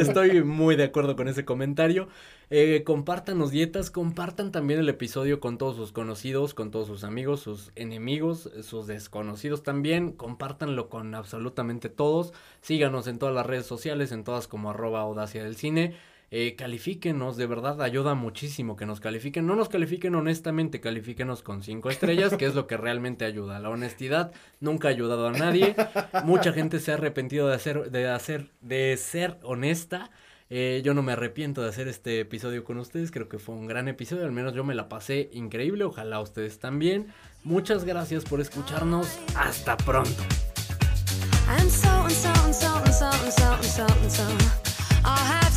estoy, 0.00 0.42
muy 0.42 0.74
de 0.74 0.84
acuerdo 0.84 1.14
con 1.14 1.28
ese 1.28 1.44
comentario. 1.44 2.08
Eh, 2.50 2.82
compartan 2.84 3.38
los 3.38 3.50
dietas, 3.50 3.90
compartan 3.90 4.52
también 4.52 4.80
el 4.80 4.88
episodio 4.88 5.38
con 5.38 5.58
todos 5.58 5.76
sus 5.76 5.92
conocidos, 5.92 6.54
con 6.54 6.70
todos 6.70 6.88
sus 6.88 7.04
amigos, 7.04 7.40
sus 7.40 7.72
enemigos, 7.76 8.50
sus 8.62 8.86
desconocidos 8.86 9.62
también. 9.62 10.12
Compártanlo 10.12 10.88
con 10.88 11.14
absolutamente 11.14 11.88
todos. 11.88 12.32
Síganos 12.60 13.06
en 13.06 13.18
todas 13.18 13.34
las 13.34 13.46
redes 13.46 13.66
sociales, 13.66 14.12
en 14.12 14.24
todas 14.24 14.48
como 14.48 14.70
arroba 14.70 15.00
audacia 15.00 15.44
del 15.44 15.56
cine. 15.56 15.94
Eh, 16.30 16.56
califíquenos, 16.56 17.38
de 17.38 17.46
verdad 17.46 17.80
ayuda 17.80 18.14
muchísimo 18.14 18.76
que 18.76 18.84
nos 18.84 19.00
califiquen. 19.00 19.46
No 19.46 19.56
nos 19.56 19.68
califiquen 19.70 20.14
honestamente, 20.14 20.80
califíquenos 20.80 21.42
con 21.42 21.62
cinco 21.62 21.88
estrellas, 21.88 22.36
que 22.36 22.44
es 22.44 22.54
lo 22.54 22.66
que 22.66 22.76
realmente 22.76 23.24
ayuda. 23.24 23.58
La 23.60 23.70
honestidad 23.70 24.32
nunca 24.60 24.88
ha 24.88 24.90
ayudado 24.90 25.28
a 25.28 25.32
nadie. 25.32 25.74
Mucha 26.24 26.52
gente 26.52 26.80
se 26.80 26.90
ha 26.90 26.94
arrepentido 26.94 27.48
de 27.48 27.54
hacer, 27.54 27.90
de 27.90 28.08
hacer, 28.08 28.50
de 28.60 28.96
ser 28.98 29.38
honesta. 29.42 30.10
Eh, 30.50 30.80
yo 30.84 30.94
no 30.94 31.02
me 31.02 31.12
arrepiento 31.12 31.62
de 31.62 31.68
hacer 31.68 31.88
este 31.88 32.20
episodio 32.20 32.64
con 32.64 32.78
ustedes, 32.78 33.10
creo 33.10 33.28
que 33.28 33.38
fue 33.38 33.54
un 33.54 33.66
gran 33.66 33.86
episodio, 33.86 34.24
al 34.24 34.32
menos 34.32 34.54
yo 34.54 34.64
me 34.64 34.74
la 34.74 34.88
pasé 34.88 35.28
increíble, 35.34 35.84
ojalá 35.84 36.20
ustedes 36.20 36.58
también. 36.58 37.08
Muchas 37.44 37.84
gracias 37.84 38.24
por 38.24 38.40
escucharnos, 38.40 39.18
hasta 39.36 39.76
pronto. 39.76 40.22
and 41.48 41.70
so 41.70 41.88
and 41.88 42.12
so 42.12 42.32
and 42.44 42.54
so 42.54 42.74
and 42.84 42.94
so 42.94 43.10
and 43.10 43.32
so 43.32 43.46
and 43.54 43.64
so 43.64 43.86
and 43.86 44.12
so. 44.12 44.26
I'll 45.04 45.16
have 45.16 45.47